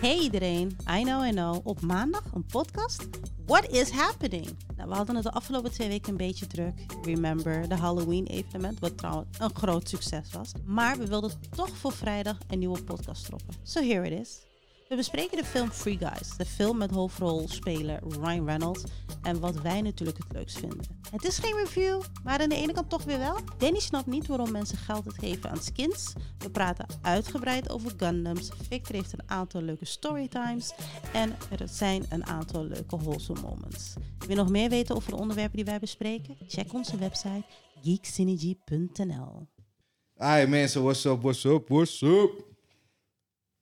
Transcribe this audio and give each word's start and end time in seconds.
Hey 0.00 0.18
iedereen, 0.18 0.76
I 0.98 1.02
know, 1.02 1.24
I 1.24 1.30
know. 1.30 1.66
Op 1.66 1.80
maandag 1.80 2.24
een 2.34 2.46
podcast? 2.46 3.08
What 3.46 3.68
is 3.70 3.90
happening? 3.90 4.46
Nou, 4.76 4.88
we 4.88 4.94
hadden 4.94 5.14
het 5.14 5.24
de 5.24 5.30
afgelopen 5.30 5.72
twee 5.72 5.88
weken 5.88 6.10
een 6.10 6.16
beetje 6.16 6.46
druk. 6.46 6.72
Remember, 7.02 7.68
de 7.68 7.74
Halloween-evenement, 7.74 8.78
wat 8.78 8.98
trouwens 8.98 9.38
een 9.38 9.54
groot 9.54 9.88
succes 9.88 10.32
was. 10.32 10.52
Maar 10.64 10.98
we 10.98 11.06
wilden 11.06 11.30
toch 11.56 11.76
voor 11.76 11.92
vrijdag 11.92 12.38
een 12.48 12.58
nieuwe 12.58 12.82
podcast 12.82 13.24
droppen. 13.24 13.54
So 13.62 13.82
here 13.82 14.10
it 14.10 14.20
is. 14.20 14.38
We 14.88 14.96
bespreken 14.96 15.36
de 15.36 15.44
film 15.44 15.70
Free 15.70 15.98
Guys, 15.98 16.36
de 16.36 16.44
film 16.44 16.78
met 16.78 16.90
hoofdrolspeler 16.90 18.00
Ryan 18.20 18.46
Reynolds 18.46 18.84
en 19.22 19.40
wat 19.40 19.60
wij 19.60 19.80
natuurlijk 19.80 20.18
het 20.18 20.32
leukst 20.32 20.58
vinden. 20.58 20.86
Het 21.10 21.24
is 21.24 21.38
geen 21.38 21.56
review, 21.56 22.02
maar 22.24 22.40
aan 22.40 22.48
de 22.48 22.54
ene 22.54 22.72
kant 22.72 22.90
toch 22.90 23.04
weer 23.04 23.18
wel. 23.18 23.38
Danny 23.58 23.80
snapt 23.80 24.06
niet 24.06 24.26
waarom 24.26 24.50
mensen 24.50 24.78
geld 24.78 25.04
uitgeven 25.06 25.50
aan 25.50 25.62
skins. 25.62 26.12
We 26.38 26.50
praten 26.50 26.86
uitgebreid 27.02 27.70
over 27.70 27.92
Gundams. 27.96 28.50
Victor 28.68 28.94
heeft 28.94 29.12
een 29.12 29.30
aantal 29.30 29.62
leuke 29.62 29.84
storytimes 29.84 30.72
en 31.12 31.36
er 31.58 31.68
zijn 31.68 32.06
een 32.08 32.26
aantal 32.26 32.64
leuke 32.64 32.96
wholesome 32.96 33.40
moments. 33.40 33.94
Wil 34.18 34.28
je 34.28 34.34
nog 34.34 34.48
meer 34.48 34.68
weten 34.68 34.96
over 34.96 35.10
de 35.10 35.16
onderwerpen 35.16 35.56
die 35.56 35.64
wij 35.64 35.78
bespreken? 35.78 36.36
Check 36.46 36.72
onze 36.72 36.96
website 36.96 37.44
geeksynergy.nl. 37.82 39.48
Hi 40.16 40.46
mensen, 40.46 40.82
what's 40.82 41.04
up, 41.04 41.22
what's 41.22 41.44
up, 41.44 41.68
what's 41.68 42.00
up? 42.02 42.56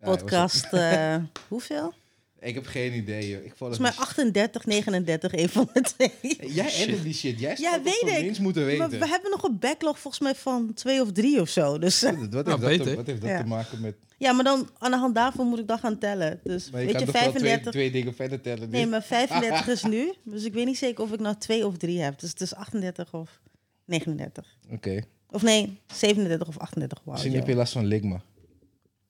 Ja? 0.00 0.06
Podcast, 0.06 0.64
eh, 0.73 1.16
hoeveel? 1.48 1.92
Ik 2.41 2.55
heb 2.55 2.66
geen 2.66 2.92
idee, 2.95 3.28
joh. 3.28 3.45
Ik 3.45 3.52
Volgens 3.56 3.78
mij 3.78 3.91
38, 3.91 4.64
39, 4.66 5.32
een 5.32 5.48
van 5.48 5.69
de 5.72 5.80
twee. 5.80 6.12
Jij 6.52 6.72
edit 6.74 7.02
die 7.02 7.14
shit. 7.14 7.41
Jij 7.41 7.55
Ja, 7.59 7.70
zou 7.70 7.82
weet 7.82 8.02
ik. 8.02 8.09
eens 8.09 8.38
moeten 8.38 8.64
weten. 8.64 8.78
Maar 8.78 8.98
we 8.98 9.09
hebben 9.09 9.30
nog 9.30 9.42
een 9.42 9.59
backlog 9.59 9.98
volgens 9.98 10.22
mij 10.22 10.34
van 10.34 10.74
twee 10.74 11.00
of 11.00 11.12
drie 11.12 11.41
of 11.41 11.48
zo. 11.48 11.78
Dus, 11.78 12.00
Wat 12.00 12.10
heeft, 12.14 12.20
Nou, 12.30 12.30
dat, 12.30 12.45
te, 12.45 12.95
wat 12.96 13.06
heeft 13.06 13.20
dat 13.20 13.30
Ja. 13.30 13.41
te 13.41 13.46
maken 13.46 13.80
met... 13.80 13.95
ja, 14.19 14.32
maar 14.32 14.45
dan 14.45 14.69
aan 14.78 14.91
de 14.91 14.96
hand 14.96 15.14
daarvan 15.14 15.46
moet 15.46 15.59
ik 15.59 15.66
dat 15.69 15.80
gaan 15.80 15.98
tellen. 15.98 16.41
Dus 16.44 16.70
Maar 16.70 16.80
je 16.80 16.86
weet 16.86 16.98
je, 17.00 17.05
toch 17.05 17.14
wel 17.14 17.22
twee, 17.22 17.33
35... 17.33 17.72
twee 17.72 17.91
dingen 17.91 18.14
verder 18.14 18.41
tellen. 18.41 18.70
Nee, 18.70 18.86
maar 18.86 19.02
35 19.02 19.66
is 19.77 19.83
nu. 19.83 20.12
Dus 20.25 20.44
ik 20.44 20.53
weet 20.53 20.66
niet 20.66 20.78
zeker 20.78 21.05
of 21.05 21.12
ik 21.12 21.20
nou 21.20 21.36
twee 21.38 21.66
of 21.66 21.77
drie 21.77 22.00
heb. 22.00 22.19
Dus 22.20 22.31
het 22.31 22.41
is 22.41 22.55
38 22.55 23.14
of 23.14 23.41
39. 23.84 24.56
Oké. 24.70 25.03
Of 25.31 25.42
nee, 25.42 25.81
37 25.86 26.48
of 26.48 26.58
38. 26.58 27.00
Wow, 27.05 27.12
Misschien 27.14 27.34
heb 27.34 27.47
je 27.47 27.55
last 27.55 27.72
van 27.72 27.84
ligma. 27.86 28.20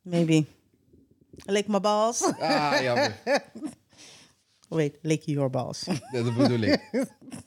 Maybe. 0.02 0.44
Lick 1.44 1.66
my 1.66 1.80
balls. 1.80 2.22
Ah, 2.38 2.80
jammer. 2.82 3.16
Wait, 4.68 4.98
lick 5.02 5.22
your 5.22 5.50
balls. 5.50 5.84
Dat 6.12 6.36
bedoel 6.36 6.60
ik. 6.60 6.88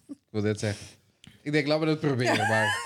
ik 0.07 0.17
wil 0.29 0.41
dit 0.41 0.59
zeggen. 0.59 0.87
Ik 1.41 1.51
denk, 1.51 1.67
laten 1.67 1.81
we 1.87 1.91
dat 1.93 1.99
proberen, 1.99 2.47
maar... 2.47 2.77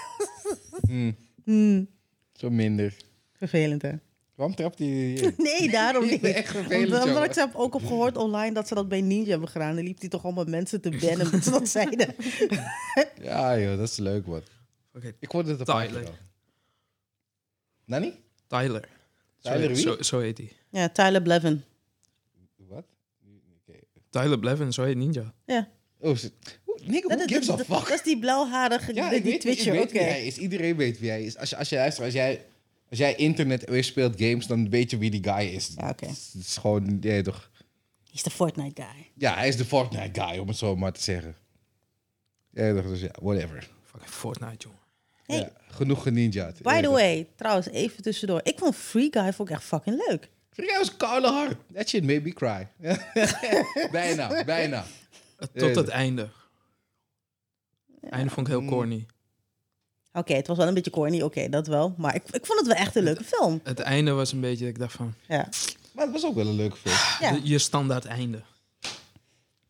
Hmm, 0.87 1.15
Hmm, 1.43 1.87
zo 2.33 2.49
minder. 2.49 2.95
vervelend 3.33 3.81
hè? 3.81 3.91
Waarom 4.35 4.55
trapt 4.55 4.79
hij 4.79 4.87
hier? 4.87 5.33
Nee, 5.37 5.69
daarom 5.71 6.05
niet. 6.05 6.23
Echt 6.23 6.51
vervelend, 6.51 6.85
Omdat, 6.85 6.99
omdat 6.99 7.13
jongen. 7.13 7.29
ik 7.29 7.35
heb 7.35 7.55
ook 7.55 7.75
op 7.75 7.85
gehoord 7.85 8.17
online 8.17 8.53
dat 8.53 8.67
ze 8.67 8.73
dat 8.75 8.87
bij 8.87 9.01
Ninja 9.01 9.29
hebben 9.29 9.49
gedaan. 9.49 9.75
Dan 9.75 9.83
liep 9.83 9.99
hij 9.99 10.09
toch 10.09 10.23
allemaal 10.23 10.45
mensen 10.45 10.81
te 10.81 10.89
bannen 10.89 11.43
ze 11.43 11.49
dat 11.51 11.67
zeiden. 11.67 12.15
Ja, 13.21 13.59
joh, 13.59 13.77
dat 13.77 13.89
is 13.89 13.97
leuk, 13.97 14.25
wat. 14.25 14.43
Oké, 14.93 15.13
Ik 15.19 15.31
hoorde 15.31 15.51
het 15.51 15.59
op 15.59 15.65
Tyler. 15.65 16.09
Nani? 17.85 18.13
Tyler. 18.47 18.89
Tyler 19.43 19.67
wie? 19.67 19.75
Zo, 19.77 20.01
zo 20.01 20.19
heet 20.19 20.37
hij. 20.37 20.51
Ja, 20.69 20.89
Tyler 20.89 21.21
Blevin. 21.21 21.63
Wat? 22.55 22.85
Oké. 23.67 23.79
Tyler 24.09 24.39
Blevin, 24.39 24.73
zo 24.73 24.83
heet 24.83 24.95
Ninja. 24.97 25.33
Ja. 25.45 25.69
Oh, 25.99 26.15
nigga, 26.85 27.07
who 27.07 27.17
Dat, 27.17 27.31
gives 27.31 27.49
a 27.49 27.57
fuck? 27.57 27.67
dat 27.67 27.89
is 27.89 28.01
die 28.03 28.19
blauwharige, 28.19 28.93
Ja, 28.93 29.09
die, 29.09 29.17
ik 29.17 29.23
die 29.23 29.31
weet, 29.31 29.41
Twitcher. 29.41 29.73
ik 29.73 29.79
weet 29.79 29.89
Oké. 29.89 29.97
wie 29.99 30.01
hij 30.07 30.25
is. 30.25 30.37
Iedereen 30.37 30.75
weet 30.75 30.99
wie 30.99 31.09
hij 31.09 31.23
is. 31.23 31.37
Als 31.37 31.49
je, 31.49 31.57
als 31.57 31.69
je 31.69 31.75
luistert, 31.75 32.05
als 32.05 32.13
jij, 32.13 32.45
als 32.89 32.99
jij 32.99 33.15
internet 33.15 33.69
weer 33.69 33.83
speelt 33.83 34.21
games, 34.21 34.47
dan 34.47 34.69
weet 34.69 34.91
je 34.91 34.97
wie 34.97 35.09
die 35.09 35.23
guy 35.23 35.45
is. 35.47 35.71
Ja, 35.75 35.89
oké. 35.89 36.05
Het 36.05 36.33
is 36.39 36.57
gewoon, 36.57 36.97
ja, 37.01 37.21
toch. 37.21 37.49
He's 38.11 38.23
de 38.23 38.29
Fortnite 38.29 38.81
guy. 38.81 39.11
Ja, 39.15 39.33
hij 39.35 39.47
is 39.47 39.57
de 39.57 39.65
Fortnite 39.65 40.21
guy, 40.21 40.37
om 40.37 40.47
het 40.47 40.57
zo 40.57 40.75
maar 40.75 40.91
te 40.93 41.01
zeggen. 41.01 41.35
Ja, 42.49 42.73
toch, 42.73 42.85
dus 42.87 42.99
ja, 43.01 43.11
whatever. 43.21 43.69
Fucking 43.83 44.11
Fortnite, 44.11 44.55
jongen. 44.67 44.79
Hey. 45.25 45.37
Ja, 45.37 45.49
genoeg 45.67 46.03
geninjaad. 46.03 46.61
By 46.61 46.81
the 46.81 46.89
way, 46.89 47.27
trouwens, 47.35 47.67
even 47.67 48.03
tussendoor. 48.03 48.39
Ik 48.43 48.57
vond 48.59 48.75
Free 48.75 49.07
Guy 49.11 49.33
vond 49.33 49.49
ik 49.49 49.55
echt 49.55 49.63
fucking 49.63 50.03
leuk. 50.07 50.29
Jij 50.55 50.77
was 50.77 50.97
koude 50.97 51.27
hard. 51.27 51.55
That 51.73 51.89
shit 51.89 52.03
made 52.03 52.21
me 52.21 52.33
cry. 52.33 52.67
bijna, 53.91 54.43
bijna. 54.43 54.85
Eh, 55.39 55.47
Tot 55.47 55.75
Ja. 55.75 55.81
het 55.81 55.87
einde. 55.87 56.29
Einde 58.09 58.29
vond 58.29 58.47
ik 58.47 58.53
heel 58.53 58.65
corny. 58.65 59.05
Oké, 60.13 60.33
het 60.33 60.47
was 60.47 60.57
wel 60.57 60.67
een 60.67 60.73
beetje 60.73 60.91
corny, 60.91 61.21
oké, 61.21 61.49
dat 61.49 61.67
wel. 61.67 61.95
Maar 61.97 62.15
ik, 62.15 62.23
ik 62.31 62.45
vond 62.45 62.59
het 62.59 62.67
wel 62.67 62.77
echt 62.77 62.95
een 62.95 63.03
leuke 63.03 63.23
film. 63.23 63.59
Het 63.63 63.79
einde 63.79 64.11
was 64.11 64.31
een 64.31 64.39
beetje, 64.41 64.67
ik 64.67 64.79
dacht 64.79 64.93
van, 64.95 65.13
Ja. 65.27 65.49
Maar 65.91 66.03
het 66.03 66.13
was 66.13 66.25
ook 66.25 66.35
wel 66.35 66.47
een 66.47 66.55
leuke 66.55 66.77
film. 66.77 66.95
Ja. 67.19 67.31
de- 67.39 67.47
je 67.49 67.57
standaard 67.59 68.05
einde. 68.05 68.41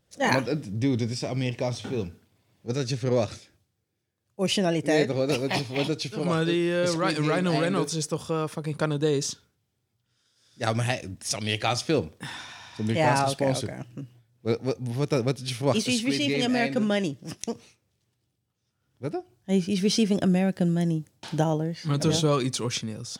ja. 0.09 0.33
Want, 0.33 0.47
het- 0.47 0.63
dude, 0.81 0.95
dit 0.95 1.09
is 1.11 1.21
een 1.21 1.29
Amerikaanse 1.29 1.87
film. 1.87 2.13
Wat 2.61 2.75
had 2.75 2.89
je 2.89 2.97
verwacht? 2.97 3.49
Nee, 4.35 4.45
Originaliteit. 4.45 5.07
toch, 5.07 5.17
wat, 5.17 5.37
wat, 5.37 5.51
had 5.51 5.67
je- 5.67 5.73
wat 5.73 5.87
had 5.87 6.01
je 6.01 6.09
verwacht? 6.09 6.29
Maar 6.29 6.45
die 6.45 6.81
eh, 6.81 6.93
Ryan. 6.93 7.59
Reynolds 7.59 7.93
is 7.93 8.07
toch 8.07 8.29
eh, 8.29 8.47
fucking 8.47 8.75
Canadees? 8.75 9.39
Ja, 10.53 10.73
maar 10.73 10.85
hij, 10.85 10.95
het 10.95 11.23
is 11.23 11.31
een 11.31 11.39
Amerikaanse 11.39 11.83
film. 11.83 12.11
Het 12.17 12.21
is 12.21 12.77
een 12.77 12.83
Amerikaanse 12.83 13.23
ja, 13.23 13.29
sponsor. 13.29 13.69
oké. 13.69 14.05
Wat, 14.41 14.59
wat, 14.61 14.77
wat, 14.79 15.09
wat 15.09 15.23
had 15.37 15.49
je 15.49 15.55
verwacht? 15.55 15.75
He's, 15.75 15.85
he's 15.85 15.97
Squid 15.97 16.13
receiving 16.13 16.41
Game 16.43 16.55
American 16.55 16.91
einde? 16.91 17.15
money. 17.23 17.35
Wat 18.97 19.11
dan? 19.11 19.23
He's, 19.43 19.65
he's 19.65 19.81
receiving 19.81 20.21
American 20.21 20.73
money. 20.73 21.03
Dollars. 21.31 21.81
Maar 21.83 21.93
het 21.95 22.03
was 22.03 22.19
ja. 22.19 22.27
wel 22.27 22.41
iets 22.41 22.59
origineels. 22.59 23.17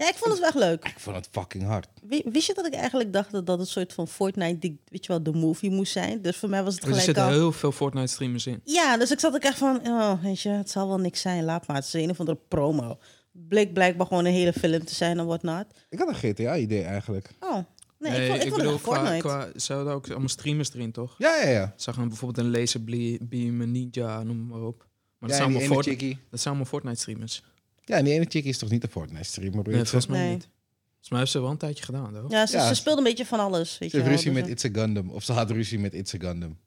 Ja, 0.00 0.08
ik 0.08 0.14
vond 0.16 0.30
het 0.30 0.38
wel 0.38 0.48
echt 0.48 0.58
leuk. 0.58 0.84
Ik 0.84 0.98
vond 1.00 1.16
het 1.16 1.28
fucking 1.30 1.64
hard. 1.64 1.88
Wi- 2.02 2.22
Wist 2.24 2.46
je 2.46 2.54
dat 2.54 2.66
ik 2.66 2.74
eigenlijk 2.74 3.12
dacht 3.12 3.30
dat 3.32 3.46
dat 3.46 3.58
een 3.60 3.66
soort 3.66 3.92
van 3.92 4.08
Fortnite, 4.08 4.58
die- 4.58 4.80
weet 4.84 5.06
je 5.06 5.12
wel, 5.12 5.22
de 5.22 5.32
movie 5.32 5.70
moest 5.70 5.92
zijn? 5.92 6.22
Dus 6.22 6.36
voor 6.36 6.48
mij 6.48 6.62
was 6.64 6.72
het 6.74 6.82
Er 6.82 6.88
gelijk 6.88 7.04
zitten 7.06 7.24
al... 7.24 7.30
heel 7.30 7.52
veel 7.52 7.72
Fortnite 7.72 8.06
streamers 8.12 8.46
in. 8.46 8.60
Ja, 8.64 8.96
dus 8.96 9.10
ik 9.10 9.20
zat 9.20 9.34
ook 9.34 9.42
echt 9.42 9.58
van, 9.58 9.80
oh, 9.86 10.22
weet 10.22 10.40
je, 10.40 10.48
het 10.48 10.70
zal 10.70 10.88
wel 10.88 10.98
niks 10.98 11.20
zijn, 11.20 11.44
laat 11.44 11.66
maar. 11.66 11.76
Het 11.76 11.84
is 11.86 11.92
een 11.92 12.10
of 12.10 12.20
andere 12.20 12.38
promo. 12.48 12.98
Bleek 13.32 13.72
blijkbaar 13.72 14.06
gewoon 14.06 14.24
een 14.24 14.32
hele 14.32 14.52
film 14.52 14.84
te 14.84 14.94
zijn 14.94 15.18
en 15.18 15.26
whatnot. 15.26 15.64
Ik 15.88 15.98
had 15.98 16.08
een 16.08 16.14
GTA-idee 16.14 16.82
eigenlijk. 16.82 17.30
Oh, 17.40 17.56
nee, 17.98 18.20
ik 18.22 18.30
vond, 18.30 18.42
ik 18.44 18.48
vond 18.48 18.62
het 18.62 18.70
echt 18.72 18.82
qua, 18.82 18.94
Fortnite. 18.94 19.26
qua, 19.26 19.48
ze 19.56 19.72
hadden 19.72 19.92
ook 19.94 20.08
allemaal 20.10 20.28
streamers 20.28 20.74
erin, 20.74 20.92
toch? 20.92 21.14
Ja, 21.18 21.36
ja, 21.42 21.48
ja. 21.48 21.72
Zag 21.76 21.96
dan 21.96 22.08
bijvoorbeeld 22.08 22.46
een 22.46 22.52
laserbeam, 22.60 23.60
een 23.60 23.70
ninja, 23.72 24.22
noem 24.22 24.46
maar 24.46 24.62
op. 24.62 24.78
Maar 25.18 25.28
dat, 25.28 25.38
ja, 25.38 25.44
zijn 25.44 25.54
en 25.54 25.58
die 25.58 25.68
allemaal 25.68 25.84
ene 25.84 25.94
Fort- 25.96 26.00
chickie. 26.00 26.18
dat 26.30 26.40
zijn 26.40 26.54
allemaal 26.54 26.70
Fortnite 26.72 27.00
streamers. 27.00 27.42
Ja, 27.84 27.96
en 27.96 28.04
die 28.04 28.12
ene 28.14 28.24
chickie 28.28 28.50
is 28.50 28.58
toch 28.58 28.70
niet 28.70 28.82
de 28.82 28.88
Fortnite-streamer? 28.88 29.68
Nee, 29.68 29.74
volgens 29.76 30.06
mij 30.06 30.20
Nee. 30.20 30.30
niet. 30.30 30.48
Volgens 30.88 31.08
mij 31.10 31.18
heeft 31.18 31.30
ze 31.30 31.40
wel 31.40 31.50
een 31.50 31.56
tijdje 31.56 31.84
gedaan, 31.84 32.12
toch? 32.14 32.30
Ja, 32.30 32.46
ze, 32.46 32.56
Ja. 32.56 32.68
ze 32.68 32.74
speelde 32.74 32.98
een 32.98 33.04
beetje 33.06 33.26
van 33.26 33.40
alles, 33.40 33.78
weet 33.78 33.90
Ze 33.90 33.96
je 33.96 34.02
heeft 34.02 34.14
ruzie 34.16 34.32
Dus, 34.32 34.40
met 34.40 34.50
It's 34.50 34.64
a 34.64 34.68
Gundam. 34.80 35.10
Of 35.10 35.22
ze 35.24 35.32
had 35.32 35.50
ruzie 35.50 35.78
met 35.78 35.94
It's 35.94 36.14
a 36.14 36.18
Gundam. 36.18 36.58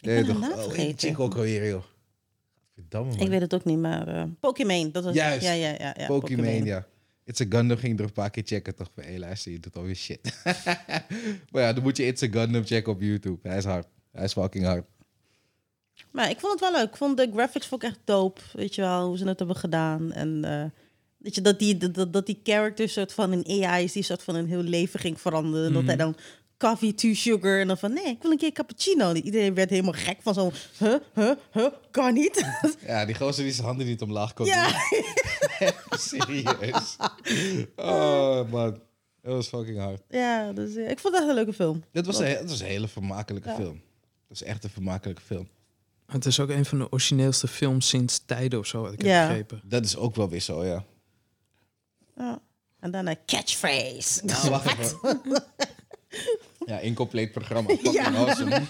Ik 0.00 0.02
ben 0.02 0.14
haar 0.16 0.24
toch? 0.26 0.40
naam 0.76 0.86
Oh, 0.86 0.92
chick 0.96 1.18
ook 1.20 1.34
alweer, 1.34 1.68
joh. 1.68 1.82
Verdamme, 2.74 3.16
Ik 3.16 3.28
weet 3.28 3.40
het 3.40 3.54
ook 3.54 3.64
niet, 3.64 3.78
maar 3.78 4.08
eh 4.08 4.22
Pokémon, 4.40 4.90
dat 4.92 5.04
was... 5.04 5.14
Juist. 5.14 5.42
Ja, 5.46 5.52
ja, 5.52 5.74
ja. 5.78 5.94
ja 5.98 6.06
Pokémon, 6.06 6.64
ja. 6.64 6.86
It's 7.24 7.40
a 7.40 7.44
Gundam 7.48 7.76
ging 7.76 7.98
er 7.98 8.04
een 8.04 8.12
paar 8.12 8.30
keer 8.30 8.42
checken, 8.46 8.74
toch? 8.74 8.90
Hé, 8.94 9.18
luister, 9.18 9.52
je 9.52 9.60
doet 9.60 9.76
alweer 9.76 9.94
shit. 9.94 10.40
maar 11.50 11.62
ja, 11.62 11.72
dan 11.72 11.82
moet 11.82 11.96
je 11.96 12.06
It's 12.06 12.22
a 12.22 12.26
Gundam 12.30 12.64
checken 12.64 12.92
op 12.92 13.00
YouTube. 13.00 13.48
Hij 13.48 13.56
is 13.58 13.64
hard. 13.64 13.86
Hij 14.12 14.24
is 14.24 14.32
fucking 14.32 14.64
hard. 14.64 14.84
Maar 16.14 16.30
ik 16.30 16.40
vond 16.40 16.52
het 16.52 16.60
wel 16.60 16.72
leuk. 16.80 16.88
Ik 16.90 16.96
vond 16.96 17.16
de 17.16 17.30
graphics 17.34 17.66
vond 17.66 17.82
ik 17.82 17.88
echt 17.88 17.98
dope. 18.04 18.40
Weet 18.52 18.74
je 18.74 18.80
wel, 18.82 19.06
hoe 19.06 19.18
ze 19.18 19.28
het 19.28 19.38
hebben 19.38 19.56
gedaan. 19.56 20.12
En 20.12 20.44
eh, 20.44 20.64
weet 21.16 21.34
je, 21.34 21.40
dat 21.40 21.58
die, 21.58 21.76
dat, 21.90 22.12
dat 22.12 22.26
die 22.26 22.40
character 22.42 22.88
soort 22.88 23.12
van 23.12 23.32
een 23.32 23.64
AI 23.64 23.84
is 23.84 23.92
die 23.92 24.02
soort 24.02 24.22
van 24.22 24.34
een 24.34 24.46
heel 24.48 24.62
leven 24.62 25.00
ging 25.00 25.20
veranderen. 25.20 25.72
Dat 25.72 25.84
hij 25.84 25.96
dan 25.96 26.16
coffee, 26.58 26.94
two 26.94 27.14
sugar. 27.14 27.60
En 27.60 27.66
dan 27.66 27.78
van, 27.78 27.92
nee, 27.92 28.04
ik 28.06 28.22
wil 28.22 28.30
een 28.30 28.38
keer 28.38 28.52
cappuccino. 28.52 29.08
En 29.10 29.24
Iedereen 29.24 29.54
werd 29.54 29.70
helemaal 29.70 29.92
gek 29.92 30.16
van 30.22 30.34
zo'n, 30.34 30.52
huh, 30.78 30.94
huh, 31.14 31.30
huh, 31.52 31.66
kan 31.90 32.14
niet. 32.14 32.44
Ja, 32.86 33.04
die 33.04 33.14
gozer 33.14 33.44
die 33.44 33.52
zijn 33.52 33.66
handen 33.66 33.86
niet 33.86 34.02
omlaag 34.02 34.34
kon 34.34 34.46
ja. 34.46 34.68
Serieus. 35.90 36.96
Oh, 37.76 38.50
man. 38.50 38.80
Dat 39.22 39.32
was 39.34 39.48
fucking 39.48 39.78
hard. 39.78 40.02
ja, 40.08 40.52
dus 40.52 40.74
eh, 40.76 40.90
ik 40.90 40.98
vond 40.98 41.14
het 41.14 41.22
echt 41.22 41.28
een 41.28 41.34
leuke 41.38 41.52
film. 41.52 41.84
Dit 41.92 42.06
was 42.06 42.18
een, 42.18 42.46
was 42.46 42.60
een 42.60 42.66
hele 42.66 42.88
vermakelijke 42.88 43.48
Ja. 43.48 43.54
film. 43.54 43.82
Dat 44.28 44.36
is 44.36 44.42
echt 44.42 44.64
een 44.64 44.70
vermakelijke 44.70 45.22
film. 45.22 45.48
Het 46.14 46.26
is 46.26 46.40
ook 46.40 46.48
een 46.48 46.64
van 46.64 46.78
de 46.78 46.92
origineelste 46.92 47.48
films 47.48 47.88
sinds 47.88 48.22
tijden 48.26 48.58
of 48.58 48.66
zo, 48.66 48.82
wat 48.82 48.92
ik 48.92 49.02
Ja. 49.02 49.18
heb 49.18 49.28
begrepen. 49.28 49.60
Dat 49.64 49.84
is 49.84 49.96
ook 49.96 50.14
wel 50.16 50.28
weer 50.28 50.40
zo, 50.40 50.64
ja. 50.64 50.84
Ja. 52.16 52.40
En 52.80 52.90
dan 52.90 53.06
een 53.06 53.18
catchphrase. 53.26 54.24
Nou, 54.24 54.50
wacht 54.50 54.78
even. 54.78 55.22
Ja, 56.66 56.78
incompleet 56.78 57.32
programma. 57.32 57.68
Fucking 57.76 58.16
awesome. 58.16 58.62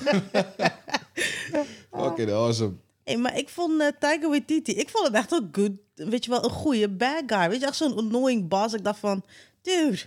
fucking 1.90 2.30
awesome. 2.30 2.74
Hey, 3.04 3.16
maar 3.16 3.38
ik 3.38 3.48
vond 3.48 3.80
uh, 3.80 3.88
Tiger 3.98 4.28
Waititi, 4.28 4.72
ik 4.72 4.88
vond 4.88 5.06
hem 5.06 5.14
echt 5.14 5.32
een 5.32 5.48
good, 5.52 5.70
weet 5.94 6.24
je 6.24 6.30
wel, 6.30 6.44
een 6.44 6.50
goede 6.50 6.88
bad 6.88 7.22
guy. 7.26 7.48
Weet 7.48 7.60
je, 7.60 7.66
echt 7.66 7.76
zo'n 7.76 7.96
annoying 7.96 8.48
boss. 8.48 8.74
Ik 8.74 8.84
dacht 8.84 8.98
van, 8.98 9.24
dude, 9.62 9.98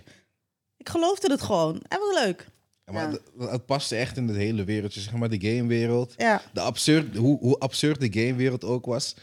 ik 0.76 0.88
geloofde 0.88 1.30
het 1.30 1.42
gewoon. 1.42 1.82
Hij 1.88 1.98
was 1.98 2.24
leuk. 2.24 2.46
Ja, 2.88 2.94
maar 2.94 3.10
Ja. 3.10 3.18
Het, 3.38 3.50
het 3.50 3.66
paste 3.66 3.96
echt 3.96 4.16
in 4.16 4.28
het 4.28 4.36
hele 4.36 4.64
wereldje, 4.64 5.00
zeg 5.00 5.12
maar, 5.12 5.28
de 5.28 5.40
gamewereld. 5.40 6.14
Ja, 6.16 6.42
De 6.52 6.60
absurd, 6.60 7.16
hoe, 7.16 7.38
hoe 7.38 7.58
absurd 7.58 8.00
de 8.00 8.12
gamewereld 8.20 8.64
ook 8.64 8.86
was. 8.86 9.14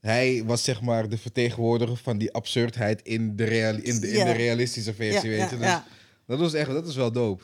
Hij 0.00 0.42
was 0.44 0.64
zeg 0.64 0.80
maar 0.80 1.08
de 1.08 1.18
vertegenwoordiger 1.18 1.96
van 1.96 2.18
die 2.18 2.32
absurdheid 2.32 3.02
in 3.02 3.36
de, 3.36 3.44
real, 3.44 3.74
in 3.74 4.00
de, 4.00 4.08
in 4.10 4.16
Ja. 4.18 4.24
de 4.24 4.32
realistische 4.32 4.94
versie, 4.94 5.30
Ja, 5.30 5.36
weet 5.36 5.38
ja, 5.38 5.44
je. 5.50 5.56
Dus 5.56 5.66
ja. 5.66 5.86
Dat 6.26 6.38
was 6.38 6.54
echt, 6.54 6.70
dat 6.70 6.86
is 6.86 6.94
wel 6.96 7.12
dope. 7.12 7.42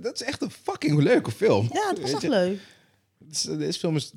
Dat 0.00 0.14
is 0.14 0.22
echt 0.22 0.42
een 0.42 0.50
fucking 0.50 0.98
leuke 1.02 1.30
film. 1.30 1.68
Ja, 1.72 1.88
het 1.88 2.00
was 2.00 2.12
echt 2.12 2.22
leuk. 2.22 2.58
Dit 3.18 3.32
is, 3.32 3.42
deze 3.42 3.78
film 3.78 3.96
is 3.96 4.12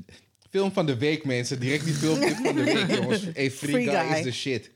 film 0.49 0.71
van 0.71 0.85
de 0.85 0.97
week, 0.97 1.25
mensen. 1.25 1.59
Direct 1.59 1.85
die 1.85 1.93
film 1.93 2.15
van 2.35 2.55
de 2.55 2.63
week, 2.63 2.91
jongens. 2.99 3.21
Hey, 3.33 3.51
Free, 3.51 3.71
Free 3.71 3.83
Guy, 3.89 4.07
Guy. 4.07 4.17
is 4.17 4.23
the 4.23 4.31
shit. 4.31 4.71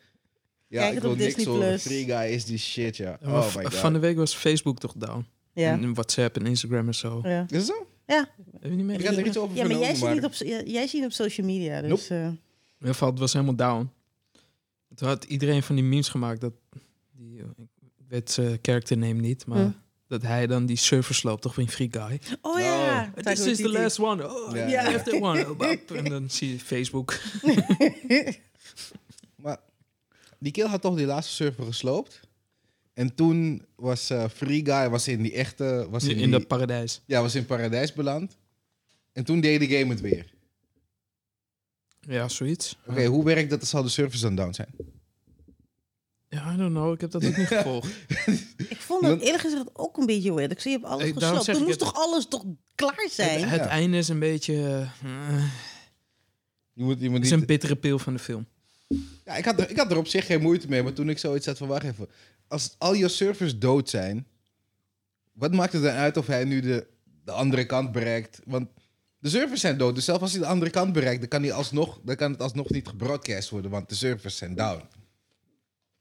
Ja, 0.67 0.81
Kijk 0.81 0.93
ik 0.95 1.01
wil 1.01 1.15
niks 1.15 1.35
Disney 1.35 1.53
horen. 1.53 1.67
Plus. 1.69 1.81
Free 1.81 2.05
Guy 2.05 2.33
is 2.33 2.45
die 2.45 2.57
shit, 2.57 2.97
ja. 2.97 3.19
Oh 3.23 3.55
my 3.55 3.63
god. 3.63 3.75
van 3.75 3.93
de 3.93 3.99
week 3.99 4.15
was 4.15 4.35
Facebook 4.35 4.79
toch 4.79 4.93
down. 4.97 5.25
Ja. 5.53 5.71
En 5.71 5.93
WhatsApp 5.93 6.37
en 6.37 6.45
Instagram 6.45 6.87
en 6.87 6.95
zo. 6.95 7.19
Ja. 7.23 7.45
Is 7.49 7.57
het 7.57 7.65
zo? 7.65 7.87
ja. 8.07 8.29
Heb 8.59 8.63
je 8.71 8.75
niet 8.77 8.85
meer? 8.85 8.99
Ik 8.99 9.05
had 9.05 9.15
er 9.17 9.25
iets 9.25 9.37
over 9.37 9.55
Ja, 9.55 9.67
maar 9.67 9.77
jij 9.77 9.95
ziet, 9.95 10.09
niet 10.13 10.23
op, 10.25 10.33
jij 10.65 10.87
ziet 10.87 11.03
op 11.03 11.11
social 11.11 11.47
media, 11.47 11.81
dus... 11.81 12.09
eh, 12.09 12.17
In 12.25 12.39
ieder 12.79 12.93
geval, 12.93 13.09
het 13.09 13.19
was 13.19 13.33
helemaal 13.33 13.55
down. 13.55 13.89
Toen 14.95 15.07
had 15.07 15.23
iedereen 15.23 15.63
van 15.63 15.75
die 15.75 15.83
memes 15.83 16.09
gemaakt 16.09 16.41
dat... 16.41 16.53
Die, 17.11 17.39
eh, 17.39 17.45
ik 17.97 18.05
weet 18.07 18.31
zijn 18.31 18.59
character 18.61 18.97
name 18.97 19.13
niet, 19.21 19.45
maar... 19.45 19.63
Hm. 19.63 19.71
Dat 20.07 20.21
hij 20.21 20.47
dan 20.47 20.65
die 20.65 20.75
server 20.77 21.15
sloopt, 21.15 21.41
toch 21.41 21.57
in 21.57 21.69
Free 21.69 21.87
Guy. 21.91 22.19
oh 22.41 22.59
ja. 22.59 23.11
This 23.15 23.23
Taika 23.23 23.43
is 23.49 23.57
the 23.57 23.69
last 23.69 23.99
one. 23.99 24.29
Oh, 24.31 24.55
Ja. 24.55 24.67
yeah. 24.67 24.95
after 24.95 25.21
one. 25.21 25.45
Oh, 25.91 25.97
en 25.97 26.03
dan 26.03 26.29
zie 26.29 26.51
je 26.51 26.59
Facebook. 26.59 27.19
Maar 29.35 29.57
die 30.39 30.51
kill 30.51 30.65
had 30.67 30.81
toch 30.81 30.95
die 30.95 31.05
laatste 31.05 31.33
server 31.33 31.65
gesloopt. 31.65 32.19
En 32.93 33.15
toen 33.15 33.65
was 33.75 34.09
eh, 34.09 34.29
Free 34.29 34.65
Guy 34.65 34.89
was 34.89 35.07
in 35.07 35.21
die 35.21 35.33
echte... 35.33 35.87
Was 35.89 36.03
in, 36.03 36.09
In, 36.09 36.17
die- 36.17 36.29
dat 36.29 36.47
paradijs. 36.47 37.01
Ja, 37.05 37.21
was 37.21 37.35
in 37.35 37.45
paradijs 37.45 37.93
beland. 37.93 38.37
En 39.13 39.23
toen 39.23 39.39
deed 39.41 39.59
de 39.59 39.77
game 39.77 39.89
het 39.91 40.01
weer. 40.01 40.33
Ja, 41.99 42.29
zoiets. 42.29 42.77
Oké, 42.87 43.05
hoe 43.05 43.23
werkt 43.23 43.49
dat 43.49 43.59
als 43.59 43.73
al 43.73 43.83
de 43.83 43.89
servers 43.89 44.21
dan 44.21 44.35
down 44.35 44.53
zijn? 44.53 44.69
Ja, 46.27 46.53
I 46.53 46.57
don't 46.57 46.69
know. 46.71 46.93
Ik 46.93 47.01
heb 47.01 47.11
dat 47.11 47.25
ook 47.25 47.37
niet 47.37 47.47
gevolgd. 47.57 47.91
Ik 48.57 48.77
vond 48.77 49.05
het 49.05 49.21
eerlijk 49.21 49.41
gezegd 49.43 49.69
ook 49.73 49.97
een 49.97 50.05
beetje 50.05 50.33
weird. 50.33 50.51
Ik 50.51 50.59
zie 50.59 50.71
je 50.71 50.77
hebt 50.77 50.89
alles 51.23 51.45
Dan 51.45 51.55
ik 51.55 51.61
moest 51.65 51.79
toch 51.79 51.93
alles 51.93 52.27
toch 52.27 52.45
klaar 52.75 53.07
zijn? 53.09 53.39
Het, 53.39 53.49
het 53.49 53.59
Ja. 53.59 53.67
einde 53.67 53.97
is 53.97 54.07
een 54.07 54.19
beetje... 54.19 54.53
eh, 55.03 55.43
Je 56.73 56.83
moet, 56.83 56.99
je 56.99 57.05
moet 57.09 57.15
het 57.17 57.25
is 57.25 57.31
niet... 57.31 57.39
een 57.39 57.45
bittere 57.45 57.75
pil 57.75 57.99
van 57.99 58.13
de 58.13 58.19
film. 58.19 58.45
Ja, 59.25 59.35
ik 59.35 59.45
had, 59.45 59.59
er, 59.59 59.69
ik 59.69 59.77
had 59.77 59.91
er 59.91 59.97
op 59.97 60.07
zich 60.07 60.25
geen 60.25 60.41
moeite 60.41 60.67
mee, 60.67 60.83
maar 60.83 60.93
toen 60.93 61.09
ik 61.09 61.17
zoiets 61.17 61.45
had 61.45 61.57
van, 61.57 61.67
wacht 61.67 61.83
even. 61.83 62.07
Als 62.51 62.75
al 62.77 62.93
je 62.93 63.07
servers 63.07 63.57
dood 63.57 63.89
zijn, 63.89 64.27
wat 65.31 65.53
maakt 65.53 65.73
het 65.73 65.83
dan 65.83 65.93
uit 65.93 66.17
of 66.17 66.27
hij 66.27 66.43
nu 66.43 66.59
de, 66.59 66.87
de 67.25 67.31
andere 67.31 67.65
kant 67.65 67.91
bereikt? 67.91 68.41
Want 68.45 68.69
de 69.19 69.29
servers 69.29 69.61
zijn 69.61 69.77
dood, 69.77 69.95
dus 69.95 70.05
zelfs 70.05 70.21
als 70.21 70.31
hij 70.31 70.41
de 70.41 70.47
andere 70.47 70.71
kant 70.71 70.93
bereikt, 70.93 71.19
dan 71.19 71.29
kan, 71.29 71.41
hij 71.41 71.53
alsnog, 71.53 71.99
dan 72.03 72.15
kan 72.15 72.31
het 72.31 72.41
alsnog 72.41 72.69
niet 72.69 72.87
gebroadcast 72.87 73.49
worden, 73.49 73.71
want 73.71 73.89
de 73.89 73.95
servers 73.95 74.37
zijn 74.37 74.55
down. 74.55 74.81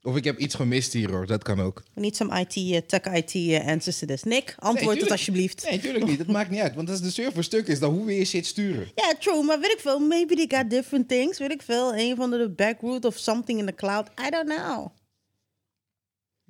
Of 0.03 0.17
ik 0.17 0.25
heb 0.25 0.39
iets 0.39 0.55
gemist 0.55 0.93
hier 0.93 1.11
hoor, 1.11 1.27
dat 1.27 1.43
kan 1.43 1.61
ook. 1.61 1.83
Need 1.95 2.17
some 2.17 2.41
IT, 2.41 2.57
uh, 2.57 2.79
tech 2.79 3.15
IT 3.15 3.35
uh, 3.35 3.77
this. 3.77 4.23
Nick, 4.23 4.55
antwoord 4.59 5.01
het 5.01 5.11
alsjeblieft. 5.11 5.65
Nee, 5.65 5.77
natuurlijk 5.77 6.07
niet. 6.07 6.19
Het 6.19 6.29
maakt 6.29 6.51
niet 6.51 6.61
uit, 6.61 6.75
want 6.75 6.91
als 6.91 7.01
de 7.01 7.11
server 7.11 7.45
stuk 7.45 7.67
is, 7.67 7.79
dan 7.79 7.93
hoe 7.93 8.05
wil 8.05 8.15
je 8.15 8.25
shit 8.25 8.47
sturen? 8.47 8.91
Ja, 8.95 9.15
true, 9.19 9.43
maar 9.43 9.61
weet 9.61 9.73
ik 9.73 9.81
veel. 9.81 9.99
Maybe 9.99 10.35
they 10.35 10.59
got 10.59 10.71
different 10.71 11.09
things. 11.09 11.39
Weet 11.39 11.53
ik 11.53 11.63
veel. 11.63 11.95
Een 11.95 12.17
van 12.17 12.31
de 12.31 12.53
backroot 12.57 13.05
of 13.05 13.17
something 13.17 13.59
in 13.59 13.67
the 13.67 13.75
cloud. 13.75 14.09
I 14.27 14.31
don't 14.31 14.49
know. 14.49 14.87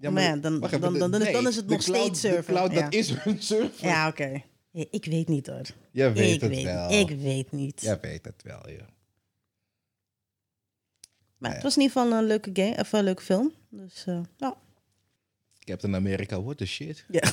Ja, 0.01 0.11
Maar 0.11 0.23
ja, 0.23 0.37
dan- 0.37 0.65
even, 0.65 0.81
dan- 0.81 0.99
dan- 0.99 1.11
dan 1.11 1.21
is- 1.21 1.27
nee, 1.27 1.33
dan 1.37 1.47
is 1.49 1.57
het 1.57 1.67
nog 1.67 1.83
cloud- 1.85 2.17
steeds 2.17 2.37
De 2.37 2.43
cloud, 2.47 2.73
ja. 2.73 2.81
dat 2.83 2.93
is 2.95 3.11
hun 3.15 3.43
server. 3.43 3.87
Ja, 3.87 4.09
oké. 4.09 4.43
Ja, 4.71 4.85
ik 4.91 5.05
weet 5.05 5.29
niet 5.29 5.47
hoor. 5.47 5.63
Jij 5.91 6.13
weet 6.13 6.35
ik 6.35 6.41
het 6.41 6.51
weet, 6.51 6.65
wel. 6.65 6.91
Ik 6.91 7.09
weet 7.09 7.53
niet. 7.53 7.81
Jij 7.81 8.01
weet 8.01 8.25
het 8.25 8.43
wel, 8.43 8.69
ja. 8.71 8.87
Maar 11.39 11.49
Ja. 11.51 11.55
het 11.57 11.63
was 11.65 11.77
in 11.77 11.83
ieder 11.83 11.97
geval 12.01 12.19
een 12.19 12.25
leuke 12.27 12.51
game, 12.53 12.77
of 12.79 12.93
een 12.93 13.05
leuke 13.05 13.23
film. 13.23 13.53
Dus 13.71 14.05
eh, 14.07 14.21
ja. 14.37 14.57
Captain 15.59 15.95
America, 15.95 16.43
what 16.43 16.57
the 16.59 16.67
shit. 16.67 17.05
Ja. 17.09 17.23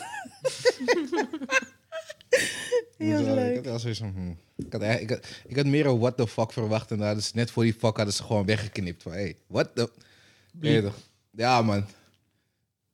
Heel? 2.97 3.19
Ik 3.19 3.25
leuk. 3.25 3.65
had 3.65 3.81
hmm. 3.97 4.37
ik, 4.55 4.73
had, 4.73 4.81
ik, 4.81 5.09
had, 5.09 5.25
ik 5.47 5.55
had 5.55 5.65
meer 5.65 5.85
een 5.85 5.99
what 5.99 6.17
the 6.17 6.27
fuck 6.27 6.51
verwacht. 6.53 6.91
En 6.91 6.99
hadden 6.99 7.23
ze 7.23 7.31
net 7.33 7.51
voor 7.51 7.63
die 7.63 7.73
fuck 7.73 7.95
hadden 7.95 8.13
ze 8.13 8.23
gewoon 8.23 8.45
weggeknipt. 8.45 9.03
Van, 9.03 9.11
hey, 9.11 9.35
what 9.47 9.69
the... 9.75 9.89
Je? 10.61 10.91
Ja, 11.31 11.61
man. 11.61 11.85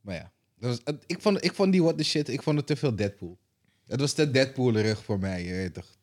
Maar 0.03 0.15
ja. 0.15 0.31
Dat 0.59 0.69
was, 0.69 0.79
het- 0.83 1.03
ik, 1.07 1.21
vond, 1.21 1.43
ik 1.43 1.53
vond 1.53 1.71
die 1.71 1.83
what 1.83 1.97
the 1.97 2.03
shit, 2.03 2.29
ik 2.29 2.41
vond 2.41 2.57
het 2.57 2.67
te 2.67 2.75
veel 2.75 2.95
Deadpool. 2.95 3.37
Het 3.87 3.99
was 3.99 4.13
te 4.13 4.31
Deadpoolerig 4.31 5.03
voor 5.03 5.19
mij, 5.19 5.43
je 5.43 5.51
weet 5.53 5.73
toch. 5.73 5.95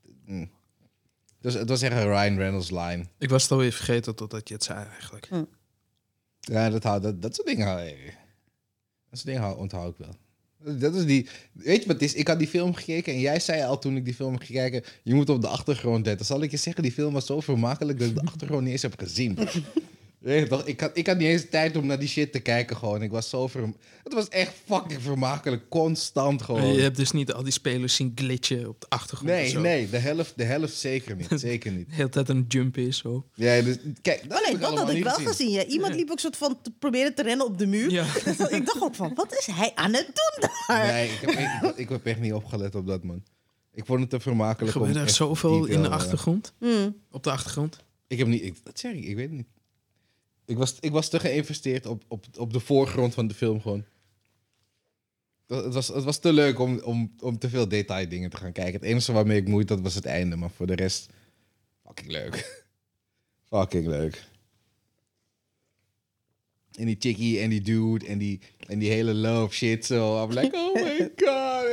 Dus 1.40 1.54
het 1.54 1.68
was 1.68 1.82
echt 1.82 1.92
een 1.92 2.08
Ryan 2.08 2.36
Reynolds 2.36 2.70
line. 2.70 3.04
Ik 3.18 3.28
was 3.30 3.42
het 3.42 3.52
alweer 3.52 3.72
vergeten 3.72 4.14
totdat 4.14 4.48
je 4.48 4.54
het 4.54 4.64
zei 4.64 4.84
eigenlijk. 4.88 5.28
Ja, 6.40 6.70
dat, 6.70 6.82
hou- 6.82 7.00
dat, 7.00 7.22
dat 7.22 7.34
soort 7.34 7.46
dingen 7.46 7.66
hou- 7.66 7.84
Dat 7.84 9.18
soort 9.18 9.24
dingen 9.26 9.40
hou- 9.40 9.58
onthoud 9.58 9.98
ik 9.98 10.06
wel. 10.06 10.16
Dat 10.78 10.94
is 10.94 11.04
die... 11.04 11.28
Weet 11.52 11.80
je 11.80 11.86
wat 11.86 12.00
het 12.00 12.04
is? 12.04 12.14
Ik 12.14 12.28
had 12.28 12.38
die 12.38 12.48
film 12.48 12.74
gekeken 12.74 13.12
en 13.12 13.20
jij 13.20 13.40
zei 13.40 13.62
al 13.62 13.78
toen 13.78 13.96
ik 13.96 14.04
die 14.04 14.14
film 14.14 14.38
ging 14.38 14.58
kijken... 14.58 14.84
Je 15.02 15.14
moet 15.14 15.28
op 15.28 15.40
de 15.40 15.48
achtergrond 15.48 16.06
letten. 16.06 16.26
Zal 16.26 16.42
ik 16.42 16.50
je 16.50 16.56
zeggen, 16.56 16.82
die 16.82 16.92
film 16.92 17.12
was 17.12 17.26
zo 17.26 17.40
vermakelijk 17.40 17.98
dat 17.98 18.08
ik 18.08 18.14
de 18.14 18.20
achtergrond 18.22 18.62
niet 18.62 18.72
eens 18.72 18.82
heb 18.82 18.98
gezien. 18.98 19.38
Weet 20.20 20.40
je 20.42 20.48
toch? 20.48 20.66
Ik 20.66 20.80
had, 20.80 20.90
ik 20.94 21.06
had 21.06 21.18
niet 21.18 21.26
eens 21.28 21.44
tijd 21.50 21.76
om 21.76 21.86
naar 21.86 21.98
die 21.98 22.08
shit 22.08 22.32
te 22.32 22.40
kijken 22.40 22.76
gewoon. 22.76 23.02
Ik 23.02 23.10
was 23.10 23.28
zo 23.28 23.46
verm... 23.48 23.76
Het 24.04 24.12
was 24.12 24.28
echt 24.28 24.52
fucking 24.66 25.02
vermakelijk. 25.02 25.68
Constant 25.68 26.42
gewoon. 26.42 26.72
Je 26.72 26.80
hebt 26.80 26.96
dus 26.96 27.10
niet 27.12 27.32
al 27.32 27.42
die 27.42 27.52
spelers 27.52 27.94
zien 27.94 28.12
glitchen 28.14 28.68
op 28.68 28.80
de 28.80 28.86
achtergrond. 28.88 29.30
of 29.30 29.36
Nee, 29.36 29.48
zo. 29.48 29.60
nee. 29.60 29.90
De 29.90 29.98
helft, 29.98 30.32
de 30.36 30.44
helft 30.44 30.74
zeker 30.74 31.16
niet. 31.16 31.28
Zeker 31.40 31.72
niet. 31.72 31.88
De 31.88 31.94
hele 31.94 32.08
tijd 32.08 32.28
een 32.28 32.44
jump 32.48 32.76
is 32.76 32.98
zo. 32.98 33.26
Ja, 33.34 33.60
dus, 33.62 33.76
kijk, 34.02 34.28
dat 34.28 34.38
Oh 34.38 34.44
heb 34.44 34.44
nee, 34.44 34.54
ik 34.54 34.60
dat 34.60 34.78
had 34.78 34.90
ik 34.90 35.04
wel 35.04 35.14
gezien. 35.14 35.50
Ja. 35.50 35.64
Iemand 35.64 35.92
Ja. 35.92 35.98
liep 35.98 36.10
ook 36.10 36.18
soort 36.20 36.36
van 36.36 36.58
te 36.62 36.70
proberen 36.78 37.14
te 37.14 37.22
rennen 37.22 37.46
op 37.46 37.58
de 37.58 37.66
muur. 37.66 37.90
Ja. 37.90 38.04
ik 38.58 38.66
dacht 38.66 38.82
ook 38.82 38.94
van, 38.94 39.14
wat 39.14 39.36
is 39.38 39.46
hij 39.46 39.72
aan 39.74 39.94
het 39.94 40.06
doen 40.06 40.48
daar? 40.66 40.86
Nee, 40.92 41.08
ik 41.12 41.20
heb, 41.20 41.30
echt, 41.30 41.78
ik 41.78 41.88
heb 41.88 42.06
echt 42.06 42.20
niet 42.20 42.32
opgelet 42.32 42.74
op 42.74 42.86
dat, 42.86 43.02
man. 43.04 43.22
Ik 43.74 43.84
vond 43.86 44.00
het 44.00 44.10
te 44.10 44.16
Er 44.16 44.22
vermakelijk. 44.22 44.76
om 44.76 44.82
gebeurt 44.86 45.06
er 45.08 45.14
zoveel 45.14 45.64
in 45.64 45.82
de 45.82 45.88
eh, 45.88 45.94
achtergrond. 45.94 46.52
Hmm. 46.58 46.96
Op 47.10 47.22
de 47.22 47.30
achtergrond. 47.30 47.78
Ik 48.06 48.18
heb 48.18 48.26
niet... 48.26 48.42
Ik, 48.42 48.54
dat 48.62 48.78
zeg 48.78 48.92
ik, 48.92 49.04
ik 49.04 49.16
weet 49.16 49.28
het 49.28 49.36
niet. 49.36 49.46
Ik 50.50 50.56
was, 50.58 50.76
ik 50.80 50.90
was 50.90 51.08
te 51.08 51.20
geïnvesteerd 51.20 51.86
op, 51.86 52.04
op, 52.08 52.26
op 52.38 52.52
de 52.52 52.60
voorgrond 52.60 53.14
van 53.14 53.26
de 53.26 53.34
film 53.34 53.60
gewoon. 53.60 53.84
Dat- 55.46 55.64
Het 55.64 55.74
was, 55.74 55.88
het 55.88 56.04
was 56.04 56.18
te 56.18 56.32
leuk 56.32 56.58
om, 56.58 56.78
om, 56.78 57.14
om 57.20 57.38
te 57.38 57.48
veel 57.48 57.68
detail 57.68 58.08
dingen 58.08 58.30
te 58.30 58.36
gaan 58.36 58.52
kijken. 58.52 58.72
Het 58.72 58.82
enige 58.82 59.12
waarmee 59.12 59.38
ik 59.40 59.48
moeite 59.48 59.72
had 59.72 59.82
was 59.82 59.94
het 59.94 60.04
einde. 60.04 60.36
Maar 60.36 60.50
voor 60.50 60.66
de 60.66 60.74
rest... 60.74 61.08
Fucking 61.86 62.10
leuk. 62.10 62.64
fucking 63.50 63.86
leuk. 63.86 64.24
En 66.74 66.86
die 66.86 66.96
chickie 66.98 67.40
en 67.40 67.50
die 67.50 67.60
dude 67.60 68.06
en 68.06 68.18
die, 68.18 68.40
en 68.66 68.78
die 68.78 68.90
hele 68.90 69.14
love 69.14 69.54
shit 69.54 69.86
zo. 69.86 70.22
I'm 70.24 70.30
like, 70.32 70.56
oh 70.56 70.74
my 70.74 71.10
god. 71.24 71.66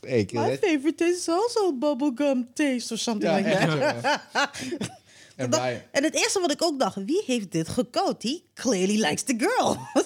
Hey, 0.00 0.28
My 0.32 0.48
that. 0.48 0.58
favorite 0.58 0.94
taste 0.94 1.16
is 1.18 1.28
also 1.28 1.72
bubblegum 1.78 2.46
taste 2.54 2.92
or 2.92 2.98
something 2.98 3.30
Ja, 3.30 3.36
like 3.36 4.00
that. 4.00 4.20
En 5.36 5.50
Dat- 5.50 5.60
En 5.92 6.04
het 6.04 6.14
eerste 6.14 6.40
wat 6.40 6.52
ik 6.52 6.62
ook 6.62 6.78
dacht, 6.78 7.04
wie 7.04 7.22
heeft 7.26 7.52
dit 7.52 7.68
gecoat? 7.68 8.20
Die 8.20 8.44
clearly 8.54 9.00
likes 9.00 9.22
the 9.22 9.34
girl. 9.38 9.76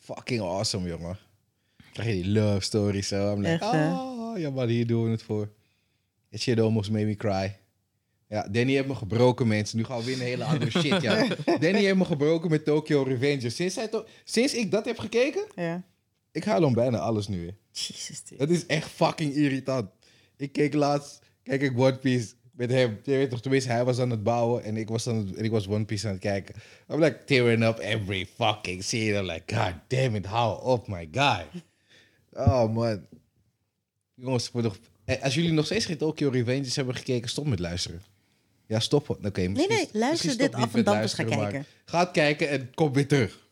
fucking 0.00 0.40
awesome, 0.40 0.88
jongen. 0.88 1.18
Krijg 1.92 2.08
je 2.08 2.22
die 2.22 2.32
love 2.32 2.60
story 2.60 3.02
zo. 3.02 3.32
I'm 3.32 3.40
like, 3.40 3.64
oh, 3.64 4.32
ja, 4.38 4.50
maar 4.50 4.66
hier 4.66 4.86
doen 4.86 5.04
we 5.04 5.10
het 5.10 5.22
voor. 5.22 5.52
That 6.30 6.40
shit 6.40 6.60
almost 6.60 6.90
made 6.90 7.04
me 7.04 7.16
cry. 7.16 7.56
Ja, 8.28 8.48
Danny 8.48 8.72
heeft 8.72 8.86
me 8.88 8.94
gebroken, 8.94 9.46
mensen. 9.46 9.76
Nu 9.78 9.84
gaan 9.84 9.98
we 9.98 10.04
weer 10.04 10.14
een 10.14 10.20
hele 10.20 10.44
andere 10.44 10.70
shit, 10.70 11.02
ja. 11.02 11.26
Danny 11.60 11.82
heeft 11.84 11.96
me 11.96 12.04
gebroken 12.04 12.50
met 12.50 12.64
Tokyo 12.64 13.02
Revengers. 13.02 13.54
Sinds, 13.56 13.74
hij 13.76 13.88
to- 13.88 14.04
Sinds 14.24 14.54
ik 14.54 14.70
dat 14.70 14.84
heb 14.84 14.98
gekeken, 14.98 15.44
ja. 15.54 15.82
ik 16.32 16.44
huil 16.44 16.64
om 16.64 16.72
bijna 16.74 16.98
alles 16.98 17.28
nu, 17.28 17.46
hè. 17.46 17.52
Jesus, 17.70 18.22
dude. 18.24 18.42
Het 18.42 18.50
is 18.52 18.66
echt 18.66 18.90
fucking 18.90 19.34
irritant. 19.34 19.90
Ik 20.36 20.52
keek 20.52 20.74
laatst, 20.74 21.18
kijk 21.42 21.62
ik 21.62 21.78
One 21.78 21.98
Piece 21.98 22.34
met 22.68 22.70
hem. 22.70 22.98
Je 23.04 23.10
weet 23.10 23.30
toch, 23.30 23.40
tenminste, 23.40 23.70
hij 23.70 23.84
was 23.84 23.98
aan 23.98 24.10
het 24.10 24.22
bouwen 24.22 24.62
en 24.64 24.76
ik 24.76 24.88
was, 24.88 25.08
aan 25.08 25.16
het, 25.16 25.34
en 25.36 25.44
ik 25.44 25.50
was 25.50 25.68
One 25.68 25.84
Piece 25.84 26.06
aan 26.06 26.12
het 26.12 26.22
kijken. 26.22 26.54
I'm 26.88 27.00
like 27.02 27.24
tearing 27.24 27.64
up 27.64 27.78
every 27.78 28.26
fucking 28.26 28.82
scene. 28.84 29.18
I'm 29.18 29.24
like, 29.26 29.54
god 29.54 29.74
damn 29.86 30.14
it, 30.14 30.26
hou 30.26 30.62
op, 30.64 30.88
my 30.88 31.08
guy. 31.12 31.46
Oh 32.32 32.72
man. 32.74 33.06
Jongens, 34.14 34.48
voor 34.48 34.62
de, 34.62 34.70
eh, 35.04 35.22
als 35.22 35.34
jullie 35.34 35.52
nog 35.52 35.64
steeds 35.64 35.84
geen 35.84 35.96
Tokyo 35.96 36.28
Revengers 36.28 36.76
hebben 36.76 36.94
gekeken, 36.94 37.28
stop 37.28 37.46
met 37.46 37.58
luisteren. 37.58 38.02
Ja, 38.66 38.80
stop. 38.80 39.10
Oké, 39.10 39.48
misschien- 39.48 39.68
nee, 39.68 39.88
luister 39.92 40.36
dit 40.36 40.54
af 40.54 40.74
en 40.74 40.84
dan 40.84 40.96
eens 40.98 41.14
gaan 41.14 41.26
kijken. 41.26 41.64
Ga 41.84 41.98
het 42.00 42.10
kijken 42.10 42.48
en 42.48 42.74
kom 42.74 42.92
weer 42.92 43.08
terug. 43.08 43.48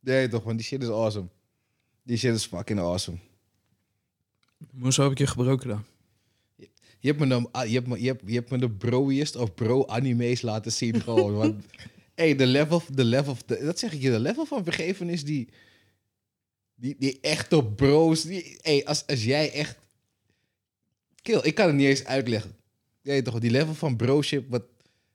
Nee, 0.00 0.28
toch, 0.28 0.42
want 0.44 0.56
die 0.58 0.66
shit 0.66 0.82
is 0.82 0.88
awesome. 0.88 1.28
Die 2.02 2.16
shit 2.16 2.34
is 2.34 2.46
fucking 2.46 2.78
awesome. 2.80 3.18
Hoezo 4.80 5.02
heb 5.02 5.12
ik 5.12 5.18
je 5.18 5.26
gebroken 5.26 5.68
dan? 5.68 5.84
Je 7.06 7.12
hebt 7.12 7.24
me 7.24 7.40
de, 7.40 7.48
ah, 7.50 7.66
je 7.66 7.74
hebt 7.74 7.86
me, 7.86 8.00
je 8.00 8.06
hebt, 8.06 8.22
je 8.26 8.34
hebt 8.34 8.50
me 8.50 8.58
de 8.58 8.70
broiest 8.70 9.36
of 9.36 9.54
bro-anime's 9.54 10.42
laten 10.42 10.72
zien 10.72 11.00
gewoon. 11.00 11.34
Want, 11.34 11.64
hey, 12.14 12.36
de 12.36 12.46
level, 12.46 12.82
de 12.92 13.04
level, 13.04 13.36
de, 13.46 13.64
dat 13.64 13.78
zeg 13.78 13.92
ik 13.92 14.00
je, 14.00 14.10
de 14.10 14.18
level 14.18 14.46
van 14.46 14.64
vergevenis 14.64 15.24
die, 15.24 15.48
die, 16.74 16.96
die 16.98 17.18
echte 17.20 17.64
bro's, 17.64 18.22
die, 18.22 18.58
hey, 18.60 18.84
als, 18.84 19.06
als 19.06 19.24
jij 19.24 19.52
echt, 19.52 19.78
kill, 21.22 21.40
ik 21.42 21.54
kan 21.54 21.66
het 21.66 21.76
niet 21.76 21.86
eens 21.86 22.04
uitleggen. 22.04 22.56
Weet 23.02 23.24
toch, 23.24 23.38
die 23.38 23.50
level 23.50 23.74
van 23.74 23.96
broship 23.96 24.50
wat, 24.50 24.64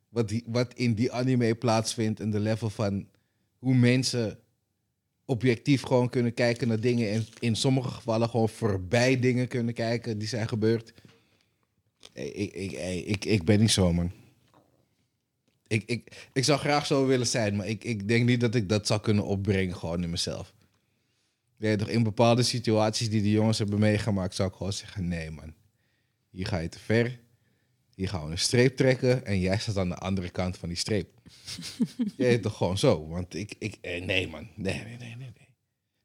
wat, 0.09 0.29
die, 0.29 0.43
wat 0.45 0.73
in 0.73 0.93
die 0.93 1.11
anime 1.11 1.55
plaatsvindt 1.55 2.19
en 2.19 2.31
de 2.31 2.39
level 2.39 2.69
van 2.69 3.07
hoe 3.59 3.75
mensen 3.75 4.39
objectief 5.25 5.81
gewoon 5.81 6.09
kunnen 6.09 6.33
kijken 6.33 6.67
naar 6.67 6.79
dingen. 6.79 7.11
En 7.11 7.25
in 7.39 7.55
sommige 7.55 7.89
gevallen 7.89 8.29
gewoon 8.29 8.49
voorbij 8.49 9.19
dingen 9.19 9.47
kunnen 9.47 9.73
kijken 9.73 10.17
die 10.17 10.27
zijn 10.27 10.47
gebeurd. 10.47 10.93
Ik, 12.13 12.33
ik, 12.33 12.53
ik, 12.53 13.05
ik, 13.05 13.25
ik 13.25 13.43
ben 13.43 13.59
niet 13.59 13.71
zo, 13.71 13.93
man. 13.93 14.11
Ik, 15.67 15.83
ik, 15.85 16.29
ik 16.33 16.43
zou 16.43 16.59
graag 16.59 16.85
zo 16.85 17.05
willen 17.05 17.27
zijn, 17.27 17.55
maar 17.55 17.67
ik, 17.67 17.83
ik 17.83 18.07
denk 18.07 18.25
niet 18.25 18.39
dat 18.41 18.55
ik 18.55 18.69
dat 18.69 18.87
zou 18.87 19.01
kunnen 19.01 19.25
opbrengen 19.25 19.75
gewoon 19.75 20.03
in 20.03 20.09
mezelf. 20.09 20.53
Ja, 21.57 21.75
toch 21.75 21.87
in 21.87 22.03
bepaalde 22.03 22.43
situaties 22.43 23.09
die 23.09 23.21
die 23.21 23.31
jongens 23.31 23.57
hebben 23.57 23.79
meegemaakt, 23.79 24.35
zou 24.35 24.49
ik 24.49 24.55
gewoon 24.55 24.73
zeggen: 24.73 25.07
nee, 25.07 25.31
man. 25.31 25.53
Hier 26.29 26.47
ga 26.47 26.57
je 26.57 26.69
te 26.69 26.79
ver. 26.79 27.19
Hier 27.95 28.09
gaan 28.09 28.25
we 28.25 28.31
een 28.31 28.37
streep 28.37 28.75
trekken 28.75 29.25
en 29.25 29.39
jij 29.39 29.57
staat 29.57 29.77
aan 29.77 29.89
de 29.89 29.95
andere 29.95 30.29
kant 30.29 30.57
van 30.57 30.69
die 30.69 30.77
streep. 30.77 31.09
ja, 32.17 32.39
toch 32.39 32.57
gewoon 32.57 32.77
zo. 32.77 33.07
Want 33.07 33.35
ik, 33.35 33.55
ik 33.59 33.77
eh, 33.81 34.05
nee, 34.05 34.27
man. 34.27 34.47
Nee, 34.55 34.83
nee, 34.83 34.97
nee. 34.97 35.15
nee. 35.15 35.29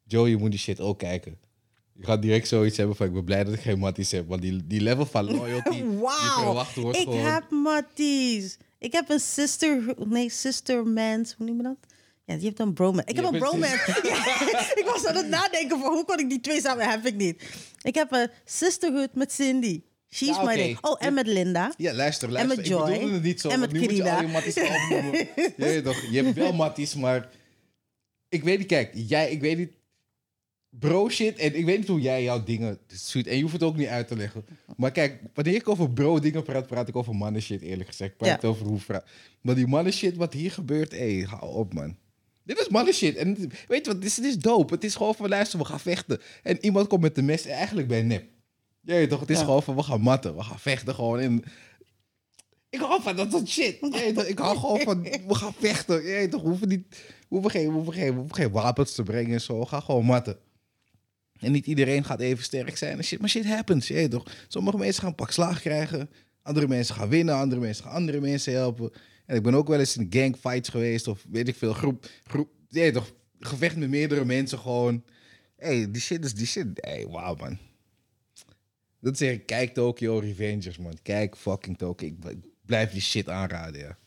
Joe, 0.08 0.28
je 0.28 0.36
moet 0.36 0.50
die 0.50 0.60
shit 0.60 0.80
ook 0.80 0.98
kijken. 0.98 1.38
Je 1.98 2.04
gaat 2.04 2.22
direct 2.22 2.48
zoiets 2.48 2.76
hebben 2.76 2.96
van 2.96 3.06
ik 3.06 3.12
ben 3.12 3.24
blij 3.24 3.44
dat 3.44 3.54
ik 3.54 3.60
geen 3.60 3.78
matties 3.78 4.10
heb. 4.10 4.28
Want 4.28 4.42
die, 4.42 4.66
die 4.66 4.80
level 4.80 5.06
van 5.06 5.24
loyalty 5.24 5.84
verwacht 6.42 6.74
wordt 6.76 6.98
ik 6.98 7.02
gewoon... 7.04 7.24
heb 7.24 7.50
matties. 7.50 8.56
Ik 8.78 8.92
heb 8.92 9.10
een 9.10 9.20
sister, 9.20 9.94
nee, 10.06 10.30
sister 10.30 10.86
man, 10.86 11.26
hoe 11.36 11.46
noem 11.46 11.56
je 11.56 11.62
dat? 11.62 11.76
Ja, 12.24 12.34
die 12.34 12.44
heeft 12.44 12.58
een 12.58 12.72
bromance. 12.72 13.08
Ik 13.10 13.16
heb 13.16 13.24
een 13.24 13.38
bromance. 13.38 14.00
Ja, 14.08 14.60
ik 14.74 14.82
was 14.84 15.06
aan 15.06 15.16
het 15.16 15.28
nadenken 15.28 15.80
van 15.80 15.92
hoe 15.92 16.04
kon 16.04 16.18
ik 16.18 16.28
die 16.28 16.40
twee 16.40 16.60
samen 16.60 16.90
heb 16.90 17.06
ik 17.06 17.14
niet. 17.14 17.42
Ik 17.82 17.94
heb 17.94 18.12
een 18.12 18.28
sisterhood 18.44 19.14
met 19.14 19.32
Cindy. 19.32 19.82
She's 20.10 20.28
Ja, 20.28 20.42
my 20.42 20.44
oké. 20.48 20.56
day. 20.56 20.76
Oh, 20.80 20.96
en 20.98 21.14
met 21.14 21.26
Linda. 21.26 21.72
Ja, 21.76 21.94
luister, 21.94 22.28
En 22.28 22.34
luister. 22.34 22.56
met 22.56 22.66
Ik 22.66 22.72
Joy. 22.72 22.90
bedoelde 22.92 23.14
het 23.14 23.22
niet 23.22 23.40
zo. 23.40 23.48
En 23.48 23.60
met 23.60 23.72
nu 23.72 23.80
moet 23.80 23.96
je 23.96 24.10
al 24.10 24.20
je 24.22 24.26
matties 24.28 24.54
je, 24.54 25.52
weet 25.56 25.84
toch, 25.84 26.00
je 26.10 26.22
hebt 26.22 26.36
wel 26.36 26.52
matties, 26.52 26.94
maar... 26.94 27.28
Ik 28.28 28.44
weet 28.44 28.58
niet, 28.58 28.66
kijk. 28.66 28.90
Jij, 28.94 29.30
ik 29.30 29.40
weet 29.40 29.58
niet... 29.58 29.72
Bro 30.78 31.08
shit. 31.08 31.38
En 31.38 31.56
ik 31.58 31.64
weet 31.64 31.78
niet 31.78 31.88
hoe 31.88 32.00
jij 32.00 32.22
jouw 32.22 32.42
dingen 32.44 32.78
doet. 33.12 33.26
En 33.26 33.36
je 33.36 33.40
hoeft 33.42 33.52
het 33.52 33.62
ook 33.62 33.76
niet 33.76 33.86
uit 33.88 34.08
te 34.08 34.16
leggen. 34.16 34.44
Maar 34.76 34.90
kijk, 34.92 35.20
wanneer 35.34 35.54
ik 35.54 35.68
over 35.68 35.90
bro 35.90 36.18
dingen 36.18 36.42
praat, 36.42 36.66
praat 36.66 36.88
ik 36.88 36.96
over 36.96 37.14
mannen 37.14 37.42
shit, 37.42 37.60
eerlijk 37.62 37.88
gezegd. 37.88 38.10
Ik 38.10 38.16
praat 38.16 38.42
Ja. 38.42 38.48
over 38.48 38.66
hoe 38.66 38.78
vrouw... 38.78 39.02
Maar 39.40 39.54
die 39.54 39.66
mannen 39.66 39.92
shit, 39.92 40.16
wat 40.16 40.32
hier 40.32 40.50
gebeurt, 40.50 40.92
hé, 40.92 41.22
hou 41.22 41.54
op, 41.54 41.74
man. 41.74 41.96
Dit 42.44 42.58
is 42.60 42.68
mannen 42.68 42.94
shit. 42.94 43.16
En 43.16 43.34
weet 43.68 43.84
je 43.84 43.92
wat, 43.92 44.00
dit 44.00 44.04
is, 44.10 44.14
dit 44.14 44.24
is 44.24 44.38
dope. 44.38 44.74
Het 44.74 44.84
is 44.84 44.94
gewoon 44.94 45.14
van, 45.14 45.28
luister, 45.28 45.58
we 45.58 45.64
gaan 45.64 45.80
vechten. 45.80 46.20
En 46.42 46.64
iemand 46.64 46.86
komt 46.88 47.02
met 47.02 47.14
de 47.14 47.22
mes. 47.22 47.46
Eigenlijk 47.46 47.88
ben 47.88 47.96
je 47.96 48.02
nep. 48.02 48.24
Weet 48.80 49.10
toch, 49.10 49.20
het 49.20 49.30
is 49.30 49.38
Ja. 49.38 49.44
gewoon 49.44 49.62
van, 49.62 49.76
we 49.76 49.82
gaan 49.82 50.00
matten. 50.00 50.36
We 50.36 50.42
gaan 50.42 50.58
vechten 50.58 50.94
gewoon 50.94 51.20
in... 51.20 51.44
Ik 52.70 52.80
hou 52.80 53.02
van 53.02 53.16
dat 53.16 53.30
soort 53.32 53.48
shit. 53.48 53.80
Toch, 53.80 54.24
ik 54.24 54.38
hou 54.38 54.58
gewoon 54.58 54.80
van, 54.80 55.02
we 55.02 55.34
gaan 55.34 55.52
vechten. 55.58 56.02
Weet 56.02 56.30
toch, 56.30 56.42
we 56.42 56.48
hoeven, 56.48 56.68
niet, 56.68 56.84
we 56.90 57.24
hoeven, 57.28 57.50
geen, 57.50 57.66
we 57.66 57.72
hoeven, 57.72 57.92
geen, 57.92 58.12
we 58.12 58.18
hoeven 58.18 58.36
geen 58.36 58.50
wapens 58.50 58.94
te 58.94 59.02
brengen 59.02 59.32
en 59.32 59.40
zo. 59.40 59.58
We 59.58 59.66
gaan 59.66 59.82
gewoon 59.82 60.04
matten. 60.04 60.38
En 61.40 61.52
niet 61.52 61.66
iedereen 61.66 62.04
gaat 62.04 62.20
even 62.20 62.44
sterk 62.44 62.76
zijn. 62.76 62.96
En 62.98 63.04
shit, 63.04 63.20
maar 63.20 63.28
shit 63.28 63.46
happens. 63.46 63.86
Je 63.88 64.08
toch, 64.08 64.32
sommige 64.48 64.76
mensen 64.76 65.00
gaan 65.00 65.10
een 65.10 65.14
pak 65.16 65.30
slaag 65.30 65.60
krijgen. 65.60 66.10
Andere 66.42 66.68
mensen 66.68 66.94
gaan 66.94 67.08
winnen. 67.08 67.34
Andere 67.34 67.60
mensen 67.60 67.84
gaan 67.84 67.92
andere 67.92 68.20
mensen 68.20 68.52
helpen. 68.52 68.92
En 69.26 69.36
ik 69.36 69.42
ben 69.42 69.54
ook 69.54 69.68
wel 69.68 69.78
eens 69.78 69.96
in 69.96 70.06
gangfights 70.10 70.68
geweest. 70.68 71.08
Of 71.08 71.24
weet 71.30 71.48
ik 71.48 71.56
veel, 71.56 71.72
groep, 71.72 72.06
groep 72.26 72.48
je 72.68 72.90
toch, 72.92 73.12
gevecht 73.40 73.76
met 73.76 73.88
meerdere 73.88 74.24
mensen 74.24 74.58
gewoon. 74.58 75.04
hey, 75.56 75.90
die 75.90 76.00
shit 76.00 76.24
is 76.24 76.34
die 76.34 76.46
shit. 76.46 76.66
hey, 76.74 77.06
wauw 77.08 77.34
man. 77.34 77.58
Dat 79.00 79.16
zeg 79.16 79.32
ik, 79.32 79.46
kijk 79.46 79.74
Tokyo 79.74 80.18
Revengers, 80.18 80.78
man. 80.78 80.98
Kijk 81.02 81.36
fucking 81.36 81.78
Tokyo. 81.78 82.06
Ik 82.06 82.18
bl- 82.20 82.48
blijf 82.66 82.90
die 82.92 83.00
shit 83.00 83.28
aanraden, 83.28 83.80
ja. 83.80 83.98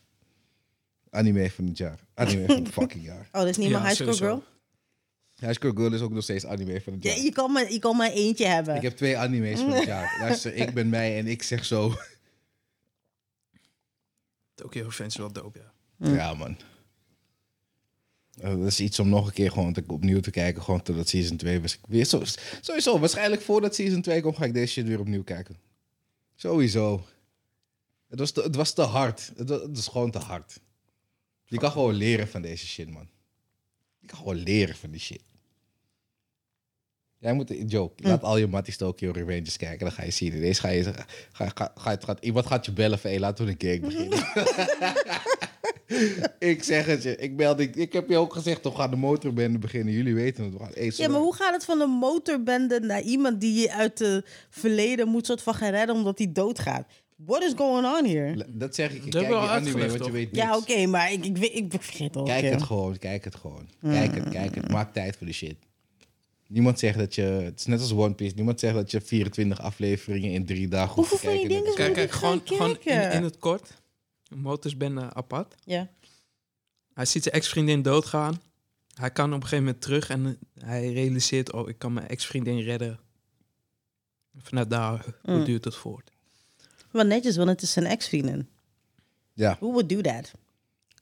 Anime 1.10 1.50
van 1.50 1.66
het 1.66 1.78
jaar. 1.78 2.00
Anime 2.14 2.46
van 2.46 2.56
het 2.64 2.68
fucking 2.78 3.04
jaar. 3.04 3.28
Oh, 3.32 3.40
dat 3.40 3.48
is 3.48 3.56
niet 3.56 3.68
Ja, 3.68 3.72
mijn 3.80 3.84
high 3.88 4.02
school 4.02 4.14
girl? 4.14 4.42
High 5.40 5.52
School 5.52 5.72
Girl 5.74 5.92
is 5.92 6.00
ook 6.00 6.12
nog 6.12 6.22
steeds 6.22 6.46
anime 6.46 6.80
van 6.80 6.92
het 6.92 7.02
Ja, 7.02 7.10
jaar. 7.10 7.24
je, 7.24 7.32
kan 7.32 7.52
maar, 7.52 7.72
je 7.72 7.78
kan 7.78 7.96
maar 7.96 8.10
eentje 8.10 8.46
hebben. 8.46 8.76
Ik 8.76 8.82
heb 8.82 8.96
twee 8.96 9.16
anime's 9.16 9.60
van 9.60 9.70
het 9.70 9.84
jaar. 9.94 10.16
Luister, 10.20 10.54
ik 10.54 10.74
ben 10.74 10.88
mij 10.88 11.18
en 11.18 11.26
ik 11.26 11.42
zeg 11.42 11.64
zo. 11.64 11.94
Tokyo 14.54 14.90
Fans 14.90 15.14
is 15.14 15.20
wel 15.20 15.32
dope, 15.32 15.58
ja. 15.58 15.72
Mm. 15.96 16.14
Ja, 16.14 16.34
man. 16.34 16.56
Eh, 18.40 18.50
dat 18.50 18.66
is 18.66 18.80
iets 18.80 18.98
om 18.98 19.08
nog 19.08 19.26
een 19.26 19.32
keer 19.32 19.50
gewoon 19.50 19.72
te, 19.72 19.84
opnieuw 19.86 20.20
te 20.20 20.30
kijken. 20.30 20.62
Gewoon 20.62 20.82
totdat 20.82 21.08
season 21.08 21.36
2 21.36 21.60
was. 21.60 21.78
Weer 21.88 22.04
zo, 22.04 22.22
sowieso, 22.60 22.98
waarschijnlijk 22.98 23.42
voordat 23.42 23.74
season 23.74 24.02
2 24.02 24.20
komt, 24.20 24.36
ga 24.36 24.44
ik 24.44 24.54
deze 24.54 24.72
shit 24.72 24.86
weer 24.86 25.00
opnieuw 25.00 25.24
kijken. 25.24 25.56
Sowieso. 26.34 27.06
Het 28.08 28.18
was 28.18 28.30
te, 28.30 28.42
het 28.42 28.56
was 28.56 28.72
te 28.72 28.82
hard. 28.82 29.32
Het 29.36 29.48
was, 29.48 29.60
het 29.60 29.76
was 29.76 29.88
gewoon 29.88 30.10
te 30.10 30.18
hard. 30.18 30.60
Je 31.44 31.58
kan 31.58 31.70
gewoon 31.70 31.94
leren 31.94 32.28
van 32.28 32.42
deze 32.42 32.66
shit, 32.66 32.90
man. 32.90 33.08
Je 33.98 34.06
kan 34.06 34.18
gewoon 34.18 34.36
leren 34.36 34.76
van 34.76 34.90
die 34.90 35.00
shit. 35.00 35.22
Jij 37.20 37.32
moet, 37.32 37.54
joke, 37.66 38.02
laat 38.08 38.22
al 38.22 38.36
je 38.36 38.46
Matties 38.46 38.76
Tokyo 38.76 39.10
Revengers 39.10 39.56
kijken. 39.56 39.78
Dan 39.78 39.92
ga 39.92 40.04
je 40.04 40.10
zien. 40.10 40.40
Deze 40.40 40.60
ga 40.60 40.68
je, 40.68 40.82
ga, 40.82 40.92
ga, 41.32 41.48
ga, 41.54 41.72
ga, 41.76 41.96
gaat, 42.00 42.18
iemand 42.24 42.46
gaat 42.46 42.66
je 42.66 42.72
bellen 42.72 42.98
van, 42.98 43.10
hey, 43.10 43.18
laten 43.18 43.44
we 43.44 43.50
een 43.50 43.56
keer 43.56 43.80
beginnen. 43.80 44.18
ik 46.38 46.62
zeg 46.62 46.86
het 46.86 47.02
je. 47.02 47.16
Ik, 47.16 47.36
belde, 47.36 47.62
ik, 47.62 47.76
ik 47.76 47.92
heb 47.92 48.08
je 48.08 48.16
ook 48.16 48.32
gezegd, 48.32 48.64
we 48.64 48.70
gaan 48.70 48.90
de 48.90 48.96
motorbende 48.96 49.58
beginnen. 49.58 49.94
Jullie 49.94 50.14
weten 50.14 50.44
het. 50.44 50.52
We 50.52 50.58
gaan, 50.58 50.70
hey, 50.74 50.92
Ja, 50.96 51.08
maar 51.08 51.20
hoe 51.20 51.34
gaat 51.34 51.52
het 51.52 51.64
van 51.64 51.80
een 51.80 51.90
motorbende 51.90 52.80
naar 52.80 53.02
iemand 53.02 53.40
die 53.40 53.60
je 53.60 53.72
uit 53.72 53.98
het 53.98 54.24
verleden 54.50 55.08
moet 55.08 55.26
soort 55.26 55.42
van 55.42 55.54
gaan 55.54 55.70
redden 55.70 55.96
omdat 55.96 56.18
hij 56.18 56.32
doodgaat? 56.32 56.86
What 57.16 57.42
is 57.42 57.52
going 57.56 57.86
on 57.86 58.04
here? 58.06 58.46
Dat 58.48 58.74
zeg 58.74 58.92
ik. 58.94 59.04
Ik 59.04 59.12
Dat 59.12 59.22
kijk 59.22 59.34
al 59.34 59.48
anime, 59.48 59.78
want 59.78 59.92
je 59.92 59.98
toch? 59.98 60.10
weet 60.10 60.28
Ja, 60.36 60.46
niks. 60.46 60.58
oké, 60.58 60.86
maar 60.86 61.12
ik, 61.12 61.24
ik, 61.24 61.36
weet- 61.36 61.54
ik 61.54 61.72
vergeet 61.78 62.06
het 62.06 62.16
ook. 62.16 62.26
Kijk 62.26 62.44
ja. 62.44 62.50
het 62.50 62.62
gewoon, 62.62 62.98
kijk 62.98 63.24
het 63.24 63.34
gewoon. 63.34 63.68
Kijk 63.82 64.14
het, 64.14 64.28
kijk 64.28 64.54
het. 64.54 64.68
Maak 64.70 64.92
tijd 64.92 65.16
voor 65.16 65.26
de 65.26 65.32
shit. 65.32 65.56
Niemand 66.52 66.78
zegt 66.78 66.98
dat 66.98 67.14
je... 67.14 67.22
Het 67.22 67.58
is 67.58 67.66
net 67.66 67.80
als 67.80 67.92
One 67.92 68.14
Piece. 68.14 68.34
Niemand 68.34 68.60
zegt 68.60 68.74
dat 68.74 68.90
je 68.90 69.00
24 69.00 69.60
afleveringen 69.60 70.30
in 70.30 70.46
drie 70.46 70.68
dagen 70.68 70.94
hoeft 70.94 71.10
Hoeveel 71.10 71.30
te 71.30 71.36
van 71.38 71.48
die 71.48 71.48
kijken. 71.48 71.64
dingen 71.64 71.76
Kijk, 71.76 71.88
moet 71.88 71.96
kijk 71.96 72.08
ik 72.10 72.14
gewoon, 72.16 72.38
gaan 72.38 72.46
gewoon 72.56 72.70
in, 72.70 72.78
kijken? 72.78 73.12
in 73.12 73.22
het 73.22 73.38
kort. 73.38 73.78
Motors 74.34 74.76
ben 74.76 74.98
eh, 74.98 75.06
apart. 75.08 75.54
Ja. 75.64 75.88
Hij 76.94 77.04
ziet 77.04 77.22
zijn 77.22 77.34
ex-vriendin 77.34 77.82
doodgaan. 77.82 78.40
Hij 78.94 79.10
kan 79.10 79.28
op 79.28 79.34
een 79.34 79.42
gegeven 79.42 79.64
moment 79.64 79.82
terug 79.82 80.08
en 80.10 80.26
eh, 80.26 80.64
hij 80.66 80.92
realiseert... 80.92 81.52
oh, 81.52 81.68
ik 81.68 81.78
kan 81.78 81.92
mijn 81.92 82.08
ex-vriendin 82.08 82.60
redden. 82.60 83.00
Vanuit 84.38 84.70
daar 84.70 85.04
hoe 85.22 85.36
Mm. 85.38 85.44
duurt 85.44 85.64
het 85.64 85.74
voort. 85.74 86.10
Wel 86.90 87.04
netjes, 87.04 87.36
want 87.36 87.48
het 87.48 87.62
is 87.62 87.72
zijn 87.72 87.86
ex-vriendin. 87.86 88.48
Ja. 89.32 89.56
Who 89.60 89.66
would 89.72 89.88
do 89.88 90.00
that? 90.00 90.32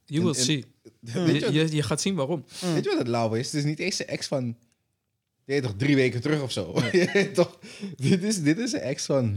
You 0.04 0.22
will 0.24 0.32
En- 0.32 0.38
en- 0.38 0.44
see. 0.44 0.64
Je, 1.52 1.74
Je, 1.76 1.82
gaat 1.82 2.00
zien 2.00 2.14
waarom. 2.14 2.44
weet 2.60 2.84
je 2.84 2.90
wat 2.90 2.98
het 2.98 3.08
lauw 3.08 3.34
is? 3.34 3.46
Het 3.46 3.54
is 3.54 3.64
niet 3.64 3.78
eens 3.78 3.98
een 3.98 4.06
ex 4.06 4.26
van... 4.26 4.56
Weet 5.48 5.62
toch, 5.62 5.74
drie 5.76 5.96
weken 5.96 6.20
terug 6.20 6.42
of 6.42 6.52
zo. 6.52 6.72
Je 6.92 7.10
weet 7.12 7.34
toch, 7.34 7.58
dit, 7.96 8.22
is, 8.22 8.42
dit 8.42 8.58
is 8.58 8.72
een 8.72 8.80
ex 8.80 9.04
van... 9.04 9.34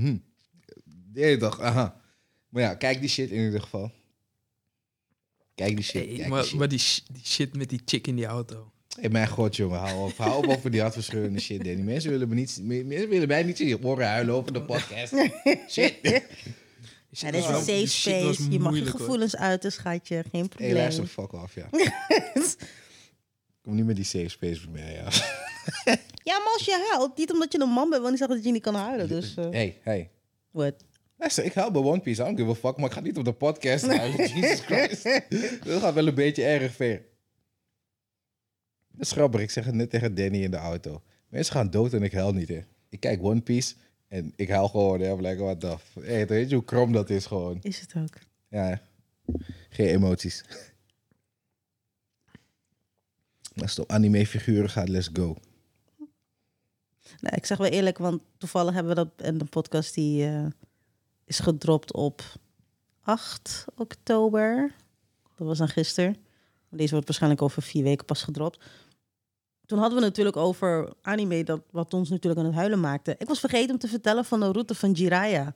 Hm. 1.14 1.38
Toch, 1.40 1.60
aha. 1.62 2.02
Maar 2.50 2.62
ja, 2.64 2.76
kijk 2.76 3.00
die 3.00 3.10
shit 3.10 3.30
in 3.30 3.44
ieder 3.44 3.62
geval. 3.62 3.92
Kijk 5.56 5.76
die 5.76 5.86
shit, 5.86 6.06
Hey, 6.06 6.16
kijk 6.16 6.28
maar 6.28 6.40
die 6.42 6.50
shit. 6.50 6.60
maar 6.60 6.68
die, 6.68 6.80
sh- 6.80 7.00
die 7.12 7.22
shit 7.26 7.56
met 7.56 7.70
die 7.70 7.82
chick 7.86 8.08
in 8.08 8.16
die 8.16 8.26
auto. 8.26 8.72
Hey, 9.00 9.10
mijn 9.10 9.28
god, 9.28 9.56
jongen, 9.56 9.80
hou 9.80 10.10
op. 10.10 10.18
Hou 10.18 10.38
op 10.48 10.50
over 10.58 10.72
die 10.72 10.82
hartverscheurende 10.82 11.40
shit, 11.40 11.64
Danny. 11.64 11.82
Mensen 11.82 12.10
willen, 12.12 12.28
me 12.30 12.36
niet, 12.36 12.60
mensen 12.64 13.10
willen 13.10 13.28
mij 13.28 13.44
niet 13.44 13.60
in 13.60 13.68
je 13.68 13.84
oren 13.84 14.08
huilen 14.08 14.34
over 14.36 14.54
de 14.54 14.62
podcast. 14.62 15.14
shit. 15.74 15.96
Ja, 17.10 17.32
dit 17.32 17.42
is 17.42 17.48
een 17.48 17.56
safe 17.56 17.88
space. 17.88 18.24
Je 18.24 18.36
mag 18.36 18.52
je 18.52 18.60
moeilijk, 18.60 18.92
hoor. 18.92 19.00
gevoelens 19.00 19.36
uiten, 19.36 19.72
schatje. 19.72 20.24
Geen 20.32 20.42
Hé, 20.42 20.48
probleem. 20.48 20.70
hey, 20.70 20.78
luister, 20.80 21.08
fuck 21.08 21.34
off, 21.34 21.56
ja. 21.56 21.70
Kom 23.62 23.76
niet 23.76 23.86
met 23.86 23.96
die 23.96 24.06
safe 24.06 24.30
space 24.30 24.70
bij 24.70 24.82
mij, 24.82 24.94
ja. 24.94 25.10
Ja, 26.24 26.38
maar 26.38 26.54
als 26.54 26.66
je 26.66 26.88
huilt, 26.92 27.18
niet 27.18 27.32
omdat 27.32 27.52
je 27.52 27.60
een 27.62 27.70
man 27.70 27.90
bent, 27.90 28.02
want 28.02 28.10
die 28.18 28.18
zegt 28.18 28.30
dat 28.32 28.44
je 28.44 28.52
niet 28.52 28.62
kan 28.62 28.76
huilen. 28.76 29.08
Dus, 29.08 29.36
eh 29.38 29.50
Hey, 29.50 29.80
hey. 29.84 30.10
what? 30.52 30.74
Luister, 31.18 31.44
ik 31.44 31.54
huil 31.54 31.72
bij 31.72 31.82
One 31.82 32.00
Piece. 32.00 32.22
I 32.22 32.26
don't 32.26 32.38
give 32.40 32.50
a 32.52 32.54
fuck, 32.56 32.78
maar 32.78 32.86
ik 32.86 32.92
ga 32.92 33.00
niet 33.00 33.18
op 33.18 33.26
de 33.26 33.34
podcast 33.34 33.86
huilen. 33.88 34.28
Jesus 34.36 34.60
Christ. 34.60 35.04
Dat 35.64 35.82
gaat 35.82 35.94
wel 35.94 36.08
een 36.08 36.16
beetje 36.16 36.44
erg 36.44 36.74
ver. 36.74 37.02
Dat 38.92 39.02
is 39.02 39.12
grappig. 39.12 39.42
Ik 39.42 39.50
zeg 39.52 39.66
het 39.66 39.74
net 39.76 39.90
tegen 39.90 40.16
Danny 40.16 40.44
in 40.44 40.52
de 40.52 40.58
auto. 40.58 41.02
Mensen 41.30 41.54
gaan 41.54 41.70
dood 41.70 41.94
en 41.94 42.04
ik 42.04 42.12
huil 42.12 42.34
niet, 42.34 42.48
hè. 42.48 42.60
Ik 42.90 43.00
kijk 43.00 43.24
One 43.24 43.42
Piece 43.42 43.76
en 44.08 44.34
ik 44.36 44.50
huil 44.50 44.68
gewoon, 44.68 45.00
hè. 45.02 45.58
The 45.58 45.78
f- 45.78 45.96
Hey, 46.02 46.28
weet 46.28 46.50
je 46.50 46.56
hoe 46.56 46.64
krom 46.66 46.92
dat 46.92 47.10
is 47.10 47.26
gewoon? 47.26 47.60
Is 47.62 47.80
het 47.80 47.94
ook? 47.98 48.18
Ja, 48.50 48.82
geen 49.70 49.88
emoties. 49.88 50.44
Als 53.56 53.70
het 53.70 53.80
op 53.80 53.92
anime-figuren 53.92 54.70
gaat, 54.70 54.90
let's 54.90 55.10
go. 55.14 55.38
Nou, 57.20 57.36
ik 57.36 57.46
zeg 57.46 57.58
wel 57.58 57.68
eerlijk, 57.68 57.98
want 57.98 58.22
toevallig 58.38 58.74
hebben 58.74 58.96
we 58.96 59.04
dat 59.04 59.28
in 59.28 59.38
de 59.38 59.46
podcast 59.46 59.94
die 59.94 60.26
eh, 60.26 60.46
is 61.26 61.40
gedropt 61.40 61.94
op 61.94 62.24
8 63.04 63.66
oktober. 63.76 64.72
Dat 65.36 65.48
was 65.48 65.58
dan 65.58 65.68
gisteren. 65.68 66.16
Deze 66.70 66.92
wordt 66.92 67.06
waarschijnlijk 67.08 67.42
over 67.42 67.62
vier 67.62 67.84
weken 67.84 68.06
pas 68.06 68.24
gedropt. 68.24 68.60
Toen 69.66 69.80
hadden 69.80 70.00
we 70.00 70.06
natuurlijk 70.06 70.38
over 70.38 70.94
anime, 71.02 71.44
dat, 71.44 71.62
wat 71.72 71.94
ons 71.94 72.10
natuurlijk 72.10 72.42
aan 72.42 72.48
het 72.48 72.56
huilen 72.56 72.80
maakte. 72.80 73.16
Ik 73.18 73.28
was 73.28 73.40
vergeten 73.40 73.72
om 73.72 73.78
te 73.78 73.88
vertellen 73.88 74.26
van 74.26 74.40
de 74.40 74.52
route 74.52 74.76
van 74.76 74.92
Jiraiya. 74.92 75.54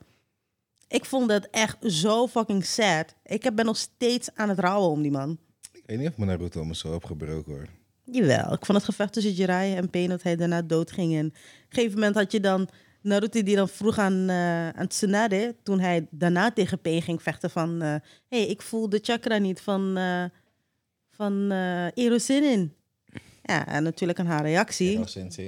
Ik 0.88 1.04
vond 1.04 1.28
dat 1.28 1.48
echt 1.50 1.92
zo 1.92 2.26
fucking 2.26 2.64
sad. 2.64 3.14
Ik 3.24 3.54
ben 3.54 3.64
nog 3.64 3.76
steeds 3.76 4.28
aan 4.34 4.48
het 4.48 4.58
rouwen 4.58 4.90
om 4.90 5.02
die 5.02 5.10
man. 5.10 5.38
Ik 5.72 5.82
weet 5.86 5.98
niet 5.98 6.08
of 6.08 6.16
mijn 6.16 6.30
Naruto 6.30 6.64
me 6.64 6.74
zo 6.74 6.94
opgebroken 6.94 7.52
hoor. 7.52 7.68
Jawel, 8.10 8.52
ik 8.52 8.64
vond 8.64 8.78
het 8.78 8.84
gevecht 8.84 9.12
tussen 9.12 9.32
Jiraiya 9.32 9.76
en 9.76 9.90
Pain 9.90 10.08
dat 10.08 10.22
hij 10.22 10.36
daarna 10.36 10.62
doodging. 10.62 11.14
En 11.14 11.26
op 11.26 11.32
een 11.32 11.40
gegeven 11.68 11.94
moment 11.94 12.14
had 12.16 12.32
je 12.32 12.40
dan 12.40 12.68
Naruto 13.00 13.42
die 13.42 13.56
dan 13.56 13.68
vroeg 13.68 13.98
aan, 13.98 14.28
eh 14.28 14.68
aan 14.68 14.86
Tsunade... 14.86 15.56
toen 15.62 15.80
hij 15.80 16.06
daarna 16.10 16.52
tegen 16.52 16.80
Pain 16.80 17.02
ging 17.02 17.22
vechten 17.22 17.50
van... 17.50 17.80
Hé, 17.80 17.98
hey, 18.28 18.46
ik 18.46 18.62
voel 18.62 18.88
de 18.88 18.98
chakra 19.02 19.38
niet 19.38 19.60
van, 19.60 19.96
eh 19.96 20.24
van 21.10 21.50
eh 21.50 21.86
Erosenin. 21.94 22.74
Ja, 23.42 23.66
en 23.66 23.82
natuurlijk 23.82 24.18
aan 24.18 24.26
haar 24.26 24.42
reactie... 24.42 24.88
Hero 24.90 25.06
Sensei. 25.06 25.46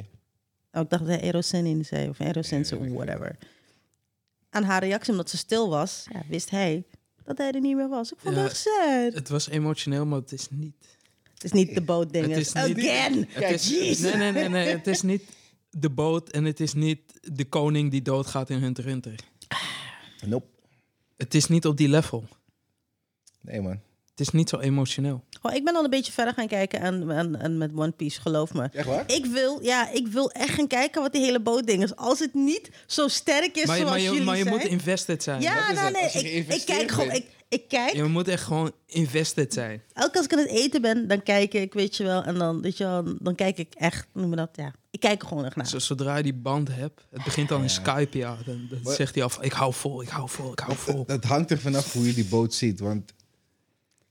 Oh, 0.73 0.83
ik 0.83 0.91
dacht 0.91 1.07
dat 1.07 1.15
hij 1.15 1.21
Erosenin 1.21 1.85
zei, 1.85 2.09
of 2.09 2.19
weet 2.19 2.37
ik 2.71 2.93
whatever. 2.93 3.37
Aan 4.51 4.63
haar 4.65 4.83
reactie, 4.83 5.11
omdat 5.11 5.31
ze 5.31 5.37
stil 5.37 5.69
was, 5.69 6.07
ja, 6.13 6.23
wist 6.29 6.51
hij 6.51 6.85
dat 7.25 7.39
hij 7.39 7.51
er 7.53 7.61
niet 7.61 7.77
meer 7.77 7.89
was. 7.89 8.13
Ik 8.13 8.19
vond 8.19 8.35
Ja, 8.35 8.41
het 8.41 8.51
echt 8.51 8.61
sad. 8.61 9.15
Het 9.15 9.29
was 9.29 9.49
emotioneel, 9.49 10.07
maar 10.07 10.19
het 10.19 10.33
is 10.33 10.51
niet. 10.51 10.98
Het 11.39 11.45
is 11.45 11.53
niet 11.53 11.75
de. 11.87 11.93
Het 12.19 12.37
is 12.37 12.53
niet- 12.53 12.79
Again! 12.79 13.27
Het 13.29 13.51
is, 13.51 13.69
jeez. 13.69 13.99
nee, 14.01 14.15
nee, 14.15 14.33
nee, 14.33 14.49
nee. 14.49 14.67
Het 14.69 14.87
is 14.87 15.03
niet 15.03 15.23
de 15.71 15.91
boot 15.91 16.31
en 16.31 16.45
het 16.45 16.61
is 16.61 16.75
niet 16.75 17.01
de 17.21 17.45
koning 17.45 17.91
die 17.91 18.03
doodgaat 18.03 18.51
in 18.51 18.59
Hunter 18.59 18.85
x 18.85 18.91
Hunter. 18.91 19.15
Nope. 20.27 20.47
Het 21.17 21.35
is 21.35 21.47
niet 21.47 21.67
op 21.67 21.77
die 21.77 21.89
level. 21.89 22.25
Nee, 23.41 23.61
man. 23.61 23.81
Het 24.11 24.21
is 24.27 24.31
niet 24.33 24.49
zo 24.49 24.59
emotioneel. 24.59 25.25
Oh, 25.43 25.55
ik 25.55 25.65
ben 25.65 25.77
al 25.77 25.85
een 25.85 25.91
beetje 25.91 26.13
verder 26.13 26.35
gaan 26.35 26.47
kijken 26.47 26.81
en, 26.81 27.11
en, 27.11 27.41
en 27.41 27.59
met 27.59 27.71
One 27.75 27.91
Piece, 27.91 28.21
geloof 28.21 28.53
me. 28.55 28.69
Echt 28.73 28.87
waar? 28.87 29.05
Ik 29.13 29.27
wil, 29.27 29.63
ja, 29.63 29.91
ik 29.91 30.07
wil 30.07 30.31
echt 30.31 30.55
gaan 30.55 30.67
kijken 30.67 31.03
wat 31.03 31.13
die 31.13 31.25
hele 31.25 31.41
bootding 31.41 31.83
is. 31.83 31.97
Als 31.97 32.19
het 32.19 32.35
niet 32.35 32.71
zo 32.87 33.09
sterk 33.09 33.57
is 33.57 33.65
Maar 33.65 33.77
zoals 33.77 33.91
maar 33.91 34.01
je, 34.01 34.05
jullie 34.05 34.23
maar 34.25 34.37
je 34.37 34.43
zijn. 34.43 34.55
moet 34.55 34.65
invested 34.65 35.23
zijn. 35.23 35.41
ja, 35.41 35.73
nou, 35.73 35.93
nee, 35.93 36.11
ik, 36.47 36.63
kijk 36.67 36.91
gewoon, 36.91 37.11
ik, 37.11 37.27
ik 37.49 37.69
kijk. 37.69 37.93
Je 37.95 38.05
moet 38.05 38.29
echt 38.29 38.43
gewoon 38.43 38.73
invested 38.87 39.53
zijn. 39.53 39.83
Elke 39.93 40.11
keer 40.11 40.17
als 40.21 40.25
ik 40.27 40.33
aan 40.33 40.39
het 40.39 40.49
eten 40.49 40.83
ben, 40.83 41.09
dan 41.09 41.23
kijk 41.23 41.55
ik, 41.55 41.73
weet 41.75 41.97
je 41.97 42.05
wel. 42.05 42.23
En 42.23 42.35
dan, 42.35 42.63
weet 42.63 42.77
je 42.77 42.85
wel, 42.85 43.05
dan 43.19 43.35
kijk 43.35 43.59
ik 43.59 43.75
echt, 43.75 44.07
noem 44.13 44.29
me 44.29 44.37
dat, 44.37 44.51
ja. 44.53 44.73
Ik 44.91 45.01
kijk 45.01 45.23
er 45.23 45.29
gewoon 45.29 45.45
echt 45.45 45.57
naar. 45.57 45.67
Zo, 45.67 45.79
zodra 45.79 46.17
je 46.17 46.23
die 46.23 46.35
band 46.35 46.69
hebt, 46.75 47.01
het 47.11 47.25
begint 47.25 47.49
dan 47.49 47.63
in 47.63 47.71
Skype, 47.71 48.19
ja. 48.19 48.37
Dan, 48.47 48.67
dan 48.71 48.81
Maar- 48.83 48.95
zegt 48.95 49.15
hij 49.15 49.25
af, 49.25 49.39
ik 49.43 49.53
hou 49.53 49.73
vol, 49.75 50.03
ik 50.03 50.09
hou 50.09 50.29
vol, 50.29 50.53
ik 50.53 50.59
hou 50.59 50.77
vol. 50.77 51.05
Dat 51.07 51.25
hangt 51.25 51.51
er 51.51 51.59
vanaf 51.59 51.93
hoe 51.93 52.07
je 52.07 52.15
die 52.15 52.25
boot 52.25 52.55
ziet. 52.55 52.81
Want 52.81 53.13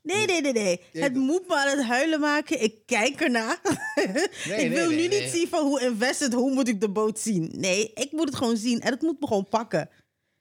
Nee, 0.04 0.26
nee, 0.26 0.42
nee, 0.42 0.52
nee. 0.54 0.82
Het 0.92 1.14
moet 1.14 1.48
me 1.48 1.56
aan 1.56 1.78
het 1.78 1.88
huilen 1.88 2.20
maken. 2.20 2.64
Ik 2.64 2.74
kijk 2.86 3.22
ernaar. 3.22 3.60
Nee, 3.96 4.06
ik 4.06 4.48
nee, 4.48 4.70
wil 4.70 4.90
nee, 4.90 4.98
nu 5.02 5.08
nee. 5.08 5.22
niet 5.22 5.30
zien 5.32 5.48
van 5.48 5.66
hoe 5.66 5.82
invested, 5.82 6.34
hoe 6.34 6.54
moet 6.54 6.68
ik 6.68 6.82
de 6.82 6.90
boot 6.90 7.20
zien. 7.20 7.52
Nee, 7.56 7.92
ik 7.94 8.12
moet 8.12 8.26
het 8.26 8.36
gewoon 8.36 8.58
zien. 8.58 8.82
En 8.82 8.92
het 8.92 9.02
moet 9.02 9.20
me 9.20 9.28
gewoon 9.28 9.48
pakken. 9.50 9.90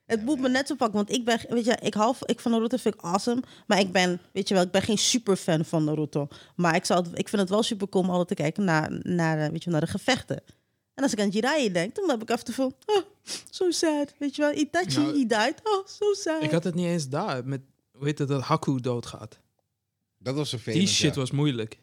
Het 0.07 0.25
moet 0.25 0.39
me 0.39 0.49
net 0.49 0.67
zo 0.67 0.75
pakken. 0.75 0.95
Want 0.95 1.11
ik 1.11 1.25
ben, 1.25 1.39
weet 1.49 1.65
je, 1.65 1.77
ik 1.81 1.93
hou 1.93 2.15
ik 2.25 2.39
van 2.39 2.51
Naruto 2.51 2.77
vind 2.77 2.93
ik 2.95 3.01
awesome. 3.01 3.43
Maar 3.67 3.79
ik 3.79 3.91
ben, 3.91 4.19
weet 4.31 4.47
je 4.47 4.53
wel, 4.53 4.63
ik 4.63 4.71
ben 4.71 4.81
geen 4.81 4.97
super 4.97 5.35
fan 5.35 5.65
van 5.65 5.83
Naruto. 5.83 6.27
Maar 6.55 6.75
ik, 6.75 6.85
zou 6.85 7.05
ik 7.13 7.29
vind 7.29 7.41
het 7.41 7.49
wel 7.49 7.63
super 7.63 7.89
cool 7.89 8.03
om 8.03 8.09
altijd 8.09 8.27
te 8.27 8.33
kijken 8.33 8.63
naar, 8.63 8.99
naar, 9.01 9.37
eh, 9.39 9.49
weet 9.49 9.63
je, 9.63 9.69
wel, 9.69 9.79
naar 9.79 9.89
de 9.89 9.97
gevechten. 9.97 10.43
En 10.93 11.03
als 11.03 11.11
ik 11.11 11.19
aan 11.19 11.29
Jiraiya 11.29 11.69
denk, 11.69 11.95
dan 11.95 12.09
heb 12.09 12.21
ik 12.21 12.31
af 12.31 12.39
en 12.39 12.45
toe 12.45 12.53
van, 12.53 12.75
oh, 12.85 13.03
so 13.49 13.71
sad. 13.71 14.13
Weet 14.19 14.35
je 14.35 14.41
wel, 14.41 14.53
Itachi, 14.53 14.99
Nou, 14.99 15.07
he 15.07 15.25
died. 15.25 15.55
Oh, 15.63 15.87
so 15.87 16.13
sad. 16.13 16.43
Ik 16.43 16.51
had 16.51 16.63
het 16.63 16.75
niet 16.75 16.85
eens 16.85 17.09
daar, 17.09 17.45
met, 17.45 17.61
hoe 17.91 18.05
heet 18.05 18.19
het, 18.19 18.27
dat 18.27 18.41
Haku 18.41 18.79
doodgaat. 18.79 19.39
dat 20.17 20.35
was 20.35 20.49
vervelend. 20.49 20.85
Die 20.85 20.93
shit 20.93 21.13
ja. 21.13 21.19
was 21.19 21.31
moeilijk. 21.31 21.79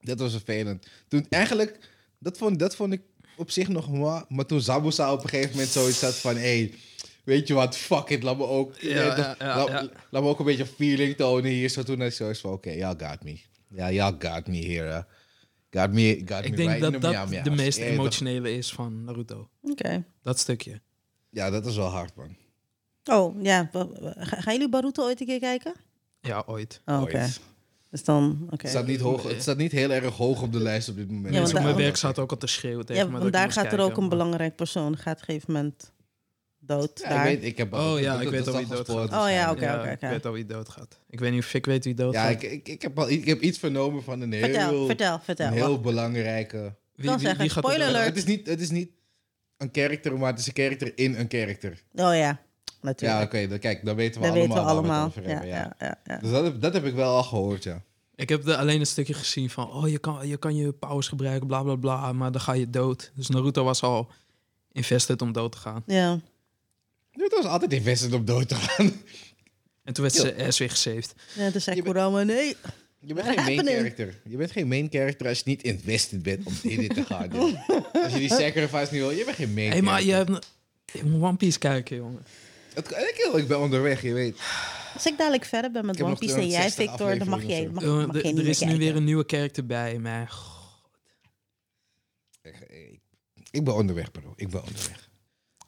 Dat 0.00 0.18
was 0.18 0.30
vervelend. 0.30 0.86
Toen 1.08 1.26
eigenlijk, 1.28 1.78
dat 2.18 2.38
vond, 2.38 2.58
dat 2.58 2.76
vond 2.76 2.92
ik 2.92 3.02
op 3.36 3.50
zich 3.50 3.68
nog 3.68 3.90
maar. 3.90 4.24
Maar 4.28 4.46
toen 4.46 4.60
Zabuza 4.60 5.12
op 5.12 5.22
een 5.22 5.28
gegeven 5.28 5.50
moment 5.50 5.68
zoiets 5.68 6.00
had 6.00 6.14
van: 6.14 6.34
hé, 6.34 6.40
hey, 6.40 6.74
weet 7.24 7.48
je 7.48 7.54
wat, 7.54 7.76
fuck 7.76 8.08
it, 8.08 8.22
laat 8.22 8.36
me 8.38 8.46
ook. 8.46 8.76
Ja, 8.80 9.06
laat, 9.06 9.68
ja. 9.68 9.88
laat 10.10 10.22
me 10.22 10.28
ook 10.28 10.38
een 10.38 10.44
beetje 10.44 10.66
feeling 10.66 11.16
tonen 11.16 11.50
hier. 11.50 11.68
Zo 11.68 11.82
toen 11.82 11.98
had 11.98 12.08
ik 12.08 12.12
zoiets 12.14 12.40
van: 12.40 12.52
oké, 12.52 12.70
y'all 12.70 12.98
got 12.98 13.24
me. 13.24 13.40
Ja, 13.68 13.90
y'all 13.90 14.16
got 14.18 14.46
me 14.46 14.56
here. 14.66 14.88
uh. 14.88 15.02
Got 15.82 15.92
me, 15.92 16.22
got 16.24 16.44
Ik 16.44 16.50
me 16.50 16.56
denk 16.56 16.68
right 16.68 16.84
in 16.94 17.00
dat 17.00 17.02
dat 17.02 17.44
de 17.44 17.50
meest 17.50 17.78
Ja, 17.78 17.84
toch? 17.84 17.92
emotionele 17.94 18.52
is 18.56 18.72
van 18.72 19.04
Naruto. 19.04 19.48
Oké. 19.62 20.04
Dat 20.22 20.38
stukje. 20.38 20.80
Ja, 21.30 21.50
dat 21.50 21.66
is 21.66 21.76
wel 21.76 21.86
hard, 21.88 22.14
man. 22.16 22.36
Oh, 23.04 23.42
ja. 23.42 23.70
ga- 23.72 24.40
Gaan 24.40 24.52
jullie 24.52 24.68
Baruto 24.68 25.02
ooit 25.04 25.20
een 25.20 25.26
keer 25.26 25.38
kijken? 25.38 25.72
Ja, 26.20 26.42
ooit. 26.46 26.80
Oh, 26.86 27.00
Oké. 27.02 27.16
Ooit. 27.18 27.40
Dus 27.90 28.04
dan, 28.04 28.42
oké. 28.46 28.56
Het, 28.56 28.68
staat 28.70 28.86
niet 28.86 29.00
hoog, 29.00 29.22
het 29.22 29.42
staat 29.42 29.56
niet 29.56 29.72
heel 29.72 29.90
erg 29.90 30.14
hoog 30.16 30.42
op 30.42 30.52
de 30.52 30.60
lijst 30.60 30.88
op 30.88 30.96
dit 30.96 31.10
moment. 31.10 31.34
Ja, 31.34 31.40
want 31.40 31.46
op 31.48 31.54
mijn 31.54 31.66
daar- 31.66 31.76
werk 31.76 31.96
zaten 31.96 32.22
ook 32.22 32.30
al 32.30 32.36
te 32.36 32.46
schreeuwen 32.46 32.86
tegen 32.86 33.04
Ja, 33.04 33.10
me. 33.10 33.18
want 33.18 33.32
daar 33.32 33.52
gaat 33.52 33.72
er 33.72 33.80
ook 33.80 33.94
een 33.94 34.00
maar- 34.00 34.08
belangrijk 34.08 34.56
persoon. 34.56 34.96
Gaat 34.96 35.14
op 35.14 35.18
een 35.20 35.24
gegeven 35.24 35.52
moment 35.52 35.92
dood. 36.66 36.90
Ja, 37.02 37.08
daar. 37.08 37.26
ik 37.30 37.40
weet, 37.40 37.50
ik 37.50 37.58
heb 37.58 37.72
Oh 37.72 38.00
ja, 38.00 38.20
ik 38.20 38.28
weet 38.28 38.46
al 38.48 38.52
wie 38.56 38.62
al 38.62 38.68
doodgaat. 38.68 38.86
gespoord 38.86 39.12
Oh 39.24 39.30
ja, 39.30 39.50
oké, 39.50 39.64
Ja, 39.64 39.78
oké, 39.80 39.90
Ik 39.90 39.98
weet 40.00 40.26
al 40.26 40.32
wie 40.32 40.46
doodgaat. 40.46 40.98
Ik 41.10 41.20
weet 41.20 41.32
niet 41.32 41.40
of 41.42 41.54
ik 41.54 41.66
weet 41.66 41.84
wie 41.84 41.96
Ja, 41.96 42.02
doodgaat. 42.04 42.30
ik, 42.30 42.42
ik, 42.42 42.68
ik, 42.68 42.82
heb 42.82 42.98
al, 42.98 43.10
ik 43.10 43.24
heb 43.24 43.40
iets 43.40 43.58
vernomen 43.58 44.02
van 44.02 44.20
een 44.20 44.32
heel, 44.32 44.42
vertel, 44.44 44.86
vertel, 44.86 45.18
vertel. 45.22 45.46
een 45.46 45.52
heel 45.52 45.80
belangrijke... 45.80 46.74
wie, 46.94 47.10
wie, 47.10 47.18
zeggen, 47.18 47.38
wie 47.40 47.48
gaat 47.50 47.64
er 47.64 47.70
spoiler 47.70 47.86
dood? 47.86 47.96
alert. 47.96 48.06
Het 48.08 48.16
is, 48.16 48.24
niet, 48.24 48.46
het 48.46 48.60
is 48.60 48.70
niet 48.70 48.90
een 49.56 49.70
karakter, 49.70 50.18
maar 50.18 50.30
het 50.30 50.38
is 50.40 50.46
een 50.46 50.52
karakter 50.52 50.92
in 50.98 51.14
een 51.14 51.28
karakter. 51.28 51.82
Oh 51.94 52.14
ja, 52.14 52.40
natuurlijk. 52.80 53.20
Ja, 53.20 53.26
oké, 53.26 53.48
dan, 53.48 53.58
kijk, 53.58 53.84
dan 53.84 53.96
weten 53.96 54.20
we 54.20 54.26
allemaal 54.26 54.46
weten 54.48 54.62
we 54.64 54.70
allemaal. 54.70 55.04
het 55.04 55.16
over 55.16 55.22
Ja, 55.22 55.28
hebben. 55.28 55.48
Ja. 55.48 55.74
ja, 55.78 55.86
ja, 55.86 55.98
ja. 56.04 56.18
Dus 56.18 56.30
dat 56.30 56.44
heb, 56.44 56.60
dat 56.60 56.72
heb 56.72 56.84
ik 56.84 56.94
wel 56.94 57.16
al 57.16 57.22
gehoord, 57.22 57.62
ja. 57.62 57.82
Ik 58.14 58.28
heb 58.28 58.46
er 58.46 58.54
alleen 58.56 58.80
een 58.80 58.86
stukje 58.86 59.14
gezien 59.14 59.50
van, 59.50 59.72
oh, 59.72 59.88
je 59.88 59.98
kan 59.98 60.28
je, 60.28 60.36
kan 60.36 60.56
je 60.56 60.72
powers 60.72 61.08
gebruiken, 61.08 61.46
bla 61.46 61.62
bla 61.62 61.74
bla, 61.76 62.12
maar 62.12 62.32
dan 62.32 62.40
ga 62.40 62.52
je 62.52 62.70
dood. 62.70 63.12
Dus 63.14 63.28
Naruto 63.28 63.64
was 63.64 63.82
al 63.82 64.10
invested 64.72 65.22
om 65.22 65.32
dood 65.32 65.52
te 65.52 65.58
gaan. 65.58 65.82
Ja. 65.86 66.18
Het 67.12 67.32
was 67.34 67.44
altijd 67.44 67.72
invested 67.72 68.12
om 68.12 68.24
dood 68.24 68.48
te 68.48 68.54
gaan. 68.54 68.92
En 69.84 69.92
toen 69.92 70.04
werd 70.04 70.14
ze 70.16 70.46
S 70.48 70.58
weer 70.58 70.70
gesaved. 70.70 71.14
Ja, 71.34 71.50
toen 71.50 71.60
zei 71.60 71.82
Kurama, 71.82 72.22
nee. 72.22 72.56
Je 72.98 73.14
bent 73.14 73.26
geen 73.28 73.44
main 73.44 73.66
character. 73.66 74.20
Je 74.28 74.36
bent 74.36 74.50
geen 74.52 74.68
main 74.68 74.88
character 74.90 75.26
als 75.28 75.38
je 75.38 75.42
niet 75.46 75.62
invested 75.62 76.22
bent 76.22 76.46
om 76.46 76.54
in 76.62 76.78
dit 76.80 76.94
te 76.94 77.04
gaan. 77.04 77.28
joh. 77.32 77.68
Als 78.04 78.12
je 78.12 78.18
die 78.18 78.28
sacrifice 78.28 78.88
niet 78.92 79.00
wil, 79.00 79.10
je 79.10 79.24
bent 79.24 79.36
geen 79.36 79.54
main 79.54 79.66
Hé, 79.66 79.72
hey, 79.72 79.82
maar 79.82 80.02
je 80.02 80.10
character. 80.10 80.34
hebt... 80.34 80.46
Je 80.92 81.04
moet 81.04 81.22
One 81.22 81.36
Piece 81.36 81.58
kijken, 81.58 81.96
jongen. 81.96 82.22
Het, 82.74 82.90
ik, 82.90 83.30
ik 83.36 83.48
ben 83.48 83.58
onderweg, 83.60 84.02
je 84.02 84.12
weet. 84.12 84.38
Als 84.94 85.06
ik 85.06 85.18
dadelijk 85.18 85.44
verder 85.44 85.70
ben 85.70 85.86
met 85.86 85.94
heb 85.96 86.04
One 86.04 86.10
nog 86.14 86.18
Piece 86.20 86.34
en 86.34 86.48
jij, 86.48 86.70
260 86.70 86.88
Victor, 86.90 87.18
dan 87.18 87.28
mag 87.28 87.38
jij, 87.40 87.68
afleveringen 87.68 87.74
mag, 87.74 87.82
Jongen, 87.84 88.06
mag 88.06 88.16
er- 88.16 88.22
jij 88.22 88.30
niet 88.30 88.38
er 88.38 88.44
meer 88.44 88.52
is 88.52 88.60
nu 88.60 88.66
kijken. 88.66 88.84
weer 88.86 88.96
een 88.96 89.04
nieuwe 89.04 89.24
character 89.26 89.66
bij, 89.66 89.98
maar... 89.98 90.32
Ik, 92.42 92.54
ik, 92.68 93.00
ik 93.50 93.64
ben 93.64 93.74
onderweg, 93.74 94.10
bro. 94.10 94.32
Ik 94.36 94.50
ben 94.50 94.62
onderweg. 94.64 95.01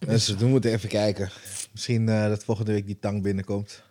Dus 0.06 0.28
we 0.34 0.46
moeten 0.46 0.72
even 0.72 0.88
kijken. 0.88 1.30
Misschien 1.72 2.08
eh, 2.08 2.28
dat 2.28 2.44
volgende 2.44 2.72
week 2.72 2.86
die 2.86 2.98
tang 2.98 3.22
binnenkomt. 3.22 3.82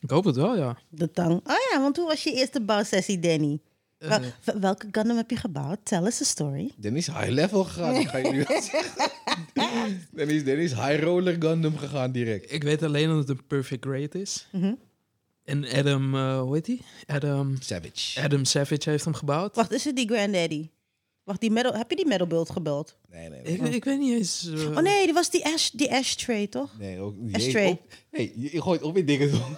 Ik 0.00 0.10
hoop 0.10 0.24
het 0.24 0.36
wel, 0.36 0.56
ja. 0.56 0.78
De 0.88 1.10
tang. 1.10 1.32
Oh 1.32 1.54
ja, 1.72 1.80
want 1.80 1.96
hoe 1.96 2.06
was 2.06 2.22
je 2.22 2.32
eerste 2.32 2.60
bouwsessie, 2.60 3.18
Danny? 3.18 3.58
Eh, 3.98 4.08
Wel- 4.44 4.60
welke 4.60 4.88
Gundam 4.90 5.16
heb 5.16 5.30
je 5.30 5.36
gebouwd? 5.36 5.78
Tell 5.82 6.02
us 6.04 6.20
a 6.20 6.24
story. 6.24 6.72
Dan 6.76 6.96
is 6.96 7.06
high 7.06 7.28
level 7.28 7.64
gegaan, 7.64 7.94
ik 7.94 8.08
ga 8.08 8.18
je 8.18 8.30
nu 8.30 8.44
wel 8.48 8.62
zeggen. 8.62 9.10
Dan 10.12 10.28
is, 10.28 10.44
dan 10.44 10.54
is 10.56 10.72
high 10.72 11.02
roller 11.02 11.36
Gundam 11.38 11.76
gegaan 11.78 12.12
direct. 12.12 12.52
ik 12.52 12.62
weet 12.62 12.82
alleen 12.82 13.08
dat 13.08 13.16
het 13.18 13.28
een 13.28 13.46
perfect 13.46 13.84
grade 13.84 14.20
is. 14.20 14.48
Mhm. 14.52 14.72
En 15.44 15.64
Adam, 15.72 16.14
eh, 16.14 16.40
hoe 16.40 16.54
heet 16.54 16.64
die? 16.64 16.82
Adam, 17.06 17.56
Savage. 17.60 18.20
Adam 18.22 18.44
Savage 18.44 18.90
heeft 18.90 19.04
hem 19.04 19.14
gebouwd. 19.14 19.56
Wacht, 19.56 19.72
is 19.72 19.84
het 19.84 19.96
die 19.96 20.08
Granddaddy? 20.08 20.68
Wacht, 21.26 21.40
die 21.40 21.50
metal, 21.50 21.74
heb 21.74 21.90
je 21.90 21.96
die 21.96 22.06
metal 22.06 22.26
build 22.26 22.50
gebeld? 22.50 22.96
Nee, 23.10 23.28
nee, 23.28 23.40
nee. 23.42 23.52
Ik, 23.68 23.74
ik 23.74 23.84
weet 23.84 23.98
niet 23.98 24.12
eens... 24.12 24.50
eh, 24.54 24.70
Oh 24.76 24.78
nee, 24.82 25.04
die 25.04 25.14
was 25.14 25.30
die, 25.30 25.44
ash, 25.44 25.70
die 25.70 25.92
ashtray, 25.92 26.46
toch? 26.46 26.70
Nee, 26.78 27.00
ook 27.00 27.14
Ashtray. 27.32 27.70
op, 27.70 27.80
hey, 28.10 28.32
je, 28.36 28.48
je 28.52 28.62
gooit 28.62 28.82
op 28.82 28.96
in 28.96 29.06
dingen 29.06 29.30
doen. 29.30 29.40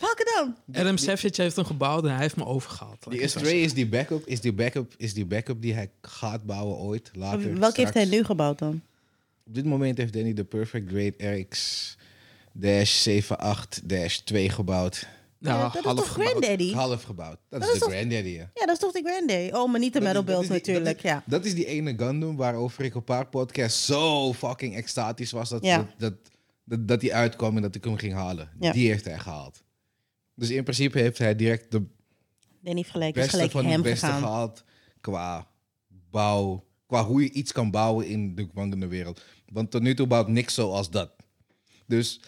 Welke 0.00 0.32
dan? 0.36 0.56
Adam 0.80 0.96
Savage 0.96 1.42
heeft 1.42 1.56
hem 1.56 1.64
gebouwd 1.64 2.04
en 2.04 2.10
hij 2.10 2.20
heeft 2.20 2.36
me 2.36 2.44
overgehaald. 2.44 3.10
Die 3.10 3.24
Astray 3.24 3.60
is 3.62 3.74
die 3.74 3.86
backup, 3.88 4.26
is 4.26 4.40
die 4.40 4.52
backup, 4.52 4.94
is 4.96 5.14
die 5.14 5.26
backup 5.26 5.62
die 5.62 5.74
hij 5.74 5.90
gaat 6.02 6.46
bouwen 6.46 6.76
ooit, 6.76 7.10
later. 7.14 7.58
Welke 7.58 7.80
heeft 7.80 7.94
hij 7.94 8.04
nu 8.04 8.24
gebouwd 8.24 8.58
dan? 8.58 8.82
Op 9.46 9.54
dit 9.54 9.64
moment 9.64 9.98
heeft 9.98 10.12
Danny 10.12 10.32
de 10.32 10.44
Perfect 10.44 10.88
Grade 10.90 11.38
RX 11.38 11.96
dash 12.52 13.08
78-2 13.08 13.12
gebouwd. 14.46 15.06
Ja, 15.42 15.56
Ja, 15.56 15.62
dat 15.62 15.74
is 15.76 15.82
half 15.84 15.96
toch 15.96 16.08
gebouwd. 16.12 16.30
Granddaddy? 16.30 16.72
Half 16.72 17.02
gebouwd. 17.02 17.38
Dat, 17.48 17.60
Dat 17.60 17.68
is 17.68 17.74
is 17.74 17.80
de 17.80 17.84
toch- 17.84 17.94
Granddaddy, 17.94 18.28
ja. 18.28 18.50
Ja, 18.54 18.66
dat 18.66 18.70
is 18.70 18.78
toch 18.78 18.92
die 18.92 19.04
Granddaddy? 19.04 19.50
Oh, 19.52 19.70
maar 19.70 19.80
niet 19.80 19.92
de 19.92 19.98
is- 19.98 20.04
metal 20.04 20.20
is 20.22 20.26
die- 20.28 20.36
dat 20.38 20.48
natuurlijk, 20.48 20.96
is- 20.96 21.02
ja. 21.02 21.22
Dat 21.26 21.44
is 21.44 21.54
die 21.54 21.66
ene 21.66 21.94
Gundam 21.96 22.36
waarover 22.36 22.84
ik 22.84 22.90
op 22.94 22.96
een 23.08 23.14
paar 23.16 23.26
podcasts 23.26 23.86
zo 23.86 24.32
fucking 24.32 24.74
extatisch 24.76 25.30
was 25.30 25.48
dat, 25.48 25.64
Ja. 25.64 25.76
dat, 25.76 25.88
dat, 25.98 26.14
dat, 26.64 26.88
dat 26.88 27.00
die 27.00 27.14
uitkwam 27.14 27.56
en 27.56 27.62
dat 27.62 27.74
ik 27.74 27.84
hem 27.84 27.96
ging 27.96 28.12
halen. 28.12 28.50
Ja. 28.60 28.72
Die 28.72 28.88
heeft 28.88 29.04
hij 29.04 29.18
gehaald. 29.18 29.62
Dus 30.34 30.50
in 30.50 30.62
principe 30.62 30.98
heeft 30.98 31.18
hij 31.18 31.36
direct 31.36 31.70
de 31.70 31.82
Danny 32.62 32.82
gelijk, 32.82 33.14
is 33.16 33.20
beste 33.22 33.30
gelijk 33.36 33.50
van 33.50 33.64
hem 33.64 33.72
het 33.72 33.82
beste 33.82 34.06
gegaan. 34.06 34.20
gehaald 34.22 34.64
qua 35.00 35.46
bouw, 36.10 36.64
qua 36.86 37.04
hoe 37.04 37.22
je 37.22 37.30
iets 37.30 37.52
kan 37.52 37.70
bouwen 37.70 38.06
in 38.06 38.34
de 38.34 38.48
wandelende 38.54 38.86
wereld. 38.86 39.20
Want 39.46 39.70
tot 39.70 39.82
nu 39.82 39.94
toe 39.94 40.06
bouwt 40.06 40.28
niks 40.28 40.54
zoals 40.54 40.90
dat. 40.90 41.12
Dus 41.86 42.20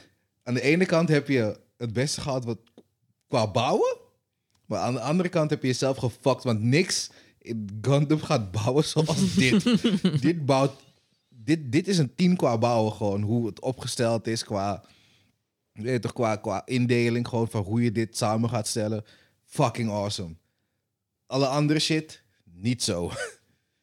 aan 0.42 0.54
de 0.54 0.60
ene 0.62 0.86
kant 0.86 1.08
heb 1.08 1.28
je 1.28 1.60
het 1.76 1.92
beste 1.92 2.20
gehad 2.20 2.44
wat, 2.44 2.58
qua 3.32 3.50
bouwen, 3.50 3.96
maar 4.66 4.78
aan 4.78 4.94
de 4.94 5.00
andere 5.00 5.28
kant 5.28 5.50
heb 5.50 5.62
je 5.62 5.68
jezelf 5.68 5.96
gefuckt, 5.96 6.44
want 6.44 6.60
niks 6.60 7.10
in 7.38 7.78
Gundam 7.82 8.20
gaat 8.22 8.50
bouwen 8.50 8.84
zoals 8.84 9.34
dit. 9.42 9.64
dit 10.22 10.46
bouwt, 10.46 10.72
dit, 11.28 11.72
dit 11.72 11.88
is 11.88 11.98
een 11.98 12.14
team 12.14 12.36
qua 12.36 12.58
bouwen 12.58 12.92
gewoon, 12.92 13.22
hoe 13.22 13.46
het 13.46 13.60
opgesteld 13.60 14.26
is 14.26 14.44
qua, 14.44 14.84
je 15.72 15.82
weet 15.82 16.02
toch, 16.02 16.12
qua, 16.12 16.36
qua 16.36 16.62
indeling 16.64 17.28
gewoon 17.28 17.48
van 17.48 17.62
hoe 17.62 17.82
je 17.82 17.92
dit 17.92 18.16
samen 18.16 18.48
gaat 18.48 18.66
stellen. 18.66 19.04
Fucking 19.44 19.90
awesome 19.90 20.34
Alle 21.26 21.46
andere 21.46 21.78
shit, 21.78 22.22
niet 22.44 22.82
zo. 22.82 23.10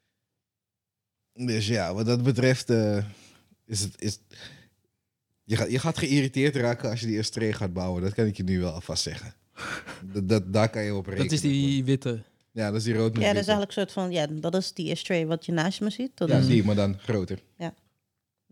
dus 1.50 1.68
ja, 1.68 1.94
wat 1.94 2.06
dat 2.06 2.24
betreft 2.24 2.70
uh, 2.70 3.04
is 3.66 3.80
het... 3.80 4.02
Is, 4.02 4.20
je, 5.50 5.56
gaat, 5.56 5.72
je 5.72 5.80
gaat 5.80 5.98
geïrriteerd 5.98 6.56
raken 6.56 6.90
als 6.90 7.00
je 7.00 7.06
die 7.06 7.20
Astray 7.20 7.54
gaat 7.54 7.74
bouwen. 7.74 8.02
Dat 8.02 8.14
kan 8.14 8.26
ik 8.26 8.38
je 8.38 8.44
nu 8.44 8.60
wel 8.60 8.72
alvast 8.74 9.04
zeggen. 9.04 9.34
dat, 10.14 10.30
dat, 10.30 10.54
daar 10.54 10.70
kan 10.70 10.84
je 10.84 10.96
op 10.96 11.06
rekenen. 11.06 11.24
Dat 11.28 11.34
is 11.36 11.42
die 11.42 11.84
witte. 11.84 12.24
Ja, 12.52 12.68
dat 12.68 12.76
is 12.76 12.84
die 12.84 12.94
rood 12.94 13.14
met 13.14 13.22
Ja, 13.22 13.34
dat 13.34 13.36
witte. 13.36 13.40
is 13.40 13.48
eigenlijk 13.58 13.78
een 13.78 13.82
soort 13.82 13.92
van... 13.92 14.12
Ja, 14.12 14.28
dat 14.42 14.56
is 14.56 14.74
die 14.74 14.92
Astray 14.92 15.26
wat 15.28 15.46
je 15.46 15.52
naast 15.52 15.82
me 15.82 15.90
ziet. 15.90 16.12
Dat, 16.14 16.30
Ja, 16.30 16.38
is, 16.38 16.48
die, 16.48 16.64
maar 16.64 16.76
dan 16.76 16.98
groter. 17.00 17.40
dat 17.58 17.72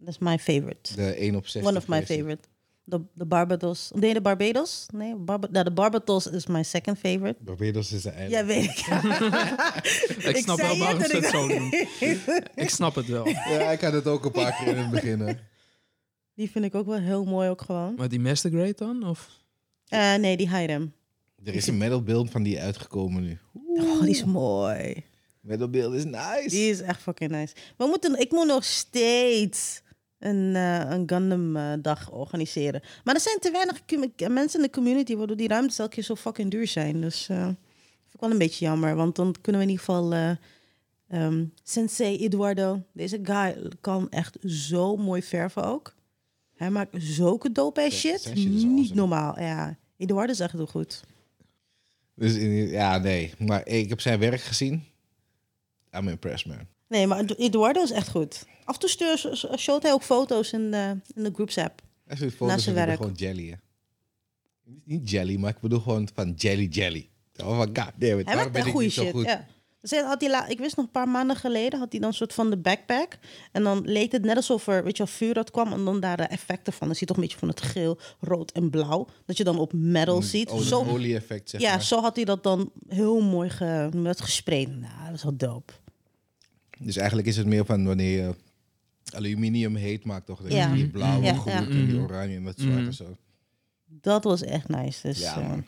is 0.06 0.18
my 0.18 0.38
favorite. 0.40 0.96
De 0.96 1.14
1 1.14 1.36
op 1.36 1.48
60. 1.48 1.72
One 1.72 1.80
of 1.80 1.88
my 1.88 1.98
versie. 1.98 2.16
favorite. 2.18 2.48
De, 2.84 3.02
de 3.14 3.26
Barbados. 3.26 3.92
Nee, 3.96 4.14
de 4.14 4.22
Barbados. 4.22 4.86
Nee, 4.94 5.16
Barba, 5.16 5.48
nou, 5.52 5.64
de 5.64 5.72
Barbados 5.72 6.28
is 6.28 6.46
my 6.48 6.64
second 6.64 6.98
favorite. 6.98 7.36
Barbados 7.44 7.92
is 7.92 8.04
een 8.06 8.12
eiland. 8.12 8.32
Ja, 8.34 8.46
weet 8.46 8.64
ik. 8.64 8.78
Ik 10.36 10.38
snap 10.38 10.58
zei 10.60 10.68
wel 10.68 10.78
waarom 10.78 11.04
ze 11.04 11.16
het 11.16 11.24
ik- 11.24 11.30
zo 11.30 11.48
doen. 11.48 11.74
Ik 12.56 12.70
snap 12.70 12.96
het 12.96 13.08
wel. 13.08 13.28
Ja, 13.28 13.72
ik 13.72 13.82
had 13.82 13.94
het 13.94 14.08
ook 14.08 14.26
een 14.26 14.32
paar 14.32 14.56
keer 14.58 14.68
in 14.68 14.78
het 14.78 14.90
begin. 14.92 15.38
Die 16.38 16.52
vind 16.52 16.66
ik 16.66 16.76
ook 16.76 16.86
wel 16.86 17.00
heel 17.00 17.26
mooi 17.26 17.50
ook 17.50 17.62
gewoon. 17.62 17.96
Maar 17.96 18.10
die 18.10 18.20
Master 18.20 18.52
Grade 18.52 18.74
dan? 18.76 19.08
Of? 19.08 19.30
Eh, 19.88 20.16
nee, 20.16 20.38
die 20.38 20.56
Hiram. 20.56 20.94
Er 21.44 21.54
is 21.56 21.68
een 21.68 21.78
metal 21.78 22.04
beeld 22.04 22.32
van 22.32 22.44
die 22.44 22.60
uitgekomen 22.60 23.24
nu. 23.24 23.38
Oh, 23.54 24.02
die 24.02 24.10
is 24.10 24.24
mooi. 24.24 25.04
Metal 25.42 25.70
beeld 25.70 25.94
is 25.94 26.06
nice. 26.06 26.50
Die 26.50 26.70
is 26.70 26.82
echt 26.82 27.02
fucking 27.02 27.32
nice. 27.32 27.54
We 27.78 27.86
moeten, 27.86 28.20
ik 28.20 28.32
moet 28.32 28.48
nog 28.48 28.64
steeds 28.64 29.82
een, 30.20 30.56
eh, 30.56 30.90
een 30.90 31.10
Gundam 31.10 31.56
eh, 31.56 31.74
dag 31.82 32.12
organiseren. 32.12 32.82
Maar 33.04 33.16
er 33.16 33.22
zijn 33.22 33.40
te 33.40 33.52
weinig 33.52 33.82
mensen 34.30 34.60
in 34.60 34.66
de 34.66 34.72
community 34.72 35.16
waardoor 35.16 35.38
die 35.38 35.48
ruimtes 35.48 35.80
elke 35.80 35.94
keer 35.94 36.04
zo 36.04 36.16
fucking 36.16 36.52
duur 36.52 36.68
zijn. 36.68 37.02
Dus 37.02 37.30
eh 37.30 37.44
vind 37.44 38.14
ik 38.14 38.20
wel 38.20 38.32
een 38.32 38.38
beetje 38.38 38.66
jammer. 38.66 38.96
Want 38.96 39.16
dan 39.16 39.36
kunnen 39.42 39.62
we 39.62 39.68
in 39.68 39.74
ieder 39.74 39.86
geval... 39.86 40.14
eh, 40.14 40.32
ehm, 41.08 41.46
Sensei 41.64 42.18
Eduardo, 42.18 42.84
deze 42.94 43.20
guy 43.24 43.72
kan 43.82 44.10
echt 44.10 44.38
zo 44.46 44.96
mooi 44.96 45.24
verven 45.24 45.64
ook. 45.64 45.96
Hij 46.58 46.70
maakt 46.70 46.96
zulke 46.98 47.52
dope 47.52 47.82
ass 47.82 48.00
shit. 48.00 48.36
Niet 48.36 48.94
normaal, 48.94 49.40
ja. 49.40 49.78
Eduardo 49.98 50.32
is 50.32 50.40
echt 50.40 50.52
heel 50.52 50.66
goed. 50.66 51.04
Dus 52.16 52.36
ja, 52.72 52.98
nee. 52.98 53.34
Maar 53.38 53.68
ik 53.68 53.90
heb 53.90 54.02
zijn 54.02 54.20
werk 54.20 54.42
gezien. 54.42 54.84
I'm 55.92 56.08
impressed, 56.08 56.48
man. 56.48 56.68
Nee, 56.88 57.08
maar 57.08 57.26
Eduardo 57.26 57.82
is 57.84 57.92
echt 57.92 58.10
goed. 58.10 58.46
Af 58.64 58.74
en 58.74 58.80
toe 58.80 58.90
stuur, 58.90 59.18
showt 59.58 59.84
hij 59.84 59.92
ook 59.92 60.04
foto's 60.04 60.54
in 60.54 60.72
de, 60.72 60.98
in 61.16 61.24
de 61.24 61.32
groups 61.34 61.58
app. 61.58 61.82
Hij 62.06 62.18
Naast 62.20 62.36
foto's 62.36 62.64
zijn 62.64 62.76
werk. 62.76 62.98
gewoon 62.98 63.14
jelly, 63.14 63.50
hè. 63.50 63.56
Niet, 64.84 65.10
jelly, 65.10 65.38
maar 65.38 65.50
ik 65.50 65.60
bedoel 65.60 65.80
gewoon 65.80 66.10
van 66.14 66.34
jelly 66.38 66.66
jelly. 66.66 67.10
Oh 67.44 67.60
my 67.60 67.70
god, 67.74 67.92
it. 67.98 68.26
Hij 68.26 68.36
maakt 68.36 68.56
echt 68.56 68.68
goede 68.68 68.90
shit. 68.90 69.12
goed? 69.12 69.26
Ja. 69.26 69.48
Hij 69.92 70.02
had 70.04 70.20
die 70.20 70.30
la- 70.30 70.48
ik 70.48 70.60
wist 70.60 70.76
nog 70.76 70.86
een 70.86 70.92
paar 70.92 71.08
maanden 71.10 71.36
geleden 71.36 71.80
had 71.80 71.92
hij 71.92 72.00
dan 72.00 72.10
een 72.10 72.16
soort 72.16 72.34
van 72.34 72.50
de 72.50 72.58
backpack. 72.58 73.18
En 73.52 73.64
dan 73.64 73.82
leek 73.86 74.12
het 74.12 74.22
net 74.26 74.36
alsof 74.36 74.68
er 74.68 74.84
weet 74.84 74.98
je, 74.98 75.04
wel, 75.04 75.14
vuur 75.14 75.36
uit 75.36 75.52
kwam. 75.52 75.74
En 75.74 75.86
dan 75.86 76.00
daar 76.00 76.18
de 76.18 76.24
effecten 76.24 76.74
van. 76.74 76.88
Dan 76.88 76.96
zie 76.96 77.08
je 77.08 77.14
toch 77.14 77.16
een 77.16 77.22
beetje 77.30 77.38
van 77.40 77.48
het 77.48 77.62
geel, 77.62 77.98
rood 78.20 78.52
en 78.52 78.70
blauw. 78.70 79.08
Dat 79.26 79.38
je 79.38 79.44
dan 79.44 79.60
op 79.60 79.74
metal 79.74 80.22
ziet. 80.22 80.50
Oh, 80.50 80.58
dat 80.58 80.66
zo, 80.68 80.86
olie-effect, 80.86 81.50
zeg 81.50 81.62
ja, 81.62 81.72
maar. 81.72 81.84
zo 81.84 82.02
had 82.02 82.16
hij 82.16 82.26
dat 82.26 82.44
dan 82.44 82.72
heel 82.88 83.22
mooi 83.22 83.50
ge, 83.50 83.90
met 83.96 84.22
gespreid. 84.22 84.68
Nou, 84.70 85.06
dat 85.06 85.14
is 85.16 85.24
wel 85.24 85.38
dope. 85.38 85.74
Dus 86.80 86.96
eigenlijk 86.98 87.28
is 87.28 87.38
het 87.38 87.46
meer 87.48 87.66
van 87.66 87.86
wanneer 87.86 88.22
je 88.26 88.36
aluminium 89.16 89.76
heet 89.76 90.04
maakt, 90.04 90.26
toch? 90.26 90.42
Dat 90.42 90.52
Ja. 90.52 90.74
die 90.74 90.90
blauwe 90.90 91.26
Ja, 91.26 91.34
groen 91.34 91.54
ja. 91.54 91.60
en 91.60 91.86
die 91.88 92.00
oranje 92.00 92.36
en 92.36 92.44
dat 92.44 92.60
zwart 92.60 92.76
Mhm. 92.78 92.86
en 92.86 92.94
zo. 92.94 93.18
Dat 93.86 94.24
was 94.24 94.42
echt 94.44 94.68
nice. 94.68 95.08
Dus, 95.08 95.20
Ja, 95.20 95.38
eh, 95.42 95.48
man. 95.48 95.64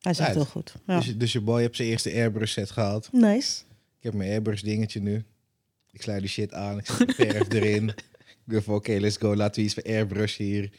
Hij 0.00 0.12
Right. 0.12 0.34
heel 0.34 0.44
goed. 0.44 0.74
Ja. 0.86 0.96
Dus, 0.96 1.06
je- 1.06 1.16
dus 1.16 1.32
je 1.32 1.40
boy 1.40 1.60
heeft 1.60 1.76
zijn 1.76 1.88
eerste 1.88 2.12
airbrush 2.12 2.52
set 2.52 2.70
gehaald. 2.70 3.08
Nice. 3.12 3.60
Ik 3.98 4.04
heb 4.04 4.14
mijn 4.14 4.30
airbrush 4.30 4.60
dingetje 4.62 5.00
nu. 5.00 5.24
Ik 5.90 6.02
sluit 6.02 6.20
die 6.20 6.28
shit 6.30 6.52
aan. 6.52 6.78
Ik 6.78 6.86
zet 6.86 6.98
de 7.08 7.14
verf 7.14 7.52
erin. 7.54 7.88
Ik 7.88 7.94
denk 8.44 8.62
van, 8.62 8.74
oké, 8.74 8.92
let's 8.92 9.16
go. 9.16 9.36
Laten 9.36 9.54
we 9.60 9.66
iets 9.66 9.74
van 9.74 9.82
airbrush 9.82 10.36
hier. 10.36 10.70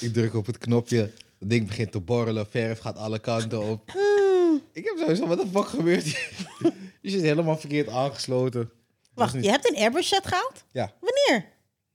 Ik 0.00 0.12
druk 0.12 0.34
op 0.34 0.46
het 0.46 0.58
knopje. 0.58 1.10
Het 1.38 1.50
ding 1.50 1.66
begint 1.66 1.92
te 1.92 2.00
borrelen. 2.00 2.46
Verf 2.50 2.78
gaat 2.78 2.96
alle 2.96 3.18
kanten 3.18 3.62
op. 3.62 3.90
Hmm. 3.90 4.62
Ik 4.72 4.84
heb 4.84 4.94
sowieso, 4.98 5.26
wat 5.26 5.40
de 5.40 5.46
fuck 5.52 5.66
gebeurt 5.68 6.02
hier? 6.04 6.32
Je 7.00 7.10
zit 7.10 7.20
helemaal 7.22 7.58
verkeerd 7.58 7.88
aangesloten. 7.88 8.70
Wacht, 9.14 9.34
niet- 9.34 9.44
je 9.44 9.50
hebt 9.50 9.68
een 9.70 9.76
airbrush 9.76 10.08
set 10.08 10.26
gehaald? 10.26 10.64
Ja, 10.72 10.92
Wanneer? 11.00 11.46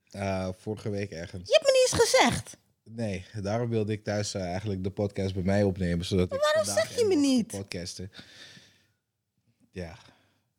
eh, 0.10 0.50
vorige 0.58 0.90
week 0.90 1.12
ergens. 1.12 1.48
Je 1.48 1.54
hebt 1.54 1.66
me 1.66 1.72
niet 1.72 1.92
eens 1.92 2.10
gezegd. 2.10 2.58
Nee, 2.96 3.26
daarom 3.42 3.70
wilde 3.70 3.92
ik 3.92 4.04
thuis 4.04 4.34
eh, 4.34 4.42
eigenlijk 4.44 4.84
de 4.84 4.90
podcast 4.90 5.34
bij 5.34 5.44
mij 5.44 5.64
opnemen. 5.64 6.06
Zodat 6.06 6.34
ik 6.34 6.40
waarom 6.40 6.74
zeg 6.74 6.98
je 7.00 7.06
me 7.06 7.16
niet? 7.16 7.48
Podcasten. 7.48 8.12
Ja. 9.72 9.98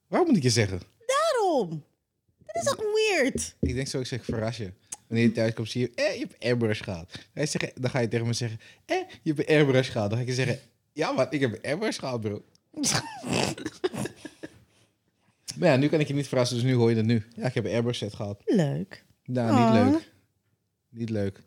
Waarom 0.06 0.28
moet 0.28 0.36
ik 0.36 0.42
je 0.42 0.50
zeggen? 0.50 0.80
Daarom. 1.06 1.84
Dat 2.46 2.62
is 2.64 2.70
ook 2.72 2.84
weird. 2.94 3.56
Ik 3.60 3.74
denk 3.74 3.86
zo, 3.86 4.00
ik 4.00 4.06
zeg 4.06 4.24
verras 4.24 4.56
je. 4.56 4.72
Wanneer 5.06 5.26
je 5.26 5.32
thuis 5.32 5.52
komt, 5.54 5.70
zie 5.70 5.80
je, 5.80 5.90
eh, 5.94 6.14
je 6.14 6.18
hebt 6.20 6.44
airbrush 6.44 6.82
gehad. 6.82 7.18
Hij 7.32 7.46
zegt, 7.46 7.82
dan 7.82 7.90
ga 7.90 7.98
je 7.98 8.08
tegen 8.08 8.26
me 8.26 8.32
zeggen, 8.32 8.60
eh, 8.86 8.96
je 9.22 9.32
hebt 9.34 9.48
een 9.48 9.56
airbrush 9.56 9.90
gehad. 9.90 10.08
Dan 10.08 10.18
ga 10.18 10.24
ik 10.24 10.30
je 10.30 10.34
zeggen, 10.34 10.58
ja, 10.92 11.12
maar 11.12 11.32
ik 11.32 11.40
heb 11.40 11.64
airbrush 11.64 11.98
gehad, 11.98 12.20
bro. 12.20 12.44
maar 15.58 15.68
ja, 15.68 15.76
nu 15.76 15.88
kan 15.88 16.00
ik 16.00 16.08
je 16.08 16.14
niet 16.14 16.28
verrassen, 16.28 16.56
dus 16.56 16.64
nu 16.66 16.74
hoor 16.74 16.90
je 16.90 16.96
het 16.96 17.06
nu. 17.06 17.24
Ja, 17.36 17.46
ik 17.46 17.54
heb 17.54 17.64
een 17.64 17.72
airbrush 17.72 17.98
set 17.98 18.14
gehad. 18.14 18.42
Leuk. 18.44 19.04
Nou, 19.24 19.50
Ah. 19.50 19.74
niet 19.74 19.92
leuk. 19.92 20.12
Niet 20.88 21.10
leuk. 21.10 21.40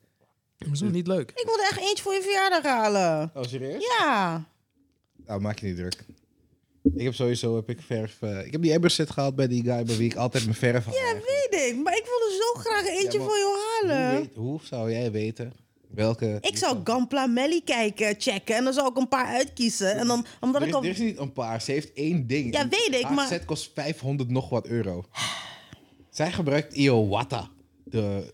Hoezo 0.68 0.86
niet 0.86 1.08
leuk? 1.08 1.30
Ik 1.36 1.46
wilde 1.46 1.68
echt 1.72 1.80
eentje 1.80 2.04
voor 2.04 2.14
je 2.14 2.22
verjaardag 2.22 2.64
halen. 2.64 3.32
Oh, 3.34 3.44
serieus? 3.44 3.84
Ja. 4.00 4.44
Nou, 5.26 5.42
maak 5.42 5.60
je 5.60 5.66
niet 5.66 5.76
druk. 5.76 6.06
Ik 6.96 7.04
heb 7.04 7.14
sowieso, 7.14 7.56
heb 7.56 7.70
ik 7.70 7.82
verf, 7.82 8.18
eh, 8.22 8.46
ik 8.46 8.52
heb 8.52 8.62
die 8.62 8.72
airbrush 8.72 8.94
set 8.96 9.10
gehad 9.10 9.36
bij 9.36 9.48
die 9.48 9.64
guy 9.64 9.84
bij 9.84 9.98
wie 9.98 10.10
ik 10.10 10.16
altijd 10.16 10.44
mijn 10.44 10.56
verf 10.56 10.86
haal. 10.86 10.94
Ja, 10.94 11.00
eigenlijk. 11.02 11.48
weet 11.50 11.72
ik. 11.72 11.84
Maar 11.84 11.94
ik 11.98 12.04
wilde 12.06 12.36
zo 12.54 12.60
graag 12.60 12.86
eentje 12.88 13.20
maar 13.20 13.28
voor 13.28 13.38
je 13.38 13.44
hoe, 13.44 13.90
halen. 13.98 14.20
weet- 14.20 14.36
hoe 14.36 14.60
zou 14.64 14.92
jij 14.92 15.12
weten 15.12 15.54
welke... 15.90 16.38
Ik 16.42 16.58
zou 16.58 16.78
Gampla 16.84 17.26
Melly 17.26 17.62
kijken, 17.66 18.16
checken. 18.18 18.56
En 18.56 18.64
dan 18.64 18.74
zou 18.74 18.90
ik 18.90 18.98
een 18.98 19.08
paar 19.08 19.26
uitkiezen. 19.26 19.96
En 19.96 20.08
dan, 20.08 20.26
omdat 20.40 20.62
Er 20.62 20.68
ik 20.68 20.74
is, 20.74 20.80
al... 20.80 20.84
er 20.84 20.90
is 20.90 20.98
niet 20.98 21.18
een 21.18 21.34
paar. 21.34 21.62
Ze 21.62 21.72
heeft 21.72 21.94
één 21.94 22.28
ding. 22.28 22.54
Ja, 22.54 22.60
En 22.62 22.70
weet 22.70 22.94
ik, 22.96 23.02
haar 23.04 23.14
maar- 23.14 23.28
set 23.28 23.46
kost 23.46 23.72
500 23.74 24.30
nog 24.30 24.50
wat 24.50 24.68
euro. 24.68 25.06
Zij 26.10 26.32
gebruikt 26.32 26.74
Iowata, 26.74 27.50
de 27.94 28.34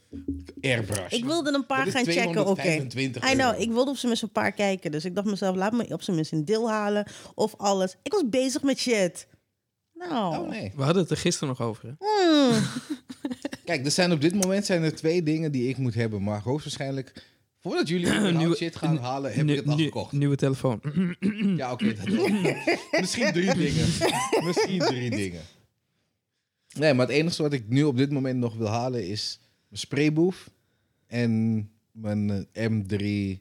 airbrush. 0.62 1.12
Ik 1.13 1.26
wilde 1.26 1.54
een 1.54 1.65
paar 1.65 1.78
Dat 1.86 1.88
is 1.88 1.93
gaan 1.93 2.04
checken, 2.04 2.45
oké. 2.48 2.62
225 2.62 3.32
I 3.32 3.34
know, 3.34 3.62
ik 3.62 3.72
wilde 3.72 3.89
op 3.89 3.95
zijn 3.95 4.08
minst 4.08 4.24
een 4.24 4.32
paar 4.32 4.52
kijken. 4.52 4.91
Dus 4.91 5.06
ik 5.06 5.15
dacht 5.15 5.28
mezelf, 5.28 5.56
laat 5.56 5.74
me 5.74 5.93
op 5.93 6.02
zijn 6.02 6.15
minst 6.15 6.32
een 6.32 6.45
deel 6.45 6.69
halen. 6.69 7.06
Of 7.36 7.56
alles. 7.58 7.95
Ik 8.04 8.12
was 8.12 8.24
bezig 8.30 8.62
met 8.63 8.80
shit. 8.80 9.28
Nou. 9.93 10.38
Oh 10.38 10.50
nee. 10.50 10.72
We 10.76 10.84
hadden 10.84 11.02
het 11.02 11.12
er 11.12 11.17
gisteren 11.17 11.48
nog 11.50 11.62
over. 11.62 11.84
Hè? 11.88 12.06
Hmm. 12.06 12.62
Kijk, 13.65 13.86
er 13.86 13.91
zijn 13.91 14.12
op 14.12 14.22
dit 14.22 14.34
moment 14.34 14.65
zijn 14.65 14.84
er 14.84 14.95
twee 14.95 15.24
dingen 15.24 15.52
die 15.52 15.69
ik 15.69 15.78
moet 15.78 15.93
hebben. 15.93 16.24
Maar 16.24 16.41
hoogstwaarschijnlijk, 16.41 17.26
voordat 17.62 17.88
jullie 17.88 18.06
überhaupt 18.12 18.38
Nieuwe- 18.38 18.56
shit 18.56 18.76
gaan 18.76 18.98
halen, 18.98 19.34
heb 19.34 19.50
ik 19.50 19.56
het 19.56 19.67
al 19.67 19.78
gekocht. 19.78 20.12
Nieuwe 20.12 20.36
telefoon. 20.36 20.82
Ja, 21.58 21.72
oké. 21.72 21.93
Misschien 23.00 23.32
drie 23.32 23.54
dingen. 23.56 23.86
Misschien 24.43 24.80
drie 24.80 25.10
dingen. 25.10 25.41
Nee, 26.78 26.93
maar 26.93 27.08
het 27.08 27.15
enige 27.15 27.41
wat 27.41 27.54
ik 27.54 27.63
nu 27.67 27.84
op 27.84 27.98
dit 27.98 28.12
moment 28.12 28.39
nog 28.39 28.56
wil 28.56 28.67
halen 28.67 29.08
is 29.08 29.39
mijn 29.70 29.82
sprayboef 29.82 30.50
en 31.08 31.72
mijn 31.92 32.48
eh, 32.54 32.70
M3 32.70 33.38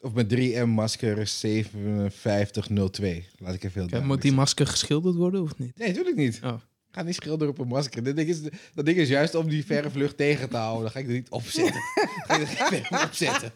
of 0.00 0.12
mijn 0.12 0.28
3M 0.28 0.68
masker 0.68 1.26
5702. 1.26 3.24
Laat 3.38 3.54
ik 3.54 3.64
even 3.64 3.80
heel 3.80 3.90
Kijk, 3.90 4.04
moet 4.04 4.22
die 4.22 4.32
masker 4.32 4.66
geschilderd 4.66 5.14
worden 5.14 5.42
of 5.42 5.58
niet? 5.58 5.78
Nee, 5.78 5.88
natuurlijk 5.88 6.16
niet. 6.16 6.40
Oh. 6.44 6.52
Ik 6.88 6.98
ga 6.98 7.02
niet 7.02 7.14
schilderen 7.14 7.52
op 7.52 7.58
een 7.58 7.68
masker. 7.68 8.02
Dat 8.02 8.16
ding, 8.16 8.28
is, 8.28 8.40
dat 8.74 8.86
ding 8.86 8.96
is 8.96 9.08
juist 9.08 9.34
om 9.34 9.48
die 9.48 9.64
verflucht 9.64 10.16
tegen 10.16 10.48
te 10.48 10.56
houden. 10.56 10.82
Dan 10.82 10.90
ga 10.90 10.98
ik 10.98 11.06
er 11.06 11.12
niet 11.12 11.28
opzetten. 11.28 11.80
ga 12.26 12.72
ik 12.72 12.90
er 12.90 13.04
opzetten. 13.04 13.52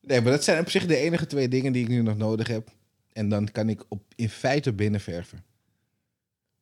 Nee, 0.00 0.20
maar 0.20 0.32
dat 0.32 0.44
zijn 0.44 0.60
op 0.60 0.70
zich 0.70 0.86
de 0.86 0.96
enige 0.96 1.26
twee 1.26 1.48
dingen 1.48 1.72
die 1.72 1.82
ik 1.82 1.88
nu 1.88 2.02
nog 2.02 2.16
nodig 2.16 2.48
heb. 2.48 2.68
En 3.12 3.28
dan 3.28 3.50
kan 3.50 3.68
ik 3.68 3.84
op, 3.88 4.02
in 4.14 4.28
feite 4.28 4.72
binnenverven. 4.72 5.44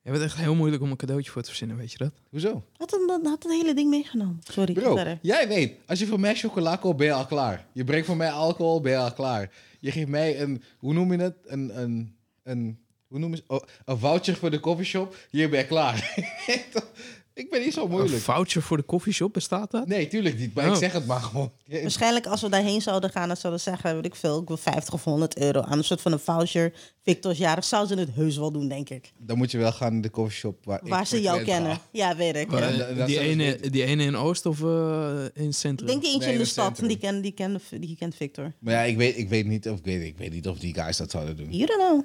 Je 0.03 0.11
bent 0.11 0.23
echt 0.23 0.35
heel 0.35 0.55
moeilijk 0.55 0.81
om 0.83 0.91
een 0.91 0.97
cadeautje 0.97 1.31
voor 1.31 1.41
te 1.41 1.47
verzinnen, 1.47 1.77
weet 1.77 1.91
je 1.91 1.97
dat? 1.97 2.13
Hoezo? 2.29 2.63
Had 2.77 2.89
dan 3.07 3.25
had 3.25 3.43
het 3.43 3.51
hele 3.51 3.73
ding 3.73 3.89
meegenomen. 3.89 4.39
Sorry, 4.43 4.73
Bro, 4.73 4.95
verder. 4.95 5.19
jij 5.21 5.47
weet, 5.47 5.73
als 5.87 5.99
je 5.99 6.05
voor 6.05 6.19
mij 6.19 6.35
chocola 6.35 6.75
koopt, 6.75 6.97
ben 6.97 7.05
je 7.07 7.13
al 7.13 7.25
klaar. 7.25 7.65
Je 7.71 7.83
brengt 7.83 8.05
voor 8.05 8.17
mij 8.17 8.31
alcohol, 8.31 8.81
ben 8.81 8.91
je 8.91 8.97
al 8.97 9.13
klaar. 9.13 9.51
Je 9.79 9.91
geeft 9.91 10.07
mij 10.07 10.41
een, 10.41 10.63
hoe 10.77 10.93
noem 10.93 11.11
je 11.11 11.17
het? 11.19 11.35
Een, 11.45 11.81
een, 11.81 12.15
een, 12.43 12.79
hoe 13.07 13.19
noem 13.19 13.29
je 13.29 13.35
het? 13.35 13.45
Oh, 13.47 13.67
een 13.85 13.97
voucher 13.97 14.35
voor 14.35 14.51
de 14.51 14.59
coffeeshop, 14.59 15.17
hier 15.29 15.49
ben 15.49 15.59
je 15.59 15.65
klaar. 15.67 16.13
Ik 17.33 17.49
ben 17.49 17.61
niet 17.61 17.73
zo 17.73 17.83
Een 17.83 17.89
moeilijk. 17.89 18.21
voucher 18.21 18.61
voor 18.61 18.77
de 18.77 18.83
koffieshop, 18.83 19.33
bestaat 19.33 19.71
dat? 19.71 19.87
Nee, 19.87 20.07
tuurlijk 20.07 20.37
niet. 20.39 20.53
Maar 20.53 20.65
ik 20.65 20.71
Oh. 20.71 20.77
zeg 20.77 20.91
het 20.93 21.05
maar 21.05 21.19
gewoon. 21.21 21.51
Waarschijnlijk 21.81 22.25
als 22.25 22.41
we 22.41 22.49
daarheen 22.49 22.81
zouden 22.81 23.09
gaan, 23.09 23.27
dan 23.27 23.37
zouden 23.37 23.61
ze 23.61 23.69
zeggen, 23.69 23.95
weet 23.95 24.05
ik 24.05 24.15
veel, 24.15 24.41
ik 24.41 24.47
wil 24.47 24.57
50 24.57 24.93
of 24.93 25.03
100 25.03 25.37
euro 25.37 25.61
aan 25.61 25.77
een 25.77 25.83
soort 25.83 26.01
van 26.01 26.11
een 26.11 26.19
voucher. 26.19 26.73
Victor's 27.03 27.37
jarig 27.37 27.63
zou 27.65 27.87
ze 27.87 27.95
het 27.95 28.09
heus 28.13 28.37
wel 28.37 28.51
doen, 28.51 28.67
denk 28.67 28.89
ik. 28.89 29.11
Dan 29.17 29.37
moet 29.37 29.51
je 29.51 29.57
wel 29.57 29.71
gaan 29.71 29.93
in 29.93 30.01
de 30.01 30.09
coffeeshop 30.09 30.65
waar, 30.65 30.79
Waar 30.83 31.01
ik 31.01 31.07
ze 31.07 31.21
jou 31.21 31.43
kennen. 31.43 31.71
ga. 31.75 31.81
Ja, 31.91 32.15
weet 32.15 32.35
ik. 32.35 32.47
Maar, 32.51 32.75
ja. 32.75 32.85
eh, 32.85 33.05
die, 33.05 33.15
ik 33.15 33.21
ene, 33.21 33.59
die 33.69 33.83
ene 33.83 34.03
in 34.03 34.15
Oost 34.15 34.45
of 34.45 34.61
eh, 34.63 35.25
in 35.33 35.45
het 35.45 35.55
centrum? 35.55 35.87
Ik 35.89 35.93
denk 35.93 36.01
die 36.03 36.11
eentje 36.13 36.25
Nee, 36.27 36.35
in 36.37 36.41
de 36.43 36.47
stad, 36.49 36.75
die, 36.87 36.97
ken, 36.97 37.21
die, 37.21 37.31
ken, 37.31 37.61
die 37.79 37.95
kent 37.95 38.15
Victor. 38.15 38.53
Maar 38.59 38.73
ja, 38.73 38.81
ik 38.81 38.97
weet, 38.97 39.17
ik, 39.17 39.29
weet 39.29 39.45
niet 39.45 39.69
of, 39.69 39.77
ik, 39.77 39.85
weet, 39.85 40.01
ik 40.03 40.17
weet 40.17 40.31
niet 40.31 40.47
of 40.47 40.57
die 40.59 40.73
guys 40.73 40.97
dat 40.97 41.11
zouden 41.11 41.37
doen. 41.37 41.51
You 41.51 41.65
don't 41.65 41.79
know. 41.89 42.01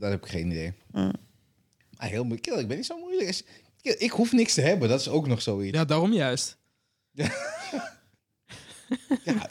Dat 0.00 0.10
heb 0.10 0.24
ik 0.24 0.30
geen 0.30 0.50
idee. 0.50 0.72
Mm. 0.92 1.12
Maar 1.98 2.08
heel 2.08 2.24
moeilijk. 2.24 2.46
Ik 2.60 2.68
ben 2.68 2.76
niet 2.76 2.86
zo 2.86 2.98
moeilijk. 2.98 3.42
Kill, 3.84 3.94
Ik 3.98 4.10
hoef 4.10 4.32
niks 4.32 4.54
te 4.54 4.60
hebben. 4.60 4.88
Dat 4.88 5.00
is 5.00 5.08
ook 5.08 5.26
nog 5.26 5.42
zoiets. 5.42 5.76
Ja, 5.76 5.84
daarom 5.84 6.12
juist. 6.12 6.56
Ja, 7.12 7.30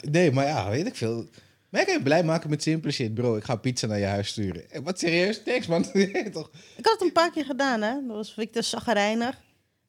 nee, 0.10 0.30
maar 0.32 0.46
ja, 0.46 0.70
weet 0.70 0.86
ik 0.86 0.96
veel. 0.96 1.28
Mij 1.70 1.84
kan 1.84 1.94
je 1.94 2.02
blij 2.02 2.24
maken 2.24 2.50
met 2.50 2.62
simpele 2.62 2.92
shit, 2.92 3.14
bro. 3.14 3.36
Ik 3.36 3.44
ga 3.44 3.56
pizza 3.56 3.86
naar 3.86 3.98
je 3.98 4.04
huis 4.04 4.28
sturen. 4.28 4.70
Eh, 4.70 4.80
Wat 4.82 4.98
serieus? 4.98 5.42
Thanks, 5.44 5.66
man. 5.66 5.82
Toch? 6.32 6.50
Ik 6.76 6.84
had 6.84 6.92
het 6.92 7.00
een 7.00 7.12
paar 7.12 7.30
keer 7.30 7.44
gedaan, 7.44 7.82
hè. 7.82 7.92
Dat 8.06 8.16
was 8.16 8.32
Victor 8.32 8.62
zagrijnig. 8.62 9.42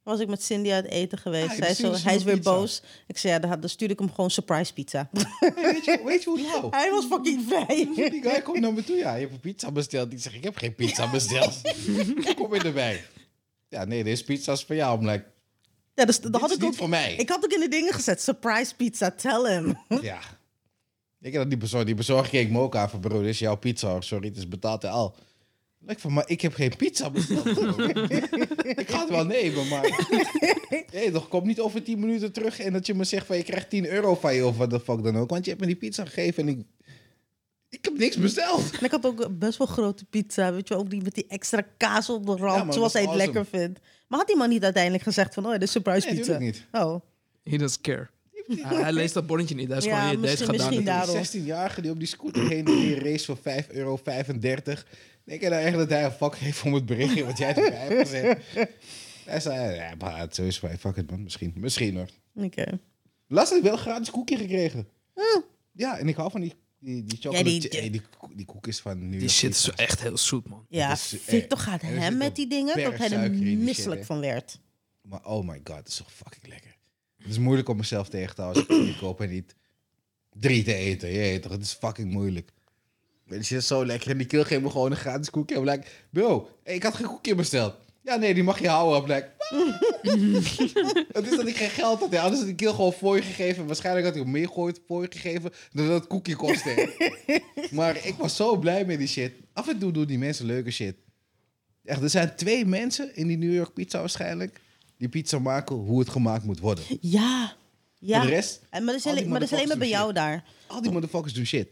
Was 0.03 0.19
ik 0.19 0.27
met 0.27 0.43
Cindy 0.43 0.71
uit 0.71 0.85
eten 0.85 1.17
geweest. 1.17 1.49
Ah, 1.49 1.55
je 1.55 1.63
Zij 1.63 1.73
stuurde 1.73 1.95
zo, 1.95 2.01
ze 2.01 2.07
hij 2.07 2.15
is 2.15 2.23
nog 2.23 2.27
weer 2.33 2.37
pizza. 2.41 2.55
boos. 2.55 2.81
Ik 3.07 3.17
zei, 3.17 3.33
ja, 3.33 3.39
dan, 3.39 3.59
dan 3.59 3.69
stuurde 3.69 3.93
ik 3.93 3.99
hem 3.99 4.09
gewoon 4.13 4.31
surprise 4.31 4.73
pizza. 4.73 5.09
Hey, 5.39 5.53
weet, 5.55 5.85
je, 5.85 6.01
weet 6.05 6.23
je 6.23 6.29
hoe 6.29 6.41
lauw? 6.41 6.69
hij 6.79 6.91
was 6.91 7.05
fucking 7.05 7.43
vrij. 7.47 7.89
Die 7.95 8.21
guy 8.21 8.41
komt 8.41 8.59
naar 8.59 8.73
me 8.73 8.83
toe. 8.83 8.95
Ja, 8.95 9.13
je 9.15 9.21
hebt 9.21 9.33
een 9.33 9.39
pizza 9.39 9.71
besteld. 9.71 10.11
Ik 10.13 10.19
zeg, 10.19 10.35
ik 10.35 10.43
heb 10.43 10.57
geen 10.57 10.75
pizza 10.75 11.09
besteld. 11.11 11.61
Kom 12.35 12.53
je 12.53 12.61
erbij? 12.63 13.03
Ja, 13.75 13.85
nee, 13.85 14.03
deze 14.03 14.23
pizza 14.23 14.51
is 14.51 14.63
voor 14.63 14.75
jou. 14.75 14.99
I'm 14.99 15.05
like, 15.09 15.25
Ja, 15.95 16.05
dus, 16.05 16.21
dat 16.21 16.41
had 16.41 16.49
is 16.49 16.57
ik 16.57 16.63
ook. 16.63 16.75
voor 16.75 16.89
mij. 16.89 17.15
Ik 17.15 17.29
had 17.29 17.43
ook 17.45 17.51
in 17.53 17.59
de 17.59 17.67
dingen 17.67 17.93
gezet, 17.93 18.21
surprise 18.21 18.75
pizza, 18.75 19.11
tell 19.11 19.51
him. 19.53 19.77
Ja. 20.01 20.19
Ik 21.21 21.31
heb 21.31 21.41
dat 21.41 21.49
die 21.49 21.57
bezorgd. 21.59 21.85
Die 21.85 21.95
bezorger 21.95 22.29
keek 22.29 22.49
me 22.49 22.59
ook 22.59 22.75
aan 22.75 22.89
van, 22.89 22.99
bro, 22.99 23.19
dit 23.19 23.29
is 23.29 23.39
jouw 23.39 23.55
pizza. 23.55 24.01
Sorry, 24.01 24.27
het 24.27 24.37
is 24.37 24.47
betaald 24.47 24.83
en 24.83 24.89
al. 24.89 25.15
Ik 25.87 25.99
van, 25.99 26.13
maar 26.13 26.29
ik 26.29 26.41
heb 26.41 26.53
geen 26.53 26.75
pizza 26.77 27.09
besteld. 27.09 27.45
ik 28.81 28.89
ga 28.89 28.99
het 28.99 29.09
wel 29.09 29.25
nemen, 29.25 29.67
maar... 29.67 29.89
Nee, 30.91 31.11
toch, 31.11 31.27
kom 31.27 31.47
niet 31.47 31.59
over 31.59 31.83
10 31.83 31.99
minuten 31.99 32.31
terug 32.31 32.59
en 32.59 32.73
dat 32.73 32.85
je 32.85 32.93
me 32.93 33.03
zegt 33.03 33.25
van, 33.25 33.37
je 33.37 33.43
krijgt 33.43 33.69
10 33.69 33.85
euro 33.87 34.15
van 34.15 34.35
je 34.35 34.45
of 34.45 34.57
wat 34.57 34.69
de 34.69 34.79
fuck 34.79 35.03
dan 35.03 35.17
ook. 35.17 35.29
Want 35.29 35.43
je 35.43 35.49
hebt 35.49 35.61
me 35.61 35.67
die 35.67 35.75
pizza 35.79 36.05
gegeven 36.05 36.47
en 36.47 36.57
ik... 36.57 36.65
Ik 37.85 37.91
heb 37.91 37.99
niks 37.99 38.17
besteld. 38.17 38.71
En 38.79 38.85
ik 38.85 38.91
had 38.91 39.05
ook 39.05 39.37
best 39.39 39.57
wel 39.57 39.67
grote 39.67 40.05
pizza, 40.05 40.53
weet 40.53 40.67
je, 40.67 40.75
ook 40.75 40.89
die 40.89 41.01
met 41.01 41.13
die 41.15 41.25
extra 41.27 41.65
kaas 41.77 42.09
op 42.09 42.25
de 42.25 42.35
rand, 42.35 42.65
Ja, 42.65 42.71
zoals 42.71 42.93
hij 42.93 43.01
het 43.01 43.11
awesome. 43.11 43.33
lekker 43.33 43.59
vindt. 43.59 43.79
Maar 44.07 44.19
had 44.19 44.27
die 44.27 44.37
man 44.37 44.49
niet 44.49 44.63
uiteindelijk 44.63 45.03
gezegd 45.03 45.33
van, 45.33 45.45
oh, 45.45 45.51
dit 45.51 45.61
is 45.61 45.71
surprise 45.71 46.07
Nee, 46.07 46.15
pizza? 46.17 46.37
niet. 46.37 46.65
Oh, 46.71 47.01
He 47.43 47.57
doesn't 47.57 47.81
care. 47.81 48.07
hij, 48.47 48.81
hij 48.81 48.93
leest 48.93 49.13
dat 49.13 49.27
bonnetje 49.27 49.55
niet. 49.55 49.67
Hij 49.67 49.77
is 49.77 49.83
Ja, 49.83 50.07
gewoon, 50.09 50.19
misschien 50.19 50.83
daarom. 50.83 51.21
Die 51.31 51.41
16-jarige 51.43 51.81
die 51.81 51.91
op 51.91 51.99
die 51.99 52.07
scooter 52.07 52.47
heen 52.47 52.65
en 52.65 52.75
die 52.75 52.99
race 52.99 53.25
voor 53.25 53.37
5,35 53.37 53.67
euro. 53.71 53.99
Denk 55.23 55.41
je 55.41 55.49
nou 55.49 55.61
echt 55.63 55.77
dat 55.77 55.89
hij 55.89 56.03
een 56.05 56.11
fuck 56.11 56.35
heeft 56.35 56.63
om 56.63 56.73
het 56.73 56.85
berichtje 56.85 57.25
wat 57.25 57.37
jij 57.37 57.55
erbij 57.55 57.79
hebt 57.79 57.99
gezegd? 58.09 58.41
Hij 59.25 59.39
zei, 59.39 59.75
ja, 59.75 59.93
maar 59.99 60.17
het 60.19 60.37
is 60.37 60.59
bij 60.59 60.77
fuck 60.77 60.95
it 60.95 61.09
man, 61.09 61.23
misschien. 61.23 61.53
Misschien 61.55 61.95
hoor. 61.95 62.09
oké. 62.45 62.79
Laatst 63.27 63.49
had 63.49 63.57
ik 63.59 63.63
wel 63.65 63.73
een 63.73 63.79
gratis 63.79 64.11
koekje 64.11 64.37
gekregen. 64.37 64.87
Ja, 65.71 65.97
en 65.97 66.07
ik 66.07 66.15
hou 66.15 66.31
van 66.31 66.41
die, 66.41 66.53
die, 66.85 67.03
die 67.03 67.17
chocolate... 67.21 67.43
die- 67.43 67.59
die, 67.59 67.81
die, 67.81 67.89
die, 67.91 68.01
koek- 68.17 68.37
die 68.37 68.45
koekjes 68.45 68.79
van 68.79 69.09
New 69.09 69.19
Die 69.19 69.29
shit 69.29 69.51
is 69.51 69.69
echt 69.69 70.01
heel 70.01 70.17
zoet, 70.17 70.47
man. 70.49 70.65
Ja, 70.69 70.89
Dat 70.89 70.97
is, 70.97 71.13
eh, 71.13 71.19
Victor 71.19 71.57
gaat 71.57 71.81
hem 71.81 72.17
met 72.17 72.35
die 72.35 72.47
dingen, 72.47 72.81
dat 72.83 72.97
hij 72.97 73.11
er 73.11 73.33
shit, 73.35 73.57
misselijk 73.57 74.05
van 74.05 74.19
werd. 74.19 74.59
Maar 75.01 75.25
oh 75.25 75.47
my 75.47 75.61
god, 75.63 75.77
het 75.77 75.87
is 75.87 75.95
zo 75.95 76.03
fucking 76.07 76.47
lekker. 76.47 76.75
Het 77.17 77.27
is 77.27 77.37
moeilijk 77.37 77.69
om 77.69 77.77
mezelf 77.77 78.09
tegen 78.09 78.35
te 78.35 78.41
houden 78.41 78.67
als 78.67 78.77
ik 78.87 78.97
koop 78.97 79.21
en 79.21 79.29
niet 79.29 79.55
drie 80.33 80.63
te 80.63 80.73
eten. 80.73 81.09
Je 81.11 81.17
weet 81.17 81.41
toch, 81.41 81.51
het 81.51 81.61
is 81.61 81.73
fucking 81.73 82.11
moeilijk. 82.11 82.51
Maar 83.23 83.37
die 83.37 83.45
shit 83.47 83.57
is 83.57 83.67
zo 83.67 83.85
lekker 83.85 84.11
en 84.11 84.17
die 84.17 84.27
kill 84.27 84.43
geeft 84.43 84.61
me 84.61 84.69
gewoon 84.69 84.91
een 84.91 84.97
gratis 84.97 85.29
koekje. 85.29 85.55
En 85.55 85.63
like, 85.63 85.87
bro, 86.09 86.49
hey, 86.63 86.75
ik 86.75 86.83
had 86.83 86.95
geen 86.95 87.07
koekje 87.07 87.35
besteld. 87.35 87.75
Ja, 88.05 88.15
nee, 88.15 88.33
die 88.33 88.43
mag 88.43 88.59
je 88.59 88.67
houden. 88.67 89.15
Like, 89.15 89.31
het 91.17 91.27
is 91.27 91.37
dat 91.37 91.47
ik 91.47 91.55
geen 91.55 91.69
geld 91.69 91.99
had. 91.99 92.11
hè. 92.11 92.19
Anders 92.19 92.39
had 92.41 92.49
ik 92.49 92.55
kill 92.55 92.69
gewoon 92.73 92.93
voor 92.93 93.15
je 93.15 93.21
gegeven. 93.21 93.65
Waarschijnlijk 93.65 94.05
had 94.05 94.15
ik 94.15 94.21
hem 94.21 94.31
meer 94.31 94.49
voor 94.87 95.01
je 95.01 95.07
gegeven 95.09 95.51
dan 95.71 95.87
dat 95.87 95.99
het 95.99 96.07
koekje 96.07 96.35
kostte. 96.35 96.93
maar 97.71 98.05
ik 98.05 98.15
was 98.17 98.35
zo 98.35 98.57
blij 98.57 98.85
met 98.85 98.97
die 98.97 99.07
shit. 99.07 99.33
Af 99.53 99.67
en 99.67 99.79
toe 99.79 99.91
doen 99.91 100.05
die 100.05 100.17
mensen 100.17 100.45
leuke 100.45 100.71
shit. 100.71 100.95
Echt, 101.83 102.01
er 102.01 102.09
zijn 102.09 102.35
twee 102.35 102.65
mensen 102.65 103.15
in 103.15 103.27
die 103.27 103.37
New 103.37 103.53
York 103.53 103.73
pizza 103.73 103.99
waarschijnlijk... 103.99 104.61
die 104.97 105.09
pizza 105.09 105.39
maken 105.39 105.75
hoe 105.75 105.99
het 105.99 106.09
gemaakt 106.09 106.43
moet 106.43 106.59
worden. 106.59 106.83
Ja, 107.01 107.55
ja. 107.99 108.19
En 108.21 108.27
de 108.27 108.33
rest, 108.33 108.61
En, 108.69 108.83
maar 108.83 108.93
dat 108.93 109.05
is, 109.05 109.11
alleen, 109.11 109.29
maar 109.29 109.39
dat 109.39 109.51
is 109.51 109.55
alleen 109.55 109.67
maar 109.67 109.77
bij 109.77 109.89
jou 109.89 110.13
daar. 110.13 110.43
al 110.67 110.81
die 110.81 110.91
motherfuckers 110.91 111.33
doen 111.33 111.45
shit. 111.45 111.67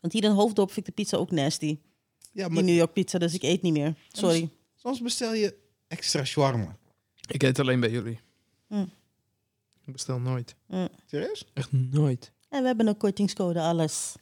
Want 0.00 0.12
hier 0.12 0.24
in 0.24 0.30
Hoofddorp 0.30 0.72
vind 0.72 0.88
ik 0.88 0.96
de 0.96 1.02
pizza 1.02 1.16
ook 1.16 1.30
nasty. 1.30 1.78
Ja, 2.32 2.48
Die 2.48 2.62
New 2.62 2.76
York 2.76 2.92
pizza, 2.92 3.18
dus 3.18 3.34
ik 3.34 3.42
eet 3.42 3.62
niet 3.62 3.72
meer. 3.72 3.94
Sorry. 4.08 4.50
Soms 4.86 5.00
bestel 5.00 5.34
je 5.34 5.54
extra 5.88 6.24
shawarma. 6.24 6.76
Ik 7.28 7.42
eet 7.42 7.58
alleen 7.58 7.80
bij 7.80 7.90
jullie. 7.90 8.20
Mm. 8.68 8.90
Ik 9.84 9.92
bestel 9.92 10.18
nooit. 10.18 10.54
Serieus? 11.06 11.44
Echt 11.54 11.72
nooit. 11.72 12.32
En 12.48 12.60
we 12.60 12.66
hebben 12.66 12.86
een 12.86 12.96
kortingscode, 12.96 13.60
alles. 13.60 14.14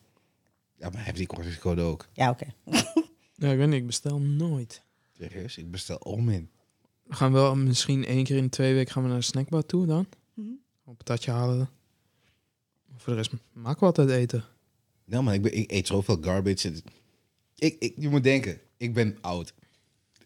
Ja, 0.77 0.91
maar 0.91 1.05
heb 1.07 1.17
die 1.17 1.27
kortingscode 1.27 1.83
ook. 1.83 2.09
Ja, 2.13 2.31
oké. 2.31 2.47
Ja, 3.37 3.51
ik 3.51 3.59
weet 3.59 3.67
niet, 3.69 3.81
ik 3.81 3.87
bestel 3.87 4.19
nooit. 4.21 4.83
Serieus? 5.19 5.57
Ik 5.59 5.71
bestel 5.71 5.97
om 5.97 6.29
in. 6.29 6.51
We 7.03 7.15
gaan 7.15 7.33
wel 7.33 7.55
misschien 7.57 8.05
één 8.05 8.25
keer 8.25 8.37
in 8.37 8.43
de 8.43 8.49
twee 8.49 8.75
weken 8.75 8.93
gaan 8.93 9.03
we 9.03 9.09
naar 9.09 9.19
de 9.19 9.25
snackbar 9.25 9.67
toe 9.67 9.87
dan. 9.87 10.07
Mhm. 10.35 10.49
Een 10.87 10.97
patatje 10.97 11.31
halen. 11.31 11.69
Voor 12.97 13.13
de 13.13 13.19
rest 13.19 13.31
maken 13.53 13.81
we 13.81 13.87
altijd 13.87 14.09
eten. 14.11 14.45
Nou 15.05 15.23
man, 15.25 15.33
ik, 15.35 15.43
ben, 15.43 15.55
ik 15.57 15.71
eet 15.73 15.87
zoveel 15.87 16.19
garbage. 16.21 16.69
Het- 16.69 16.83
Ik, 17.55 17.77
ik, 17.79 17.95
je 17.99 18.09
moet 18.09 18.23
denken, 18.23 18.61
ik 18.77 18.95
ben 18.95 19.19
oud. 19.21 19.55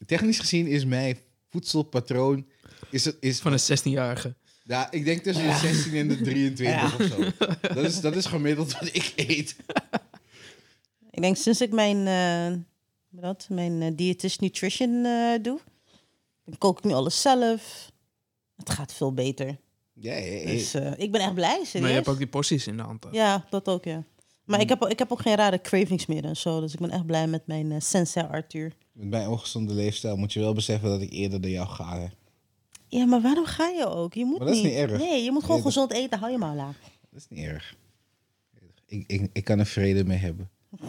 Technisch 0.06 0.38
gezien 0.38 0.66
is 0.66 0.84
mijn 0.84 1.18
voedselpatroon... 1.48 2.46
Is 2.90 3.04
het, 3.04 3.16
is, 3.20 3.40
Van 3.40 3.52
een 3.52 3.78
16-jarige. 3.78 4.34
ja, 4.64 4.90
ik 4.90 5.04
denk 5.04 5.22
tussen 5.22 5.46
de 5.46 5.54
16 5.54 5.94
en 5.94 6.08
de 6.08 6.20
23 6.30 7.00
of 7.00 7.06
zo. 7.06 7.46
Dat 7.74 7.84
is, 7.84 8.00
dat 8.00 8.16
is 8.16 8.26
gemiddeld 8.26 8.72
wat 8.72 8.88
ik 8.92 9.12
eet. 9.16 9.56
Ik 11.10 11.22
denk 11.22 11.36
sinds 11.36 11.60
ik 11.60 11.72
mijn, 11.72 12.06
eh 12.06 12.58
wat, 13.08 13.46
mijn 13.50 13.82
eh, 13.82 13.90
dietist 13.94 14.40
nutrition 14.40 15.04
eh, 15.04 15.42
doe, 15.42 15.60
dan 16.44 16.58
kook 16.58 16.78
ik 16.78 16.84
nu 16.84 16.92
alles 16.92 17.20
zelf. 17.20 17.92
Het 18.56 18.70
gaat 18.70 18.92
veel 18.92 19.12
beter. 19.12 19.46
Ja, 19.92 20.14
ja, 20.14 20.32
ja. 20.32 20.46
Dus 20.46 20.74
eh, 20.74 20.92
ik 20.96 21.12
ben 21.12 21.20
echt 21.20 21.34
blij, 21.34 21.64
serieus. 21.64 21.80
Maar 21.80 21.88
je 21.88 21.96
hebt 21.96 22.08
ook 22.08 22.18
die 22.18 22.26
porties 22.26 22.66
in 22.66 22.76
de 22.76 22.82
hand. 22.82 23.06
Ja, 23.10 23.46
dat 23.50 23.68
ook, 23.68 23.84
ja. 23.84 24.04
Maar 24.44 24.60
ik, 24.60 24.68
heb, 24.68 24.86
ik 24.86 24.98
heb 24.98 25.12
ook 25.12 25.20
geen 25.20 25.36
rare 25.36 25.60
cravings 25.60 26.06
meer 26.06 26.24
en 26.24 26.36
zo. 26.36 26.60
Dus 26.60 26.72
ik 26.72 26.80
ben 26.80 26.90
echt 26.90 27.06
blij 27.06 27.26
met 27.26 27.46
mijn 27.46 27.70
uh, 27.70 27.80
Sensei 27.80 28.26
Arthur. 28.26 28.72
Met 28.98 29.08
mijn 29.08 29.28
ongezonde 29.28 29.72
leefstijl 29.74 30.16
moet 30.16 30.32
je 30.32 30.40
wel 30.40 30.54
beseffen 30.54 30.88
dat 30.88 31.00
ik 31.00 31.12
eerder 31.12 31.40
dan 31.40 31.50
jou 31.50 31.68
ga. 31.68 31.98
Hè. 31.98 32.06
Ja, 32.88 33.04
maar 33.04 33.20
waarom 33.20 33.44
ga 33.44 33.68
je 33.68 33.86
ook? 33.86 34.14
Je 34.14 34.24
moet 34.24 34.38
Maar 34.38 34.46
dat 34.46 34.56
is 34.56 34.62
niet 34.62 34.72
erg. 34.72 34.98
Nee, 34.98 35.22
je 35.24 35.30
moet 35.32 35.40
gewoon 35.40 35.56
Nee, 35.56 35.64
dat- 35.64 35.72
gezond 35.72 35.92
eten. 35.92 36.18
Hou 36.18 36.32
je 36.32 36.38
maar 36.38 36.54
laag. 36.54 36.76
Dat 37.10 37.20
is 37.20 37.26
niet 37.28 37.44
erg. 37.46 37.76
Ik, 38.86 39.04
ik, 39.06 39.30
ik 39.32 39.44
kan 39.44 39.58
er 39.58 39.66
vrede 39.66 40.04
mee 40.04 40.18
hebben. 40.18 40.50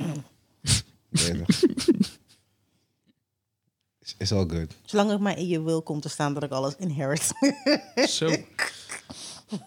Is, 4.00 4.16
is 4.18 4.32
all 4.32 4.46
good. 4.48 4.76
Zolang 4.86 5.10
het 5.10 5.20
maar 5.20 5.38
in 5.38 5.48
je 5.48 5.64
wil 5.64 5.82
komt 5.82 6.02
te 6.02 6.10
staan 6.10 6.34
dat 6.34 6.44
ik 6.44 6.52
alles 6.52 6.76
inherit. 6.76 7.32
Zo. 8.18 8.30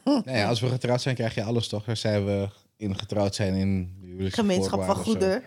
Nou 0.05 0.23
ja, 0.31 0.49
als 0.49 0.61
we 0.61 0.69
getrouwd 0.69 1.03
zijn, 1.03 1.15
krijg 1.15 1.35
je 1.35 1.43
alles 1.43 1.69
toch? 1.69 1.85
Daar 1.85 1.97
zijn 1.97 2.25
we 2.25 2.49
in 2.77 2.99
getrouwd 2.99 3.35
zijn 3.35 3.55
in 3.55 3.97
Gemeenschap 4.31 4.85
van 4.85 4.97
goederen. 4.97 5.43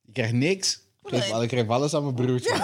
Je 0.00 0.12
krijgt 0.12 0.32
niks. 0.32 0.86
Ik 1.10 1.22
geef, 1.22 1.32
Nee. 1.32 1.42
ik 1.42 1.50
geef 1.50 1.68
alles 1.68 1.94
aan 1.94 2.02
mijn 2.02 2.14
broertje. 2.14 2.54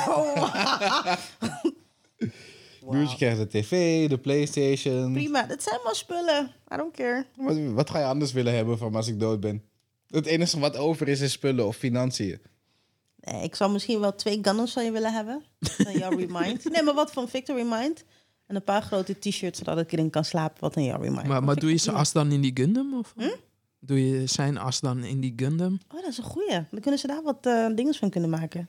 Broertje 2.80 3.16
krijgt 3.16 3.38
de 3.38 3.46
tv, 3.46 4.08
de 4.08 4.18
Playstation. 4.18 5.12
Prima, 5.12 5.42
dat 5.42 5.62
zijn 5.62 5.80
maar 5.84 5.94
spullen. 5.94 6.50
I 6.72 6.76
don't 6.76 6.94
care. 6.96 7.26
Wat, 7.36 7.56
wat 7.58 7.90
ga 7.90 7.98
je 7.98 8.04
anders 8.04 8.32
willen 8.32 8.54
hebben 8.54 8.78
van 8.78 8.94
als 8.94 9.08
ik 9.08 9.20
dood 9.20 9.40
ben? 9.40 9.62
Het 10.08 10.26
enige 10.26 10.58
wat 10.60 10.76
over 10.76 11.08
is, 11.08 11.20
is 11.20 11.32
spullen 11.32 11.66
of 11.66 11.76
financiën. 11.76 12.40
Nee, 13.20 13.42
ik 13.42 13.54
zou 13.54 13.72
misschien 13.72 14.00
wel 14.00 14.14
twee 14.14 14.38
Gundams 14.42 14.72
van 14.72 14.84
je 14.84 14.90
willen 14.90 15.12
hebben. 15.12 15.42
Van 15.60 15.92
jouw 15.92 16.10
Remind. 16.18 16.70
Nee, 16.70 16.82
maar 16.82 16.94
wat 16.94 17.12
van 17.12 17.28
Victor 17.28 17.56
Remind. 17.56 18.04
En 18.46 18.56
een 18.56 18.64
paar 18.64 18.82
grote 18.82 19.18
t-shirts, 19.18 19.58
zodat 19.58 19.78
ik 19.78 19.92
erin 19.92 20.10
kan 20.10 20.24
slapen. 20.24 20.60
Wat 20.60 20.76
een 20.76 20.84
jouw 20.84 21.00
Remind. 21.00 21.26
Maar, 21.26 21.42
maar 21.44 21.56
doe 21.56 21.70
je 21.70 21.76
zijn 21.78 21.96
as 21.96 22.12
dan 22.12 22.32
in 22.32 22.40
die 22.40 22.50
Gundam? 22.54 22.94
Of? 22.98 23.12
Hm? 23.16 23.28
Doe 23.86 24.06
je 24.10 24.26
zijn 24.26 24.58
as 24.58 24.80
dan 24.80 25.04
in 25.04 25.20
die 25.20 25.32
Gundam? 25.36 25.78
Oh, 25.94 26.00
dat 26.00 26.10
is 26.10 26.18
een 26.18 26.24
goeie. 26.24 26.66
Dan 26.70 26.80
kunnen 26.80 27.00
ze 27.00 27.06
daar 27.06 27.22
wat 27.22 27.46
eh 27.46 27.66
dingen 27.74 27.94
van 27.94 28.10
kunnen 28.10 28.30
maken. 28.30 28.68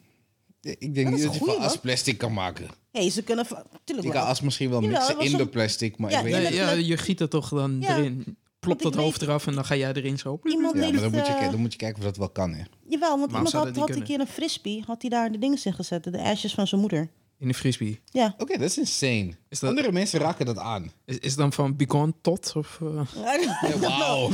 Ik 0.62 0.94
denk 0.96 0.96
Dat 0.96 1.06
is 1.06 1.10
niet 1.12 1.20
een 1.20 1.26
dat 1.26 1.34
je 1.34 1.40
goeie, 1.40 1.56
van 1.56 1.66
as 1.66 1.78
plastic 1.78 2.18
kan 2.18 2.34
maken. 2.34 2.68
Hé, 2.92 3.10
ze 3.10 3.24
kunnen... 3.24 3.46
Tuurlijk 3.84 4.08
Je 4.08 4.14
kan 4.14 4.26
as 4.28 4.42
misschien 4.42 4.70
wel 4.70 4.82
Jawel, 4.82 5.00
mixen 5.00 5.32
in 5.32 5.38
de 5.38 5.48
plastic, 5.48 5.98
maar 5.98 6.12
Ja, 6.12 6.18
ik 6.20 6.24
weet 6.24 6.50
in 6.50 6.56
Ja, 6.56 6.72
je 6.72 6.98
giet 6.98 7.20
er 7.20 7.30
toch 7.30 7.50
dan 7.50 7.78
Ja. 7.82 7.98
erin. 7.98 8.38
Plopt 8.60 8.84
dat 8.84 8.96
hoofd 8.96 9.20
weet- 9.20 9.30
eraf 9.30 9.48
en 9.48 9.54
dan 9.56 9.66
ga 9.66 9.76
jij 9.76 9.94
erin 9.94 10.18
zo. 10.18 10.40
Iemand 10.44 10.74
Ja, 10.76 10.80
maar 10.82 10.92
dan 10.92 11.02
moet, 11.04 11.12
je, 11.14 11.20
eh, 11.20 11.26
kijken- 11.28 11.52
dan 11.52 11.60
moet 11.62 11.72
je 11.72 11.78
kijken 11.78 11.98
of 12.00 12.04
dat 12.06 12.18
wel 12.18 12.30
kan, 12.30 12.54
hè. 12.54 12.64
Jawel, 12.88 13.20
want 13.20 13.32
iemand 13.32 13.52
had, 13.52 13.76
had 13.76 13.90
een 13.96 14.04
keer 14.04 14.20
een 14.20 14.28
frisbee. 14.28 14.84
Had 14.88 15.02
hij 15.02 15.10
daar 15.10 15.32
de 15.32 15.38
dingen 15.38 15.58
in 15.64 15.74
gezet. 15.74 16.04
De 16.04 16.22
ashes 16.22 16.54
van 16.54 16.68
zijn 16.68 16.82
moeder. 16.82 17.10
In 17.38 17.48
de 17.48 17.54
frisbee. 17.54 18.00
Ja. 18.12 18.36
Oké, 18.38 18.58
dat 18.58 18.70
is 18.70 18.78
insane. 18.78 19.32
Is 19.50 19.60
dat- 19.60 19.70
Andere 19.70 19.92
mensen 19.92 20.20
raken 20.20 20.46
dat 20.46 20.58
aan. 20.58 20.92
Is, 21.06 21.18
is 21.18 21.30
het 21.30 21.38
dan 21.38 21.54
van 21.54 21.76
Begone 21.76 22.14
tot? 22.22 22.54
Of, 22.56 22.80
eh, 22.82 23.02
Ja, 23.70 23.80
Wauw. 23.80 24.30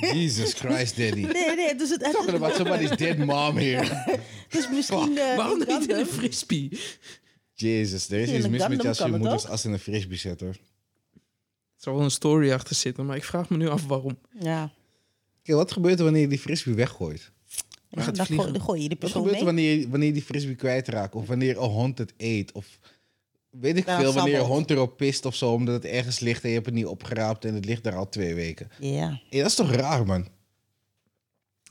Jesus 0.00 0.52
Christ, 0.52 0.96
daddy. 0.96 1.20
Nee, 1.26 1.56
nee, 1.56 1.74
dus 1.74 1.90
het, 1.90 2.00
Talking 2.00 2.24
het, 2.26 2.34
about 2.34 2.54
somebody's 2.54 2.96
dead 2.96 3.16
mom 3.18 3.56
here. 3.56 4.20
dus 4.48 4.68
misschien... 4.70 5.18
eh, 5.18 5.36
waarom 5.36 5.58
niet 5.58 5.68
in 5.68 5.96
de 5.96 6.06
frisbee? 6.06 6.80
Jezus, 7.54 8.10
er 8.10 8.18
is 8.20 8.30
iets 8.32 8.48
mis 8.48 8.68
met 8.68 8.82
je 8.82 8.88
als 8.88 8.98
je 8.98 9.06
moeders 9.06 9.46
als 9.46 9.64
in 9.64 9.72
een 9.72 9.78
frisbee 9.78 10.16
zet, 10.18 10.40
hoor. 10.40 10.48
Er 10.48 11.88
zal 11.88 11.94
wel 11.94 12.04
een 12.04 12.10
story 12.10 12.52
achter 12.52 12.76
zitten, 12.76 13.06
maar 13.06 13.16
ik 13.16 13.24
vraag 13.24 13.48
me 13.48 13.56
nu 13.56 13.68
af 13.68 13.86
waarom. 13.86 14.18
Ja. 14.40 14.72
Kijk, 15.42 15.56
wat 15.58 15.72
gebeurt 15.72 15.98
er 15.98 16.04
wanneer 16.04 16.22
je 16.22 16.28
die 16.28 16.38
frisbee 16.38 16.74
weggooit? 16.74 17.30
Dan 17.94 18.04
gaat 18.04 18.16
dan, 18.16 18.26
vliegen. 18.26 18.44
gooi, 18.46 18.58
dan 18.58 18.66
gooi 18.66 18.82
je 18.82 18.88
die 18.88 18.98
Wat 19.00 19.10
gebeurt 19.10 19.28
er 19.30 19.36
mee. 19.36 19.44
wanneer, 19.44 19.88
wanneer 19.88 20.12
die 20.12 20.22
frisbee 20.22 20.54
kwijtraakt? 20.54 21.14
Of 21.14 21.26
wanneer 21.26 21.56
een 21.56 21.68
hond 21.70 21.98
het 21.98 22.12
eet? 22.16 22.52
Of 22.52 22.78
weet 23.50 23.76
ik 23.76 23.86
Ja, 23.86 23.98
veel, 24.00 24.12
wanneer 24.12 24.38
een 24.38 24.44
hond 24.46 24.70
erop 24.70 24.96
pist 24.96 25.24
of 25.24 25.34
zo... 25.34 25.52
omdat 25.52 25.74
het 25.74 25.84
ergens 25.84 26.18
ligt 26.20 26.42
en 26.42 26.48
je 26.48 26.54
hebt 26.54 26.66
het 26.66 26.74
niet 26.74 26.86
opgeraapt... 26.86 27.44
en 27.44 27.54
het 27.54 27.64
ligt 27.64 27.82
daar 27.82 27.96
al 27.96 28.08
twee 28.08 28.34
weken. 28.34 28.68
Ja. 28.78 29.20
Ja, 29.30 29.38
dat 29.42 29.46
is 29.50 29.54
toch 29.54 29.70
raar, 29.72 30.06
man? 30.06 30.28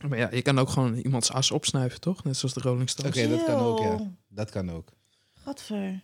Maar 0.08 0.18
ja, 0.18 0.30
je 0.32 0.42
kan 0.42 0.60
ook 0.60 0.70
gewoon 0.70 0.96
iemands 0.96 1.32
as 1.32 1.52
opsnuiven, 1.52 2.00
toch? 2.00 2.24
Net 2.24 2.38
zoals 2.38 2.54
de 2.54 2.62
Rolling 2.62 2.90
Oké, 2.90 2.92
Stones. 3.12 3.30
dat 3.30 3.44
kan 3.46 3.60
ook, 3.60 3.80
ja. 3.80 4.12
Dat 4.28 4.50
kan 4.50 4.72
ook. 4.72 4.90
Gadver. 5.44 6.02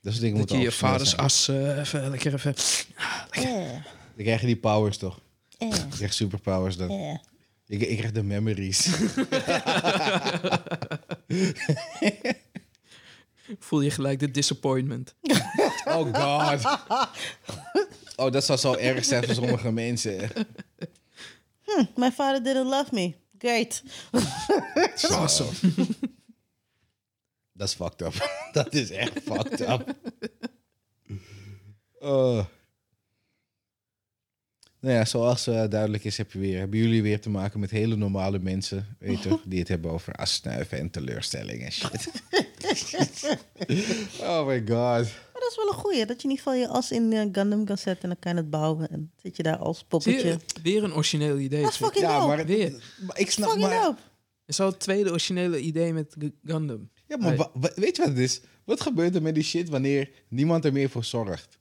Dat 0.00 0.12
soort 0.12 0.24
dingen 0.24 0.38
Dat 0.38 0.50
je 0.50 0.58
je 0.58 0.72
vaders 0.72 1.10
zijn. 1.10 1.20
as 1.22 1.48
eh, 1.48 1.78
even 1.78 2.10
lekker 2.10 2.34
even... 2.34 2.54
Eh, 3.30 3.42
Dan 4.16 4.24
krijg 4.26 4.40
je 4.40 4.46
die 4.46 4.56
powers, 4.56 4.96
toch? 4.96 5.20
eh, 5.58 5.68
Je 5.70 5.86
krijgt 5.88 6.14
superpowers 6.14 6.76
dan. 6.76 6.90
eh. 6.90 7.14
Ik, 7.68 7.80
ik 7.82 7.96
krijg 7.96 8.12
de 8.12 8.22
memories. 8.22 8.88
Voel 13.58 13.80
je 13.80 13.90
gelijk 13.90 14.18
de 14.18 14.30
disappointment. 14.30 15.14
Oh 15.84 16.14
god. 16.14 16.78
Oh, 18.16 18.32
dat 18.32 18.44
zou 18.44 18.58
zo 18.58 18.74
erg 18.74 19.04
zijn 19.04 19.24
voor 19.24 19.34
sommige 19.34 19.72
mensen. 19.72 20.30
My 21.96 22.10
father 22.10 22.42
didn't 22.42 22.66
love 22.66 22.94
me. 22.94 23.14
Great. 23.38 23.82
Awesome. 25.10 25.50
Dat 27.52 27.68
is 27.68 27.74
fucked 27.74 28.00
up. 28.02 28.14
Dat 28.52 28.74
is 28.74 28.90
echt 28.90 29.12
fucked 29.24 29.60
up. 29.60 29.94
Oh. 31.98 32.44
Nou 34.80 34.94
ja, 34.94 35.04
zoals 35.04 35.46
eh, 35.46 35.68
duidelijk 35.68 36.04
is, 36.04 36.16
heb 36.16 36.32
je 36.32 36.38
weer, 36.38 36.58
hebben 36.58 36.78
jullie 36.78 37.02
weer 37.02 37.20
te 37.20 37.30
maken 37.30 37.60
met 37.60 37.70
hele 37.70 37.96
normale 37.96 38.38
mensen, 38.38 38.96
weet 38.98 39.22
je, 39.22 39.38
die 39.44 39.58
het 39.58 39.68
hebben 39.68 39.90
over 39.90 40.12
assnuiven 40.12 40.78
en 40.78 40.90
teleurstelling 40.90 41.62
en 41.62 41.72
shit. 41.72 42.10
oh 44.20 44.46
my 44.46 44.58
god. 44.58 44.66
Maar 45.32 45.40
dat 45.42 45.50
is 45.50 45.56
wel 45.56 45.68
een 45.68 45.74
goeie. 45.74 46.06
Dat 46.06 46.22
je 46.22 46.28
in 46.28 46.30
ieder 46.30 46.44
geval 46.44 46.54
je 46.54 46.68
as 46.68 46.90
in 46.90 47.12
eh, 47.12 47.26
Gundam 47.32 47.64
kan 47.64 47.78
zetten 47.78 48.02
en 48.02 48.08
dan 48.08 48.18
kan 48.18 48.32
je 48.34 48.38
het 48.38 48.50
bouwen. 48.50 48.90
En 48.90 49.10
zit 49.22 49.36
je 49.36 49.42
daar 49.42 49.56
als 49.56 49.84
poppetje. 49.84 50.26
je, 50.28 50.36
weer 50.62 50.84
een 50.84 50.94
origineel 50.94 51.38
idee. 51.38 51.62
Dat 51.62 51.70
is 51.70 51.76
fucking 51.76 52.04
Ja, 52.04 52.18
dope. 52.20 52.36
maar, 52.36 52.46
Weer. 52.46 52.82
maar 53.06 53.18
ik 53.18 53.30
snap 53.30 53.56
maar. 53.58 53.82
dope. 53.82 53.98
Het 54.40 54.56
is 54.56 54.60
al 54.60 54.66
het 54.70 54.80
tweede 54.80 55.10
originele 55.10 55.60
idee 55.60 55.92
met 55.92 56.14
Gu- 56.18 56.34
Gundam. 56.44 56.90
Ja, 57.06 57.16
maar 57.16 57.36
weet 57.74 57.96
je 57.96 58.02
wat 58.02 58.10
het 58.10 58.18
is? 58.18 58.40
Wat 58.64 58.80
gebeurt 58.80 59.14
er 59.14 59.22
met 59.22 59.34
die 59.34 59.44
shit 59.44 59.68
wanneer 59.68 60.10
niemand 60.28 60.64
er 60.64 60.72
meer 60.72 60.90
voor 60.90 61.04
zorgt? 61.04 61.58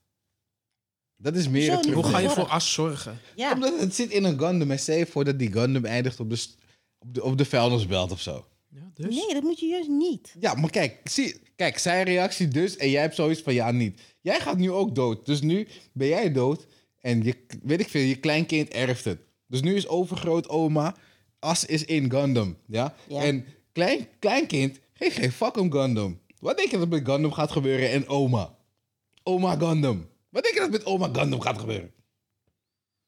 Dat 1.17 1.35
is 1.35 1.47
meer 1.47 1.65
Zo 1.65 1.71
het 1.71 1.85
niet. 1.85 1.93
Hoe 1.93 2.03
ga 2.03 2.17
je 2.19 2.29
voor 2.29 2.47
as 2.47 2.73
zorgen? 2.73 3.19
Ja. 3.35 3.53
Omdat 3.53 3.79
het 3.79 3.95
zit 3.95 4.09
in 4.09 4.23
een 4.23 4.39
Gundam 4.39 4.71
en 4.71 4.79
stel 4.79 4.97
je 4.97 5.05
voor 5.05 5.23
dat 5.25 5.39
die 5.39 5.51
Gundam 5.51 5.85
eindigt 5.85 6.19
op 6.19 6.29
de, 6.29 6.35
st- 6.35 6.57
op 6.99 7.13
de, 7.13 7.23
op 7.23 7.37
de 7.37 7.45
vuilnisbelt 7.45 8.11
of 8.11 8.21
zo. 8.21 8.45
Ja, 8.69 8.91
dus? 8.93 9.15
Nee, 9.15 9.33
dat 9.33 9.43
moet 9.43 9.59
je 9.59 9.65
juist 9.65 9.89
niet. 9.89 10.35
Ja, 10.39 10.53
maar 10.53 10.69
kijk, 10.69 10.99
zie, 11.03 11.39
kijk, 11.55 11.77
zijn 11.77 12.03
reactie 12.05 12.47
dus 12.47 12.77
en 12.77 12.89
jij 12.89 13.01
hebt 13.01 13.15
zoiets 13.15 13.41
van 13.41 13.53
ja, 13.53 13.71
niet. 13.71 14.01
Jij 14.21 14.39
gaat 14.39 14.57
nu 14.57 14.71
ook 14.71 14.95
dood. 14.95 15.25
Dus 15.25 15.41
nu 15.41 15.67
ben 15.93 16.07
jij 16.07 16.31
dood 16.31 16.65
en 17.01 17.23
je, 17.23 17.35
weet 17.63 17.79
ik 17.79 17.89
veel, 17.89 18.01
je 18.01 18.15
kleinkind 18.15 18.69
erft 18.69 19.05
het. 19.05 19.19
Dus 19.47 19.61
nu 19.61 19.75
is 19.75 19.87
overgroot 19.87 20.49
oma, 20.49 20.95
as 21.39 21.65
is 21.65 21.85
in 21.85 22.09
Gundam, 22.11 22.57
ja? 22.67 22.95
Ja. 23.07 23.21
En 23.23 23.45
klein, 23.71 24.07
kleinkind, 24.19 24.79
geen, 24.93 25.11
geen 25.11 25.31
fuck 25.31 25.57
om 25.57 25.71
Gundam. 25.71 26.19
Wat 26.39 26.57
denk 26.57 26.71
je 26.71 26.77
dat 26.77 26.89
met 26.89 27.05
Gundam 27.05 27.31
gaat 27.31 27.51
gebeuren 27.51 27.91
en 27.91 28.07
oma? 28.07 28.55
Oma 29.23 29.55
Gundam. 29.55 30.07
Wat 30.37 30.43
denk 30.45 30.55
je 30.55 30.61
dat 30.61 30.71
met 30.71 30.85
oma 30.85 31.09
Gundam 31.13 31.39
gaat 31.41 31.59
gebeuren? 31.59 31.91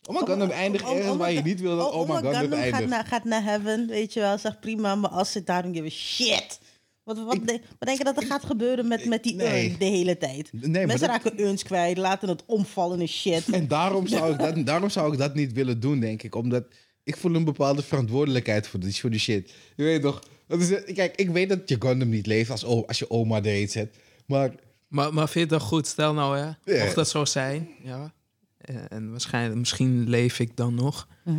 Oma 0.08 0.20
Gundam 0.26 0.50
eindigt 0.50 0.84
ergens 0.84 1.18
waar 1.18 1.32
je 1.32 1.42
niet 1.42 1.62
wil 1.62 1.78
dat 1.78 1.92
oma 1.92 2.16
Gundam 2.16 2.34
gaat 2.34 2.52
eindigt. 2.52 2.88
naar, 2.90 3.06
gaat 3.06 3.24
naar 3.24 3.44
heaven, 3.44 3.88
weet 3.88 4.14
je 4.14 4.20
wel. 4.20 4.38
Zeg 4.38 4.60
prima, 4.60 4.96
maar 4.96 5.10
als 5.10 5.32
zit 5.32 5.46
daar, 5.46 5.64
dan 5.64 5.74
give 5.74 5.86
a 5.86 5.90
shit. 5.90 6.60
Wat, 7.04 7.18
wat, 7.24 7.48
de- 7.48 7.62
wat 7.80 7.88
denk 7.88 7.98
je 7.98 8.04
dat 8.04 8.18
er 8.18 8.26
gaat 8.28 8.44
gebeuren 8.44 8.88
met, 8.88 9.06
met 9.06 9.24
die 9.24 9.36
Nee. 9.36 9.76
de 9.78 9.86
hele 9.86 10.18
tijd? 10.18 10.50
Nee, 10.54 10.86
Mensen 10.86 11.08
dat- 11.08 11.24
raken 11.24 11.40
urns 11.42 11.64
kwijt, 11.64 11.98
laten 11.98 12.30
het 12.30 12.44
omvallen 12.46 13.00
en 13.00 13.08
shit. 13.08 13.50
En 13.50 13.68
daarom 13.68 14.08
zou, 14.08 14.32
ik 14.34 14.40
dat, 14.40 14.66
daarom 14.66 14.90
zou 14.90 15.12
ik 15.14 15.20
dat 15.20 15.36
niet 15.36 15.54
willen 15.54 15.80
doen, 15.80 16.00
denk 16.00 16.24
ik. 16.24 16.36
Omdat 16.36 16.64
ik 17.04 17.18
voel 17.18 17.36
een 17.36 17.44
bepaalde 17.44 17.82
verantwoordelijkheid 17.84 18.68
voor 18.68 18.80
die, 18.80 18.96
voor 18.96 19.10
die 19.10 19.20
shit. 19.20 19.54
Je 19.76 19.84
weet 19.84 20.02
toch? 20.02 20.24
Dat 20.48 20.60
is, 20.62 20.94
kijk, 20.94 21.16
ik 21.16 21.30
weet 21.30 21.50
dat 21.50 21.70
je 21.70 21.76
Gundam 21.80 22.10
niet 22.10 22.26
leeft 22.28 22.50
als, 22.50 22.66
als 22.66 23.00
je 23.00 23.10
oma 23.10 23.42
erin 23.42 23.70
zet. 23.70 23.96
Maar 24.26 24.54
Maar, 24.90 25.14
maar 25.14 25.30
vind 25.30 25.34
je 25.34 25.40
het 25.40 25.50
dan 25.50 25.60
goed? 25.70 25.88
Stel 25.88 26.14
nou, 26.14 26.38
hè, 26.38 26.74
Ja. 26.78 26.84
mocht 26.84 26.96
dat 26.96 27.10
zo 27.10 27.26
zijn, 27.26 27.70
ja. 27.84 28.14
Eh, 28.58 28.92
En 28.92 29.12
waarschijnlijk, 29.12 29.60
misschien 29.60 30.10
leef 30.10 30.40
ik 30.40 30.56
dan 30.58 30.74
nog. 30.76 31.08
Mhm. 31.24 31.38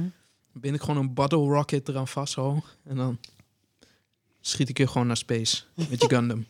Ben 0.52 0.74
ik 0.74 0.80
gewoon 0.80 0.96
een 0.96 1.14
bottle 1.14 1.38
rocket 1.38 1.88
eraan 1.88 2.08
vast 2.08 2.32
zo. 2.32 2.62
En 2.84 2.96
dan 2.96 3.18
schiet 4.40 4.68
ik 4.68 4.78
je 4.78 4.86
gewoon 4.86 5.06
naar 5.06 5.16
space 5.16 5.62
met 5.74 6.00
je 6.02 6.08
Gundam. 6.14 6.46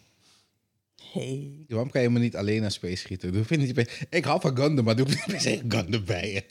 Hey. 1.13 1.65
waarom 1.69 1.91
kan 1.91 2.03
je 2.03 2.11
me 2.11 2.19
niet 2.19 2.37
alleen 2.37 2.61
naar 2.61 2.71
space 2.71 2.97
schieten? 2.97 3.33
Doe, 3.33 3.45
vind 3.45 3.61
niet 3.63 3.75
bij, 3.75 3.89
ik 4.11 4.25
hou 4.25 4.41
van 4.41 4.57
Gundam, 4.57 4.85
maar 4.85 4.97
doe 4.97 5.07
niet 5.07 5.25
per 5.27 5.41
Gundam 5.69 6.05
bij 6.05 6.33
je. 6.33 6.45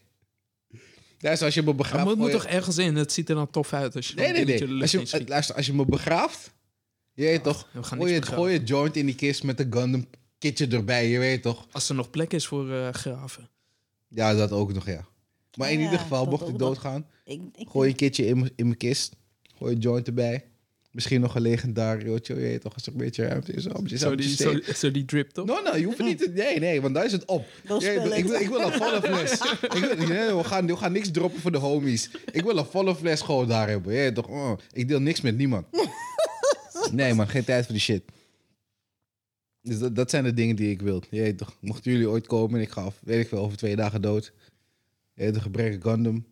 Ja, 1.18 1.36
zoals 1.36 1.54
je 1.54 1.60
me 1.60 1.66
Maar 1.68 1.76
begraaft... 1.76 2.06
moet, 2.06 2.18
moet 2.18 2.28
je- 2.28 2.34
toch 2.34 2.46
ergens 2.46 2.78
in? 2.78 2.96
Het 2.96 3.12
ziet 3.12 3.30
er 3.30 3.36
dan 3.36 3.50
tof 3.50 3.74
uit 3.74 3.96
als 3.96 4.08
je 4.08 4.16
Nee, 4.16 4.32
nee, 4.32 4.46
nee. 4.46 4.82
Als 4.82 4.92
je, 4.92 5.24
luister, 5.28 5.56
als 5.56 5.66
je 5.66 5.74
me 5.74 5.86
begraaft... 5.86 6.52
Je 7.14 7.24
weet 7.26 7.44
toch? 7.44 7.68
Gooi 7.82 8.14
je, 8.14 8.22
gooi 8.22 8.54
je 8.54 8.64
joint 8.64 8.96
in 8.96 9.06
die 9.06 9.16
kist 9.16 9.44
met 9.44 9.58
de 9.58 9.68
Gundam 9.70 10.06
kitje 10.40 10.68
erbij, 10.68 11.08
je 11.10 11.20
weet 11.20 11.42
toch? 11.42 11.68
Als 11.72 11.90
er 11.90 11.96
nog 11.96 12.10
plek 12.10 12.34
is 12.34 12.48
voor 12.48 12.72
eh, 12.74 12.90
graven. 12.94 13.50
Ja, 14.08 14.34
dat 14.34 14.52
ook 14.52 14.74
nog, 14.74 14.86
ja. 14.86 15.06
Maar 15.56 15.72
in 15.72 15.78
Ja, 15.80 15.84
ieder 15.86 16.00
geval, 16.00 16.26
mocht 16.26 16.48
ik 16.48 16.58
doodgaan... 16.58 17.06
Ik, 17.26 17.42
ik, 17.56 17.68
Gooi 17.70 17.90
een 17.90 17.96
kitje 17.96 18.26
in, 18.26 18.40
mijn- 18.40 18.52
in 18.56 18.66
mijn 18.66 18.78
kist. 18.78 19.16
Gooi 19.58 19.74
een 19.74 19.80
joint 19.80 20.08
erbij. 20.08 20.44
Misschien 20.92 21.22
nog 21.22 21.36
een 21.36 21.42
legendariootje, 21.42 22.34
je 22.34 22.40
weet 22.40 22.62
toch, 22.62 22.74
als 22.74 22.86
er 22.86 22.92
een 22.92 22.98
beetje 22.98 23.26
ruimte 23.28 23.52
is. 23.54 23.68
Om 23.68 23.88
Zo 23.88 24.16
die, 24.16 24.36
zo, 24.76 24.92
die 24.92 25.06
drip, 25.06 25.30
toch? 25.30 25.46
No, 25.46 25.62
no, 25.62 25.76
je 25.76 25.86
hoeft 25.86 26.00
niet 26.00 26.18
te... 26.18 26.30
Nee, 26.36 26.60
nee, 26.60 26.82
want 26.82 26.94
daar 26.94 27.06
is 27.06 27.12
het 27.12 27.26
op. 27.26 27.46
Spill 27.64 28.12
ik, 28.12 28.26
wil, 28.26 28.40
ik 28.42 28.48
wil 28.50 28.60
een 28.62 28.72
volle 28.74 29.02
fles. 29.02 29.32
ik 29.62 29.72
wil, 29.98 30.08
nee, 30.08 30.34
we, 30.36 30.44
gaan, 30.44 30.68
we 30.68 30.76
gaan 30.78 30.92
niks 30.92 31.12
droppen 31.12 31.42
voor 31.42 31.52
de 31.52 31.58
homies. 31.58 32.10
Ik 32.32 32.44
wil 32.44 32.58
een 32.58 32.66
volle 32.66 32.96
fles 32.96 33.22
gewoon 33.22 33.48
daar 33.48 33.70
hebben. 33.70 33.94
Je 33.94 34.00
weet 34.00 34.16
toch, 34.16 34.28
oh, 34.28 34.52
ik 34.72 34.88
deel 34.88 35.00
niks 35.00 35.22
met 35.22 35.38
niemand. 35.38 35.66
nee 36.92 37.14
man, 37.14 37.28
geen 37.28 37.44
tijd 37.44 37.64
voor 37.66 37.74
die 37.74 37.84
shit. 37.84 38.04
Dus 39.62 39.80
dat, 39.80 39.96
dat 39.96 40.10
zijn 40.10 40.24
de 40.24 40.34
dingen 40.34 40.56
die 40.56 40.70
ik 40.72 40.82
wil. 40.82 41.04
Je 41.10 41.22
weet 41.22 41.38
toch, 41.38 41.58
mochten 41.62 41.92
jullie 41.92 42.10
ooit 42.10 42.28
komen 42.28 42.56
en 42.60 42.66
ik 42.66 42.72
ga, 42.72 42.82
af, 42.82 43.00
weet 43.04 43.22
ik 43.24 43.28
veel, 43.28 43.40
over 43.40 43.58
twee 43.58 43.76
dagen 43.76 44.02
dood. 44.02 44.34
Je 45.14 45.24
weet 45.24 45.34
toch, 45.34 45.52
breng 45.52 45.74
een 45.76 45.82
Gundam. 45.82 46.26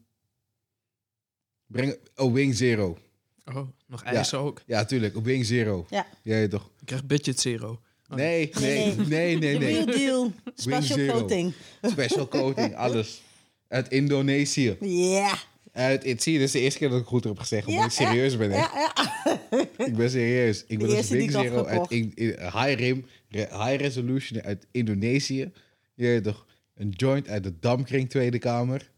Breng 1.68 1.98
een 2.16 2.34
Wing 2.34 2.56
Zero. 2.56 2.98
Oh, 3.46 3.68
nog 3.88 4.04
ijs 4.04 4.34
ook. 4.34 4.62
Ja, 4.66 4.86
tuurlijk. 4.86 5.16
Op 5.16 5.24
Wing 5.26 5.46
Zero. 5.46 5.86
Ja. 5.90 6.08
Jij 6.22 6.48
toch? 6.48 6.70
Ik 6.80 6.86
krijg 6.86 7.06
budget 7.06 7.40
zero. 7.40 7.80
Nee, 8.10 8.50
nee, 8.60 8.96
Nee, 8.96 9.38
nee, 9.38 9.38
nee, 9.38 9.54
The 9.54 9.60
nee. 9.60 9.74
real 9.74 9.86
deal. 9.86 10.32
Special 10.56 10.98
Zero. 10.98 11.13
coating. 11.20 11.54
Special 11.82 12.28
coating, 12.28 12.76
alles. 12.76 13.22
Uit 13.68 13.90
Indonesië. 13.90 14.78
Ja. 14.82 15.38
Uit, 15.72 16.04
het, 16.04 16.24
zie 16.24 16.34
je, 16.34 16.38
dit 16.40 16.48
is 16.48 16.54
de 16.54 16.60
eerste 16.60 16.80
keer 16.80 16.90
dat 16.90 17.00
ik 17.02 17.06
goed 17.06 17.24
heb 17.24 17.40
gezegd. 17.40 17.68
Omdat 17.68 17.80
Ja, 17.82 17.86
ik 18.06 18.10
serieus 18.10 18.38
ben. 18.38 18.52
Hè? 18.52 18.58
Ja, 18.58 18.94
ja. 18.96 19.86
Ik 19.86 19.96
ben 19.96 20.10
serieus. 20.10 20.63
Ik 20.68 20.78
ben 20.80 20.88
dus 20.88 21.08
die 21.08 21.18
Wing 21.18 21.32
Zero 21.32 21.66
uit 21.66 21.92
in, 21.92 22.12
in- 22.16 22.28
high, 22.40 22.74
rim, 22.74 23.06
high 23.30 23.76
resolution 23.76 24.42
uit 24.42 24.68
Indonesië. 24.72 25.52
Je 25.94 26.06
weet 26.06 26.24
toch? 26.24 26.46
Een 26.74 26.90
joint 26.90 27.28
uit 27.28 27.44
de 27.44 27.60
Damkring 27.60 28.10
Tweede 28.10 28.40
Kamer. 28.40 28.92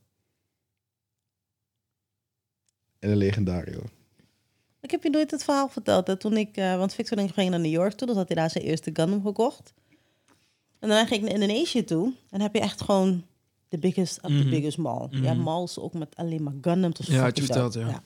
En 2.99 3.09
een 3.09 3.17
legendario. 3.17 3.81
Ik 4.81 4.91
heb 4.91 5.03
je 5.03 5.09
nooit 5.09 5.31
het 5.31 5.43
verhaal 5.43 5.69
verteld. 5.69 6.07
Hè? 6.07 6.17
Toen 6.17 6.37
ik, 6.37 6.57
eh, 6.57 6.77
want 6.77 6.93
Victor 6.93 7.17
en 7.17 7.23
ik 7.23 7.33
gingen 7.33 7.51
naar 7.51 7.59
New 7.59 7.71
York 7.71 7.93
toe. 7.93 8.07
Dus 8.07 8.15
had 8.15 8.27
hij 8.27 8.35
daar 8.35 8.49
zijn 8.49 8.63
eerste 8.63 8.89
Gundam 8.93 9.21
gekocht. 9.23 9.73
En 10.79 10.89
daarna 10.89 11.05
ging 11.05 11.21
ik 11.23 11.31
naar 11.31 11.41
Indonesië 11.41 11.83
toe. 11.83 12.05
En 12.05 12.13
dan 12.29 12.41
heb 12.41 12.53
je 12.53 12.61
echt 12.61 12.81
gewoon 12.81 13.25
de 13.67 13.77
biggest 13.77 14.21
of 14.21 14.29
the 14.29 14.35
Mhm. 14.37 14.49
biggest 14.49 14.77
mall. 14.77 15.07
Ja, 15.09 15.33
malls 15.33 15.79
ook 15.79 15.93
met 15.93 16.15
alleen 16.15 16.43
maar 16.43 16.53
Gundam. 16.61 16.91
Was 16.97 17.07
Ja, 17.07 17.21
had 17.21 17.37
je 17.37 17.43
verteld, 17.43 17.73
ja. 17.73 18.03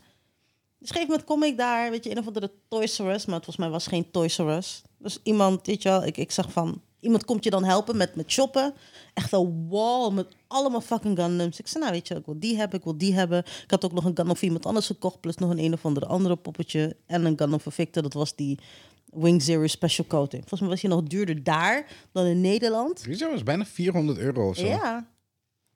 Dus 0.84 0.91
op 0.91 0.97
een 0.97 1.01
gegeven 1.01 1.27
moment 1.27 1.41
kom 1.41 1.43
ik 1.43 1.57
daar, 1.57 1.91
weet 1.91 2.03
je, 2.03 2.11
een 2.11 2.17
of 2.17 2.27
andere 2.27 2.51
Toys 2.67 2.97
R 2.97 3.03
Us. 3.03 3.25
Maar 3.25 3.36
volgens 3.36 3.57
mij 3.57 3.69
was 3.69 3.86
het 3.86 3.93
geen 3.93 4.11
Toys 4.11 4.38
R 4.38 4.41
Us. 4.47 4.81
Dus 4.97 5.19
iemand, 5.23 5.67
weet 5.67 5.81
je 5.81 5.89
wel, 5.89 6.05
ik, 6.05 6.17
ik 6.17 6.31
zag 6.31 6.51
van... 6.51 6.81
Iemand 6.99 7.25
komt 7.25 7.43
je 7.43 7.49
dan 7.49 7.63
helpen 7.63 7.97
met, 7.97 8.15
met 8.15 8.31
shoppen. 8.31 8.73
Echt 9.13 9.31
een 9.31 9.67
wall 9.69 10.11
met 10.11 10.27
allemaal 10.47 10.81
fucking 10.81 11.17
Gundams. 11.17 11.59
Ik 11.59 11.67
zei, 11.67 11.84
nou 11.84 11.95
weet 11.95 12.07
je, 12.07 12.15
ik 12.15 12.25
wil 12.25 12.39
die 12.39 12.57
hebben, 12.57 12.77
ik 12.77 12.84
wil 12.84 12.97
die 12.97 13.13
hebben. 13.13 13.38
Ik 13.38 13.71
had 13.71 13.86
ook 13.86 13.91
nog 13.91 14.05
een 14.05 14.15
Gundam 14.15 14.36
voor 14.36 14.43
iemand 14.43 14.65
anders 14.65 14.86
gekocht. 14.86 15.19
Plus 15.19 15.36
nog 15.36 15.49
een 15.49 15.59
een 15.59 15.73
of 15.73 15.86
andere 15.86 16.05
andere 16.05 16.36
poppetje. 16.36 16.95
En 17.05 17.25
een 17.25 17.38
Gundam 17.38 17.59
voor 17.59 17.71
Victor. 17.71 18.03
Dat 18.03 18.13
was 18.13 18.36
die 18.36 18.59
Wing 19.05 19.41
Zero 19.41 19.67
Special 19.67 20.07
Coating. 20.07 20.41
Volgens 20.41 20.59
mij 20.59 20.69
was 20.69 20.81
hij 20.81 20.89
nog 20.89 21.03
duurder 21.03 21.43
daar 21.43 21.88
dan 22.11 22.25
in 22.25 22.41
Nederland. 22.41 23.01
Rizzo 23.01 23.29
was 23.29 23.43
bijna 23.43 23.65
400 23.65 24.17
euro 24.17 24.49
of 24.49 24.55
zo. 24.55 24.65
Ja. 24.65 25.07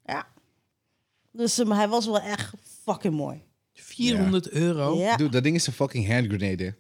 Ja. 0.05 0.27
Dus 1.31 1.59
eh, 1.59 1.65
maar 1.65 1.77
hij 1.77 1.87
was 1.87 2.05
wel 2.05 2.19
echt 2.19 2.53
fucking 2.83 3.13
mooi. 3.13 3.45
400 3.81 4.49
euro. 4.49 4.97
Ja. 4.99 5.15
Dude, 5.15 5.31
dat 5.31 5.43
ding 5.43 5.55
is 5.55 5.67
een 5.67 5.73
fucking 5.73 6.07
hand 6.07 6.27
grenade. 6.27 6.63
hè. 6.63 6.71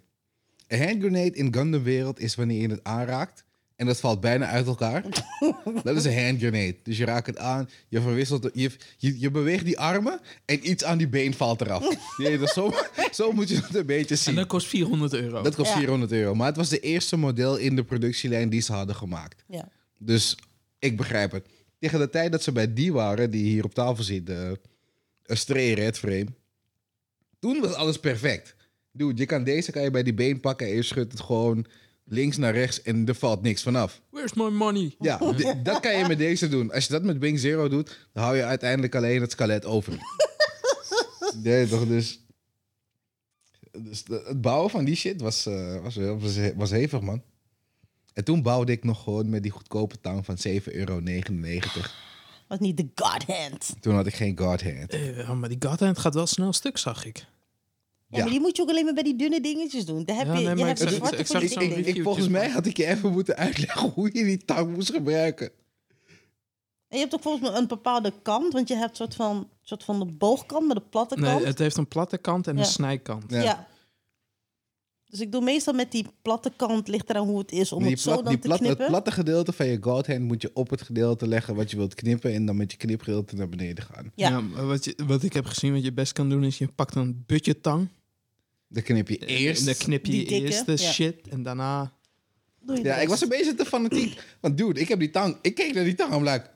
Een 0.77 0.87
hand 0.87 0.99
grenade 1.01 1.31
in 1.31 1.53
Gundam 1.53 1.83
wereld 1.83 2.19
is 2.19 2.35
wanneer 2.35 2.61
je 2.61 2.67
het 2.69 2.83
aanraakt 2.83 3.43
en 3.75 3.85
dat 3.85 3.99
valt 3.99 4.19
bijna 4.21 4.45
uit 4.45 4.67
elkaar. 4.67 5.03
dat 5.83 5.95
is 5.95 6.05
een 6.05 6.23
hand 6.25 6.37
grenade. 6.39 6.75
Dus 6.83 6.97
je 6.97 7.05
raakt 7.05 7.27
het 7.27 7.37
aan, 7.37 7.69
je 7.87 8.01
verwisselt, 8.01 8.49
je, 8.53 8.71
je, 8.97 9.19
je 9.19 9.31
beweegt 9.31 9.65
die 9.65 9.79
armen 9.79 10.19
en 10.45 10.69
iets 10.69 10.83
aan 10.83 10.97
die 10.97 11.07
been 11.07 11.33
valt 11.33 11.61
eraf. 11.61 11.95
Nee, 12.17 12.37
dat 12.37 12.49
zo, 12.49 12.73
zo 13.11 13.31
moet 13.31 13.49
je 13.49 13.55
het 13.55 13.75
een 13.75 13.85
beetje 13.85 14.15
En 14.15 14.21
zien. 14.21 14.35
dat 14.35 14.47
kost 14.47 14.67
400 14.67 15.13
euro. 15.13 15.41
Dat 15.41 15.55
kost 15.55 15.71
Ja. 15.71 15.77
400 15.77 16.11
euro. 16.11 16.35
Maar 16.35 16.47
het 16.47 16.55
was 16.55 16.69
de 16.69 16.79
eerste 16.79 17.17
model 17.17 17.55
in 17.57 17.75
de 17.75 17.83
productielijn 17.83 18.49
die 18.49 18.61
ze 18.61 18.73
hadden 18.73 18.95
gemaakt. 18.95 19.43
ja. 19.47 19.69
Dus 19.99 20.37
ik 20.79 20.97
begrijp 20.97 21.31
het. 21.31 21.45
Tegen 21.79 21.99
de 21.99 22.09
tijd 22.09 22.31
dat 22.31 22.43
ze 22.43 22.51
bij 22.51 22.73
die 22.73 22.93
waren, 22.93 23.31
die 23.31 23.43
hier 23.43 23.63
op 23.63 23.73
tafel 23.73 24.03
zit, 24.03 24.25
de 24.25 24.59
Astray 25.25 25.73
Red 25.73 25.97
Frame. 25.97 26.25
Toen 27.39 27.61
was 27.61 27.73
alles 27.73 27.99
perfect. 27.99 28.55
Dude, 28.91 29.17
je 29.17 29.25
kan 29.25 29.43
deze 29.43 29.71
kan 29.71 29.81
je 29.83 29.91
bij 29.91 30.03
die 30.03 30.13
been 30.13 30.39
pakken 30.39 30.67
en 30.67 30.73
je 30.75 30.83
schudt 30.83 31.11
het 31.11 31.21
gewoon 31.21 31.65
links 32.05 32.37
naar 32.37 32.53
rechts 32.53 32.81
en 32.81 33.07
er 33.07 33.15
valt 33.15 33.41
niks 33.41 33.63
vanaf. 33.63 34.01
Where's 34.09 34.33
my 34.33 34.49
money? 34.49 34.95
Ja, 34.99 35.17
dat 35.63 35.79
kan 35.79 35.97
je 35.97 36.07
met 36.07 36.17
deze 36.17 36.47
doen. 36.49 36.71
Als 36.71 36.85
je 36.85 36.91
dat 36.91 37.03
met 37.03 37.17
Wing 37.17 37.39
Zero 37.39 37.67
doet, 37.69 38.07
dan 38.13 38.23
hou 38.23 38.35
je 38.35 38.43
uiteindelijk 38.43 38.95
alleen 38.95 39.21
het 39.21 39.31
skelet 39.31 39.65
over. 39.65 39.93
Nee, 41.43 41.67
toch? 41.67 41.87
Dus, 41.87 42.25
dus 43.77 44.03
de- 44.03 44.23
het 44.27 44.41
bouwen 44.41 44.69
van 44.69 44.85
die 44.85 44.95
shit 44.95 45.21
was, 45.21 45.45
eh, 45.45 45.81
was, 45.81 45.95
was, 45.95 46.37
was 46.55 46.69
hevig, 46.71 47.01
man. 47.01 47.23
En 48.13 48.23
toen 48.23 48.41
bouwde 48.41 48.71
ik 48.71 48.83
nog 48.83 49.03
gewoon 49.03 49.29
met 49.29 49.43
die 49.43 49.51
goedkope 49.51 49.99
tang 50.01 50.25
van 50.25 50.37
7,99 50.47 50.63
euro. 50.63 51.01
Was 52.47 52.59
niet 52.59 52.77
de 52.77 52.87
God 52.95 53.23
Hand. 53.27 53.75
Toen 53.79 53.95
had 53.95 54.05
ik 54.07 54.13
geen 54.15 54.37
God 54.39 54.63
Hand. 54.63 54.89
Eh, 54.89 55.31
maar 55.31 55.49
die 55.49 55.57
Godhand 55.59 55.99
gaat 55.99 56.13
wel 56.13 56.27
snel 56.27 56.53
stuk, 56.53 56.77
zag 56.77 57.05
ik. 57.05 57.17
Ja, 57.17 57.25
Ja. 58.17 58.23
maar 58.23 58.29
die 58.31 58.39
moet 58.39 58.55
je 58.55 58.61
ook 58.61 58.69
alleen 58.69 58.85
maar 58.85 58.93
bij 58.93 59.03
die 59.03 59.15
dunne 59.15 59.41
dingetjes 59.41 59.85
doen. 59.85 60.05
Daar 60.05 60.15
heb 60.17 60.25
Ja, 60.27 60.31
je, 60.33 60.39
nee, 60.39 60.49
je 60.49 60.55
maar 60.55 60.67
hebt 60.67 60.81
ik 60.81 60.89
zwarte 60.89 61.15
ik 61.65 61.85
Ik, 61.85 62.03
volgens 62.03 62.27
mij 62.27 62.49
had 62.49 62.65
ik 62.65 62.77
je 62.77 62.85
even 62.85 63.11
moeten 63.11 63.35
uitleggen 63.35 63.89
hoe 63.89 64.09
je 64.13 64.23
die 64.23 64.45
tang 64.45 64.73
moest 64.75 64.91
gebruiken. 64.91 65.51
En 66.87 66.97
je 66.97 67.03
hebt 67.03 67.13
ook 67.15 67.21
volgens 67.21 67.49
mij 67.49 67.59
een 67.59 67.67
bepaalde 67.67 68.13
kant, 68.21 68.53
want 68.53 68.67
je 68.67 68.75
hebt 68.75 68.89
een 68.89 68.95
soort 68.95 69.15
van, 69.15 69.49
soort 69.61 69.83
van 69.83 69.99
de 69.99 70.05
boogkant 70.05 70.67
met 70.67 70.75
de 70.77 70.83
platte 70.89 71.15
Nee, 71.19 71.31
kant. 71.31 71.43
het 71.45 71.59
heeft 71.59 71.77
een 71.77 71.87
platte 71.87 72.17
kant 72.17 72.47
en 72.47 72.53
Ja. 72.53 72.59
een 72.59 72.65
snijkant. 72.65 73.23
Ja. 73.31 73.67
Dus 75.09 75.19
ik 75.19 75.31
doe 75.31 75.41
meestal 75.43 75.73
met 75.73 75.91
die 75.91 76.05
platte 76.21 76.51
kant, 76.55 76.87
ligt 76.87 77.09
eraan 77.09 77.27
hoe 77.27 77.39
het 77.39 77.51
is 77.51 77.71
om 77.71 77.81
die 77.83 77.91
het 77.91 77.99
zo 77.99 78.11
plat- 78.11 78.23
dan 78.23 78.33
die 78.33 78.41
te 78.41 78.47
plat- 78.47 78.59
het 78.59 78.67
knippen. 78.67 78.87
platte 78.87 79.11
gedeelte 79.11 79.51
van 79.53 79.65
je 79.67 79.77
God 79.81 80.07
Hand 80.07 80.19
moet 80.19 80.41
je 80.41 80.49
op 80.53 80.69
het 80.69 80.81
gedeelte 80.81 81.27
leggen 81.27 81.55
wat 81.55 81.71
je 81.71 81.77
wilt 81.77 81.93
knippen. 81.93 82.33
En 82.33 82.45
dan 82.45 82.57
met 82.57 82.71
je 82.71 82.77
knipgedeelte 82.77 83.35
naar 83.35 83.49
beneden 83.49 83.83
gaan. 83.83 84.11
Ja. 84.15 84.43
wat, 84.65 84.85
je, 84.85 84.93
wat 85.07 85.23
ik 85.23 85.33
heb 85.33 85.45
gezien, 85.45 85.73
wat 85.73 85.83
je 85.83 85.93
best 85.93 86.13
kan 86.13 86.29
doen, 86.29 86.43
is 86.43 86.57
je 86.57 86.67
pakt 86.67 86.95
een 86.95 87.23
budgettang. 87.25 87.87
Dan 88.67 88.83
knip 88.83 89.09
je 89.09 89.17
eerst. 89.17 89.59
En 89.59 89.65
dan 89.65 89.75
knip 89.75 90.05
je 90.05 90.11
Die 90.11 90.21
je 90.21 90.27
dikke, 90.27 90.45
eerst 90.45 90.65
de 90.65 90.71
ja. 90.71 90.77
shit 90.91 91.27
en 91.27 91.43
daarna... 91.43 91.93
Doe 92.61 92.77
je 92.77 92.83
Ja, 92.83 92.95
ik 92.95 93.07
was 93.07 93.21
een 93.21 93.29
beetje 93.29 93.55
te 93.55 93.65
fanatiek. 93.65 94.21
Want 94.41 94.57
dude, 94.57 94.79
ik 94.79 94.87
heb 94.87 94.99
die 94.99 95.09
tang. 95.09 95.37
Ik 95.41 95.55
keek 95.55 95.73
naar 95.73 95.83
die 95.83 95.95
tang. 95.95 96.13
I'm 96.13 96.23
like... 96.23 96.49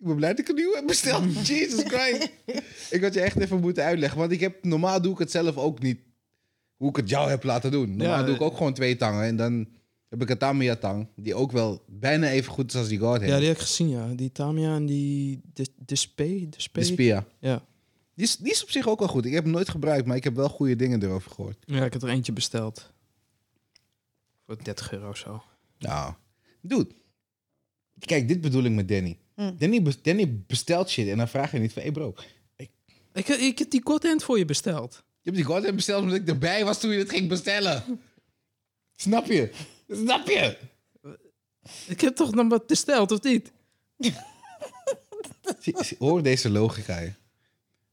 Ik 0.00 0.06
ben 0.06 0.16
blij 0.16 0.30
dat 0.30 0.38
ik 0.38 0.48
een 0.48 0.54
nieuwe 0.54 0.76
heb 0.76 0.86
besteld. 0.86 1.46
Jesus 1.48 1.82
Christ. 1.84 2.30
ik 2.90 3.02
had 3.02 3.14
je 3.14 3.20
echt 3.20 3.36
even 3.40 3.60
moeten 3.60 3.84
uitleggen. 3.84 4.18
Want 4.18 4.32
ik 4.32 4.40
heb, 4.40 4.64
normaal 4.64 5.02
doe 5.02 5.12
ik 5.12 5.18
het 5.18 5.30
zelf 5.30 5.56
ook 5.56 5.80
niet. 5.82 6.00
Hoe 6.76 6.88
ik 6.88 6.96
het 6.96 7.08
jou 7.08 7.30
heb 7.30 7.42
laten 7.42 7.70
doen. 7.70 7.96
Normaal 7.96 8.18
Ja, 8.18 8.22
doe 8.24 8.34
ik 8.34 8.40
eh, 8.40 8.46
ook 8.46 8.56
gewoon 8.56 8.74
twee 8.74 8.96
tangen. 8.96 9.24
En 9.24 9.36
dan 9.36 9.68
heb 10.08 10.22
ik 10.22 10.30
een 10.30 10.38
Tamiya 10.38 10.76
tang. 10.76 11.08
Die 11.16 11.34
ook 11.34 11.52
wel 11.52 11.84
bijna 11.88 12.30
even 12.30 12.52
goed 12.52 12.72
is 12.72 12.78
als 12.78 12.88
die 12.88 12.98
God 12.98 13.14
Ja, 13.14 13.20
heeft. 13.20 13.36
die 13.38 13.46
heb 13.46 13.56
ik 13.56 13.62
gezien, 13.62 13.88
ja. 13.88 14.08
Die 14.14 14.32
Tamia 14.32 14.74
en 14.74 14.86
die... 14.86 15.40
De, 15.52 15.96
Spee? 15.96 16.48
De 16.48 16.82
Spia. 16.84 17.26
Ja. 17.40 17.64
Die 18.14 18.24
is, 18.26 18.36
die 18.36 18.52
is 18.52 18.62
op 18.62 18.70
zich 18.70 18.88
ook 18.88 18.98
wel 18.98 19.08
goed. 19.08 19.24
Ik 19.24 19.32
heb 19.32 19.42
hem 19.42 19.52
nooit 19.52 19.68
gebruikt. 19.68 20.06
Maar 20.06 20.16
ik 20.16 20.24
heb 20.24 20.34
wel 20.34 20.48
goede 20.48 20.76
dingen 20.76 21.02
erover 21.02 21.30
gehoord. 21.30 21.56
ja, 21.66 21.84
ik 21.84 21.92
heb 21.92 22.02
er 22.02 22.08
eentje 22.08 22.32
besteld. 22.32 22.92
Voor 24.46 24.62
30 24.64 24.92
euro 24.92 25.08
of 25.08 25.16
zo. 25.16 25.42
Nou, 25.78 26.14
dude. 26.60 26.90
Kijk, 27.98 28.28
dit 28.28 28.40
bedoel 28.40 28.64
ik 28.64 28.72
met 28.72 28.88
Danny. 28.88 29.18
Hm. 29.40 29.52
Danny, 29.58 29.82
bes- 29.82 30.02
Danny 30.02 30.42
bestelt 30.46 30.90
shit 30.90 31.08
en 31.08 31.16
dan 31.16 31.28
vraag 31.28 31.52
je 31.52 31.58
niet 31.58 31.72
van... 31.72 31.82
Hey 31.82 31.92
bro, 31.92 32.14
Ik, 33.12 33.28
ik 33.28 33.58
heb 33.58 33.70
die 33.70 33.80
Godhand 33.84 34.24
voor 34.24 34.38
je 34.38 34.44
besteld. 34.44 34.92
je 34.94 35.02
hebt 35.30 35.36
die 35.36 35.44
God 35.44 35.74
besteld 35.74 36.02
omdat 36.02 36.16
ik 36.16 36.28
erbij 36.28 36.64
was 36.64 36.80
toen 36.80 36.90
je 36.90 36.98
het 36.98 37.10
ging 37.10 37.28
bestellen. 37.28 37.84
Snap 38.96 39.26
je? 39.26 39.50
Snap 39.88 40.26
je? 40.28 40.56
Ik 41.86 42.00
heb 42.00 42.16
toch 42.16 42.34
nog 42.34 42.48
wat 42.48 42.66
besteld, 42.66 43.10
of 43.12 43.22
niet? 43.22 43.52
Hoor 45.98 46.22
deze 46.22 46.50
logica. 46.50 46.94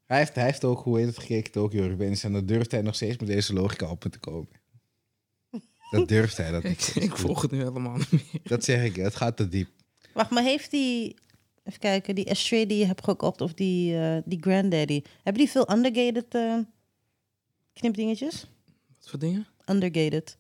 Hij 0.06 0.18
heeft, 0.18 0.36
hij 0.36 0.44
heeft 0.44 0.64
ook, 0.64 0.84
hoe 0.84 0.98
heet 0.98 1.08
het, 1.08 1.18
gekeken 1.18 1.52
Tokyo 1.52 1.88
Revenge. 1.88 2.20
En 2.22 2.34
dan 2.34 2.46
durft 2.46 2.72
hij 2.72 2.82
nog 2.82 2.96
steeds 2.96 3.18
met 3.18 3.28
deze 3.28 3.54
logica 3.54 3.90
op 3.90 4.04
me 4.04 4.10
te 4.10 4.20
komen. 4.20 4.50
Dat 5.92 6.08
durft 6.08 6.38
hij. 6.38 6.52
Dat, 6.52 6.64
Ik, 6.64 6.82
ik 6.82 7.18
volg 7.18 7.42
het 7.42 7.52
nu 7.52 7.58
helemaal 7.58 7.98
niet 7.98 8.12
meer. 8.12 8.22
dat 8.44 8.64
zeg 8.64 8.84
ik, 8.84 8.96
het 8.96 9.16
gaat 9.16 9.38
te 9.38 9.50
diep. 9.50 9.70
Wacht, 10.14 10.30
maar 10.30 10.44
heeft 10.44 10.72
die... 10.72 11.16
Even 11.68 11.80
kijken, 11.80 12.16
die 12.16 12.30
Astray 12.30 12.66
die 12.66 12.78
je 12.78 12.86
hebt 12.86 13.04
gekocht 13.04 13.42
of 13.42 13.54
die, 13.54 13.98
eh, 14.00 14.18
die 14.26 14.42
Granddaddy. 14.42 15.02
Hebben 15.24 15.44
die 15.44 15.52
veel 15.52 15.72
undergated 15.72 16.26
eh, 16.36 16.58
knipdingetjes? 17.74 18.48
Wat 19.00 19.10
voor 19.10 19.20
dingen? 19.20 19.48
Undergated. 19.66 20.38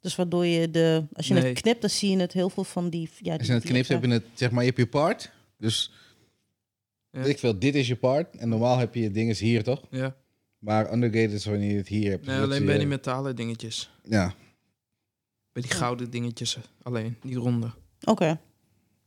Dus 0.00 0.16
waardoor 0.16 0.46
je 0.46 0.70
de... 0.70 1.04
Als 1.12 1.28
je 1.28 1.34
Nee. 1.34 1.42
het 1.44 1.60
knipt, 1.60 1.80
dan 1.80 1.90
zie 1.90 2.10
je 2.10 2.16
het 2.18 2.32
heel 2.32 2.50
veel 2.50 2.64
van 2.64 2.90
die... 2.90 3.08
Ja, 3.18 3.36
Als 3.36 3.46
je 3.46 3.52
het 3.52 3.64
knipt, 3.64 3.88
heb 3.88 4.04
je 4.04 4.10
het, 4.10 4.24
zeg 4.34 4.50
maar, 4.50 4.60
je 4.62 4.66
hebt 4.68 4.80
je 4.80 4.86
part. 4.88 5.30
Dus, 5.58 5.92
Ja. 7.10 7.20
weet 7.20 7.28
ik 7.28 7.38
veel, 7.38 7.58
dit 7.58 7.74
is 7.74 7.88
je 7.88 7.96
part. 7.96 8.36
En 8.36 8.48
normaal 8.48 8.78
heb 8.78 8.94
je 8.94 9.00
je 9.00 9.10
dinges 9.10 9.40
hier, 9.40 9.62
toch? 9.62 9.82
Ja. 9.90 10.16
Maar 10.58 10.92
undergated 10.92 11.32
is 11.32 11.44
wanneer 11.44 11.70
je 11.70 11.76
het 11.76 11.88
hier 11.88 12.10
hebt. 12.10 12.26
Nee, 12.26 12.40
alleen 12.40 12.60
je- 12.60 12.66
bij 12.66 12.78
die 12.78 12.86
metalen 12.86 13.36
dingetjes. 13.36 13.90
Ja, 14.04 14.34
Bij 15.52 15.62
die 15.62 15.70
gouden 15.70 16.10
dingetjes 16.10 16.58
alleen. 16.82 17.16
Die 17.22 17.36
ronde. 17.36 17.70
Oké. 18.04 18.40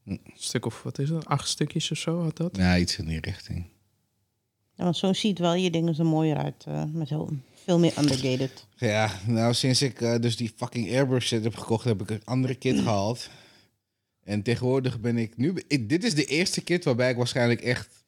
Een 0.10 0.22
stuk 0.36 0.66
of, 0.66 0.84
wat 0.84 0.99
is 0.99 1.10
het? 1.10 1.26
Acht 1.26 1.47
stukjes 1.47 1.91
of 1.91 1.97
zo 1.97 2.22
had 2.24 2.38
dat? 2.38 2.57
ja, 2.57 2.78
iets 2.78 2.97
in 2.97 3.05
die 3.05 3.20
richting. 3.20 3.66
Ja, 4.74 4.84
want 4.84 4.97
zo 4.97 5.14
ziet 5.14 5.39
wel 5.39 5.53
je 5.53 5.72
dingen 5.72 5.97
er 5.97 6.05
mooier 6.05 6.38
uit. 6.38 6.64
eh, 6.68 6.84
met 6.84 7.10
heel, 7.10 7.30
veel 7.53 7.80
meer 7.80 7.93
undergated. 7.97 8.68
Ja, 8.76 9.20
nou 9.28 9.53
sinds 9.53 9.82
ik 9.82 10.01
eh, 10.01 10.20
dus 10.20 10.36
die 10.36 10.51
fucking 10.55 10.89
airbrush 10.91 11.28
set 11.28 11.43
heb 11.43 11.55
gekocht, 11.55 11.84
heb 11.84 12.01
ik 12.01 12.10
een 12.10 12.26
andere 12.26 12.55
kit 12.55 12.80
gehaald. 12.86 13.30
En 14.24 14.41
tegenwoordig 14.41 14.99
ben 14.99 15.18
ik 15.18 15.38
nu... 15.38 15.64
Ik, 15.68 15.89
dit 15.89 16.03
is 16.03 16.16
de 16.16 16.26
eerste 16.26 16.62
kit 16.62 16.84
waarbij 16.84 17.10
ik 17.10 17.18
waarschijnlijk 17.18 17.62
echt... 17.62 18.03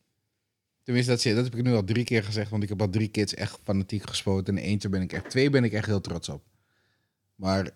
Tenminste, 0.83 1.11
dat, 1.11 1.23
dat 1.23 1.43
heb 1.43 1.55
ik 1.55 1.63
nu 1.63 1.73
al 1.73 1.83
drie 1.83 2.03
keer 2.03 2.23
gezegd, 2.23 2.49
want 2.49 2.63
ik 2.63 2.69
heb 2.69 2.81
al 2.81 2.89
drie 2.89 3.07
kits 3.07 3.33
echt 3.33 3.59
fanatiek 3.63 4.09
gespoten. 4.09 4.57
En 4.57 4.63
eentje 4.63 4.89
ben 4.89 5.01
ik 5.01 5.13
echt... 5.13 5.29
Twee 5.29 5.49
ben 5.49 5.63
ik 5.63 5.73
echt 5.73 5.85
heel 5.85 6.01
trots 6.01 6.29
op. 6.29 6.43
Maar 7.35 7.71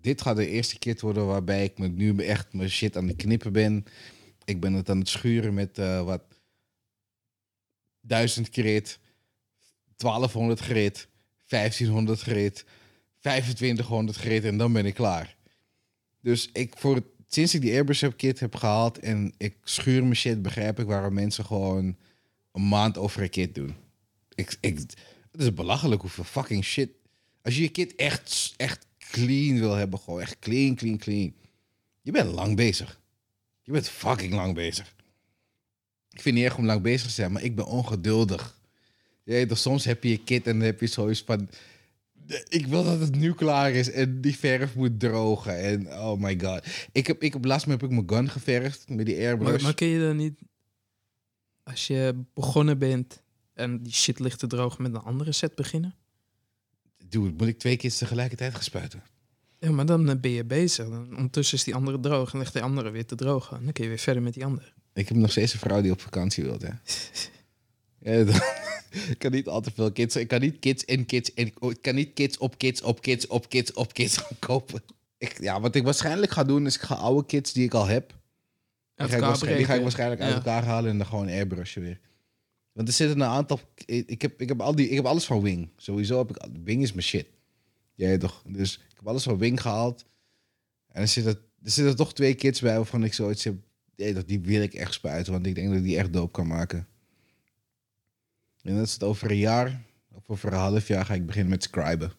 dit 0.00 0.22
gaat 0.22 0.36
de 0.36 0.48
eerste 0.48 0.78
kit 0.78 1.00
worden 1.00 1.26
waarbij 1.26 1.64
ik 1.64 1.78
me 1.78 1.88
nu 1.88 2.16
echt 2.16 2.52
mijn 2.52 2.70
shit 2.70 2.96
aan 2.96 3.08
het 3.08 3.16
knippen 3.16 3.52
ben. 3.52 3.84
Ik 4.44 4.60
ben 4.60 4.72
het 4.72 4.90
aan 4.90 4.98
het 4.98 5.08
schuren 5.08 5.54
met 5.54 5.78
eh, 5.78 6.04
wat... 6.04 6.22
1000 8.00 8.48
grit, 8.50 8.98
1200 9.96 10.60
grit, 10.60 11.08
1500 11.46 12.20
grit, 12.20 12.64
2500 13.20 14.16
grit 14.16 14.44
en 14.44 14.56
dan 14.56 14.72
ben 14.72 14.86
ik 14.86 14.94
klaar. 14.94 15.36
Dus 16.20 16.50
ik 16.52 16.74
voor 16.76 17.02
sinds 17.28 17.54
ik 17.54 17.60
die 17.60 17.72
Airbrush 17.72 18.00
heb 18.00 18.16
kit 18.16 18.40
heb 18.40 18.54
gehaald 18.54 18.98
en 18.98 19.34
ik 19.36 19.56
schuur 19.64 20.02
mijn 20.02 20.16
shit, 20.16 20.42
begrijp 20.42 20.78
ik 20.78 20.86
waarom 20.86 21.14
mensen 21.14 21.44
gewoon 21.44 21.96
een 22.52 22.68
maand 22.68 22.98
over 22.98 23.22
een 23.22 23.30
kit 23.30 23.54
doen. 23.54 23.76
Ik, 24.34 24.56
ik, 24.60 24.78
het 25.30 25.40
is 25.40 25.54
belachelijk 25.54 26.00
hoeveel 26.00 26.24
fucking 26.24 26.64
shit. 26.64 26.90
Als 27.42 27.56
je 27.56 27.62
je 27.62 27.68
kit 27.68 27.94
echt, 27.94 28.54
echt 28.56 28.86
clean 29.10 29.58
wil 29.58 29.74
hebben, 29.74 29.98
gewoon 29.98 30.20
echt 30.20 30.38
clean, 30.38 30.74
clean, 30.74 30.98
clean. 30.98 31.34
Je 32.02 32.12
bent 32.12 32.32
lang 32.32 32.56
bezig. 32.56 33.00
Je 33.62 33.72
bent 33.72 33.88
fucking 33.88 34.32
lang 34.32 34.54
bezig. 34.54 34.94
Ik 36.10 36.20
vind 36.20 36.24
het 36.24 36.34
niet 36.34 36.44
erg 36.44 36.56
om 36.58 36.66
lang 36.66 36.82
bezig 36.82 37.06
te 37.06 37.12
zijn, 37.12 37.32
maar 37.32 37.42
ik 37.42 37.56
ben 37.56 37.66
ongeduldig. 37.66 38.56
Weet 39.24 39.48
toch, 39.48 39.58
soms 39.58 39.84
heb 39.84 40.02
je 40.02 40.10
je 40.10 40.24
kit 40.24 40.46
en 40.46 40.58
dan 40.58 40.66
heb 40.66 40.80
je 40.80 40.86
zoiets 40.86 41.22
van... 41.22 41.48
Ik 42.48 42.66
wil 42.66 42.84
dat 42.84 43.00
het 43.00 43.14
nu 43.14 43.34
klaar 43.34 43.70
is 43.70 43.90
en 43.90 44.20
die 44.20 44.36
verf 44.36 44.74
moet 44.74 45.00
drogen. 45.00 45.58
En 45.58 45.92
oh 45.92 46.20
my 46.20 46.40
god. 46.40 46.66
Ik 46.92 47.06
heb, 47.06 47.22
ik 47.22 47.32
heb 47.32 47.44
laatst 47.44 47.66
heb 47.66 47.82
ik 47.82 47.90
mijn 47.90 48.08
gun 48.08 48.28
geverfd 48.28 48.88
met 48.88 49.06
die 49.06 49.16
airbrush. 49.16 49.52
Maar, 49.52 49.62
maar 49.62 49.74
kun 49.74 49.86
je 49.86 50.00
dan 50.00 50.16
niet... 50.16 50.40
Als 51.62 51.86
je 51.86 52.24
begonnen 52.34 52.78
bent 52.78 53.22
en 53.54 53.82
die 53.82 53.92
shit 53.92 54.18
ligt 54.18 54.38
te 54.38 54.46
drogen 54.46 54.82
met 54.82 54.94
een 54.94 55.00
andere 55.00 55.32
set 55.32 55.54
beginnen? 55.54 55.94
Dude, 57.08 57.34
moet 57.36 57.46
ik 57.48 57.58
twee 57.58 57.76
kits 57.76 57.98
tegelijkertijd 57.98 58.52
gaan 58.54 58.62
spuiten? 58.62 59.02
Ja, 59.58 59.70
maar 59.70 59.86
dan 59.86 60.08
eh, 60.08 60.16
ben 60.16 60.30
je 60.30 60.44
bezig. 60.44 60.88
Dan, 60.88 61.08
ondertussen 61.16 61.58
is 61.58 61.64
die 61.64 61.74
andere 61.74 62.00
droog 62.00 62.32
en 62.32 62.38
ligt 62.38 62.52
die 62.52 62.62
andere 62.62 62.90
weer 62.90 63.06
te 63.06 63.14
drogen. 63.14 63.56
En 63.56 63.64
dan 63.64 63.72
kun 63.72 63.82
je 63.84 63.88
weer 63.90 63.98
verder 63.98 64.22
met 64.22 64.34
die 64.34 64.44
andere. 64.44 64.72
Ik 64.94 65.08
heb 65.08 65.16
nog 65.16 65.30
steeds 65.30 65.52
een 65.52 65.58
vrouw 65.58 65.80
die 65.80 65.92
op 65.92 66.00
vakantie 66.00 66.44
wil, 66.44 66.58
hè. 66.60 66.70
Ja, 68.00 68.12
ik 69.10 69.18
kan 69.18 69.30
niet 69.30 69.46
al 69.48 69.60
te 69.60 69.70
veel 69.74 69.92
kids. 69.92 70.16
Ik 70.16 70.28
kan 70.28 70.40
niet 70.40 70.58
kids 70.58 70.84
en 70.84 71.06
kids 71.06 71.34
en 71.34 71.46
ik 71.46 71.78
kan 71.82 71.94
niet 71.94 72.12
kids 72.14 72.38
op 72.38 72.58
kids 72.58 72.82
op 72.82 73.00
kids 73.00 73.26
op 73.26 73.48
kids 73.48 73.72
op 73.72 73.92
kids 73.92 74.22
kopen. 74.38 74.82
Ik, 75.18 75.40
ja, 75.40 75.60
wat 75.60 75.74
ik 75.74 75.84
waarschijnlijk 75.84 76.32
ga 76.32 76.44
doen 76.44 76.66
is 76.66 76.74
ik 76.74 76.80
ga 76.80 76.94
oude 76.94 77.26
kids 77.26 77.52
die 77.52 77.64
ik 77.64 77.74
al 77.74 77.86
heb, 77.86 78.14
die 78.94 79.08
ga, 79.08 79.34
ik 79.34 79.56
die 79.56 79.64
ga 79.64 79.74
ik 79.74 79.82
waarschijnlijk 79.82 80.20
uit 80.20 80.30
Ja. 80.30 80.36
elkaar 80.36 80.64
halen 80.64 80.90
en 80.90 80.98
dan 80.98 81.06
gewoon 81.06 81.28
airbrushen 81.28 81.82
weer. 81.82 82.00
Want 82.78 82.90
er 82.90 82.96
zitten 82.96 83.20
een 83.20 83.28
aantal. 83.28 83.60
Ik 83.74 84.08
ik 84.08 84.22
heb, 84.22 84.40
ik 84.40 84.48
heb, 84.48 84.60
al 84.60 84.74
die, 84.74 84.88
ik 84.88 84.96
heb 84.96 85.04
alles 85.04 85.24
van 85.24 85.42
Wing. 85.42 85.70
Sowieso 85.76 86.18
heb 86.18 86.30
ik. 86.30 86.46
Wing 86.64 86.82
is 86.82 86.92
mijn 86.92 87.04
shit. 87.06 87.26
Jij 87.94 88.18
toch? 88.18 88.42
Dus 88.46 88.74
ik 88.76 88.96
heb 88.96 89.06
alles 89.08 89.22
van 89.22 89.38
Wing 89.38 89.60
gehaald. 89.60 90.04
En 90.88 91.00
er 91.00 91.08
zitten, 91.08 91.32
er 91.62 91.70
zitten 91.70 91.96
toch 91.96 92.14
twee 92.14 92.34
kids 92.34 92.60
bij 92.60 92.76
waarvan 92.76 93.04
ik 93.04 93.14
zoiets 93.14 93.44
heb. 93.44 93.56
Die 94.26 94.40
wil 94.40 94.62
ik 94.62 94.74
echt 94.74 94.92
spuiten, 94.92 95.32
want 95.32 95.46
ik 95.46 95.54
denk 95.54 95.68
dat 95.68 95.76
ik 95.76 95.82
die 95.82 95.98
echt 95.98 96.12
doop 96.12 96.32
kan 96.32 96.46
maken. 96.46 96.88
En 98.62 98.76
dat 98.76 98.86
is 98.86 98.92
het 98.92 99.02
over 99.02 99.30
een 99.30 99.36
jaar, 99.36 99.82
of 100.14 100.28
over 100.28 100.52
een 100.52 100.58
half 100.58 100.88
jaar 100.88 101.04
ga 101.04 101.14
ik 101.14 101.26
beginnen 101.26 101.50
met 101.50 101.62
scriben. 101.62 102.12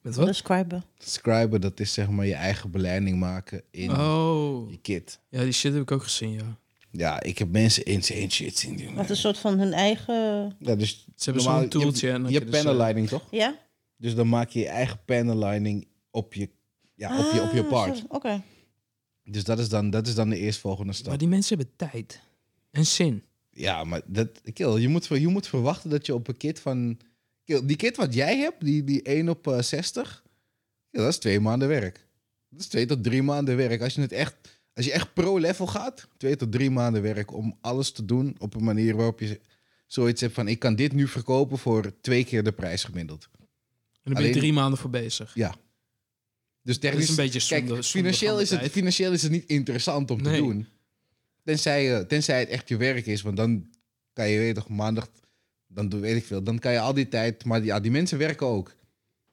Met 0.00 0.14
Wat 0.14 0.34
scriben? 0.34 0.84
Scriben, 0.98 1.60
dat 1.60 1.80
is 1.80 1.92
zeg 1.92 2.10
maar 2.10 2.26
je 2.26 2.34
eigen 2.34 2.70
beleiding 2.70 3.18
maken 3.18 3.62
in 3.70 3.90
Oh. 3.90 4.70
je 4.70 4.78
kit. 4.80 5.20
Ja, 5.28 5.42
die 5.42 5.52
shit 5.52 5.72
heb 5.72 5.82
ik 5.82 5.90
ook 5.90 6.02
gezien, 6.02 6.32
ja. 6.32 6.58
Ja, 6.92 7.22
ik 7.22 7.38
heb 7.38 7.50
mensen 7.50 7.84
insane 7.84 8.30
shit 8.30 8.58
zien 8.58 8.76
doen. 8.76 8.94
Wat 8.94 9.10
een 9.10 9.16
soort 9.16 9.38
van 9.38 9.58
hun 9.58 9.72
eigen... 9.72 10.14
Ja, 10.58 10.74
dus 10.74 10.90
Ze 11.16 11.24
hebben 11.24 11.42
normaal- 11.42 11.60
zo'n 11.60 11.68
toeltje 11.70 12.06
Je, 12.06 12.12
en 12.12 12.22
dan 12.22 12.30
je 12.32 12.38
hebt 12.38 12.50
je 12.50 12.54
dus, 12.56 12.62
panellining, 12.64 13.08
toch? 13.08 13.22
Ja? 13.30 13.58
Dus 13.96 14.14
dan 14.14 14.28
maak 14.28 14.48
je 14.50 14.58
je 14.60 14.68
eigen 14.68 14.98
panellining 15.04 15.86
op 16.10 16.34
je, 16.34 16.48
ja, 16.94 17.18
op 17.18 17.32
je, 17.34 17.42
op 17.42 17.52
je 17.52 17.62
Ah, 17.62 17.68
part. 17.68 17.96
zo, 17.96 18.04
Oké. 18.08 18.42
Dus 19.24 19.44
dat 19.44 19.58
is, 19.58 19.68
dan, 19.68 19.90
dat 19.90 20.06
is 20.06 20.14
dan 20.14 20.28
de 20.28 20.36
eerstvolgende 20.38 20.92
stap. 20.92 21.08
Maar 21.08 21.18
die 21.18 21.28
mensen 21.28 21.56
hebben 21.58 21.76
tijd. 21.76 22.20
En 22.70 22.86
zin. 22.86 23.22
Ja, 23.50 23.84
maar 23.84 24.00
dat, 24.06 24.28
kill, 24.52 24.76
je, 24.80 24.88
moet, 24.88 25.06
je 25.06 25.28
moet 25.28 25.46
verwachten 25.46 25.90
dat 25.90 26.06
je 26.06 26.14
op 26.14 26.28
een 26.28 26.36
kit 26.36 26.60
van... 26.60 26.98
Kill, 27.44 27.66
die 27.66 27.76
kit 27.76 27.96
wat 27.96 28.14
jij 28.14 28.38
hebt, 28.38 28.64
die, 28.64 28.84
die 28.84 29.02
1 29.02 29.28
op 29.28 29.46
eh, 29.46 29.60
60... 29.60 30.22
kill, 30.90 31.02
dat 31.02 31.12
is 31.12 31.18
twee 31.18 31.40
maanden 31.40 31.68
werk. 31.68 32.06
Dat 32.48 32.60
is 32.60 32.66
twee 32.66 32.86
tot 32.86 33.04
drie 33.04 33.22
maanden 33.22 33.56
werk. 33.56 33.82
Als 33.82 33.94
je, 33.94 34.00
het 34.00 34.12
echt, 34.12 34.34
als 34.74 34.84
je 34.84 34.92
echt 34.92 35.14
pro-level 35.14 35.66
gaat, 35.66 36.08
twee 36.16 36.36
tot 36.36 36.52
drie 36.52 36.70
maanden 36.70 37.02
werk... 37.02 37.32
om 37.32 37.56
alles 37.60 37.90
te 37.90 38.04
doen 38.04 38.36
op 38.38 38.54
een 38.54 38.64
manier 38.64 38.96
waarop 38.96 39.20
je 39.20 39.40
zoiets 39.86 40.20
hebt 40.20 40.34
van... 40.34 40.48
ik 40.48 40.58
kan 40.58 40.76
dit 40.76 40.92
nu 40.92 41.08
verkopen 41.08 41.58
voor 41.58 41.92
twee 42.00 42.24
keer 42.24 42.44
de 42.44 42.52
prijs 42.52 42.84
gemiddeld. 42.84 43.28
En 44.02 44.12
daar 44.12 44.22
ben 44.22 44.32
je 44.32 44.38
drie 44.38 44.52
maanden 44.52 44.78
voor 44.78 44.90
bezig. 44.90 45.34
Ja. 45.34 45.54
Dus 46.62 46.80
Dat 46.80 46.80
technisch, 46.80 47.02
is 47.02 47.08
een 47.08 47.16
beetje 47.16 47.40
zonde, 47.40 47.72
kijk, 47.72 47.84
financieel, 47.84 48.40
is 48.40 48.50
het, 48.50 48.70
financieel 48.70 49.12
is 49.12 49.22
het 49.22 49.30
niet 49.30 49.46
interessant 49.46 50.10
om 50.10 50.22
te 50.22 50.36
doen. 50.36 50.66
Tenzij, 51.44 51.96
eh, 51.96 52.04
tenzij 52.04 52.38
het 52.40 52.48
echt 52.48 52.68
je 52.68 52.76
werk 52.76 53.06
is, 53.06 53.22
want 53.22 53.36
dan 53.36 53.70
kan 54.12 54.28
je, 54.28 54.38
weet 54.38 54.54
toch, 54.54 54.68
maandag, 54.68 55.10
dan 55.66 55.88
doe 55.88 56.00
weet 56.00 56.16
ik 56.16 56.24
veel, 56.24 56.42
dan 56.42 56.58
kan 56.58 56.72
je 56.72 56.80
al 56.80 56.94
die 56.94 57.08
tijd, 57.08 57.44
maar 57.44 57.64
ja, 57.64 57.80
die 57.80 57.90
mensen 57.90 58.18
werken 58.18 58.46
ook. 58.46 58.74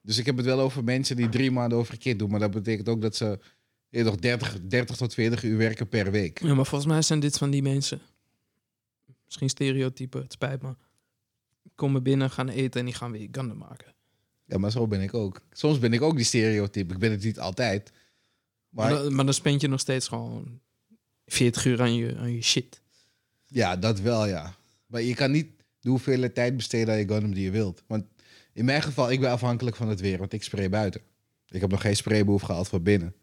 Dus 0.01 0.17
ik 0.17 0.25
heb 0.25 0.37
het 0.37 0.45
wel 0.45 0.59
over 0.59 0.83
mensen 0.83 1.15
die 1.15 1.29
drie 1.29 1.51
maanden 1.51 1.77
over 1.77 1.93
een 1.93 1.99
keer 1.99 2.17
doen, 2.17 2.29
maar 2.29 2.39
dat 2.39 2.51
betekent 2.51 2.89
ook 2.89 3.01
dat 3.01 3.15
ze, 3.15 3.39
je 3.89 4.03
toch, 4.03 4.15
30, 4.15 4.57
30 4.61 4.95
tot 4.95 5.13
40 5.13 5.43
uur 5.43 5.57
werken 5.57 5.89
per 5.89 6.11
week. 6.11 6.39
Ja, 6.41 6.53
maar 6.53 6.65
volgens 6.65 6.91
mij 6.91 7.01
zijn 7.01 7.19
dit 7.19 7.37
van 7.37 7.49
die 7.49 7.61
mensen. 7.61 8.01
Misschien 9.25 9.49
stereotypen, 9.49 10.21
het 10.21 10.31
spijt 10.31 10.61
me. 10.61 10.75
Komen 11.75 12.03
binnen, 12.03 12.29
gaan 12.29 12.49
eten 12.49 12.79
en 12.79 12.85
die 12.85 12.95
gaan 12.95 13.11
weer 13.11 13.27
Gundam 13.31 13.57
maken. 13.57 13.93
Ja, 14.45 14.57
maar 14.57 14.71
zo 14.71 14.87
ben 14.87 15.01
ik 15.01 15.13
ook. 15.13 15.41
Soms 15.51 15.79
ben 15.79 15.93
ik 15.93 16.01
ook 16.01 16.15
die 16.15 16.25
stereotype. 16.25 16.93
Ik 16.93 16.99
ben 16.99 17.11
het 17.11 17.23
niet 17.23 17.39
altijd. 17.39 17.91
Maar, 18.69 18.91
Maar 18.91 19.03
dan, 19.03 19.15
maar 19.15 19.25
dan 19.25 19.33
spend 19.33 19.61
je 19.61 19.67
nog 19.67 19.79
steeds 19.79 20.07
gewoon 20.07 20.59
40 21.25 21.65
uur 21.65 21.81
aan 21.81 21.95
je, 21.95 22.15
aan 22.17 22.33
je 22.33 22.41
shit. 22.41 22.81
Ja, 23.45 23.75
dat 23.75 23.99
wel, 23.99 24.25
ja. 24.25 24.55
Maar 24.85 25.01
je 25.01 25.13
kan 25.13 25.31
niet 25.31 25.47
de 25.79 25.89
hoeveelheid 25.89 26.35
tijd 26.35 26.55
besteden 26.55 26.93
aan 26.93 26.99
je 26.99 27.07
Gundam 27.07 27.33
die 27.33 27.43
je 27.43 27.51
wilt. 27.51 27.83
Want 27.87 28.05
in 28.53 28.65
mijn 28.65 28.81
geval, 28.81 29.11
ik 29.11 29.19
ben 29.19 29.31
afhankelijk 29.31 29.75
van 29.75 29.87
het 29.87 29.99
weer, 29.99 30.17
want 30.17 30.33
ik 30.33 30.43
spray 30.43 30.69
buiten. 30.69 31.01
Ik 31.47 31.61
heb 31.61 31.69
nog 31.69 31.81
geen 31.81 31.95
spraybehoef 31.95 32.41
gehad 32.41 32.67
voor 32.67 32.81
binnen. 32.81 33.13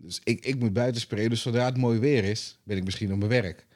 Dus 0.00 0.20
ik, 0.24 0.44
ik 0.44 0.58
moet 0.58 0.72
buiten 0.72 1.00
sprayen. 1.00 1.30
Dus 1.30 1.42
zodra 1.42 1.64
het 1.64 1.76
mooi 1.76 1.98
weer 1.98 2.24
is, 2.24 2.58
ben 2.62 2.76
ik 2.76 2.84
misschien 2.84 3.12
op 3.12 3.18
mijn 3.18 3.30
werk. 3.30 3.66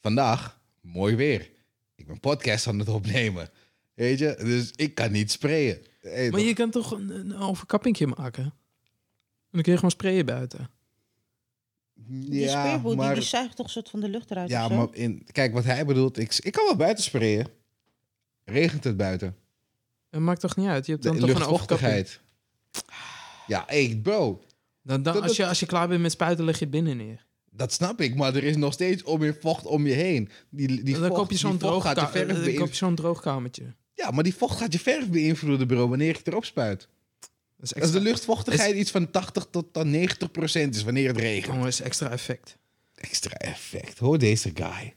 Vandaag, 0.00 0.60
mooi 0.80 1.16
weer. 1.16 1.50
Ik 1.94 2.06
ben 2.06 2.20
podcast 2.20 2.66
aan 2.66 2.78
het 2.78 2.88
opnemen. 2.88 3.50
Weet 3.94 4.18
je? 4.18 4.34
Dus 4.38 4.72
ik 4.76 4.94
kan 4.94 5.12
niet 5.12 5.30
sprayen. 5.30 5.78
Hey, 6.00 6.30
Maar 6.30 6.40
je 6.40 6.54
kan 6.54 6.70
toch 6.70 6.90
een, 6.90 7.10
een 7.10 7.36
overkappingje 7.36 8.06
maken? 8.06 8.44
En 8.44 8.52
dan 9.50 9.62
kun 9.62 9.72
je 9.72 9.78
gewoon 9.78 9.90
sprayen 9.90 10.26
buiten. 10.26 10.70
Die 11.94 12.40
ja, 12.40 12.66
speerboot, 12.66 12.92
die, 12.92 13.00
maar, 13.00 13.14
die 13.14 13.22
zuigt 13.22 13.56
toch 13.56 13.66
een 13.66 13.72
soort 13.72 13.90
van 13.90 14.00
de 14.00 14.08
lucht 14.08 14.30
eruit 14.30 14.48
ja, 14.48 14.68
maar 14.68 14.88
in, 14.90 15.26
kijk, 15.32 15.52
wat 15.52 15.64
hij 15.64 15.86
bedoelt, 15.86 16.18
ik, 16.18 16.38
ik 16.38 16.52
kan 16.52 16.64
wel 16.64 16.76
buiten 16.76 17.04
sprayen. 17.04 17.46
Regent 18.44 18.84
het 18.84 18.96
buiten? 18.96 19.36
Dat 20.10 20.20
maakt 20.20 20.40
toch 20.40 20.56
niet 20.56 20.68
uit? 20.68 20.86
Je 20.86 20.92
hebt 20.92 21.04
dan 21.04 21.14
De 21.14 21.26
toch 21.26 21.40
een 21.40 21.46
overkapping. 21.46 22.08
Ja, 23.46 23.64
hey, 23.66 24.00
bro, 24.02 24.44
Dan, 24.82 25.22
als, 25.22 25.36
je, 25.36 25.46
als 25.46 25.60
je 25.60 25.66
klaar 25.66 25.88
bent 25.88 26.00
met 26.00 26.12
spuiten, 26.12 26.44
leg 26.44 26.58
je 26.58 26.66
binnen 26.66 26.96
neer. 26.96 27.26
dat 27.50 27.72
snap 27.72 28.00
ik, 28.00 28.14
maar 28.14 28.34
er 28.34 28.44
is 28.44 28.56
nog 28.56 28.72
steeds 28.72 29.02
om 29.02 29.24
je 29.24 29.36
vocht 29.40 29.66
om 29.66 29.86
je 29.86 29.92
heen. 29.92 30.28
Die, 30.50 30.82
die 30.82 30.94
dan 30.94 31.06
vocht, 31.06 31.20
koop 31.20 31.30
je 31.30 31.36
zo'n 31.36 31.58
droog, 31.58 31.82
gaat 31.82 32.00
je 32.00 32.06
verf 32.06 32.12
dan 32.12 32.26
koop 32.26 32.34
beïnvloeden. 32.44 32.68
je 32.68 32.74
zo'n 32.74 32.94
droogkamertje. 32.94 33.74
Ja, 33.94 34.10
maar 34.10 34.24
die 34.24 34.34
vocht 34.34 34.58
gaat 34.58 34.72
je 34.72 34.78
verf 34.78 35.08
beïnvloeden, 35.08 35.66
bro, 35.66 35.88
wanneer 35.88 36.08
je 36.14 36.20
erop 36.30 36.44
spuit. 36.44 36.88
Dat 37.56 37.76
is 37.76 37.82
Als 37.82 37.90
de 37.90 38.00
luchtvochtigheid 38.00 38.76
iets 38.76 38.90
van 38.90 39.10
80 39.10 39.46
tot 39.50 39.74
dan 39.74 39.90
90 39.90 40.30
procent 40.30 40.74
is 40.74 40.82
wanneer 40.82 41.08
het 41.08 41.16
regent. 41.16 41.46
Jongen, 41.46 41.66
is 41.66 41.80
extra 41.80 42.10
effect. 42.10 42.56
Extra 42.94 43.36
effect. 43.36 43.98
Hoor 43.98 44.18
deze 44.18 44.50
guy. 44.54 44.94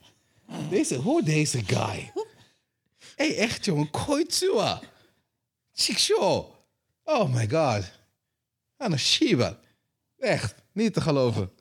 Deze, 0.69 0.95
hoor 0.95 1.21
deze 1.23 1.61
guy. 1.65 2.11
Hé, 3.15 3.27
hey, 3.27 3.37
echt 3.37 3.65
jongen, 3.65 3.89
Koitsua. 3.89 4.81
Chiksho. 5.73 6.55
Oh 7.03 7.33
my 7.33 7.49
god. 7.49 7.91
Ano 8.77 8.97
Shiba. 8.97 9.59
Echt, 10.25 10.55
niet 10.71 10.93
te 10.93 11.01
geloven. 11.01 11.51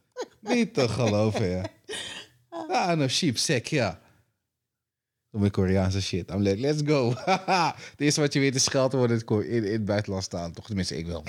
niet 0.40 0.74
te 0.74 0.88
geloven, 0.88 1.48
ja. 1.48 1.64
Ano 2.68 3.08
Sheep 3.08 3.36
sek, 3.36 3.66
ja. 3.66 4.00
Mijn 5.30 5.50
Koreaanse 5.50 6.02
shit. 6.02 6.30
I'm 6.30 6.40
like, 6.40 6.60
let's 6.60 6.82
go. 6.84 7.14
het 7.90 8.00
eerste 8.00 8.20
wat 8.20 8.32
je 8.32 8.40
weet 8.40 8.54
is 8.54 8.68
het 8.72 9.24
Ko- 9.24 9.38
in, 9.38 9.64
in 9.64 9.72
het 9.72 9.84
buitenland 9.84 10.24
staan. 10.24 10.52
Toch 10.52 10.66
tenminste, 10.66 10.96
ik 10.96 11.06
wel. 11.06 11.24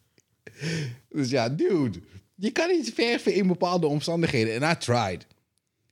dus 1.08 1.30
ja, 1.30 1.48
dude. 1.48 2.00
Je 2.34 2.50
kan 2.50 2.68
niet 2.68 2.92
verven 2.94 3.34
in 3.34 3.46
bepaalde 3.46 3.86
omstandigheden. 3.86 4.54
En 4.54 4.70
I 4.70 4.76
tried. 4.76 5.26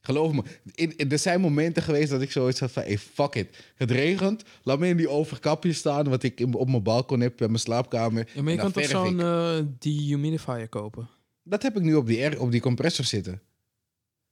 Geloof 0.00 0.32
me, 0.32 0.42
in, 0.74 0.96
in- 0.96 1.10
er 1.10 1.18
zijn 1.18 1.40
momenten 1.40 1.82
geweest 1.82 2.10
dat 2.10 2.22
ik 2.22 2.30
zoiets 2.30 2.60
had 2.60 2.72
van... 2.72 2.82
Hey, 2.82 2.98
fuck 2.98 3.34
it. 3.34 3.56
Het 3.74 3.90
regent. 3.90 4.42
Laat 4.62 4.78
me 4.78 4.88
in 4.88 4.96
die 4.96 5.08
overkapje 5.08 5.72
staan... 5.72 6.08
wat 6.08 6.22
ik 6.22 6.40
in- 6.40 6.54
op 6.54 6.68
mijn 6.68 6.82
balkon 6.82 7.20
heb... 7.20 7.36
bij 7.36 7.46
mijn 7.46 7.58
slaapkamer. 7.60 8.30
Ja, 8.34 8.42
maar 8.42 8.52
je 8.52 8.58
kan 8.58 8.72
toch 8.72 8.84
zo'n 8.84 9.20
eh 9.20 9.58
dehumidifier 9.78 10.68
kopen? 10.68 11.08
Dat 11.42 11.62
heb 11.62 11.76
ik 11.76 11.82
nu 11.82 11.94
op 11.94 12.06
die, 12.06 12.18
air- 12.18 12.40
op 12.40 12.50
die 12.50 12.60
compressor 12.60 13.04
zitten. 13.04 13.42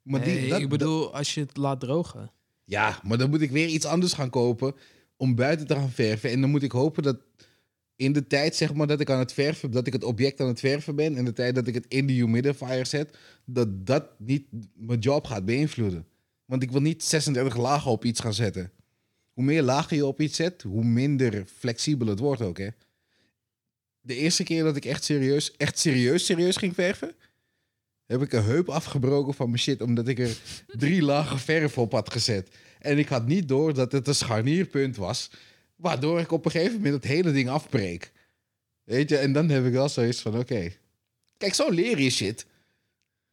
Maar 0.03 0.21
nee, 0.21 0.41
die, 0.41 0.49
dat, 0.49 0.61
ik 0.61 0.69
bedoel, 0.69 1.15
als 1.15 1.35
je 1.35 1.41
het 1.41 1.57
laat 1.57 1.81
drogen. 1.81 2.31
Ja, 2.65 3.01
maar 3.05 3.19
dan 3.19 3.31
moet 3.31 3.41
ik 3.41 3.51
weer 3.51 3.67
iets 3.69 3.87
anders 3.87 4.13
gaan 4.13 4.31
kopen 4.31 4.75
om 5.17 5.35
buiten 5.35 5.67
te 5.67 5.75
gaan 5.75 5.91
verven. 5.91 6.31
En 6.31 6.41
dan 6.41 6.51
moet 6.51 6.63
ik 6.63 6.73
hopen 6.73 7.03
dat 7.03 7.17
in 7.97 8.13
de 8.13 8.27
tijd, 8.27 8.57
zeg 8.57 8.75
maar, 8.75 8.87
dat 8.87 9.01
ik 9.01 9.11
aan 9.11 9.19
het 9.19 9.33
verven, 9.33 9.71
dat 9.71 9.87
ik 9.87 9.93
het 9.93 10.05
object 10.05 10.41
aan 10.41 10.47
het 10.47 10.61
verven 10.61 10.97
ben, 10.97 11.17
en 11.17 11.25
de 11.25 11.33
tijd 11.33 11.55
dat 11.55 11.67
ik 11.67 11.75
het 11.75 11.87
in 11.89 12.07
de 12.07 12.13
humidifier 12.13 12.87
zet, 12.87 13.17
dat 13.45 13.87
dat 13.87 14.09
niet 14.19 14.47
mijn 14.75 14.99
job 14.99 15.27
gaat 15.27 15.45
beïnvloeden. 15.45 16.07
Want 16.45 16.63
ik 16.63 16.71
wil 16.71 16.81
niet 16.81 17.05
36 17.05 17.57
lagen 17.57 17.91
op 17.91 18.05
iets 18.05 18.21
gaan 18.21 18.35
zetten. 18.35 18.71
Hoe 19.33 19.45
meer 19.45 19.63
lagen 19.63 19.97
je 19.97 20.07
op 20.07 20.21
iets 20.21 20.37
zet, 20.37 20.63
hoe 20.63 20.85
minder 20.85 21.45
flexibel 21.59 22.07
het 22.07 22.19
wordt 22.19 22.43
ook, 22.43 22.59
hè. 22.59 22.69
De 24.01 24.17
eerste 24.17 24.43
keer 24.43 24.65
dat 24.65 24.77
ik 24.77 24.85
echt 24.85 25.05
serieus, 25.05 25.57
echt 25.57 25.79
serieus, 25.79 26.25
serieus 26.25 26.57
ging 26.57 26.75
verven, 26.75 27.15
heb 28.07 28.23
ik 28.23 28.33
een 28.33 28.43
heup 28.43 28.69
afgebroken 28.69 29.35
van 29.35 29.49
mijn 29.49 29.61
shit, 29.61 29.81
omdat 29.81 30.09
ik 30.09 30.19
er 30.19 30.39
drie 30.67 31.03
lagen 31.13 31.39
verf 31.39 31.79
op 31.79 31.93
had 31.93 32.13
gezet. 32.13 32.49
En 32.79 32.99
ik 32.99 33.09
had 33.09 33.27
niet 33.27 33.49
door 33.49 33.75
dat 33.75 33.93
het 33.93 34.09
een 34.09 34.15
scharnierpunt 34.15 34.97
was, 34.97 35.31
waardoor 35.77 36.21
ik 36.21 36.33
op 36.33 36.45
een 36.45 36.51
gegeven 36.51 36.77
moment 36.77 36.95
het 36.95 37.05
hele 37.05 37.33
ding 37.33 37.49
afbreek. 37.49 38.13
Weet 38.85 39.09
je, 39.09 39.17
en 39.17 39.33
dan 39.33 39.49
heb 39.49 39.65
ik 39.65 39.73
wel 39.73 39.89
zoiets 39.89 40.21
van, 40.21 40.39
oké. 40.39 40.73
Kijk, 41.37 41.55
zo 41.55 41.71
leer 41.71 41.99
je 42.01 42.11
shit. 42.11 42.47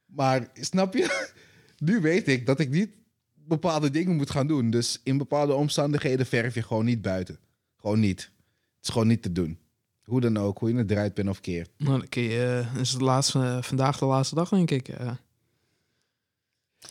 Maar, 0.05 0.47
snap 0.53 0.93
je? 0.93 1.31
Nu 1.77 2.01
weet 2.01 2.27
ik 2.27 2.45
dat 2.45 2.59
ik 2.59 2.69
niet 2.69 2.89
bepaalde 3.33 3.89
dingen 3.89 4.15
moet 4.15 4.29
gaan 4.29 4.47
doen. 4.47 4.69
Dus 4.69 4.99
in 5.03 5.17
bepaalde 5.17 5.53
omstandigheden 5.53 6.25
verf 6.25 6.53
je 6.53 6.63
gewoon 6.63 6.85
niet 6.85 7.01
buiten. 7.01 7.39
Gewoon 7.77 7.99
niet. 7.99 8.21
Het 8.21 8.83
is 8.87 8.89
gewoon 8.89 9.07
niet 9.07 9.21
te 9.21 9.31
doen. 9.31 9.57
Hoe 10.03 10.21
dan 10.21 10.37
ook, 10.37 10.57
hoe 10.57 10.69
je 10.71 10.77
het 10.77 10.87
draait 10.87 11.13
bent 11.13 11.29
of 11.29 11.39
keert. 11.41 11.69
Nou, 11.77 12.05
je, 12.09 12.65
eh, 12.73 12.79
is 12.81 12.91
het 12.91 13.01
laatste, 13.01 13.59
vandaag 13.61 13.97
de 13.97 14.05
laatste 14.05 14.35
dag, 14.35 14.49
denk 14.49 14.71
ik. 14.71 14.87
eh. 14.87 15.11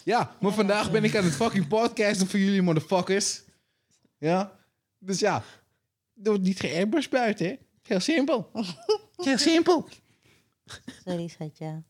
Ja, 0.04 0.36
maar 0.40 0.52
vandaag 0.52 0.90
ben 0.90 1.04
ik 1.04 1.16
aan 1.16 1.24
het 1.24 1.34
fucking 1.34 1.68
podcasten 1.68 2.26
voor 2.26 2.38
jullie 2.38 2.62
motherfuckers. 2.62 3.42
Ja, 4.18 4.58
dus 5.04 5.18
ja, 5.18 5.44
doe 6.14 6.32
het 6.32 6.42
niet 6.42 6.60
geairbrush 6.60 7.08
buiten, 7.08 7.46
hè. 7.46 7.56
Heel 7.82 8.00
simpel. 8.00 8.50
Heel 9.16 9.38
simpel. 9.38 9.88
Sorry, 11.04 11.28
schatje. 11.28 11.82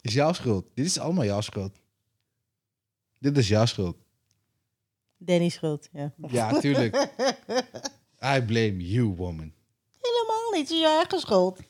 is 0.00 0.14
jouw 0.14 0.32
schuld. 0.32 0.66
Dit 0.74 0.86
is 0.86 0.98
allemaal 0.98 1.24
jouw 1.24 1.40
schuld. 1.40 1.78
Dit 3.18 3.36
is 3.36 3.48
jouw 3.48 3.66
schuld. 3.66 3.96
Danny 5.16 5.48
schuld, 5.48 5.88
ja. 5.92 6.14
Ja, 6.28 6.60
tuurlijk. 6.60 6.96
I 8.36 8.42
blame 8.42 8.88
you, 8.88 9.06
woman. 9.06 9.52
Helemaal 10.00 10.50
niet. 10.52 10.60
Het 10.60 10.70
is 10.70 10.78
je 10.78 10.86
eigen 10.86 11.20
schuld. 11.20 11.60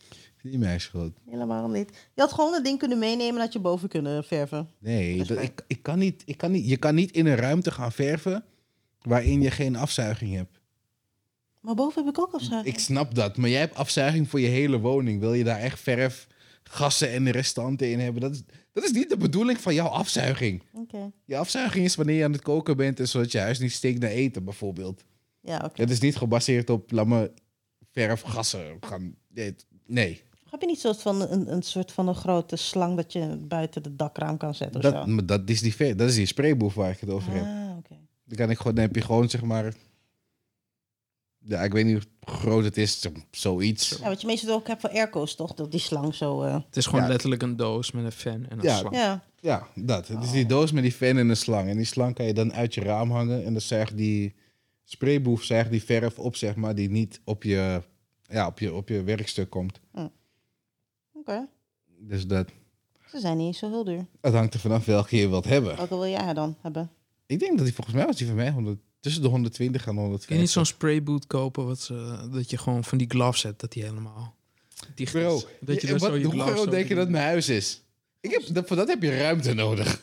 Niet 0.42 0.58
mijn 0.58 0.80
schuld. 0.80 1.18
Helemaal 1.26 1.68
niet. 1.68 1.90
Je 2.14 2.20
had 2.20 2.32
gewoon 2.32 2.52
het 2.52 2.64
ding 2.64 2.78
kunnen 2.78 2.98
meenemen 2.98 3.34
en 3.34 3.40
had 3.40 3.52
je 3.52 3.58
boven 3.58 3.88
kunnen 3.88 4.24
verven. 4.24 4.70
Nee, 4.78 5.24
dat, 5.24 5.38
ik, 5.38 5.64
ik 5.66 5.82
kan 5.82 5.98
niet, 5.98 6.22
ik 6.26 6.36
kan 6.36 6.50
niet, 6.50 6.68
je 6.68 6.76
kan 6.76 6.94
niet 6.94 7.10
in 7.10 7.26
een 7.26 7.36
ruimte 7.36 7.70
gaan 7.70 7.92
verven 7.92 8.44
waarin 9.02 9.42
je 9.42 9.50
geen 9.50 9.76
afzuiging 9.76 10.34
hebt. 10.34 10.60
Maar 11.62 11.74
boven 11.74 12.04
heb 12.04 12.14
ik 12.14 12.20
ook 12.20 12.32
afzuiging. 12.32 12.74
Ik 12.74 12.80
snap 12.80 13.14
dat, 13.14 13.36
maar 13.36 13.50
jij 13.50 13.60
hebt 13.60 13.74
afzuiging 13.74 14.28
voor 14.28 14.40
je 14.40 14.48
hele 14.48 14.78
woning. 14.78 15.20
Wil 15.20 15.34
je 15.34 15.44
daar 15.44 15.58
echt 15.58 15.80
verf, 15.80 16.26
gassen 16.62 17.10
en 17.10 17.30
restanten 17.30 17.90
in 17.90 18.00
hebben? 18.00 18.20
Dat 18.20 18.32
is, 18.32 18.42
dat 18.72 18.84
is 18.84 18.92
niet 18.92 19.08
de 19.08 19.16
bedoeling 19.16 19.60
van 19.60 19.74
jouw 19.74 19.86
afzuiging. 19.88 20.62
Oké. 20.72 21.12
Je 21.24 21.36
afzuiging 21.36 21.84
is 21.84 21.94
wanneer 21.94 22.16
je 22.16 22.24
aan 22.24 22.32
het 22.32 22.42
koken 22.42 22.76
bent 22.76 23.00
en 23.00 23.08
zodat 23.08 23.32
je 23.32 23.38
huis 23.38 23.58
niet 23.58 23.72
steekt 23.72 24.00
naar 24.00 24.10
eten, 24.10 24.44
bijvoorbeeld. 24.44 25.04
Ja, 25.40 25.62
oké. 25.64 25.80
Het 25.80 25.90
is 25.90 26.00
niet 26.00 26.16
gebaseerd 26.16 26.70
op, 26.70 26.90
laat 26.90 27.06
me 27.06 27.30
verf, 27.92 28.20
gassen 28.20 28.76
gaan. 28.80 29.14
Nee. 29.86 30.22
Heb 30.50 30.60
je 30.60 30.66
niet 30.66 30.80
soort 30.80 31.02
van 31.02 31.20
een, 31.20 31.52
een 31.52 31.62
soort 31.62 31.92
van 31.92 32.08
een 32.08 32.14
grote 32.14 32.56
slang 32.56 32.96
dat 32.96 33.12
je 33.12 33.36
buiten 33.48 33.82
het 33.82 33.98
dakraam 33.98 34.36
kan 34.36 34.54
zetten 34.54 34.76
of 34.76 34.82
Dat, 34.82 35.04
zo? 35.04 35.06
maar 35.06 35.26
dat, 35.26 35.50
is 35.50 35.60
die, 35.60 35.94
dat 35.94 36.08
is 36.08 36.14
die 36.14 36.26
sprayboef 36.26 36.74
waar 36.74 36.90
ik 36.90 37.00
het 37.00 37.10
over 37.10 37.32
heb. 37.32 37.42
Ah, 37.44 37.76
oké. 37.78 37.96
Dan, 38.24 38.36
kan 38.36 38.50
ik 38.50 38.56
gewoon, 38.56 38.74
dan 38.74 38.84
heb 38.84 38.94
je 38.94 39.00
gewoon, 39.02 39.28
zeg 39.30 39.42
maar... 39.42 39.74
Ja, 41.44 41.60
ik 41.60 41.72
weet 41.72 41.84
niet 41.84 41.94
hoe 42.22 42.34
groot 42.34 42.64
het 42.64 42.76
is, 42.76 43.00
zo- 43.00 43.12
zoiets. 43.30 43.88
Ja, 44.00 44.08
wat 44.08 44.20
je 44.20 44.26
meestal 44.26 44.54
ook 44.54 44.66
hebt 44.66 44.80
voor 44.80 44.90
airco's, 44.90 45.34
toch? 45.34 45.54
Dat 45.54 45.70
die 45.70 45.80
slang 45.80 46.14
zo... 46.14 46.42
eh, 46.42 46.54
Het 46.66 46.76
is 46.76 46.86
gewoon 46.86 47.00
Ja. 47.04 47.08
letterlijk 47.08 47.42
een 47.42 47.56
doos 47.56 47.92
met 47.92 48.04
een 48.04 48.12
fan 48.12 48.46
en 48.48 48.58
een 48.58 48.62
Ja. 48.62 48.76
slang. 48.76 48.94
Ja. 48.94 49.24
Ja, 49.40 49.66
dat. 49.74 50.08
Het 50.08 50.22
is 50.24 50.30
die 50.30 50.46
doos 50.46 50.72
met 50.72 50.82
die 50.82 50.92
fan 50.92 51.16
en 51.18 51.28
een 51.28 51.36
slang. 51.36 51.68
En 51.68 51.76
die 51.76 51.86
slang 51.86 52.14
kan 52.14 52.26
je 52.26 52.34
dan 52.34 52.52
uit 52.52 52.74
je 52.74 52.80
raam 52.80 53.10
hangen. 53.10 53.44
En 53.44 53.52
dan 53.52 53.60
zuigt 53.62 53.96
die 53.96 54.34
sprayboef 54.84 55.42
zuigt 55.42 55.70
die 55.70 55.82
verf 55.82 56.18
op, 56.18 56.36
zeg 56.36 56.54
maar, 56.56 56.74
die 56.74 56.90
niet 56.90 57.20
op 57.24 57.42
je, 57.42 57.82
ja, 58.22 58.46
op 58.46 58.58
je, 58.58 58.74
op 58.74 58.88
je 58.88 59.02
werkstuk 59.02 59.50
komt. 59.50 59.80
Oké. 61.12 61.48
Dus 61.98 62.26
dat, 62.26 62.48
Ze 63.06 63.18
zijn 63.20 63.36
niet 63.36 63.56
zo 63.56 63.68
heel 63.70 63.84
duur. 63.84 64.06
het 64.20 64.34
hangt 64.34 64.54
er 64.54 64.60
vanaf 64.60 64.84
welke 64.84 65.16
je 65.16 65.28
wilt 65.28 65.44
hebben. 65.44 65.76
Welke 65.76 65.94
wil 65.94 66.06
jij 66.06 66.34
dan 66.34 66.56
hebben? 66.60 66.90
Ik 67.26 67.38
denk 67.38 67.56
dat 67.56 67.66
die 67.66 67.74
volgens 67.74 67.96
mij 67.96 68.06
was 68.06 68.16
die 68.16 68.26
van 68.26 68.36
mij 68.36 68.50
100, 68.50 68.80
tussen 69.02 69.22
de 69.22 69.28
120 69.28 69.86
en 69.86 69.94
150. 69.94 70.26
Kun 70.26 70.36
je 70.36 70.42
niet 70.42 70.50
zo'n 70.50 70.66
sprayboot 70.66 71.26
kopen 71.26 71.66
wat 71.66 71.80
ze, 71.80 72.28
dat 72.32 72.50
je 72.50 72.58
gewoon 72.58 72.84
van 72.84 72.98
die 72.98 73.08
gloves 73.10 73.42
hebt, 73.42 73.60
dat 73.60 73.72
die 73.72 73.82
helemaal 73.82 74.34
dicht 74.94 75.12
Bro, 75.12 75.36
is? 75.36 75.46
Dat 75.60 75.80
je 75.80 75.86
dan 75.86 75.98
wat, 75.98 76.08
zo 76.10 76.16
je 76.16 76.24
hoe 76.24 76.40
groot 76.40 76.56
zo 76.58 76.66
denk 76.66 76.88
je 76.88 76.94
dat 76.94 77.08
mijn 77.08 77.24
huis 77.24 77.48
is? 77.48 77.82
Ik 78.20 78.30
heb, 78.30 78.42
dat, 78.54 78.66
voor 78.66 78.76
dat 78.76 78.88
heb 78.88 79.02
je 79.02 79.16
ruimte 79.18 79.52
nodig. 79.54 80.00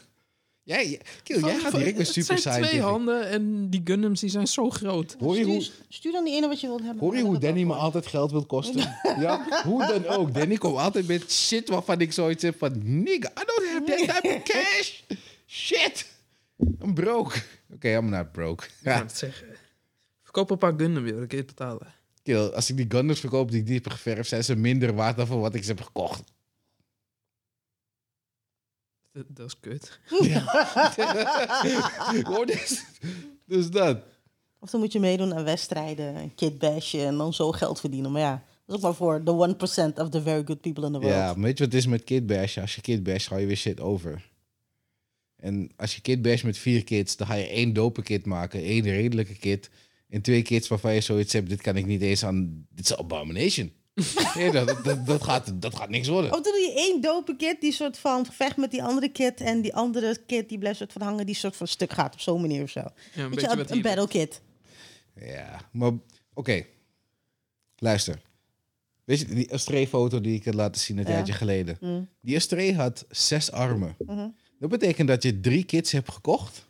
Jij, 0.64 0.90
jij- 0.90 1.02
Kill, 1.24 1.40
jij 1.40 1.60
gaat 1.60 1.72
direct 1.72 1.98
met 1.98 2.06
Het 2.08 2.16
super 2.16 2.38
zijn 2.38 2.64
twee 2.64 2.82
handen 2.82 3.30
en 3.30 3.70
die 3.70 3.82
Gundams 3.84 4.20
die 4.20 4.30
zijn 4.30 4.48
zo 4.48 4.70
groot. 4.70 5.16
Hoor 5.20 5.38
je, 5.38 5.44
hoe, 5.44 5.62
Stuur, 5.62 5.76
stuur 5.90 6.12
dan 6.12 6.24
die 6.24 6.36
ene 6.36 6.48
wat 6.48 6.62
je 6.62 6.68
wilt 6.68 6.82
hebben. 6.82 7.00
hoor 7.04 7.16
je 7.16 7.24
hoe 7.24 7.32
het 7.34 7.42
Danny 7.42 7.64
me 7.64 7.74
altijd 7.74 8.08
geld 8.08 8.32
wil 8.32 8.46
kosten? 8.46 8.80
ja, 9.20 9.64
hoe 9.64 9.88
dan 9.88 10.06
ook. 10.08 10.34
Danny 10.34 10.56
komt 10.58 10.78
altijd 10.78 11.08
met 11.08 11.32
shit 11.32 11.70
waarvan 11.70 12.02
ik 12.02 12.12
zoiets 12.14 12.44
heb 12.44 12.58
van... 12.58 12.72
Nigga, 13.04 13.30
I 13.30 13.44
don't 13.46 13.68
have 13.72 13.84
that 13.86 13.98
type 14.22 14.36
of 14.36 14.44
cash. 14.44 14.92
Shit. 15.48 16.06
I'm 16.84 16.94
broke. 16.94 17.42
Oké, 17.74 17.96
I'm 17.98 18.10
not 18.10 18.32
broke. 18.32 18.66
Ik 18.66 18.72
ga 18.84 18.92
Ja. 18.92 19.02
het 19.02 19.18
zeggen. 19.18 19.48
Verkoop 20.24 20.50
een 20.50 20.58
paar 20.58 20.74
Gundam 20.78 21.04
weer, 21.04 21.16
dan 21.16 21.28
kun 21.28 21.38
je 21.38 21.44
het 21.44 21.56
betalen. 21.56 21.94
Kill, 22.24 22.48
als 22.48 22.70
ik 22.70 22.78
die 22.78 22.86
Gundams 22.90 23.20
verkoop 23.20 23.52
die 23.52 23.60
ik 23.60 23.66
die 23.66 23.76
heb 23.76 23.88
geverfd... 23.92 24.30
zijn 24.30 24.44
ze 24.44 24.56
minder 24.56 24.94
waard 24.96 25.18
dan 25.18 25.28
voor 25.28 25.40
wat 25.40 25.56
ik 25.56 25.64
ze 25.64 25.70
heb 25.70 25.82
gekocht. 25.82 26.24
Dat, 29.12 29.26
dat 29.28 29.48
is 29.48 29.60
kut. 29.60 30.00
Hoor 32.34 32.46
dus, 32.46 32.86
dus 33.46 33.70
dat. 33.70 34.04
Of 34.60 34.70
dan 34.70 34.80
moet 34.80 34.92
je 34.92 35.00
meedoen 35.00 35.34
aan 35.34 35.44
wedstrijden, 35.44 36.16
een 36.16 36.36
kitbashen 36.36 37.06
en 37.06 37.18
dan 37.18 37.34
zo 37.34 37.52
geld 37.52 37.80
verdienen. 37.80 38.12
Maar 38.12 38.22
ja, 38.22 38.44
dat 38.66 38.68
is 38.68 38.76
ook 38.76 38.82
maar 38.82 38.94
voor 38.96 39.24
de 39.24 39.92
1% 39.92 40.00
of 40.00 40.10
the 40.10 40.22
very 40.22 40.44
good 40.46 40.62
people 40.62 40.86
in 40.86 40.92
the 40.92 41.00
world. 41.00 41.16
Ja, 41.16 41.34
maar 41.34 41.44
weet 41.44 41.58
je 41.58 41.64
wat 41.64 41.74
het 41.74 41.82
is 41.82 41.88
met 41.88 42.04
kitbash? 42.04 42.58
Als 42.58 42.76
je 42.76 42.82
kitbash, 42.82 43.28
ga 43.28 43.38
je 43.38 43.46
weer 43.46 43.56
shit 43.56 43.80
over. 43.80 44.30
En 45.40 45.72
als 45.76 45.96
je 45.96 46.02
kitbash 46.02 46.42
met 46.42 46.58
vier 46.58 46.84
kids, 46.84 47.16
dan 47.18 47.28
ga 47.28 47.34
je 47.34 47.48
één 47.48 47.74
dope 47.74 48.02
kit 48.04 48.26
maken, 48.26 48.62
één 48.62 48.84
redelijke 48.84 49.36
kit. 49.36 49.70
En 50.10 50.22
twee 50.22 50.42
kids 50.42 50.68
waarvan 50.68 50.94
je 50.94 51.02
zoiets 51.02 51.34
hebt, 51.34 51.50
dit 51.50 51.62
kan 51.62 51.76
ik 51.76 51.86
niet 51.86 52.02
eens 52.02 52.24
aan... 52.24 52.66
Dit 52.70 52.86
is 52.86 52.92
een 52.92 52.98
abomination. 52.98 53.72
nee, 54.36 54.52
dat, 54.52 54.84
dat, 54.84 55.06
dat, 55.06 55.24
gaat, 55.24 55.62
dat 55.62 55.76
gaat 55.76 55.90
niks 55.90 56.08
worden. 56.08 56.34
Of 56.34 56.42
doe 56.42 56.54
je 56.54 56.74
één 56.76 57.02
dope 57.02 57.36
kid 57.36 57.62
die 57.62 57.72
soort 57.72 57.98
van 57.98 58.26
vecht 58.26 58.58
met 58.58 58.72
die 58.72 58.84
andere 58.84 59.10
kid 59.10 59.42
en 59.42 59.62
die 59.62 59.74
andere 59.76 60.18
kid 60.26 60.50
die 60.50 60.58
blijft 60.58 60.78
soort 60.78 60.92
van 60.94 61.02
hangen 61.02 61.26
die 61.26 61.36
soort 61.36 61.56
van 61.56 61.68
stuk 61.68 61.94
gaat 61.94 62.14
op 62.14 62.20
zo'n 62.20 62.42
manier 62.42 62.64
of 62.64 62.70
zo. 62.70 62.80
Ja, 62.80 62.92
een 63.16 63.22
Weet 63.22 63.30
beetje 63.30 63.50
je, 63.50 63.56
wat 63.56 63.68
een, 63.70 63.74
hier. 63.74 63.84
battle 63.84 64.08
kid. 64.08 64.42
Ja, 65.16 65.70
maar 65.72 65.92
oké. 66.34 66.66
Luister. 67.78 68.22
Weet 69.04 69.20
je, 69.20 69.26
die 69.26 69.54
Astree-foto 69.54 70.22
die 70.22 70.36
ik 70.36 70.46
had 70.46 70.54
laten 70.54 70.82
zien 70.82 70.98
een 70.98 71.04
Ja. 71.08 71.10
tijdje 71.10 71.34
geleden. 71.34 71.78
Mm. 71.82 72.08
Die 72.22 72.36
Astree 72.36 72.76
had 72.76 73.06
zes 73.10 73.52
armen. 73.52 73.96
Mhm. 74.06 74.28
Dat 74.60 74.70
betekent 74.70 75.08
dat 75.08 75.24
je 75.24 75.40
drie 75.40 75.64
kids 75.64 75.92
hebt 75.92 76.12
gekocht. 76.12 76.68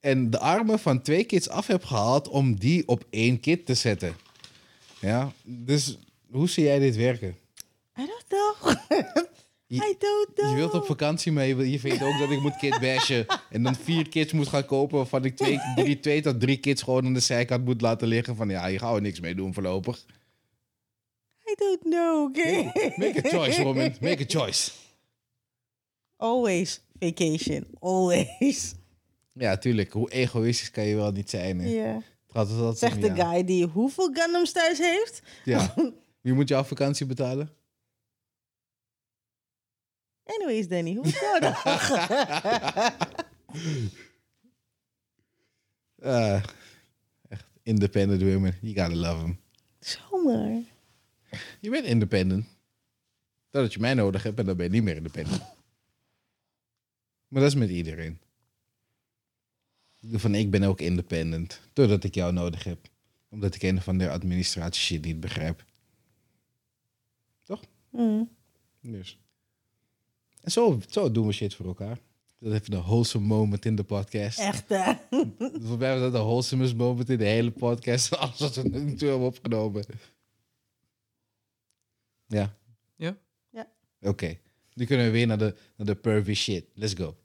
En 0.00 0.30
de 0.30 0.38
armen 0.38 0.78
van 0.78 1.02
twee 1.02 1.24
kids 1.24 1.48
af 1.48 1.66
hebt 1.66 1.84
gehaald 1.84 2.28
om 2.28 2.58
die 2.58 2.88
op 2.88 3.04
één 3.10 3.40
kid 3.40 3.66
te 3.66 3.74
zetten. 3.74 4.14
Ja, 5.00 5.32
dus 5.42 5.98
hoe 6.30 6.48
zie 6.48 6.64
jij 6.64 6.78
dit 6.78 6.96
werken? 6.96 7.36
I 7.98 8.06
don't 8.06 8.24
know. 8.28 8.74
Je- 9.66 9.76
I 9.90 9.94
don't 9.98 10.28
know. 10.34 10.50
Je 10.50 10.54
wilt 10.56 10.74
op 10.74 10.84
vakantie, 10.86 11.32
maar 11.32 11.44
je, 11.46 11.54
wil- 11.54 11.66
je 11.66 11.78
vindt 11.80 12.02
ook 12.02 12.18
dat 12.18 12.30
ik 12.30 12.40
moet 12.40 12.56
kid 12.56 12.80
bashen. 12.80 13.26
En 13.50 13.62
dan 13.62 13.74
vier 13.74 14.08
kids 14.08 14.32
moet 14.32 14.48
gaan 14.48 14.66
kopen, 14.66 14.96
waarvan 14.96 15.24
ik 15.24 15.36
twee, 15.36 15.58
drie, 15.76 16.00
twee 16.00 16.22
tot 16.22 16.40
drie 16.40 16.56
kids 16.56 16.82
gewoon 16.82 17.04
aan 17.06 17.14
de 17.14 17.20
zijkant 17.20 17.64
moet 17.64 17.80
laten 17.80 18.08
liggen. 18.08 18.36
Van 18.36 18.48
ja, 18.48 18.68
hier 18.68 18.78
gaan 18.78 18.94
we 18.94 19.00
niks 19.00 19.20
mee 19.20 19.34
doen 19.34 19.54
voorlopig. 19.54 20.04
I 21.50 21.54
don't 21.56 21.80
know, 21.80 22.22
okay? 22.28 22.62
Make 22.96 23.20
a 23.24 23.28
choice, 23.28 23.62
woman. 23.62 23.94
Make 24.00 24.22
a 24.22 24.26
choice. 24.40 24.70
Always 26.16 26.80
vacation. 27.02 27.66
Always. 27.78 28.74
Ja, 29.32 29.56
tuurlijk. 29.56 29.92
Hoe 29.92 30.10
egoïstisch 30.10 30.70
kan 30.70 30.84
je 30.84 30.94
wel 30.94 31.12
niet 31.12 31.30
zijn. 31.30 31.60
Hè? 31.60 31.68
Ja. 31.68 32.02
Gaat 32.26 32.78
Zegt 32.78 33.00
de 33.00 33.14
guy 33.14 33.44
die 33.44 33.66
hoeveel 33.66 34.10
Gundams 34.12 34.52
thuis 34.52 34.78
heeft. 34.78 35.22
Ja. 35.44 35.74
Wie 36.22 36.32
moet 36.32 36.48
jouw 36.48 36.64
vakantie 36.64 37.06
betalen? 37.06 37.50
Anyways, 40.24 40.68
Danny, 40.68 40.94
hoe 40.94 41.04
is 41.04 41.20
jouw 41.20 41.38
dag? 41.38 41.62
Ah, 46.04 46.42
echt 47.28 47.44
independent 47.62 48.22
women. 48.22 48.54
You 48.60 48.74
gotta 48.74 48.96
love 48.96 49.20
them. 49.20 49.40
Zomaar. 49.80 50.62
Je 51.60 51.70
bent 51.70 51.84
independent. 51.84 52.46
Totdat 53.50 53.72
je 53.72 53.80
mij 53.80 53.94
nodig 53.94 54.22
hebt 54.22 54.38
en 54.38 54.46
dan 54.46 54.56
ben 54.56 54.66
je 54.66 54.72
niet 54.72 54.82
meer 54.82 54.96
independent. 54.96 55.42
Maar 57.32 57.42
dat 57.42 57.50
is 57.50 57.58
met 57.58 57.70
iedereen. 57.70 58.20
Van 60.02 60.34
ik 60.34 60.50
ben 60.50 60.62
ook 60.62 60.80
independent. 60.80 61.60
Totdat 61.72 62.04
ik 62.04 62.14
jou 62.14 62.32
nodig 62.32 62.64
heb. 62.64 62.88
Omdat 63.28 63.54
ik 63.54 63.62
een 63.62 63.80
van 63.80 63.98
de 63.98 64.10
administratie 64.10 64.82
shit 64.82 65.04
niet 65.04 65.20
begrijp. 65.20 65.64
Mm. 67.92 68.30
Dus. 68.80 69.18
En 70.40 70.50
zo, 70.50 70.80
zo 70.88 71.10
doen 71.10 71.26
we 71.26 71.32
shit 71.32 71.54
voor 71.54 71.66
elkaar. 71.66 71.98
Dat 72.38 72.52
even 72.52 72.72
een 72.72 72.82
wholesome 72.82 73.26
moment 73.26 73.64
in 73.64 73.76
de 73.76 73.84
podcast. 73.84 74.38
Echt, 74.38 74.68
hè? 74.68 74.92
Voor 75.66 75.78
mij 75.78 75.92
was 75.92 76.00
dat 76.00 76.12
de 76.12 76.18
wholesomest 76.18 76.76
moment 76.76 77.10
in 77.10 77.18
de 77.18 77.24
hele 77.24 77.50
podcast. 77.50 78.14
Alles 78.16 78.38
wat 78.38 78.54
we 78.54 78.68
nu 78.68 78.94
toe 78.94 79.08
hebben 79.08 79.26
opgenomen. 79.26 79.84
Ja? 82.26 82.56
Ja. 82.96 83.18
Ja. 83.50 83.68
Oké. 84.00 84.38
Nu 84.74 84.84
kunnen 84.84 85.06
we 85.06 85.12
weer 85.12 85.26
naar 85.26 85.38
de, 85.38 85.54
naar 85.76 85.86
de 85.86 85.94
pervy 85.94 86.34
shit. 86.34 86.64
Let's 86.74 86.94
go. 86.94 87.16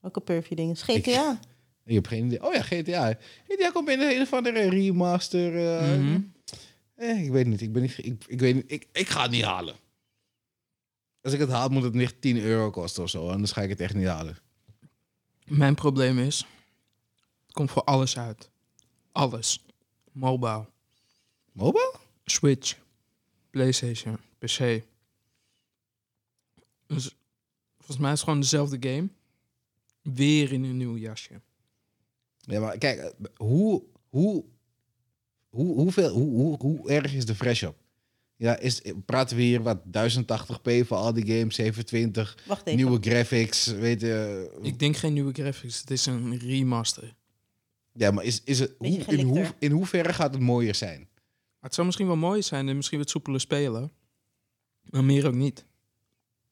Welke 0.00 0.20
pervy 0.20 0.54
dingen? 0.54 0.76
GTA. 0.76 1.40
Ik 1.84 1.94
heb 1.94 2.06
geen 2.06 2.24
idee. 2.26 2.44
Oh 2.46 2.54
ja, 2.54 2.62
GTA. 2.62 3.18
GTA 3.48 3.70
komt 3.70 3.88
in 3.88 4.00
een 4.00 4.20
of 4.20 4.32
andere 4.32 4.68
remaster. 4.68 5.56
eh, 5.78 5.98
Mhm. 5.98 6.20
eh, 6.94 7.24
ik 7.24 7.30
weet 7.30 7.46
niet. 7.46 7.60
Ik, 7.60 7.72
ben 7.72 7.82
niet, 7.82 7.98
ik, 7.98 8.24
ik, 8.26 8.40
weet 8.40 8.54
niet 8.54 8.64
ik, 8.72 8.86
ik 8.92 9.08
ga 9.08 9.22
het 9.22 9.30
niet 9.30 9.42
halen. 9.44 9.74
Als 11.22 11.32
ik 11.32 11.40
het 11.40 11.48
haal, 11.50 11.68
moet 11.68 11.82
het 11.82 11.94
niet 11.94 12.20
10 12.20 12.38
euro 12.38 12.70
kosten 12.70 13.02
of 13.02 13.10
zo. 13.10 13.28
Anders 13.28 13.52
ga 13.52 13.62
ik 13.62 13.68
het 13.68 13.80
echt 13.80 13.94
niet 13.94 14.06
halen. 14.06 14.38
Mijn 15.46 15.74
probleem 15.74 16.18
is, 16.18 16.46
het 17.46 17.52
komt 17.52 17.70
voor 17.70 17.84
alles 17.84 18.18
uit. 18.18 18.50
Alles. 19.12 19.64
Mobile, 20.12 20.66
Mobile? 21.52 21.94
Switch, 22.24 22.76
PlayStation, 23.50 24.18
PC. 24.38 24.82
Dus 26.94 27.16
volgens 27.76 27.98
mij 27.98 28.12
is 28.12 28.18
het 28.18 28.28
gewoon 28.28 28.40
dezelfde 28.40 28.88
game. 28.90 29.08
Weer 30.02 30.52
in 30.52 30.64
een 30.64 30.76
nieuw 30.76 30.96
jasje. 30.96 31.40
Ja, 32.38 32.60
maar 32.60 32.78
kijk, 32.78 32.98
eh, 32.98 33.10
hoe, 33.36 33.82
hoe, 34.08 34.44
hoe, 35.48 35.74
hoeveel, 35.74 36.10
hoe, 36.10 36.30
hoe, 36.36 36.56
hoe 36.58 36.90
erg 36.90 37.14
is 37.14 37.26
de 37.26 37.34
fresh 37.34 37.62
up? 37.62 37.76
Ja, 38.36 38.58
is, 38.58 38.82
praten 39.04 39.36
we 39.36 39.42
hier 39.42 39.62
wat 39.62 39.78
1080p 39.86 40.86
voor 40.86 40.96
al 40.96 41.12
die 41.12 41.26
games, 41.26 41.54
720, 41.54 42.38
Wacht 42.46 42.66
even. 42.66 42.76
nieuwe 42.76 42.98
graphics, 43.00 43.66
weet 43.66 44.00
je. 44.00 44.50
Ik 44.62 44.78
denk 44.78 44.96
geen 44.96 45.12
nieuwe 45.12 45.32
graphics, 45.32 45.80
het 45.80 45.90
is 45.90 46.06
een 46.06 46.38
remaster. 46.38 47.14
Ja, 47.92 48.10
maar 48.10 48.24
is, 48.24 48.42
is 48.44 48.58
het, 48.58 48.74
hoe, 48.78 48.88
in, 48.88 49.26
hoe, 49.26 49.54
in 49.58 49.70
hoeverre 49.70 50.12
gaat 50.12 50.32
het 50.32 50.42
mooier 50.42 50.74
zijn? 50.74 51.08
Het 51.60 51.74
zou 51.74 51.86
misschien 51.86 52.06
wel 52.06 52.16
mooi 52.16 52.42
zijn 52.42 52.68
en 52.68 52.76
misschien 52.76 52.98
wat 52.98 53.10
soepeler 53.10 53.40
spelen. 53.40 53.92
Maar 54.82 55.04
meer 55.04 55.26
ook 55.26 55.34
niet. 55.34 55.64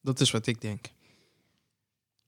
Dat 0.01 0.19
is 0.19 0.31
wat 0.31 0.47
ik 0.47 0.61
denk. 0.61 0.85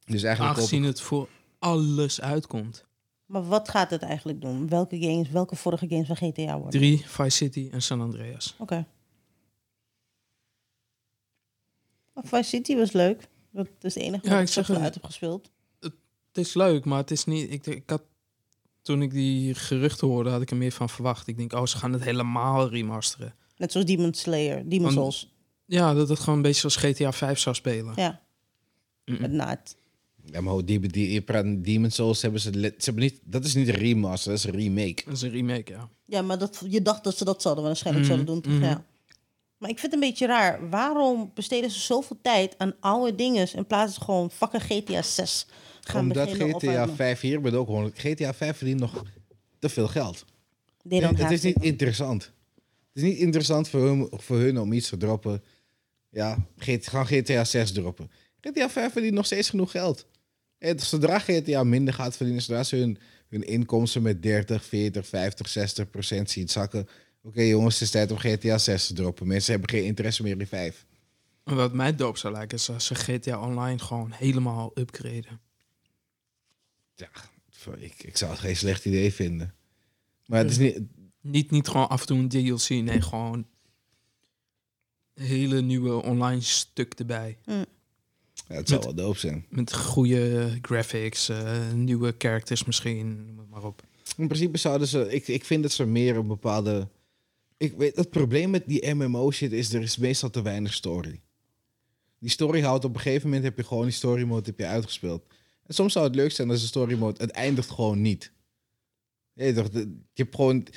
Dus 0.06 0.24
eigenlijk 0.24 0.54
op, 0.56 0.60
Aangezien 0.62 0.84
het 0.84 1.02
voor 1.02 1.30
alles 1.60 2.22
uitkomt. 2.22 2.86
Maar 3.26 3.44
wat 3.48 3.70
gaat 3.70 3.90
het 3.90 4.02
eigenlijk 4.02 4.42
doen? 4.42 4.68
Welke 4.68 5.02
games, 5.02 5.30
welke 5.30 5.56
vorige 5.56 5.88
games 5.88 6.08
van 6.08 6.16
GTA 6.16 6.54
worden? 6.60 6.80
Drie, 6.80 7.08
Vice 7.08 7.30
City 7.38 7.70
en 7.72 7.82
San 7.82 8.02
Andreas. 8.02 8.56
Oké. 8.58 8.86
Vice 12.16 12.44
City 12.50 12.76
was 12.76 12.92
leuk. 12.92 13.28
Dat 13.52 13.68
is 13.82 13.94
de 13.94 14.00
enige 14.00 14.26
Ja, 14.28 14.34
wat 14.34 14.42
ik 14.42 14.48
zeg 14.48 14.68
het. 14.68 14.78
uit 14.78 14.94
heb 14.94 15.04
gespeeld. 15.04 15.52
Het 15.80 16.46
is 16.46 16.54
leuk, 16.54 16.86
maar 16.86 16.98
het 16.98 17.12
is 17.12 17.26
niet... 17.26 17.52
Ik, 17.52 17.66
ik 17.66 17.90
had, 17.90 18.02
toen 18.82 19.02
ik 19.02 19.12
die 19.12 19.54
geruchten 19.56 20.08
hoorde, 20.08 20.30
had 20.30 20.42
ik 20.42 20.52
er 20.52 20.58
meer 20.58 20.72
van 20.72 20.90
verwacht. 20.90 21.28
Ik 21.28 21.38
denk, 21.38 21.54
oh, 21.54 21.66
ze 21.66 21.78
gaan 21.78 21.94
het 21.94 22.04
helemaal 22.04 22.70
remasteren. 22.70 23.36
Net 23.58 23.72
zoals 23.72 23.88
Demon 23.88 24.14
Slayer, 24.14 24.70
Demon 24.70 24.84
Want- 24.84 24.94
Souls. 24.94 25.33
Ja, 25.66 25.94
dat 25.94 26.10
het 26.10 26.20
gewoon 26.20 26.36
een 26.36 26.42
beetje 26.42 26.70
zoals 26.70 26.76
GTA 26.96 27.12
5 27.12 27.40
zou 27.40 27.56
spelen. 27.56 27.94
Ja, 27.96 28.22
met 29.06 29.32
naad. 29.32 29.76
Ja, 30.26 30.42
maar 30.42 30.54
hoe 30.54 30.64
die, 30.64 30.80
die, 30.80 31.12
je 31.12 31.22
praat 31.22 31.46
Demon 31.64 31.92
Souls 31.92 32.22
hebben 32.22 32.42
ze, 32.42 32.50
ze 32.52 32.74
hebben 32.86 33.04
niet... 33.04 33.20
Dat 33.24 33.46
is 33.46 33.54
niet 33.54 33.68
een 33.68 33.74
remaster, 33.74 34.30
dat 34.32 34.40
is 34.40 34.46
een 34.46 34.56
remake. 34.60 35.02
Dat 35.06 35.14
is 35.14 35.22
een 35.22 35.32
remake, 35.32 35.72
ja. 35.72 35.90
Ja, 36.06 36.22
maar 36.22 36.38
dat, 36.38 36.62
je 36.70 36.82
dacht 36.82 37.04
dat 37.04 37.18
ze 37.18 37.26
dat 37.26 37.42
zouden 37.42 37.64
waarschijnlijk 37.64 38.08
Mhm, 38.08 38.16
zouden 38.16 38.34
doen. 38.36 38.52
Toch? 38.52 38.60
mhm. 38.62 38.70
Ja. 38.72 38.86
Maar 39.58 39.70
ik 39.70 39.80
vind 39.80 39.92
het 39.94 40.02
een 40.04 40.10
beetje 40.10 40.26
raar. 40.28 40.70
Waarom 40.70 41.32
besteden 41.34 41.72
ze 41.72 41.80
zoveel 41.80 42.18
tijd 42.22 42.56
aan 42.58 42.74
oude 42.80 43.16
dingen 43.16 43.54
in 43.56 43.66
plaats 43.68 43.94
van 43.96 44.04
gewoon 44.04 44.32
fucking 44.32 44.64
GTA 44.64 45.02
6 45.02 45.46
gaan 45.82 46.02
Omdat 46.02 46.30
beginnen? 46.30 46.56
GTA 46.60 46.82
aan- 46.82 46.96
5 46.96 47.20
hier 47.20 47.42
bent 47.42 47.56
ook 47.56 47.66
gewoon... 47.66 47.92
GTA 47.96 48.34
5 48.34 48.58
verdient 48.58 48.80
nog 48.80 49.04
te 49.60 49.70
veel 49.70 49.88
geld. 49.88 50.26
Don't 50.84 51.18
het 51.18 51.32
is 51.32 51.42
niet 51.42 51.62
interessant. 51.64 52.24
Het 52.94 53.04
is 53.04 53.10
niet 53.10 53.18
interessant 53.18 53.70
voor 53.70 53.82
hun, 53.82 54.08
voor 54.12 54.38
hun 54.38 54.60
om 54.60 54.74
iets 54.74 54.90
te 54.90 54.98
droppen. 54.98 55.44
Ja, 56.14 56.48
gaan 56.58 57.06
GTA 57.06 57.44
6 57.44 57.72
droppen. 57.72 58.12
GTA 58.42 58.70
5 58.70 58.92
verdient 58.92 59.14
nog 59.14 59.26
steeds 59.26 59.50
genoeg 59.50 59.72
geld. 59.72 60.08
En 60.58 60.80
zodra 60.80 61.20
GTA 61.20 61.64
minder 61.64 61.94
gaat 61.94 62.16
verdienen, 62.16 62.44
zodra 62.44 62.64
ze 62.64 62.76
hun, 62.76 62.98
hun 63.28 63.48
inkomsten 63.48 64.02
met 64.02 64.22
30, 64.22 64.66
40, 64.66 65.08
50, 65.08 65.50
60 65.50 65.90
procent 65.90 66.30
zien 66.30 66.50
zakken. 66.50 66.88
Oké 67.22 67.42
jongens, 67.42 67.74
het 67.74 67.84
is 67.84 67.92
tijd 67.92 68.12
om 68.12 68.18
GTA 68.18 68.58
6 68.58 68.88
te 68.88 68.94
droppen. 68.94 69.28
Mensen 69.28 69.52
hebben 69.52 69.70
geen 69.70 69.84
interesse 69.84 70.24
meer 70.24 70.40
in 70.40 70.48
5. 70.48 70.86
En 71.44 71.56
wat 71.56 71.74
mij 71.74 71.96
doop 71.96 72.18
zou 72.18 72.34
lijken, 72.34 72.58
is 72.58 72.70
als 72.70 72.86
ze 72.86 72.96
GTA 72.96 73.42
Online 73.42 73.80
gewoon 73.80 74.12
helemaal 74.12 74.72
upgraden. 74.74 75.42
Ja, 76.96 77.10
ik, 77.78 78.04
ik 78.04 78.18
zou 78.18 78.32
het 78.32 78.40
geen 78.40 78.56
slecht 78.56 78.86
idee 78.86 79.14
vinden. 79.14 79.54
Maar 80.26 80.40
het 80.40 80.52
is 80.52 80.58
niet... 80.58 80.80
Niet, 81.22 81.52
niet 81.52 81.68
gewoon 81.68 81.90
af 81.90 82.02
en 82.02 82.08
toe 82.08 82.18
een 82.18 82.30
DLC, 82.30 82.70
nee, 82.70 83.02
gewoon 83.02 83.48
hele 85.14 85.62
nieuwe 85.62 86.02
online 86.04 86.42
stuk 86.42 86.94
erbij. 86.94 87.38
Ja, 87.46 88.56
het 88.60 88.68
zou 88.70 88.86
Met- 88.86 88.96
wel 88.96 89.06
dope 89.06 89.20
zijn. 89.20 89.46
Met 89.50 89.74
goede 89.74 90.58
graphics, 90.62 91.30
eh, 91.30 91.72
nieuwe 91.72 92.16
characters 92.18 92.64
misschien, 92.66 93.26
noem 93.26 93.38
het 93.40 93.50
maar 93.50 93.64
op. 93.64 93.82
In 94.18 94.28
principe 94.28 94.58
zouden 94.58 94.88
ze. 94.88 95.12
Ik, 95.14 95.28
ik 95.28 95.46
vind 95.46 95.64
dat 95.64 95.72
ze 95.72 95.86
meer 95.86 96.16
een 96.16 96.28
bepaalde. 96.28 96.88
Ik 97.58 97.74
weet, 97.78 97.96
het 97.96 98.10
probleem 98.10 98.50
met 98.50 98.64
die 98.68 98.94
MMO-shit 98.94 99.52
is, 99.52 99.74
er 99.74 99.82
is 99.82 99.98
meestal 99.98 100.30
te 100.30 100.42
weinig 100.42 100.74
story. 100.74 101.22
Die 102.20 102.30
story 102.30 102.62
houdt 102.62 102.86
op 102.86 102.96
een 102.96 103.02
gegeven 103.02 103.28
moment 103.28 103.44
heb 103.44 103.58
je 103.58 103.64
gewoon 103.64 103.84
die 103.84 103.92
story 103.94 104.24
mode 104.24 104.46
heb 104.46 104.60
je 104.60 104.66
uitgespeeld. 104.66 105.26
En 105.66 105.74
soms 105.74 105.94
zou 105.94 106.06
het 106.06 106.16
leuk 106.16 106.32
zijn 106.32 106.50
als 106.50 106.62
de 106.62 106.68
story 106.68 106.98
mode, 106.98 107.22
het 107.22 107.32
eindigt 107.32 107.70
gewoon 107.70 108.02
niet. 108.02 108.32
Je, 109.34 109.44
weet 109.44 109.56
toch, 109.56 109.70
de- 109.70 109.98
je 110.14 110.24
hebt 110.24 110.36
gewoon. 110.36 110.68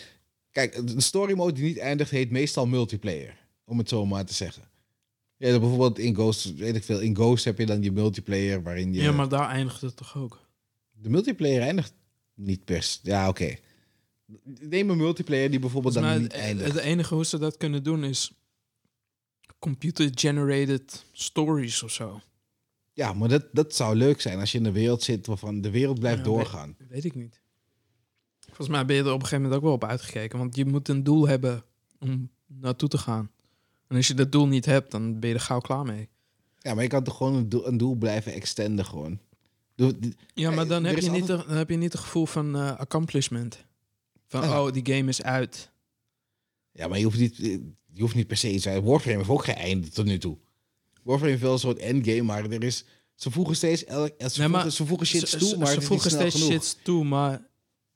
Kijk, 0.51 0.75
een 0.77 1.03
story 1.03 1.35
mode 1.35 1.53
die 1.53 1.65
niet 1.65 1.79
eindigt 1.79 2.11
heet 2.11 2.31
meestal 2.31 2.67
multiplayer. 2.67 3.46
Om 3.67 3.79
het 3.79 3.89
zo 3.89 4.07
maar 4.07 4.25
te 4.25 4.35
zeggen. 4.35 4.63
Ja, 5.37 5.59
bijvoorbeeld 5.59 5.99
in 5.99 6.15
Ghost, 6.15 6.55
weet 6.55 6.77
ik 6.77 6.85
veel, 6.85 7.01
in 7.01 7.15
Ghost 7.15 7.45
heb 7.45 7.59
je 7.59 7.67
dan 7.67 7.83
je 7.83 7.93
multiplayer 7.93 8.63
waarin 8.63 8.93
je... 8.93 9.03
Ja, 9.03 9.13
maar 9.13 9.29
daar 9.29 9.49
eindigt 9.49 9.81
het 9.81 9.97
toch 9.97 10.17
ook? 10.17 10.41
De 10.93 11.09
multiplayer 11.09 11.63
eindigt 11.63 11.93
niet 12.35 12.65
pers. 12.65 13.01
Ja, 13.03 13.29
oké. 13.29 13.57
Neem 14.61 14.91
een 14.91 14.97
multiplayer 14.97 15.51
die 15.51 15.59
bijvoorbeeld 15.59 15.95
dan 15.95 16.13
niet 16.13 16.33
het, 16.33 16.33
eindigt. 16.33 16.73
het 16.73 16.83
enige 16.83 17.15
hoe 17.15 17.25
ze 17.25 17.39
dat 17.39 17.57
kunnen 17.57 17.83
doen 17.83 18.05
is 18.05 18.33
computer-generated 19.59 21.05
stories 21.13 21.83
of 21.83 21.91
zo. 21.91 22.21
Ja, 22.93 23.13
maar 23.13 23.29
dat, 23.29 23.47
dat 23.53 23.75
zou 23.75 23.97
leuk 23.97 24.21
zijn 24.21 24.41
als 24.41 24.53
je 24.53 24.59
in 24.59 24.65
een 24.65 24.73
wereld 24.73 25.03
zit 25.03 25.27
waarvan 25.27 25.61
de 25.61 25.71
wereld 25.71 25.99
blijft 25.99 26.25
doorgaan. 26.25 26.77
Weet 26.89 27.05
ik 27.05 27.15
niet. 27.15 27.41
Volgens 28.41 28.69
mij 28.69 28.85
ben 28.85 28.97
je 28.97 29.03
er 29.03 29.09
op 29.09 29.15
een 29.15 29.27
gegeven 29.27 29.43
moment 29.43 29.61
ook 29.61 29.67
wel 29.67 29.73
op 29.73 29.85
uitgekeken. 29.85 30.39
Want 30.39 30.57
je 30.57 30.65
moet 30.65 30.89
een 30.89 31.03
doel 31.03 31.29
hebben 31.29 31.65
om 31.99 32.31
naartoe 32.47 32.89
te 32.89 32.99
gaan. 32.99 33.31
En 33.89 33.97
als 33.97 34.07
je 34.07 34.15
dat 34.15 34.33
doel 34.33 34.47
niet 34.47 34.65
hebt, 34.65 34.91
dan 34.91 35.19
ben 35.21 35.29
je 35.29 35.35
er 35.35 35.41
gauw 35.41 35.61
klaar 35.61 35.85
mee. 35.85 36.09
Ja, 36.59 36.75
maar 36.75 36.83
je 36.83 36.89
kan 36.89 37.03
toch 37.05 37.17
gewoon 37.17 37.35
een 37.35 37.49
doel, 37.49 37.67
een 37.67 37.77
doel 37.77 37.95
blijven 37.95 38.33
extenden 38.33 38.85
gewoon. 38.85 39.19
Doe- 39.75 39.95
Ja, 40.35 40.51
maar 40.51 40.65
Eh, 40.65 40.69
dan 40.71 40.85
heb, 40.85 40.99
je 40.99 41.11
niet, 41.11 41.27
de- 41.27 41.45
dan 41.47 41.57
heb 41.57 41.71
je 41.71 41.77
niet 41.77 41.93
het 41.93 42.01
gevoel 42.01 42.27
van 42.27 42.57
eh, 42.57 42.77
accomplishment. 42.79 43.65
Van, 44.27 44.43
oh, 44.45 44.73
die 44.73 44.95
game 44.95 45.09
is 45.09 45.23
uit. 45.23 45.71
Ja, 46.73 46.89
maar 46.89 46.99
je 46.99 47.05
hoeft 47.05 47.19
niet, 47.19 47.37
je 47.93 48.01
hoeft 48.01 48.15
niet 48.15 48.27
per 48.27 48.37
se 48.37 48.53
iets 48.53 48.69
uit. 48.69 48.85
Warframe 48.85 49.17
heeft 49.17 49.29
ook 49.29 49.45
geen 49.45 49.55
einde 49.55 49.89
tot 49.89 50.05
nu 50.05 50.19
toe. 50.19 50.37
Warframe 51.03 51.31
heeft 51.31 51.43
wel 51.43 51.53
een 51.53 51.59
soort 51.59 51.79
endgame, 51.79 52.23
maar 52.23 52.45
er 52.51 52.65
is... 52.65 52.85
Ze 53.15 53.31
voegen 53.31 53.57
steeds... 53.57 53.85
Elk, 53.85 54.07
ze, 54.09 54.15
Nee, 54.19 54.29
voegen, 54.31 54.51
maar 54.51 54.71
ze 54.71 54.87
voegen 54.87 55.07
shit 55.07 55.39
toe, 55.39 55.57
maar 55.59 55.67
ze 55.73 55.81
voegen 55.81 56.11
steeds 56.11 56.45
shit 56.47 56.79
toe, 56.83 57.05
maar 57.05 57.35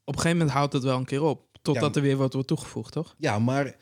op 0.05 0.15
een 0.15 0.21
gegeven 0.21 0.37
moment 0.39 0.51
houdt 0.57 0.73
het 0.73 0.83
wel 0.83 0.97
een 0.99 1.05
keer 1.05 1.23
op. 1.23 1.59
Totdat 1.63 1.95
Ja. 1.95 2.01
er 2.01 2.07
weer 2.07 2.17
wat 2.17 2.33
wordt 2.33 2.49
toegevoegd, 2.49 2.93
toch? 2.93 3.15
Ja, 3.19 3.39
maar 3.39 3.77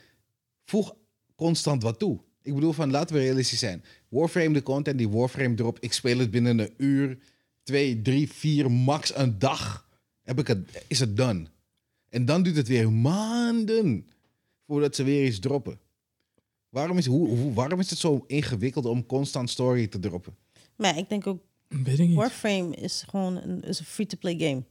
voeg 0.65 0.95
constant 1.39 1.83
wat 1.83 1.99
toe. 1.99 2.21
Ik 2.43 2.55
bedoel, 2.55 2.73
van 2.73 2.91
laten 2.91 3.17
we 3.17 3.23
realistisch 3.23 3.59
zijn. 3.59 3.85
Warframe, 4.09 4.53
de 4.53 4.63
content 4.63 4.99
die 4.99 5.09
Warframe 5.09 5.55
drop, 5.55 5.79
ik 5.81 5.93
speel 5.93 6.19
het 6.19 6.31
binnen 6.31 6.59
een 6.59 6.75
uur, 6.77 7.19
twee, 7.63 8.03
drie, 8.03 8.33
vier, 8.33 8.71
max 8.71 9.17
een 9.17 9.39
dag. 9.39 9.89
Heb 10.23 10.39
ik 10.39 10.47
het, 10.47 10.85
is 10.87 11.01
het 11.01 11.17
done. 11.17 11.47
En 12.09 12.25
dan 12.25 12.43
duurt 12.43 12.57
het 12.57 12.69
weer 12.69 12.93
maanden 12.93 14.07
voordat 14.67 14.95
ze 14.95 15.03
weer 15.03 15.27
iets 15.27 15.39
droppen. 15.39 15.79
Waarom 16.69 16.99
is, 16.99 17.07
hoe, 17.07 17.29
hoe, 17.29 17.53
waarom 17.53 17.81
is 17.81 17.91
het 17.91 17.99
zo 17.99 18.25
ingewikkeld 18.27 18.85
om 18.85 19.07
constant 19.07 19.51
story 19.51 19.87
te 19.87 19.99
droppen? 19.99 20.37
Maar 20.77 20.99
ik 20.99 21.09
denk 21.09 21.27
ook, 21.27 21.41
Weet 21.69 21.99
ik 21.99 22.09
niet. 22.09 22.17
Warframe 22.17 22.75
is 22.75 23.05
gewoon 23.09 23.37
een, 23.37 23.63
is 23.63 23.79
een 23.79 23.85
free-to-play 23.85 24.39
game. 24.39 24.63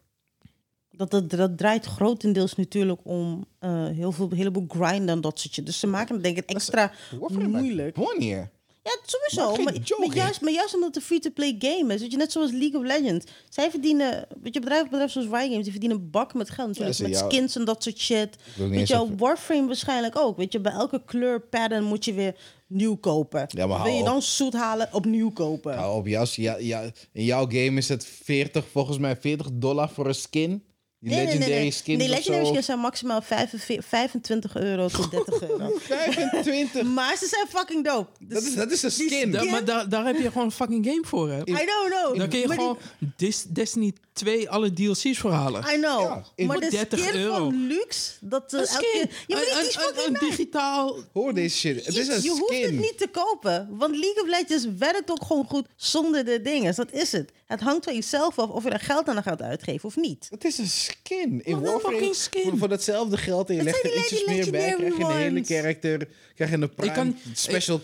Dat, 0.98 1.12
dat, 1.12 1.30
dat 1.30 1.58
draait 1.58 1.86
grotendeels 1.86 2.56
natuurlijk 2.56 3.00
om 3.04 3.46
eh, 3.60 3.86
heel 3.86 4.12
veel, 4.12 4.28
een 4.32 4.38
heleboel 4.38 4.66
grind 4.68 5.10
en 5.10 5.22
dat 5.22 5.40
soort 5.40 5.54
shit. 5.54 5.66
Dus 5.66 5.80
ze 5.80 5.88
maken 5.88 6.14
het 6.14 6.24
denk 6.24 6.38
ik 6.38 6.50
extra 6.50 6.92
moeilijk. 7.30 7.96
Wanneer? 7.96 8.50
Ja, 8.84 8.98
sowieso. 9.06 9.64
Maar, 9.64 10.16
juist, 10.16 10.42
maar 10.42 10.52
juist 10.54 10.74
omdat 10.74 10.88
het 10.88 10.96
een 10.96 11.02
free-to-play 11.02 11.56
game 11.60 11.94
is. 11.94 12.02
Weet 12.02 12.12
je, 12.12 12.18
net 12.18 12.32
zoals 12.32 12.52
League 12.52 12.80
of 12.80 12.86
Legends. 12.86 13.26
Zij 13.50 13.70
verdienen, 13.70 14.28
weet 14.42 14.54
je, 14.54 14.60
bedrijven, 14.60 14.90
bedrijven 14.90 15.22
zoals 15.22 15.38
Riot 15.38 15.50
Games, 15.50 15.64
die 15.64 15.72
verdienen 15.72 15.98
een 15.98 16.10
bak 16.10 16.34
met 16.34 16.50
geld 16.50 16.68
natuurlijk. 16.68 17.00
met 17.00 17.10
jou- 17.10 17.32
skins 17.32 17.56
en 17.56 17.66
dat 17.66 17.84
soort 17.84 17.98
shit. 18.00 18.36
Weet 18.56 18.88
je, 18.88 19.16
Warframe 19.18 19.66
waarschijnlijk 19.66 20.18
ook. 20.18 20.38
Weet 20.38 20.52
je, 20.52 20.60
bij 20.60 20.72
elke 20.72 21.02
kleur 21.06 21.42
pattern 21.42 21.84
moet 21.84 22.06
je 22.06 22.14
weer 22.14 22.36
nieuw 22.68 22.96
kopen. 22.96 23.46
Ja, 23.48 23.68
maar 23.68 23.84
Wil 23.84 23.92
je 23.92 24.00
hou 24.00 24.06
dan 24.12 24.22
zoet 24.22 24.54
halen, 24.54 24.90
opnieuw 24.92 25.32
kopen. 25.32 25.76
Nou, 25.76 25.98
op 25.98 26.08
jouw, 26.08 26.26
ja, 26.32 26.58
ja, 26.58 26.92
in 27.12 27.24
jouw 27.24 27.46
game 27.46 27.78
is 27.78 27.90
het 27.90 28.06
40, 28.06 28.68
volgens 28.68 28.98
mij 28.98 29.16
40 29.18 29.48
dollar 29.54 29.90
voor 29.90 30.08
een 30.08 30.16
skin. 30.16 30.64
Die 31.00 31.16
legendary 31.16 31.70
skins 31.70 31.98
Nee, 31.98 32.10
of 32.10 32.16
legendary 32.16 32.44
zo. 32.46 32.50
skins 32.52 32.66
zijn 32.66 32.80
maximaal 32.80 33.22
45 33.22 33.86
25 33.86 34.56
euro 34.56 34.88
tot 34.88 35.12
30 35.12 35.42
euro. 35.50 35.72
25. 35.80 36.84
maar 36.84 37.18
ze 37.18 37.28
zijn 37.28 37.48
fucking 37.50 37.84
dope. 37.86 38.10
Dat 38.20 38.44
is, 38.44 38.56
dat 38.56 38.72
is 38.72 38.84
een 38.84 38.90
die 38.98 39.08
skin. 39.10 39.32
Da- 39.32 39.44
maar 39.44 39.66
daar 39.66 39.90
daar 39.90 40.06
heb 40.06 40.18
je 40.18 40.28
gewoon 40.28 40.44
een 40.44 40.52
fucking 40.52 40.86
game 40.86 41.04
voor, 41.06 41.30
hè? 41.30 41.40
I 41.42 41.44
don't 41.46 41.90
know. 42.02 42.18
Dan 42.18 42.30
kun 42.30 42.40
je 42.40 42.48
Maar 42.48 42.58
die- 42.58 42.66
gewoon 42.66 42.78
Dis- 43.18 43.44
Destiny 43.50 43.94
2 44.18 44.50
alle 44.50 44.74
DLC's 44.74 45.18
voor 45.20 45.32
halen. 45.32 45.62
I 45.62 45.80
know. 45.80 46.00
Ja, 46.02 46.24
in- 46.36 46.48
maar 46.48 46.56
Voor 46.58 46.66
de 46.70 46.76
30 46.76 47.00
skin 47.00 47.16
euro. 47.20 47.36
van 47.36 47.68
luxe, 47.68 48.12
dat 48.22 48.54
uh, 48.54 48.60
Een 48.60 48.66
elke 48.68 48.86
skin. 48.92 49.08
keer... 49.08 49.24
Ja, 49.28 49.36
maar 49.36 49.64
Een- 49.64 49.94
die 49.96 50.08
een- 50.08 50.30
digitaal... 50.30 50.96
Hoor 51.14 51.34
deze 51.34 51.58
shit. 51.58 51.86
Het 51.86 51.98
is 51.98 52.08
je, 52.08 52.14
een 52.14 52.22
je 52.22 52.30
hoeft 52.30 52.50
het 52.50 52.58
skin. 52.64 52.76
niet 52.80 52.98
te 52.98 53.08
kopen, 53.12 53.68
want 53.72 53.92
League 53.96 54.24
of 54.24 54.30
Legends 54.30 54.68
werkt 54.78 55.12
ook 55.12 55.24
gewoon 55.26 55.46
goed 55.46 55.68
zonder 55.76 56.26
de 56.26 56.42
dingen. 56.42 56.76
Dat 56.76 56.92
is 56.92 57.12
het. 57.12 57.32
Het 57.46 57.60
hangt 57.60 57.84
van 57.86 57.94
jezelf 57.94 58.40
af 58.40 58.50
of 58.50 58.64
je 58.64 58.70
er 58.70 58.80
geld 58.80 59.08
aan 59.08 59.24
gaat 59.24 59.42
uitgeven 59.42 59.90
of 59.90 59.96
niet. 59.96 60.28
Het 60.30 60.46
is 60.46 60.58
een 60.58 60.68
skin. 60.68 61.42
In 61.44 61.54
Wat 61.54 61.64
een 61.64 61.72
Warframe, 61.72 61.96
fucking 61.96 62.16
skin. 62.16 62.44
Voor, 62.44 62.58
voor 62.58 62.68
datzelfde 62.70 63.18
geld 63.18 63.50
en 63.50 63.56
je 63.56 63.62
Het 63.62 63.70
legt 63.72 63.84
er 63.84 63.96
ietsjes 63.98 64.26
meer 64.26 64.52
bij, 64.52 64.74
krijg 64.78 64.98
je 64.98 65.04
een 65.04 65.12
hele 65.12 65.44
character. 65.44 66.08
Krijg 66.36 66.50
je 66.52 66.58
een 66.58 66.74
prime, 66.74 66.94
kan- 66.94 67.18
special 67.34 67.82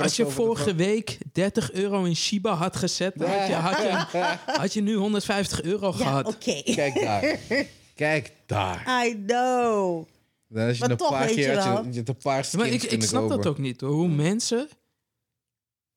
Als 0.00 0.16
je 0.16 0.26
vorige 0.26 0.74
week 0.74 1.18
30 1.32 1.72
euro 1.72 2.04
in 2.04 2.16
Shiba 2.16 2.52
had 2.54 2.76
gezet, 2.76 3.12
dan 3.18 3.30
had 3.30 3.46
je, 3.46 3.52
had 3.54 3.80
je, 3.80 4.36
had 4.46 4.72
je 4.72 4.80
nu 4.80 4.94
150 4.94 5.62
euro 5.62 5.86
Ja, 5.86 5.92
gehad. 5.96 6.26
oké. 6.26 6.62
Kijk 6.62 6.94
daar. 6.94 7.38
Kijk 7.94 8.32
daar. 8.46 9.06
I 9.06 9.22
know. 9.26 10.06
Dan 10.48 10.66
als 10.66 10.74
je 10.74 10.80
Maar 10.80 10.90
een 10.90 10.96
toch, 10.96 11.10
paar 11.10 11.26
weet 11.26 11.34
keer 11.34 11.48
je 11.50 11.54
wel. 11.56 11.84
je 11.90 11.96
had 11.98 12.08
een 12.08 12.16
paar 12.22 12.44
skins 12.44 12.62
Maar 12.62 12.72
ik, 12.72 12.82
ik 12.82 13.02
snap 13.02 13.20
kopen. 13.22 13.36
dat 13.36 13.46
ook 13.46 13.58
niet, 13.58 13.80
hoor. 13.80 13.90
Hoe 13.90 14.08
mensen 14.08 14.68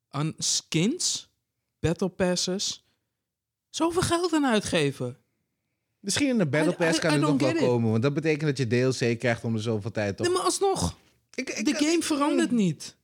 aan 0.08 0.34
skins, 0.38 1.28
battle 1.80 2.08
passes, 2.08 2.84
zoveel 3.70 4.02
geld 4.02 4.32
aan 4.32 4.46
uitgeven. 4.46 5.16
Misschien 6.00 6.28
in 6.28 6.38
de 6.38 6.46
Battle 6.46 6.72
Pass 6.72 6.98
I- 6.98 7.00
kan 7.00 7.10
I 7.10 7.12
het 7.12 7.22
nog 7.22 7.40
wel 7.40 7.50
it. 7.50 7.58
komen. 7.58 7.90
Want 7.90 8.02
dat 8.02 8.14
betekent 8.14 8.56
dat 8.56 8.58
je 8.58 8.66
DLC 8.66 9.18
krijgt 9.18 9.44
om 9.44 9.52
de 9.54 9.60
zoveel 9.60 9.90
tijd. 9.90 10.16
Toch? 10.16 10.26
Nee, 10.26 10.36
maar 10.36 10.44
alsnog. 10.44 10.96
Ik, 11.34 11.50
ik, 11.50 11.64
De 11.64 11.74
game 11.74 12.02
verandert 12.02 12.50
niet. 12.50 12.96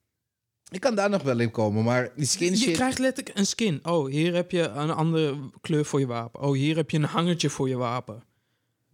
Ik 0.75 0.81
kan 0.81 0.95
daar 0.95 1.11
nog 1.11 1.23
wel 1.23 1.39
in 1.41 1.51
komen, 1.51 1.85
maar 1.85 2.11
die 2.17 2.27
skin 2.27 2.51
Je 2.51 2.57
shit... 2.57 2.75
krijgt 2.75 2.99
letterlijk 2.99 3.39
een 3.39 3.47
skin. 3.47 3.81
Oh, 3.83 4.07
hier 4.11 4.35
heb 4.35 4.51
je 4.51 4.63
een 4.63 4.91
andere 4.91 5.37
kleur 5.61 5.85
voor 5.85 6.01
je 6.01 6.07
wapen. 6.07 6.41
Oh, 6.43 6.53
hier 6.55 6.77
heb 6.77 6.91
je 6.91 6.97
een 6.97 7.05
hangertje 7.05 7.51
voor 7.51 7.69
je 7.69 7.77
wapen. 7.77 8.23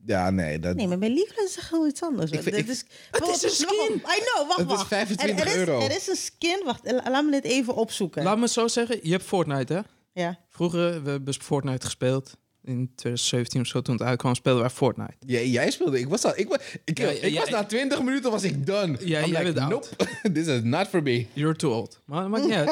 Ja, 0.07 0.31
nee, 0.31 0.59
dat... 0.59 0.77
Nee, 0.77 0.89
maar 0.89 0.99
bij 0.99 1.09
Lieveling 1.09 1.49
is 1.49 1.55
het 1.55 1.65
gewoon 1.65 1.89
iets 1.89 2.03
anders. 2.03 2.31
Ik 2.31 2.43
vind- 2.43 2.55
Dit 2.55 2.65
ik- 2.65 2.71
is, 2.71 2.85
Het 3.11 3.29
is 3.29 3.43
een 3.43 3.67
wacht, 3.67 3.83
skin. 3.83 3.95
I 3.97 4.23
know, 4.33 4.47
wacht, 4.49 4.59
Het 4.61 4.69
is 4.71 4.75
wacht. 4.75 4.87
25 4.89 5.45
er, 5.45 5.51
er 5.53 5.59
euro. 5.59 5.79
Is, 5.79 5.85
er 5.85 5.97
is 5.97 6.09
een 6.09 6.17
skin, 6.17 6.63
wacht, 6.65 6.81
la- 6.93 7.11
laat 7.11 7.25
me 7.25 7.31
dit 7.31 7.45
even 7.45 7.75
opzoeken. 7.75 8.23
Laat 8.23 8.39
me 8.39 8.49
zo 8.49 8.69
zeggen. 8.69 8.99
Je 9.03 9.11
hebt 9.11 9.25
Fortnite, 9.25 9.73
hè? 9.73 9.81
ja. 10.13 10.39
Vroeger, 10.49 11.03
we 11.03 11.11
hebben 11.11 11.35
Fortnite 11.35 11.85
gespeeld. 11.87 12.37
In 12.65 12.91
2017 12.95 13.61
of 13.61 13.67
zo, 13.67 13.81
toen 13.83 13.95
het 13.95 14.03
uitkwam, 14.05 14.35
speelden 14.35 14.61
wij 14.63 14.71
Fortnite. 14.71 15.13
Jij, 15.27 15.49
jij 15.49 15.71
speelde... 15.71 15.99
Ik 15.99 16.09
was, 16.09 16.25
al, 16.25 16.33
ik, 16.37 16.49
wa- 16.49 16.61
ik, 16.85 16.99
Ja, 16.99 17.09
ik 17.09 17.31
ja, 17.33 17.41
was 17.41 17.51
na 17.51 17.65
20 17.65 18.03
minuten 18.03 18.31
was 18.31 18.43
ik 18.43 18.67
done. 18.67 18.97
Ja, 19.01 19.21
I'm 19.25 19.31
jij 19.33 19.43
like, 19.43 19.43
bent 19.43 19.59
oud. 19.59 19.71
nope, 19.71 20.33
this 20.35 20.47
is 20.47 20.61
not 20.63 20.89
for 20.89 21.03
me. 21.03 21.27
You're 21.33 21.57
too 21.57 21.73
old. 21.73 22.01
Maar 22.05 22.21
dat 22.21 22.31
maakt 22.31 22.45
niet 22.45 22.53
uit. 22.55 22.71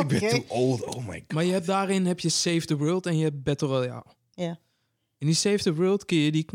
Ik 0.00 0.06
ben 0.08 0.20
too 0.30 0.44
old, 0.48 0.84
oh 0.84 1.06
my 1.08 1.18
god. 1.18 1.32
Maar 1.32 1.44
je 1.44 1.52
hebt 1.52 1.66
daarin 1.66 2.06
heb 2.06 2.20
je 2.20 2.28
Save 2.28 2.60
the 2.60 2.76
World 2.76 3.06
en 3.06 3.16
je 3.18 3.24
hebt 3.24 3.42
Battle 3.42 3.68
Royale. 3.68 4.04
Ja. 4.34 4.58
In 5.18 5.26
die 5.26 5.36
Save 5.36 5.58
the 5.58 5.74
World 5.74 6.04
kun 6.04 6.16
je 6.16 6.32
die, 6.32 6.46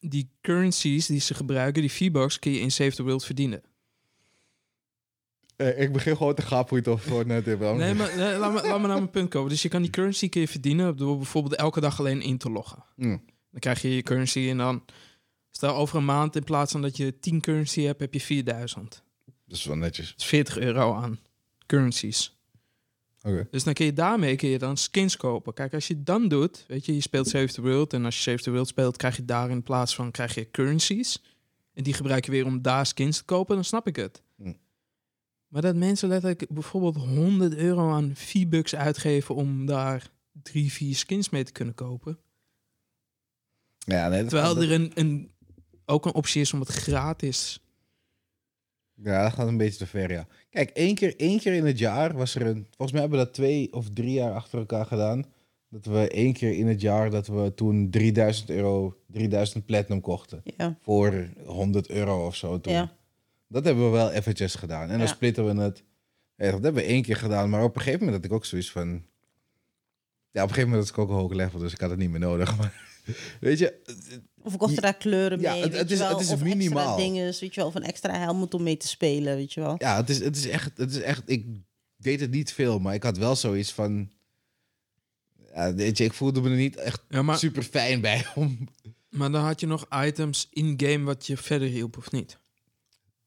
die 0.00 0.30
currencies 0.40 1.06
die 1.06 1.20
ze 1.20 1.34
gebruiken, 1.34 1.82
die 1.82 1.92
V-Bucks, 1.92 2.38
kun 2.38 2.52
je 2.52 2.60
in 2.60 2.70
Save 2.72 2.90
the 2.94 3.02
World 3.02 3.24
verdienen. 3.24 3.62
Eh, 5.62 5.82
ik 5.82 5.92
begin 5.92 6.16
gewoon 6.16 6.34
te 6.34 6.42
gapen 6.42 6.68
hoe 6.68 6.78
je 6.78 6.90
het 6.90 6.92
over 6.92 7.10
Fortnite 7.10 7.48
hebt. 7.48 7.60
man. 7.60 7.76
Nee, 7.76 7.94
maar 7.94 8.16
nee, 8.16 8.38
laat, 8.38 8.52
me, 8.52 8.68
laat 8.68 8.80
me 8.80 8.86
naar 8.86 8.96
mijn 8.96 9.10
punt 9.10 9.28
komen. 9.28 9.48
Dus 9.48 9.62
je 9.62 9.68
kan 9.68 9.82
die 9.82 9.90
currency 9.90 10.28
je 10.30 10.48
verdienen 10.48 10.96
door 10.96 11.16
bijvoorbeeld 11.16 11.54
elke 11.54 11.80
dag 11.80 11.98
alleen 11.98 12.20
in 12.20 12.38
te 12.38 12.50
loggen. 12.50 12.84
Hm. 12.96 13.08
Dan 13.50 13.60
krijg 13.60 13.82
je 13.82 13.94
je 13.94 14.02
currency 14.02 14.48
en 14.48 14.56
dan... 14.56 14.84
Stel 15.50 15.74
over 15.74 15.96
een 15.96 16.04
maand 16.04 16.36
in 16.36 16.44
plaats 16.44 16.72
van 16.72 16.82
dat 16.82 16.96
je 16.96 17.18
10 17.18 17.40
currency 17.40 17.82
hebt, 17.82 18.00
heb 18.00 18.12
je 18.12 18.20
4000. 18.20 19.02
Dat 19.46 19.56
is 19.56 19.64
wel 19.64 19.76
netjes. 19.76 20.10
Dat 20.10 20.20
is 20.20 20.24
40 20.24 20.58
euro 20.58 20.94
aan 20.94 21.18
currencies. 21.66 22.36
Oké. 23.22 23.48
Dus 23.50 23.64
dan 23.64 23.74
kun 23.74 23.84
je 23.84 23.92
daarmee 23.92 24.36
kun 24.36 24.48
je 24.48 24.58
dan 24.58 24.76
skins 24.76 25.16
kopen. 25.16 25.54
Kijk, 25.54 25.74
als 25.74 25.86
je 25.86 25.94
het 25.94 26.06
dan 26.06 26.28
doet, 26.28 26.64
weet 26.68 26.86
je, 26.86 26.94
je 26.94 27.00
speelt 27.00 27.28
Save 27.28 27.52
the 27.52 27.60
World. 27.60 27.92
En 27.92 28.04
als 28.04 28.16
je 28.16 28.22
Save 28.22 28.42
the 28.42 28.50
World 28.50 28.68
speelt, 28.68 28.96
krijg 28.96 29.16
je 29.16 29.24
daar 29.24 29.50
in 29.50 29.62
plaats 29.62 29.94
van 29.94 30.10
krijg 30.10 30.34
je 30.34 30.50
currencies. 30.50 31.22
En 31.74 31.82
die 31.82 31.94
gebruik 31.94 32.24
je 32.24 32.30
weer 32.30 32.46
om 32.46 32.62
daar 32.62 32.86
skins 32.86 33.16
te 33.16 33.24
kopen, 33.24 33.54
dan 33.54 33.64
snap 33.64 33.86
ik 33.86 33.96
het. 33.96 34.22
Maar 35.52 35.62
dat 35.62 35.76
mensen 35.76 36.08
letterlijk 36.08 36.46
bijvoorbeeld 36.48 36.96
100 36.96 37.54
euro 37.54 37.90
aan 37.90 38.12
V-Bucks 38.14 38.74
uitgeven 38.74 39.34
om 39.34 39.66
daar 39.66 40.10
drie, 40.42 40.72
vier 40.72 40.94
skins 40.94 41.30
mee 41.30 41.44
te 41.44 41.52
kunnen 41.52 41.74
kopen. 41.74 42.18
Ja, 43.78 44.08
nee, 44.08 44.20
dat 44.20 44.28
Terwijl 44.28 44.62
er 44.62 44.72
een, 44.72 44.90
een, 44.94 45.30
ook 45.84 46.06
een 46.06 46.14
optie 46.14 46.40
is 46.40 46.52
om 46.52 46.60
het 46.60 46.68
gratis. 46.68 47.60
ja, 48.94 49.22
dat 49.22 49.32
gaat 49.32 49.48
een 49.48 49.56
beetje 49.56 49.78
te 49.78 49.86
ver, 49.86 50.10
ja. 50.10 50.26
Kijk, 50.50 50.70
één 50.70 50.94
keer, 50.94 51.16
één 51.16 51.38
keer 51.38 51.52
in 51.52 51.66
het 51.66 51.78
jaar 51.78 52.16
was 52.16 52.34
er 52.34 52.46
een... 52.46 52.66
Volgens 52.76 52.92
mij 52.92 53.00
hebben 53.00 53.18
we 53.18 53.24
dat 53.24 53.34
twee 53.34 53.72
of 53.72 53.90
drie 53.90 54.12
jaar 54.12 54.32
achter 54.34 54.58
elkaar 54.58 54.86
gedaan. 54.86 55.24
Dat 55.68 55.84
we 55.84 56.08
één 56.08 56.32
keer 56.32 56.52
in 56.52 56.66
het 56.66 56.80
jaar, 56.80 57.10
dat 57.10 57.26
we 57.26 57.52
toen 57.54 57.90
3000 57.90 58.50
euro, 58.50 58.96
3000 59.06 59.66
platinum 59.66 60.00
kochten. 60.00 60.42
Ja. 60.56 60.78
Voor 60.80 61.28
100 61.44 61.88
euro 61.88 62.26
of 62.26 62.36
zo 62.36 62.60
toen. 62.60 62.72
Ja. 62.72 63.00
Dat 63.52 63.64
hebben 63.64 63.84
we 63.84 63.90
wel 63.90 64.10
eventjes 64.10 64.54
gedaan. 64.54 64.82
En 64.82 64.88
dan 64.98 65.06
Ja. 65.06 65.06
splitten 65.06 65.54
we 65.56 65.62
het. 65.62 65.82
Ja, 66.36 66.50
dat 66.50 66.62
hebben 66.62 66.82
we 66.82 66.88
één 66.88 67.02
keer 67.02 67.16
gedaan. 67.16 67.50
Maar 67.50 67.62
op 67.62 67.74
een 67.76 67.80
gegeven 67.82 68.04
moment 68.04 68.22
had 68.22 68.30
ik 68.30 68.36
ook 68.36 68.44
zoiets 68.44 68.70
van... 68.70 68.88
Ja, 70.30 70.42
op 70.42 70.48
een 70.48 70.54
gegeven 70.54 70.68
moment 70.70 70.88
had 70.88 70.96
ik 70.98 71.02
ook 71.02 71.08
een 71.08 71.14
hoog 71.22 71.32
level, 71.32 71.58
dus 71.58 71.72
ik 71.72 71.80
had 71.80 71.90
het 71.90 71.98
niet 71.98 72.10
meer 72.10 72.20
nodig. 72.20 72.56
Maar 72.58 72.90
weet 73.40 73.58
je, 73.58 73.82
Of 74.42 74.56
kocht 74.56 74.76
er 74.76 74.82
daar 74.82 74.96
kleuren 74.96 75.40
Ja, 75.40 75.52
mee, 75.52 75.62
het- 75.62 75.70
weet 75.70 75.78
het 75.80 75.88
je 75.88 75.94
is- 75.94 76.00
wel. 76.00 76.10
het 76.10 76.20
is 76.20 76.30
of 76.32 76.42
minimaal. 76.42 76.78
extra 76.86 76.96
dingen, 76.96 77.24
weet 77.24 77.38
je 77.54 77.60
wel. 77.60 77.66
Of 77.66 77.74
een 77.74 77.82
extra 77.82 78.18
helmet 78.18 78.54
om 78.54 78.62
mee 78.62 78.76
te 78.76 78.88
spelen, 78.88 79.36
weet 79.36 79.52
je 79.52 79.60
wel. 79.60 79.74
ja, 79.78 79.96
het 79.96 80.08
is, 80.10 80.18
het 80.20 80.36
is 80.36 80.46
echt... 80.48 80.70
Het 80.76 80.90
is 80.90 81.00
echt 81.00 81.22
ik 81.26 81.46
deed 81.96 82.20
het 82.20 82.30
niet 82.30 82.52
veel, 82.52 82.78
maar 82.78 82.94
ik 82.94 83.02
had 83.02 83.16
wel 83.18 83.36
zoiets 83.36 83.72
van... 83.72 84.10
Ja, 85.54 85.74
weet 85.74 85.98
je, 85.98 86.04
ik 86.04 86.12
voelde 86.12 86.40
me 86.40 86.50
er 86.50 86.56
niet 86.56 86.76
echt 86.76 87.02
Ja, 87.08 87.22
maar, 87.22 87.38
super 87.38 87.62
fijn 87.62 88.00
bij 88.00 88.26
om... 88.34 88.68
maar 89.08 89.30
dan 89.30 89.44
had 89.44 89.60
je 89.60 89.66
nog 89.66 89.86
items 90.04 90.48
in-game 90.50 91.04
wat 91.04 91.26
je 91.26 91.36
verder 91.36 91.68
hielp, 91.68 91.96
of 91.96 92.10
niet? 92.10 92.38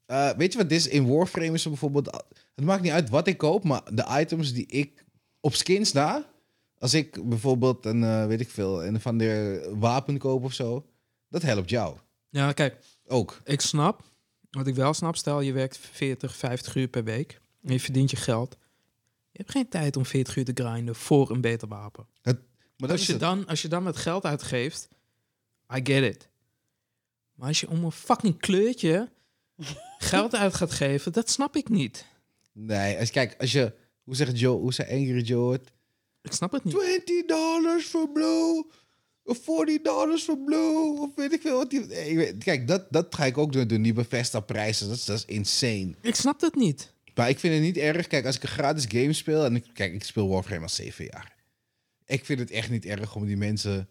Eh, 0.05 0.29
weet 0.31 0.51
je 0.51 0.57
wat 0.57 0.69
dit 0.69 0.77
is? 0.77 0.87
In 0.87 1.07
Warframe 1.07 1.53
is 1.53 1.63
er 1.63 1.69
bijvoorbeeld... 1.69 2.25
Het 2.55 2.65
maakt 2.65 2.81
niet 2.81 2.91
uit 2.91 3.09
wat 3.09 3.27
ik 3.27 3.37
koop, 3.37 3.63
maar 3.63 3.95
de 3.95 4.05
items 4.19 4.53
die 4.53 4.65
ik 4.65 5.05
op 5.39 5.53
skins 5.55 5.91
na... 5.91 6.33
Als 6.77 6.93
ik 6.93 7.29
bijvoorbeeld 7.29 7.85
een, 7.85 8.03
eh, 8.03 8.25
weet 8.25 8.39
ik 8.39 8.49
veel, 8.49 8.85
een 8.85 9.01
van 9.01 9.17
de 9.17 9.73
wapen 9.79 10.17
koop 10.17 10.43
of 10.43 10.53
zo... 10.53 10.85
Dat 11.29 11.41
helpt 11.41 11.69
jou. 11.69 11.97
Ja, 12.29 12.51
kijk, 12.51 12.83
Ook. 13.07 13.41
ik 13.43 13.61
snap. 13.61 14.03
Wat 14.51 14.67
ik 14.67 14.75
wel 14.75 14.93
snap, 14.93 15.15
stel 15.15 15.41
je 15.41 15.51
werkt 15.53 15.77
40, 15.77 16.35
50 16.35 16.75
uur 16.75 16.87
per 16.87 17.03
week. 17.03 17.41
En 17.63 17.73
je 17.73 17.79
verdient 17.79 18.11
je 18.11 18.17
geld. 18.17 18.57
Je 19.31 19.37
hebt 19.41 19.51
geen 19.51 19.69
tijd 19.69 19.97
om 19.97 20.05
40 20.05 20.35
uur 20.35 20.45
te 20.45 20.63
grinden 20.63 20.95
voor 20.95 21.31
een 21.31 21.41
beter 21.41 21.67
wapen. 21.67 22.07
Maar 22.23 22.35
dat 22.77 22.91
Als 22.91 23.05
je, 23.05 23.11
het. 23.11 23.21
dan, 23.21 23.45
als 23.47 23.61
je 23.61 23.67
dan 23.67 23.83
met 23.83 23.97
geld 23.97 24.23
uitgeeft, 24.23 24.87
I 25.75 25.79
get 25.83 26.03
it. 26.03 26.29
Maar 27.33 27.47
als 27.47 27.59
je 27.59 27.69
om 27.69 27.83
een 27.83 27.91
fucking 27.91 28.39
kleurtje 28.39 29.11
geld 29.97 30.35
uit 30.35 30.53
gaat 30.53 30.71
geven, 30.71 31.11
dat 31.11 31.29
snap 31.29 31.55
ik 31.55 31.69
niet. 31.69 32.05
Nee, 32.51 32.97
als, 32.99 33.11
kijk, 33.11 33.35
als 33.37 33.51
je... 33.51 33.73
Hoe 34.03 34.15
zegt 34.15 34.39
Joe, 34.39 34.59
hoe 34.59 34.73
zei 34.73 34.89
Angry 34.91 35.21
Joe 35.21 35.51
het? 35.51 35.71
Ik 36.21 36.31
snap 36.31 36.51
het 36.51 36.63
niet. 36.63 36.73
20 36.75 37.25
dollars 37.25 37.85
voor 37.87 38.09
blue. 38.11 38.65
Of 39.23 39.43
40 39.43 39.81
dollars 39.81 40.23
voor 40.23 40.37
blue. 40.39 40.99
Of 40.99 41.15
weet 41.15 41.33
ik 41.33 41.41
veel 41.41 41.57
wat 41.57 41.69
die... 41.69 41.79
Nee, 41.85 42.09
ik 42.09 42.15
weet- 42.15 42.43
Kijk, 42.43 42.67
dat, 42.67 42.85
dat 42.91 43.15
ga 43.15 43.25
ik 43.25 43.37
ook 43.37 43.51
doen. 43.51 43.67
doen 43.67 43.81
die 43.81 43.93
Bethesda 43.93 44.39
prijzen. 44.39 44.87
Dat 44.87 44.97
is, 44.97 45.05
dat 45.05 45.17
is 45.17 45.25
insane. 45.25 45.95
Ik 46.01 46.15
snap 46.15 46.39
dat 46.39 46.55
niet. 46.55 46.93
Maar 47.15 47.29
ik 47.29 47.39
vind 47.39 47.53
het 47.53 47.63
niet 47.63 47.77
erg. 47.77 48.07
Kijk, 48.07 48.25
als 48.25 48.35
ik 48.35 48.43
een 48.43 48.49
gratis 48.49 48.85
game 48.87 49.13
speel... 49.13 49.45
En 49.45 49.55
ik, 49.55 49.65
kijk, 49.73 49.93
ik 49.93 50.03
speel 50.03 50.27
Warframe 50.29 50.61
al 50.61 50.69
zeven 50.69 51.05
jaar. 51.05 51.35
Ik 52.05 52.25
vind 52.25 52.39
het 52.39 52.51
echt 52.51 52.69
niet 52.69 52.85
erg 52.85 53.15
om 53.15 53.25
die 53.25 53.37
mensen... 53.37 53.89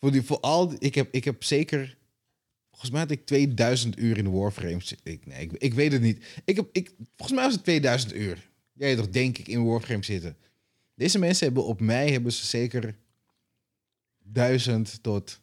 Voor, 0.00 0.12
die, 0.12 0.22
voor 0.22 0.40
al... 0.40 0.68
die- 0.68 0.78
Ik 0.78 0.94
heb, 0.94 1.08
ik 1.14 1.24
heb 1.24 1.44
zeker... 1.44 1.96
Volgens 2.74 2.90
mij 2.90 3.00
had 3.00 3.10
ik 3.10 3.26
2000 3.26 3.98
uur 3.98 4.18
in 4.18 4.30
Warframe. 4.32 4.80
Ik, 5.02 5.26
nee, 5.26 5.40
ik, 5.42 5.52
ik 5.52 5.74
weet 5.74 5.92
het 5.92 6.02
niet. 6.02 6.24
Ik 6.44 6.56
heb, 6.56 6.68
ik, 6.72 6.92
volgens 7.16 7.32
mij 7.38 7.44
was 7.44 7.54
het 7.54 7.62
2000 7.62 8.14
uur. 8.14 8.48
Jij 8.72 8.96
toch, 8.96 9.08
denk 9.08 9.38
ik, 9.38 9.48
in 9.48 9.64
Warframe 9.64 10.04
zitten. 10.04 10.36
Deze 10.94 11.18
mensen 11.18 11.46
hebben 11.46 11.64
op 11.64 11.80
mij 11.80 12.10
hebben 12.10 12.32
ze 12.32 12.46
zeker 12.46 12.96
1000 14.18 15.02
tot 15.02 15.40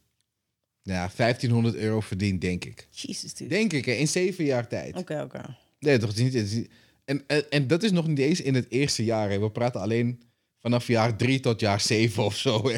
ja, 0.82 1.12
1500 1.16 1.76
euro 1.76 2.00
verdiend, 2.00 2.42
denk 2.42 2.66
ik. 2.66 2.88
Jesus, 2.90 3.34
dude. 3.34 3.50
Denk 3.50 3.74
ik, 3.74 3.86
hè, 3.86 3.92
in 3.92 4.08
zeven 4.08 4.46
jaar 4.46 4.68
tijd. 4.68 4.96
Oké, 4.98 5.22
oké. 5.22 5.58
Nee, 5.80 5.98
toch 5.98 6.10
het 6.10 6.18
is 6.18 6.24
niet. 6.24 6.34
het 6.34 6.46
is 6.46 6.54
niet- 6.54 6.72
en, 7.06 7.24
en, 7.28 7.52
en 7.52 7.68
dat 7.68 7.84
is 7.84 7.92
nog 7.92 8.08
niet 8.08 8.20
eens 8.20 8.42
in 8.42 8.56
het 8.56 8.70
eerste 8.72 9.04
jaar. 9.04 9.30
Hè. 9.30 9.40
We 9.40 9.52
praten 9.52 9.82
alleen 9.82 10.22
vanaf 10.60 10.88
jaar 10.88 11.18
drie 11.18 11.40
tot 11.40 11.60
jaar 11.60 11.82
zeven 11.82 12.24
of 12.24 12.38
zo. 12.38 12.70
Hè. 12.70 12.78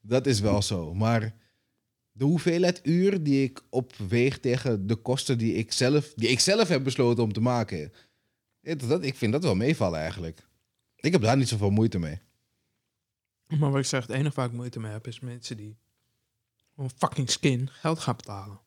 Dat 0.00 0.26
is 0.26 0.40
wel 0.40 0.62
zo. 0.62 0.94
Maar 0.94 1.34
de 2.16 2.24
hoeveelheid 2.24 2.80
uur 2.82 3.22
die 3.22 3.42
ik 3.44 3.60
opweeg 3.70 4.38
tegen 4.38 4.86
de 4.86 4.96
kosten 4.96 5.38
die 5.38 5.54
ik 5.54 5.72
zelf, 5.72 6.12
die 6.16 6.28
ik 6.28 6.40
zelf 6.40 6.68
heb 6.68 6.84
besloten 6.84 7.22
om 7.24 7.32
te 7.32 7.40
maken. 7.40 7.92
Dat, 8.60 8.80
dat- 8.80 9.04
ik 9.04 9.14
vind 9.16 9.32
dat 9.32 9.42
wel 9.42 9.54
meevallen 9.54 9.98
eigenlijk. 10.00 10.46
Ik 10.96 11.12
heb 11.12 11.20
daar 11.22 11.36
niet 11.36 11.48
zoveel 11.48 11.70
moeite 11.70 11.98
mee. 11.98 12.20
Maar 13.58 13.70
wat 13.70 13.80
ik 13.80 13.86
zeg, 13.86 14.06
het 14.06 14.16
enige 14.16 14.34
waar 14.34 14.46
ik 14.46 14.52
moeite 14.52 14.80
mee 14.80 14.92
heb, 14.92 15.06
is 15.06 15.20
mensen 15.20 15.56
die 15.56 15.76
om 16.76 16.84
een 16.84 16.90
fucking 16.96 17.30
skin 17.30 17.68
geld 17.70 17.98
gaan 17.98 18.16
betalen. 18.16 18.60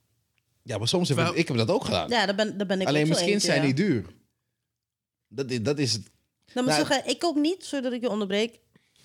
Ja, 0.63 0.77
maar 0.77 0.87
soms 0.87 1.09
heb 1.09 1.17
ik, 1.17 1.33
ik 1.35 1.47
heb 1.47 1.57
dat 1.57 1.69
ook 1.71 1.83
gedaan. 1.85 2.09
Ja, 2.09 2.25
daar 2.25 2.35
ben, 2.35 2.57
daar 2.57 2.67
ben 2.67 2.81
ik 2.81 2.87
Alleen 2.87 3.07
misschien 3.07 3.29
eentje, 3.33 3.47
zijn 3.47 3.59
ja. 3.61 3.65
die 3.65 3.75
duur. 3.85 4.05
Dat 5.27 5.51
is, 5.51 5.61
dat 5.61 5.79
is 5.79 5.93
het. 5.93 6.01
Nou, 6.53 6.65
maar 6.67 6.75
Nou, 6.77 6.87
zeggen, 6.87 7.09
ik 7.09 7.23
ook 7.23 7.35
niet, 7.35 7.65
zodat 7.65 7.93
ik 7.93 8.01
je 8.01 8.09
onderbreek, 8.09 8.59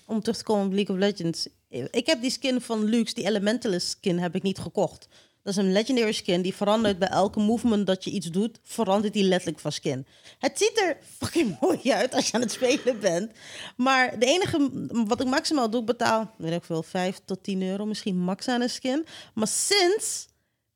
om 0.05 0.19
terug 0.21 0.37
te 0.37 0.43
komen 0.43 0.65
op 0.65 0.73
League 0.73 0.95
of 0.95 1.01
Legends. 1.01 1.47
Ik 1.73 2.05
heb 2.05 2.21
die 2.21 2.31
skin 2.31 2.61
van 2.61 2.83
Lux, 2.83 3.13
die 3.13 3.25
Elementalist 3.25 3.87
skin, 3.87 4.19
heb 4.19 4.35
ik 4.35 4.43
niet 4.43 4.59
gekocht. 4.59 5.07
Dat 5.43 5.57
is 5.57 5.63
een 5.63 5.71
legendary 5.71 6.11
skin 6.11 6.41
die 6.41 6.53
verandert 6.53 6.99
bij 6.99 7.07
elke 7.07 7.39
movement 7.39 7.87
dat 7.87 8.03
je 8.03 8.11
iets 8.11 8.27
doet, 8.27 8.59
verandert 8.63 9.13
die 9.13 9.23
letterlijk 9.23 9.59
van 9.59 9.71
skin. 9.71 10.05
Het 10.39 10.57
ziet 10.57 10.79
er 10.79 10.97
fucking 11.17 11.57
mooi 11.61 11.93
uit 11.93 12.13
als 12.13 12.27
je 12.27 12.33
aan 12.33 12.41
het 12.41 12.51
spelen 12.51 12.99
bent. 12.99 13.31
Maar 13.77 14.19
de 14.19 14.25
enige 14.25 14.69
wat 15.07 15.21
ik 15.21 15.27
maximaal 15.27 15.69
doe, 15.69 15.79
ik 15.79 15.85
betaal, 15.85 16.31
weet 16.37 16.53
ik 16.53 16.63
veel, 16.63 16.83
5 16.83 17.19
tot 17.25 17.43
10 17.43 17.61
euro 17.61 17.85
misschien 17.85 18.17
max 18.17 18.47
aan 18.47 18.61
een 18.61 18.69
skin. 18.69 19.05
Maar 19.33 19.47
sinds, 19.47 20.27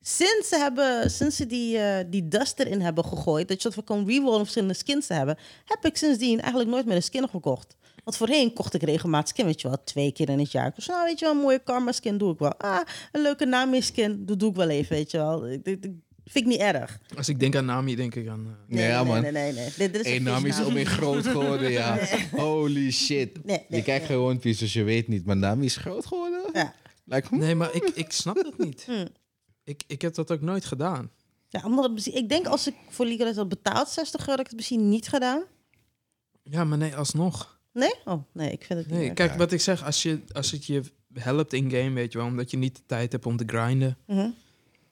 sinds 0.02 0.48
ze, 0.48 0.58
hebben, 0.58 1.12
sinds 1.12 1.36
ze 1.36 1.46
die, 1.46 1.78
eh, 1.78 2.06
die 2.10 2.28
dust 2.28 2.60
erin 2.60 2.82
hebben 2.82 3.06
gegooid, 3.06 3.48
dat 3.48 3.62
je 3.62 3.68
dat 3.68 3.78
we 3.78 3.84
kan 3.84 4.08
rerollen 4.08 4.34
om 4.34 4.42
verschillende 4.42 4.74
skins 4.74 5.08
te 5.08 5.14
hebben, 5.14 5.38
heb 5.66 5.86
ik 5.86 5.98
sindsdien 5.98 6.40
eigenlijk 6.40 6.70
nooit 6.70 6.86
meer 6.86 6.96
een 6.96 7.04
skin 7.04 7.30
gekocht. 7.30 7.76
Want 8.08 8.20
voorheen 8.20 8.54
kocht 8.54 8.74
ik 8.74 8.84
regelmatig 8.84 9.28
skin, 9.30 9.46
weet 9.46 9.62
je 9.62 9.68
wel, 9.68 9.84
twee 9.84 10.12
keer 10.12 10.30
in 10.30 10.40
het 10.40 10.52
jaar. 10.52 10.72
Dus 10.76 10.86
nou, 10.88 11.06
weet 11.06 11.20
je 11.20 11.26
wel, 11.26 11.34
een 11.34 11.42
mooie 11.42 11.60
karma 11.64 11.92
skin 11.92 12.18
doe 12.18 12.34
ik 12.34 12.40
wel. 12.40 12.54
Ah, 12.58 12.80
een 13.12 13.22
leuke 13.22 13.46
Nami 13.46 13.82
skin, 13.82 14.26
dat 14.26 14.40
doe 14.40 14.50
ik 14.50 14.56
wel 14.56 14.70
even, 14.70 14.96
weet 14.96 15.12
je 15.12 15.18
wel. 15.18 15.50
Ik- 15.50 15.66
ik- 15.66 15.84
ik- 15.86 15.92
Vind 16.26 16.46
ik 16.46 16.52
niet 16.52 16.60
erg. 16.60 17.00
Als 17.18 17.30
ik 17.30 17.40
denk 17.40 17.56
aan 17.56 17.66
Nami, 17.66 17.96
denk 17.96 18.16
ik 18.16 18.28
aan... 18.28 18.46
eh, 18.48 18.76
Nee, 18.76 18.88
ja, 18.88 19.04
man. 19.04 19.22
Nee, 19.22 19.32
nee, 19.32 19.54
nee. 19.54 19.66
Dit, 19.78 19.94
dit 19.94 20.06
is 20.06 20.12
een 20.16 20.24
naam 20.24 20.46
is 20.46 20.56
visnaam. 20.56 20.68
om 20.68 20.78
in 20.78 20.86
groot 20.86 21.28
geworden, 21.28 21.72
ja. 21.72 21.98
Holy 22.32 22.92
shit. 22.92 23.46
Nee, 23.46 23.66
nee, 23.70 23.80
je 23.80 23.84
kijkt 23.84 24.08
nee. 24.08 24.18
gewoon 24.18 24.40
Piece, 24.40 24.60
dus 24.60 24.74
je 24.74 24.84
weet 24.84 25.08
niet. 25.08 25.26
Maar 25.26 25.38
naam 25.38 25.62
is 25.62 25.76
groot 25.76 26.06
geworden? 26.06 26.42
Ja. 26.54 26.74
Lijkt 27.06 27.32
me. 27.32 27.38
Nee, 27.38 27.56
maar 27.56 27.74
ik, 27.76 27.84
ik 27.94 28.12
snap 28.12 28.36
dat 28.36 28.58
niet. 28.58 28.84
Hm. 28.86 29.06
Ik, 29.64 29.84
ik 29.88 30.02
heb 30.02 30.14
dat 30.14 30.32
ook 30.32 30.42
nooit 30.42 30.66
gedaan. 30.66 31.12
Ja, 31.50 31.62
omdat 31.66 32.06
ik 32.06 32.30
denk 32.30 32.48
als 32.48 32.68
ik 32.68 32.74
voor 32.90 33.06
Legends 33.06 33.38
had 33.38 33.50
betaald 33.50 33.90
60 33.90 34.20
euro, 34.20 34.32
had 34.32 34.40
ik 34.40 34.46
het 34.48 34.56
misschien 34.56 34.90
niet 34.90 35.08
gedaan. 35.08 35.44
Ja, 36.44 36.64
maar 36.64 36.78
nee, 36.78 36.96
alsnog. 36.96 37.57
Nee? 37.78 37.94
Oh, 38.06 38.24
nee, 38.32 38.52
ik 38.52 38.64
vind 38.66 38.80
het 38.80 38.90
niet 38.90 39.00
Nee, 39.00 39.14
kijk, 39.14 39.32
Ja. 39.32 39.38
wat 39.38 39.52
ik 39.52 39.62
zeg, 39.62 39.86
als, 39.86 40.02
je, 40.04 40.20
als 40.32 40.52
het 40.52 40.66
je 40.66 40.82
helpt 41.14 41.54
in-game, 41.54 41.92
weet 41.94 42.12
je 42.12 42.18
wel, 42.18 42.28
omdat 42.28 42.52
je 42.52 42.58
niet 42.58 42.76
de 42.76 42.82
tijd 42.86 43.12
hebt 43.12 43.26
om 43.26 43.38
te 43.38 43.44
grinden, 43.48 43.98
Mhm. 44.08 44.30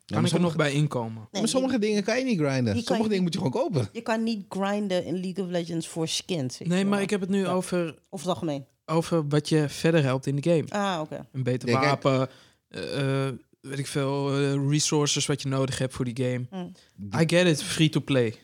Ja, 0.07 0.15
kan 0.15 0.21
maar 0.21 0.31
ik 0.31 0.35
er 0.37 0.43
nog 0.43 0.55
bij 0.55 0.71
inkomen. 0.73 1.27
Nee, 1.31 1.41
maar 1.41 1.49
sommige 1.49 1.79
dingen 1.79 2.03
kan 2.03 2.17
je 2.17 2.23
niet 2.23 2.39
grinden. 2.39 2.73
Sommige 2.77 3.01
je- 3.03 3.07
dingen 3.09 3.23
moet 3.23 3.33
je 3.33 3.39
gewoon 3.39 3.53
kopen. 3.63 3.89
Je 3.91 4.01
kan 4.01 4.23
niet 4.23 4.45
grinden 4.49 5.05
in 5.05 5.19
League 5.19 5.43
of 5.45 5.49
Legends 5.49 5.87
voor 5.87 6.07
skins. 6.07 6.57
Nee, 6.59 6.83
maar 6.83 6.89
wel. 6.93 7.01
ik 7.01 7.09
heb 7.09 7.19
het 7.21 7.29
nu 7.29 7.39
Ja. 7.39 7.51
over, 7.51 7.95
Of 8.09 8.19
het 8.19 8.29
algemeen. 8.29 8.65
over 8.85 9.27
wat 9.27 9.49
je 9.49 9.69
verder 9.69 10.03
helpt 10.03 10.25
in 10.25 10.35
de 10.35 10.49
game. 10.51 10.65
Ah, 10.69 11.01
oké. 11.01 11.27
Een 11.31 11.43
beter 11.43 11.69
Ja, 11.69 11.79
wapen, 11.79 12.29
eh, 12.69 13.27
eh, 13.27 13.33
weet 13.61 13.79
ik 13.79 13.87
veel, 13.87 14.37
eh, 14.37 14.69
resources 14.69 15.25
wat 15.25 15.41
je 15.41 15.47
nodig 15.47 15.77
hebt 15.77 15.93
voor 15.93 16.05
die 16.13 16.25
game. 16.25 16.45
Mm. 16.51 16.71
I 17.21 17.23
get 17.27 17.47
it, 17.47 17.63
free 17.63 17.89
to 17.89 17.99
play. 17.99 18.35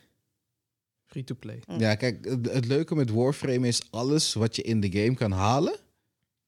Free 1.12 1.24
to 1.24 1.34
play. 1.34 1.62
Ja, 1.78 1.94
kijk, 1.94 2.24
het, 2.24 2.52
het 2.52 2.66
leuke 2.66 2.94
met 2.94 3.10
Warframe 3.10 3.68
is 3.68 3.80
alles 3.90 4.34
wat 4.34 4.56
je 4.56 4.62
in 4.62 4.80
de 4.80 4.90
game 4.90 5.14
kan 5.14 5.32
halen, 5.32 5.76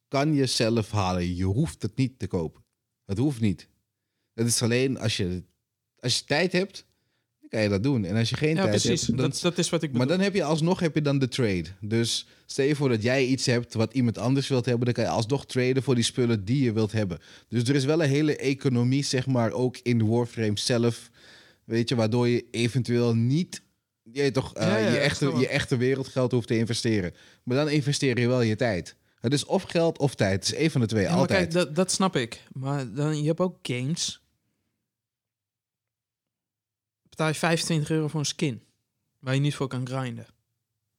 kan 0.08 0.34
je 0.34 0.46
zelf 0.46 0.90
halen. 0.90 1.36
Je 1.36 1.44
hoeft 1.44 1.82
het 1.82 1.96
niet 1.96 2.18
te 2.18 2.26
kopen. 2.26 2.64
Het 3.04 3.18
hoeft 3.18 3.40
niet. 3.40 3.68
Het 4.34 4.46
is 4.46 4.62
alleen 4.62 4.98
als 4.98 5.16
je, 5.16 5.42
als 5.98 6.18
je 6.18 6.24
tijd 6.24 6.52
hebt, 6.52 6.86
dan 7.40 7.48
kan 7.48 7.62
je 7.62 7.68
dat 7.68 7.82
doen. 7.82 8.04
En 8.04 8.16
als 8.16 8.28
je 8.30 8.36
geen 8.36 8.54
Ja, 8.54 8.66
tijd 8.66 8.70
precies. 8.70 9.06
hebt, 9.06 9.18
dan, 9.18 9.30
dat, 9.30 9.40
dat 9.40 9.58
is 9.58 9.70
wat 9.70 9.82
ik 9.82 9.92
bedoel. 9.92 10.06
maar 10.06 10.16
dan 10.16 10.24
heb 10.24 10.34
je 10.34 10.44
alsnog 10.44 10.80
heb 10.80 10.94
je 10.94 11.02
dan 11.02 11.18
de 11.18 11.28
trade. 11.28 11.66
Dus 11.80 12.26
stel 12.46 12.66
je 12.66 12.76
voor 12.76 12.88
dat 12.88 13.02
jij 13.02 13.26
iets 13.26 13.46
hebt 13.46 13.74
wat 13.74 13.94
iemand 13.94 14.18
anders 14.18 14.48
wilt 14.48 14.64
hebben, 14.64 14.84
dan 14.84 14.94
kan 14.94 15.04
je 15.04 15.10
alsnog 15.10 15.46
traden 15.46 15.82
voor 15.82 15.94
die 15.94 16.04
spullen 16.04 16.44
die 16.44 16.62
je 16.64 16.72
wilt 16.72 16.92
hebben. 16.92 17.18
Dus 17.48 17.62
er 17.68 17.74
is 17.74 17.84
wel 17.84 18.02
een 18.02 18.08
hele 18.08 18.36
economie, 18.36 19.02
zeg 19.04 19.26
maar, 19.26 19.52
ook 19.52 19.78
in 19.82 20.06
Warframe 20.06 20.58
zelf. 20.58 21.10
Weet 21.64 21.88
je, 21.88 21.94
waardoor 21.94 22.28
je 22.28 22.46
eventueel 22.50 23.14
niet 23.14 23.62
je, 24.12 24.30
toch, 24.30 24.54
eh, 24.54 24.66
Ja, 24.66 24.76
ja, 24.76 24.90
je, 24.90 24.98
echte, 24.98 25.26
je 25.36 25.48
echte 25.48 25.76
wereldgeld 25.76 26.32
hoeft 26.32 26.46
te 26.46 26.56
investeren. 26.58 27.14
Maar 27.42 27.56
dan 27.56 27.68
investeer 27.68 28.18
je 28.20 28.26
wel 28.28 28.40
je 28.40 28.56
tijd. 28.56 28.96
Het 29.20 29.32
is 29.32 29.44
of 29.44 29.62
geld 29.62 29.98
of 29.98 30.14
tijd. 30.14 30.32
Het 30.44 30.44
is 30.54 30.58
één 30.58 30.70
van 30.70 30.80
de 30.80 30.86
twee, 30.86 31.02
Ja, 31.02 31.10
maar 31.10 31.18
altijd. 31.18 31.38
kijk, 31.38 31.52
dat, 31.52 31.74
dat 31.74 31.90
snap 31.92 32.16
ik. 32.16 32.42
Maar 32.52 32.92
dan, 32.92 33.20
je 33.20 33.26
hebt 33.26 33.40
ook 33.40 33.58
games. 33.62 34.22
Betaal 37.08 37.28
je 37.28 37.34
25 37.34 37.90
euro 37.90 38.08
voor 38.08 38.20
een 38.20 38.26
skin. 38.26 38.62
Waar 39.18 39.34
je 39.34 39.40
niet 39.40 39.54
voor 39.54 39.68
kan 39.68 39.86
grinden. 39.86 40.26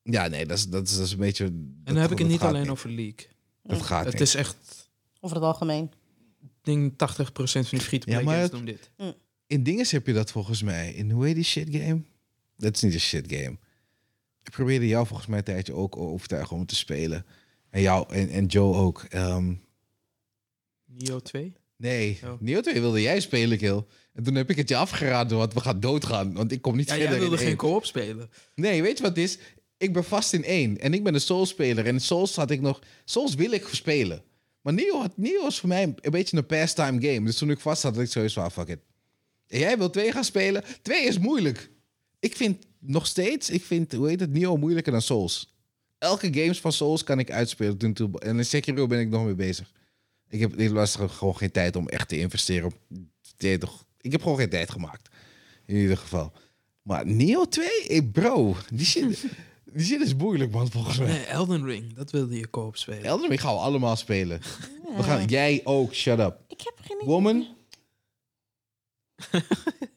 Ja, 0.03 0.27
nee, 0.27 0.45
dat 0.45 0.57
is, 0.57 0.67
dat 0.69 0.87
is, 0.87 0.95
dat 0.97 1.05
is 1.05 1.11
een 1.11 1.17
beetje... 1.17 1.45
En 1.45 1.81
dan 1.83 1.95
heb 1.95 2.11
ik 2.11 2.17
het 2.17 2.27
niet 2.27 2.41
alleen 2.41 2.71
over 2.71 2.89
League. 2.89 3.27
Dat 3.63 3.81
gaat 3.81 4.03
Het 4.05 4.13
niet. 4.13 4.21
is 4.21 4.35
echt... 4.35 4.89
Over 5.19 5.35
het 5.37 5.45
algemeen. 5.45 5.91
Ik 6.41 6.49
denk 6.61 6.91
80% 6.91 6.95
van 7.35 7.63
die 7.69 7.79
free-to-play 7.79 8.23
Ja, 8.23 8.31
games 8.31 8.49
doen 8.49 8.65
dit. 8.65 8.91
In 9.47 9.63
dinges 9.63 9.91
heb 9.91 10.07
je 10.07 10.13
dat 10.13 10.31
volgens 10.31 10.61
mij. 10.61 10.93
In 10.93 11.11
hoe 11.11 11.25
heet 11.25 11.35
die 11.35 11.43
shit 11.43 11.67
game? 11.71 12.01
Dat 12.57 12.75
is 12.75 12.81
niet 12.81 12.93
een 12.93 12.99
shit 12.99 13.25
game. 13.33 13.57
Ik 14.43 14.51
probeerde 14.51 14.87
jou 14.87 15.07
volgens 15.07 15.27
mij 15.27 15.37
een 15.37 15.43
tijdje 15.43 15.73
ook 15.73 15.97
overtuigen 15.97 16.55
om 16.55 16.65
te 16.65 16.75
spelen. 16.75 17.25
En 17.69 17.81
jou 17.81 18.13
en, 18.13 18.29
en 18.29 18.45
Joe 18.45 18.75
ook. 18.75 19.05
Ehm, 19.09 19.53
Nio 20.85 21.19
2? 21.19 21.53
nee, 21.77 22.19
Oh. 22.23 22.39
Neo 22.39 22.61
2 22.61 22.81
wilde 22.81 23.01
jij 23.01 23.19
spelen, 23.19 23.57
Kill. 23.57 23.83
En 24.13 24.23
toen 24.23 24.35
heb 24.35 24.49
ik 24.49 24.55
het 24.55 24.69
je 24.69 24.75
afgeraden, 24.75 25.37
want 25.37 25.53
we 25.53 25.59
gaan 25.59 25.79
doodgaan. 25.79 26.33
Want 26.33 26.51
ik 26.51 26.61
kom 26.61 26.75
niet 26.75 26.87
Ja, 26.87 26.95
verder 26.95 27.11
jij 27.11 27.19
wilde 27.19 27.37
geen 27.37 27.55
co-op 27.55 27.85
spelen. 27.85 28.29
Nee, 28.55 28.81
weet 28.81 28.97
je 28.97 29.03
wat 29.03 29.15
het 29.15 29.25
is? 29.25 29.37
Ik 29.77 29.93
ben 29.93 30.03
vast 30.03 30.33
in 30.33 30.43
één. 30.43 30.79
En 30.79 30.93
ik 30.93 31.03
ben 31.03 31.13
een 31.13 31.21
Souls-speler. 31.21 31.85
En 31.85 31.93
in 31.93 32.01
Souls 32.01 32.35
had 32.35 32.51
ik 32.51 32.61
nog... 32.61 32.81
Souls 33.05 33.35
wil 33.35 33.51
ik 33.51 33.67
spelen. 33.71 34.23
Maar 34.61 34.73
Neo, 34.73 34.99
had, 34.99 35.55
voor 35.55 35.69
mij 35.69 35.83
een 35.83 36.11
beetje 36.11 36.37
een 36.37 36.45
pastime 36.45 37.01
game. 37.01 37.25
Dus 37.25 37.37
toen 37.37 37.49
ik 37.49 37.59
vast 37.59 37.83
had, 37.83 37.95
had 37.95 38.03
ik 38.03 38.09
sowieso 38.11 38.41
van, 38.41 38.51
fuck 38.51 38.67
it. 38.67 38.79
En 39.47 39.59
jij 39.59 39.77
wil 39.77 39.89
twee 39.89 40.11
gaan 40.11 40.23
spelen? 40.23 40.63
Twee 40.81 41.05
is 41.05 41.17
moeilijk. 41.17 41.69
Ik 42.19 42.35
vind 42.35 42.65
nog 42.79 43.07
steeds, 43.07 43.49
ik 43.49 43.63
vind, 43.63 43.91
hoe 43.91 44.07
heet 44.07 44.19
het, 44.19 44.33
Neo 44.33 44.57
moeilijker 44.57 44.91
dan 44.91 45.01
Souls. 45.01 45.53
Elke 45.97 46.33
games 46.33 46.59
van 46.59 46.71
Souls 46.71 47.03
kan 47.03 47.19
ik 47.19 47.31
uitspelen. 47.31 47.93
Toen, 47.93 48.13
en 48.13 48.37
in 48.37 48.45
Sekiro 48.45 48.87
ben 48.87 48.99
ik 48.99 49.09
nog 49.09 49.25
mee 49.25 49.35
bezig. 49.35 49.71
Ik 50.29 50.39
heb 50.39 50.55
ik 50.55 50.69
was 50.69 50.99
er 50.99 51.09
gewoon 51.09 51.37
geen 51.37 51.51
tijd 51.51 51.75
om 51.75 51.87
echt 51.87 52.07
te 52.07 52.19
investeren. 52.19 52.73
Ik 54.01 54.11
heb 54.11 54.21
gewoon 54.21 54.37
geen 54.37 54.49
tijd 54.49 54.71
gemaakt. 54.71 55.09
In 55.65 55.75
ieder 55.75 55.97
geval. 55.97 56.33
Maar 56.81 57.05
Neo 57.07 57.45
2? 57.45 57.67
Hey 57.87 58.03
bro, 58.03 58.55
die 58.69 58.85
shit, 58.85 59.25
die 59.73 59.85
shit 59.85 60.01
is 60.01 60.15
moeilijk 60.15 60.51
man, 60.51 60.71
volgens 60.71 60.97
mij. 60.97 61.07
Nee, 61.07 61.25
Elden 61.25 61.65
Ring. 61.65 61.93
Dat 61.93 62.11
wilde 62.11 62.37
je 62.37 62.49
co-op 62.49 62.77
spelen. 62.77 63.03
Elden 63.03 63.29
Ring 63.29 63.41
gaan 63.41 63.53
we 63.53 63.59
allemaal 63.59 63.95
spelen. 63.95 64.41
We 64.97 65.03
gaan, 65.03 65.25
jij 65.25 65.61
ook, 65.63 65.93
shut 65.93 66.19
up. 66.19 66.39
Ik 66.47 66.61
heb 66.61 66.73
geen 66.81 66.97
idee. 66.97 67.07
Woman. 67.07 67.47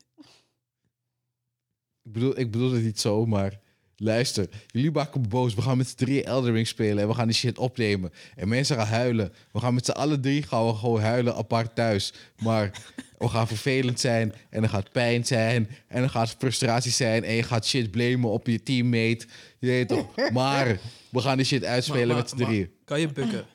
ik, 2.19 2.25
bedoel, 2.25 2.39
ik 2.41 2.51
bedoel 2.51 2.73
het 2.73 2.83
niet 2.83 3.01
zo, 3.01 3.27
maar 3.27 3.59
luister. 3.97 4.49
Jullie 4.66 4.91
maken 4.91 5.21
me 5.21 5.29
boos. 5.29 5.55
We 5.55 5.62
gaan 5.62 5.77
met 5.77 5.89
z'n 5.89 5.97
drieën 5.97 6.25
Elden 6.25 6.53
Ring 6.53 6.66
spelen 6.66 7.03
en 7.03 7.09
we 7.09 7.14
gaan 7.14 7.27
die 7.27 7.37
shit 7.37 7.59
opnemen. 7.59 8.11
En 8.37 8.49
mensen 8.49 8.77
gaan 8.77 8.87
huilen. 8.87 9.33
We 9.53 9.61
gaan 9.61 9.75
met 9.75 9.85
z'n 9.85 9.91
allen 9.91 10.21
drie 10.21 10.43
gaan 10.43 10.66
we 10.66 10.75
gewoon 10.75 11.01
huilen 11.01 11.35
apart 11.35 11.75
thuis. 11.75 12.12
Maar 12.39 12.71
we 13.19 13.29
gaan 13.29 13.47
vervelend 13.47 14.01
zijn 14.01 14.35
en 14.51 14.62
er 14.62 14.69
gaat 14.69 14.93
pijn 14.93 15.27
zijn 15.27 15.69
en 15.89 16.03
er 16.03 16.11
gaat 16.11 16.35
frustratie 16.39 16.93
zijn 16.93 17.25
en 17.25 17.35
je 17.35 17.43
gaat 17.43 17.66
shit 17.66 17.91
blamen 17.91 18.31
op 18.31 18.47
je 18.47 18.62
teammate. 18.62 19.27
Je 19.59 19.66
weet 19.66 19.89
toch? 19.89 20.07
Maar 20.33 20.79
we 21.11 21.21
gaan 21.21 21.37
die 21.37 21.47
shit 21.47 21.64
uitspelen 21.64 22.07
Maar- 22.09 22.16
met 22.16 22.29
z'n 22.29 22.37
maar-. 22.43 22.69
Kan 22.85 23.01
je 23.01 23.09
bukken? 23.12 23.47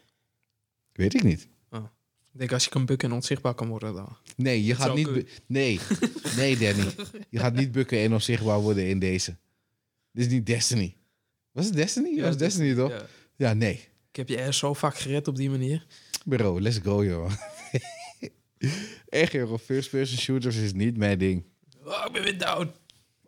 Weet 0.94 1.14
ik 1.14 1.24
niet. 1.24 1.48
Ik 2.34 2.40
denk 2.40 2.52
als 2.52 2.64
je 2.64 2.70
kan 2.70 2.86
bukken 2.86 3.10
en 3.10 3.16
onzichtbaar 3.16 3.54
kan 3.54 3.68
worden 3.68 3.94
dan. 3.94 4.18
Nee, 4.36 4.64
je 4.66 4.76
gaat 4.76 4.96
niet. 4.96 5.14
bu- 5.14 5.26
Nee, 5.46 5.80
nee, 6.36 6.58
Danny. 6.58 6.86
Je 7.30 7.40
gaat 7.40 7.54
niet 7.56 7.72
bukken 7.72 8.00
en 8.00 8.14
onzichtbaar 8.14 8.60
worden 8.60 8.88
in 8.88 9.00
deze. 9.00 9.36
Dit 10.12 10.26
is 10.26 10.32
niet 10.32 10.46
Destiny. 10.46 10.96
Was 11.52 11.66
het 11.66 11.76
Destiny? 11.76 12.16
Ja, 12.16 12.24
was 12.24 12.38
Destiny 12.38 12.76
toch? 12.76 12.90
Ja. 12.90 13.06
Ja. 13.36 13.54
nee. 13.54 13.74
Ik 14.10 14.16
heb 14.16 14.30
je 14.30 14.38
er 14.38 14.54
zo 14.54 14.74
vaak 14.74 14.98
gered 14.98 15.28
op 15.28 15.36
die 15.36 15.50
manier. 15.50 15.86
Bro, 16.26 16.62
let's 16.62 16.78
go, 16.84 17.04
joh. 17.06 17.32
Echt, 19.10 19.32
joh. 19.32 19.58
First 19.60 19.90
person 19.90 20.18
shooters 20.18 20.56
is 20.56 20.74
niet 20.74 20.98
mijn 20.98 21.18
ding. 21.18 21.44
Oh, 21.86 22.04
ik 22.08 22.12
ben 22.14 22.24
weer 22.24 22.38
down. 22.38 22.72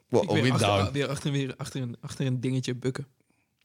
Wow, 0.09 0.23
ik 0.23 0.43
weer 0.43 0.51
achter, 0.51 0.67
down. 0.67 0.91
Weer 0.91 1.07
achter, 1.07 1.31
weer 1.31 1.53
achter, 1.57 1.81
een, 1.81 1.95
achter 1.99 2.25
een 2.25 2.39
dingetje 2.41 2.75
bukken. 2.75 3.07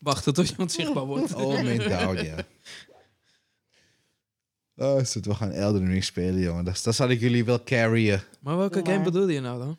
Wachten 0.00 0.34
tot 0.34 0.48
je 0.48 0.54
onzichtbaar 0.58 1.04
wordt. 1.04 1.34
Oh, 1.34 1.62
mijn 1.62 1.78
down, 1.78 2.24
ja. 2.24 2.36
Oh, 4.80 5.04
shit, 5.04 5.26
we 5.26 5.34
gaan 5.34 5.50
Elden 5.52 5.86
Ring 5.86 6.04
spelen, 6.04 6.40
jongen. 6.40 6.64
Dat, 6.64 6.80
dat 6.84 6.94
zal 6.94 7.08
ik 7.08 7.20
jullie 7.20 7.44
wel 7.44 7.62
carryen. 7.64 8.22
Maar 8.40 8.56
welke 8.56 8.80
game 8.84 9.02
bedoelde 9.02 9.32
je 9.32 9.40
nou 9.40 9.58
dan? 9.58 9.76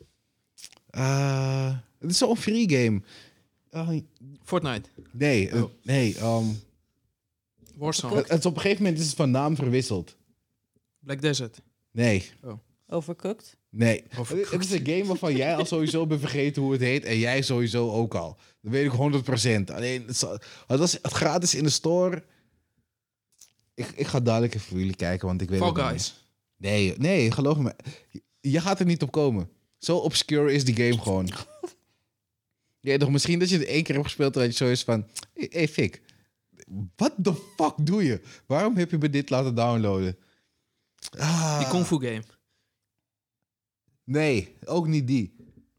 Ah, 0.90 1.72
het 1.98 2.10
is 2.10 2.18
zo'n 2.18 2.36
free 2.36 2.68
game. 2.70 3.00
Ah, 3.70 3.98
Fortnite. 4.44 4.88
nee, 5.12 5.48
eh, 5.48 5.62
Oh. 5.62 5.70
nee. 5.82 6.16
um, 6.22 6.60
Warzone. 7.76 8.16
het, 8.16 8.28
het 8.28 8.38
is 8.38 8.46
op 8.46 8.54
een 8.54 8.60
gegeven 8.60 8.82
moment 8.82 9.00
is 9.00 9.06
het 9.06 9.16
van 9.16 9.30
naam 9.30 9.56
verwisseld. 9.56 10.16
Black 10.98 11.20
Desert. 11.20 11.60
Nee, 11.90 12.30
Overcooked. 12.88 13.56
Nee, 13.70 14.04
Of- 14.18 14.28
het 14.28 14.64
is 14.64 14.70
een 14.70 14.86
game 14.86 15.04
waarvan 15.04 15.36
jij 15.36 15.56
al 15.56 15.64
sowieso 15.64 16.06
bent 16.06 16.20
vergeten 16.20 16.62
hoe 16.62 16.72
het 16.72 16.80
heet 16.80 17.04
en 17.04 17.18
jij 17.18 17.42
sowieso 17.42 17.90
ook 17.90 18.14
al. 18.14 18.36
Dat 18.60 18.72
weet 18.72 18.84
ik 18.84 18.92
100%. 18.92 19.70
Alleen, 19.74 20.04
het, 20.06 20.16
zal- 20.16 20.38
het 20.66 20.78
was 20.78 20.92
het 20.92 21.12
gratis 21.12 21.54
in 21.54 21.62
de 21.64 21.70
store. 21.70 22.22
Ik, 23.88 23.96
ik 23.96 24.06
ga 24.06 24.20
dadelijk 24.20 24.54
even 24.54 24.66
voor 24.66 24.78
jullie 24.78 24.96
kijken, 24.96 25.26
want 25.26 25.40
ik 25.40 25.48
weet 25.48 25.58
Fall 25.58 25.68
het 25.68 25.76
niet 25.76 25.86
Guys. 25.86 26.26
Nee, 26.56 26.94
nee, 26.98 27.30
geloof 27.30 27.58
me. 27.58 27.74
Je, 28.40 28.60
gaat 28.60 28.80
er 28.80 28.86
niet 28.86 29.02
op 29.02 29.10
komen. 29.10 29.48
Zo 29.78 29.96
obscure 29.96 30.52
is 30.52 30.64
die 30.64 30.76
game 30.76 30.98
gewoon. 30.98 31.28
Ja, 32.80 32.96
toch 32.96 33.10
misschien 33.10 33.38
dat 33.38 33.48
je 33.48 33.58
het 33.58 33.66
één 33.66 33.82
keer 33.82 33.94
hebt 33.94 34.06
gespeeld 34.06 34.34
en 34.36 34.40
dat 34.42 34.50
je 34.50 34.64
zo 34.64 34.70
is 34.70 34.82
van... 34.82 35.06
Hé, 35.34 35.46
hey, 35.50 35.68
Fik. 35.68 36.02
What 36.96 37.12
the 37.22 37.34
fuck 37.56 37.74
doe 37.76 38.04
je? 38.04 38.20
Waarom 38.46 38.76
heb 38.76 38.90
je 38.90 38.98
me 38.98 39.10
dit 39.10 39.30
laten 39.30 39.54
downloaden? 39.54 40.16
Ah. 41.18 41.58
Die 41.58 41.68
Kung 41.68 41.86
Fu 41.86 41.98
game. 41.98 42.22
Nee, 44.04 44.54
ook 44.64 44.86
niet 44.86 45.06
die. 45.06 45.34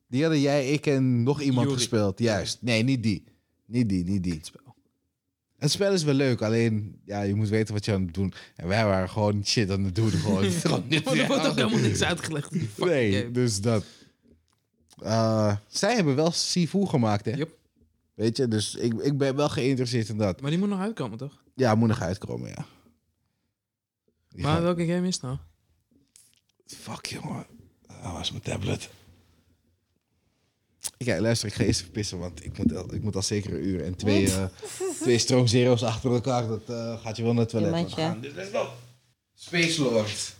Die 0.07 0.21
hadden 0.21 0.41
jij, 0.41 0.71
ik 0.71 0.85
en 0.85 1.23
nog 1.23 1.41
iemand 1.41 1.67
Yuri. 1.67 1.79
gespeeld. 1.79 2.19
Juist. 2.19 2.57
Nee, 2.61 2.83
niet 2.83 3.03
die. 3.03 3.23
Niet 3.65 3.89
die, 3.89 4.03
niet 4.03 4.23
die. 4.23 4.41
Het 5.63 5.71
spel. 5.71 5.93
Is 5.93 6.03
wel 6.03 6.13
leuk, 6.13 6.41
alleen 6.41 7.01
ja, 7.05 7.21
je 7.21 7.35
moet 7.35 7.49
weten 7.49 7.73
wat 7.73 7.85
je 7.85 7.93
aan 7.93 8.01
het 8.05 8.13
doen. 8.13 8.33
En 8.55 8.67
wij 8.67 8.85
waren 8.85 9.09
gewoon 9.09 9.45
shit 9.45 9.71
aan 9.71 9.83
het 9.83 9.95
doen. 9.95 10.09
Gewoon, 10.11 10.51
gewoon 10.51 10.83
niet- 10.87 11.03
Maar 11.05 11.15
er 11.17 11.27
wordt 11.27 11.47
ook 11.47 11.55
helemaal 11.55 11.79
niks 11.79 12.01
uitgelegd. 12.01 12.51
Nee, 12.77 13.11
game. 13.19 13.31
dus 13.31 13.61
dat. 13.61 13.83
Eh, 15.03 15.55
zij 15.67 15.95
hebben 15.95 16.15
wel 16.15 16.31
Sifu 16.31 16.85
gemaakt, 16.85 17.25
hè? 17.25 17.31
Yep. 17.31 17.57
Weet 18.13 18.37
je, 18.37 18.47
dus 18.47 18.75
ik, 18.75 18.93
ik 18.93 19.17
ben 19.17 19.35
wel 19.35 19.49
geïnteresseerd 19.49 20.09
in 20.09 20.17
dat. 20.17 20.41
Maar 20.41 20.49
die 20.49 20.59
moet 20.59 20.69
nog 20.69 20.79
uitkomen, 20.79 21.17
toch? 21.17 21.43
Ja, 21.55 21.75
moet 21.75 21.87
nog 21.87 22.01
uitkomen, 22.01 22.49
ja. 22.49 22.65
Die 24.29 24.41
Maar 24.43 24.53
gaan- 24.53 24.63
welke 24.63 24.85
game 24.85 25.07
is 25.07 25.13
het 25.13 25.23
nou? 25.23 25.37
Fuck, 26.65 27.05
jongen. 27.05 27.45
Ah, 27.87 28.11
waar 28.13 28.21
is 28.21 28.31
mijn 28.31 28.43
tablet? 28.43 28.89
Kijk, 30.97 31.19
luister, 31.19 31.47
ik 31.47 31.53
ga 31.53 31.63
eerst 31.63 31.79
even 31.79 31.91
pissen, 31.91 32.19
want 32.19 32.45
ik 32.45 32.57
moet 32.57 32.75
al, 32.75 32.93
ik 32.93 33.03
moet 33.03 33.15
al 33.15 33.21
zeker 33.21 33.53
een 33.53 33.67
uur 33.67 33.83
en 33.83 33.95
twee, 33.95 34.27
eh 34.27 34.45
twee 35.01 35.17
Strong 35.17 35.49
Zero's 35.49 35.83
achter 35.83 36.11
elkaar. 36.13 36.47
Dat 36.47 36.69
eh, 36.69 37.01
gaat 37.01 37.17
je 37.17 37.23
wel 37.23 37.33
naar 37.33 37.41
het 37.41 37.49
toilet 37.49 37.93
gaan. 37.93 38.21
Dus 38.21 38.33
let's 38.33 38.49
go. 38.51 38.67
Space 39.35 39.81
Lord. 39.81 40.35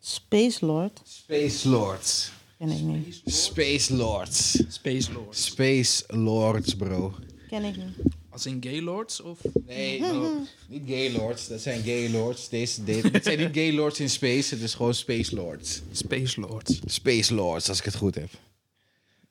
Space 0.00 0.66
Lord. 0.66 1.00
Space 1.04 1.68
Lords. 1.68 2.32
Ken 2.58 2.70
ik 2.70 2.80
niet. 2.80 3.20
Space 3.24 3.94
Lords. 3.94 4.62
Space 4.68 5.12
Lords. 5.12 5.44
Space 5.44 6.04
Lords, 6.16 6.74
bro. 6.74 7.14
Ken 7.48 7.64
ik 7.64 7.76
niet. 7.76 8.12
Als 8.30 8.46
in 8.46 8.58
gay 8.60 8.80
lords? 8.80 9.20
Of? 9.20 9.38
Nee, 9.66 10.00
no, 10.00 10.46
niet 10.68 10.82
gay 10.86 11.12
lords. 11.12 11.48
Dat 11.48 11.60
zijn 11.60 11.82
gay 11.82 12.10
lords. 12.10 12.48
Deze, 12.48 12.84
deze, 12.84 13.10
dit 13.10 13.24
zijn 13.24 13.38
niet 13.38 13.48
gay 13.52 13.72
lords 13.72 14.00
in 14.00 14.10
space. 14.10 14.54
Het 14.54 14.62
is 14.62 14.74
gewoon 14.74 14.94
space 14.94 15.34
lords. 15.34 15.80
Space 15.92 16.40
Lords. 16.40 16.80
Space 16.84 17.34
lords, 17.34 17.68
als 17.68 17.78
ik 17.78 17.84
het 17.84 17.94
goed 17.94 18.14
heb. 18.14 18.30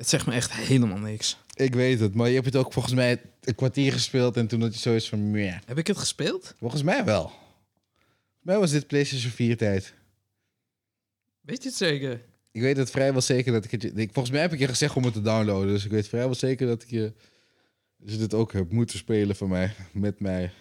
Het 0.01 0.09
zegt 0.09 0.25
me 0.25 0.33
echt 0.33 0.53
helemaal 0.53 0.97
niks. 0.97 1.37
Ik 1.53 1.73
weet 1.73 1.99
het, 1.99 2.13
maar 2.13 2.27
je 2.27 2.33
hebt 2.33 2.45
het 2.45 2.55
ook 2.55 2.73
volgens 2.73 2.93
mij 2.93 3.21
een 3.41 3.55
kwartier 3.55 3.91
gespeeld 3.91 4.37
en 4.37 4.47
toen 4.47 4.61
had 4.61 4.73
je 4.73 4.79
zoiets 4.79 5.09
van, 5.09 5.31
meh. 5.31 5.55
Heb 5.65 5.77
ik 5.77 5.87
het 5.87 5.97
gespeeld? 5.97 6.55
Volgens 6.59 6.83
mij 6.83 7.05
wel. 7.05 7.21
Volgens 7.21 8.41
mij 8.41 8.57
was 8.57 8.71
dit 8.71 8.87
PlayStation 8.87 9.31
4 9.31 9.57
tijd. 9.57 9.93
Weet 11.41 11.63
je 11.63 11.69
het 11.69 11.77
zeker? 11.77 12.21
Ik 12.51 12.61
weet 12.61 12.77
het 12.77 12.91
vrijwel 12.91 13.21
zeker 13.21 13.51
dat 13.51 13.65
ik 13.65 13.71
het... 13.71 13.83
Ik, 13.83 14.09
volgens 14.13 14.33
mij 14.33 14.41
heb 14.41 14.53
ik 14.53 14.59
je 14.59 14.67
gezegd 14.67 14.95
om 14.95 15.03
het 15.03 15.13
te 15.13 15.21
downloaden. 15.21 15.73
Dus 15.73 15.85
ik 15.85 15.91
weet 15.91 16.07
vrijwel 16.07 16.35
zeker 16.35 16.67
dat 16.67 16.83
ik 16.83 16.89
je... 16.89 17.13
Dus 17.97 18.17
dit 18.17 18.33
ook 18.33 18.53
hebt 18.53 18.71
moeten 18.71 18.97
spelen 18.97 19.35
van 19.35 19.49
mij. 19.49 19.75
Met 19.91 20.19
mij. 20.19 20.51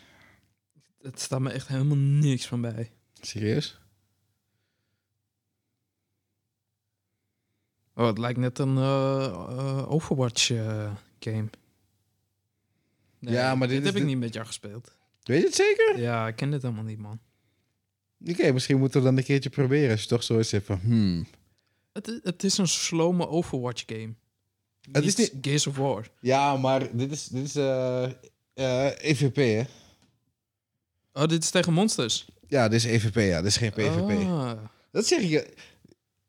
Het 1.03 1.21
staat 1.21 1.41
me 1.41 1.51
echt 1.51 1.69
helemaal 1.69 1.97
niks 1.97 2.47
van 2.47 2.61
bij. 2.61 2.91
Serieus? 3.21 3.81
Oh, 8.01 8.07
het 8.07 8.19
lijkt 8.19 8.39
net 8.39 8.59
een 8.59 8.77
eh, 8.77 9.25
eh, 9.25 9.91
Overwatch 9.93 10.51
eh. 10.51 10.91
Nee, 11.19 11.49
Ja, 13.35 13.55
maar 13.55 13.69
dit 13.69 13.81
is 13.81 13.87
heb 13.87 13.97
ik 13.97 14.05
niet 14.05 14.19
met 14.19 14.35
jou 14.35 14.47
gespeeld. 14.47 14.95
Weet 15.23 15.41
je 15.41 15.47
het 15.47 15.55
zeker? 15.55 16.01
Ja, 16.01 16.29
ik 16.29 16.37
ken 16.37 16.51
dit 16.51 16.63
helemaal 16.63 16.85
niet, 16.85 16.99
man. 16.99 17.19
Oké, 18.29 18.53
misschien 18.53 18.79
moeten 18.79 19.01
we 19.01 19.07
dan 19.07 19.17
een 19.17 19.25
keertje 19.25 19.51
proberen. 19.51 19.91
Als 19.91 20.03
je 20.03 20.09
toch 20.09 20.23
zoiets 20.23 20.51
hebt 20.51 20.67
van... 20.67 20.79
Hmm. 20.83 21.27
Het, 21.93 22.07
i- 22.09 22.21
het 22.23 22.45
is 22.45 22.59
een 22.59 22.69
slome 22.69 23.29
Overwatch 23.29 23.83
game. 23.87 24.15
Het 24.93 25.05
is 25.05 25.17
niet- 25.17 25.33
Gears 25.41 25.67
of 25.67 25.77
War. 25.77 26.09
Ja, 26.21 26.57
maar 26.57 26.97
dit 26.97 27.11
is, 27.11 27.27
dit 27.27 27.45
is 27.45 27.55
EVP, 28.97 29.37
hè? 29.37 29.63
Oh, 31.23 31.29
dit 31.29 31.43
is 31.43 31.51
tegen 31.51 31.73
monsters. 31.73 32.27
Ja, 32.49 32.69
dit 32.69 32.85
is 32.85 32.91
EVP, 32.91 33.15
ja. 33.17 33.37
Dit 33.37 33.47
is 33.51 33.57
geen 33.57 33.71
PvP. 33.73 34.27
Ah. 34.29 34.53
Dat 34.93 35.07
zeg 35.07 35.23
je. 35.23 35.55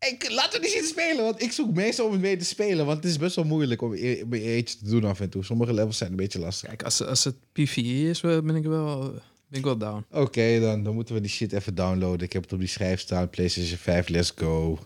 Ik, 0.09 0.29
laten 0.31 0.61
we 0.61 0.67
niet 0.75 0.85
spelen, 0.89 1.23
want 1.23 1.41
ik 1.41 1.51
zoek 1.51 1.73
meestal 1.73 2.05
om 2.05 2.11
het 2.11 2.21
mee 2.21 2.37
te 2.37 2.45
spelen. 2.45 2.85
Want 2.85 2.97
het 2.97 3.05
is 3.11 3.17
best 3.17 3.35
wel 3.35 3.45
moeilijk 3.45 3.81
om 3.81 3.93
e- 3.93 4.21
om 4.21 4.33
eentje 4.33 4.77
te 4.77 4.89
doen 4.89 5.03
af 5.03 5.19
en 5.19 5.29
toe. 5.29 5.43
Sommige 5.43 5.73
levels 5.73 5.97
zijn 5.97 6.09
een 6.09 6.15
beetje 6.15 6.39
lastig. 6.39 6.67
Kijk, 6.67 6.83
als, 6.83 7.03
als 7.05 7.23
het 7.23 7.35
PvE 7.51 7.81
is, 8.09 8.21
eh, 8.21 8.39
ben 8.39 8.55
ik 8.55 8.63
wel, 8.63 8.99
ben 9.47 9.59
ik 9.59 9.63
wel 9.63 9.77
down. 9.77 10.05
Oké, 10.11 10.59
dan, 10.59 10.83
dan 10.83 10.93
moeten 10.93 11.15
we 11.15 11.21
die 11.21 11.29
shit 11.29 11.53
even 11.53 11.75
downloaden. 11.75 12.25
Ik 12.25 12.33
heb 12.33 12.43
het 12.43 12.53
op 12.53 12.59
die 12.59 12.67
schijf 12.67 12.99
staan. 12.99 13.29
PlayStation 13.29 13.77
5, 13.77 14.07
let's 14.09 14.31
go. 14.35 14.79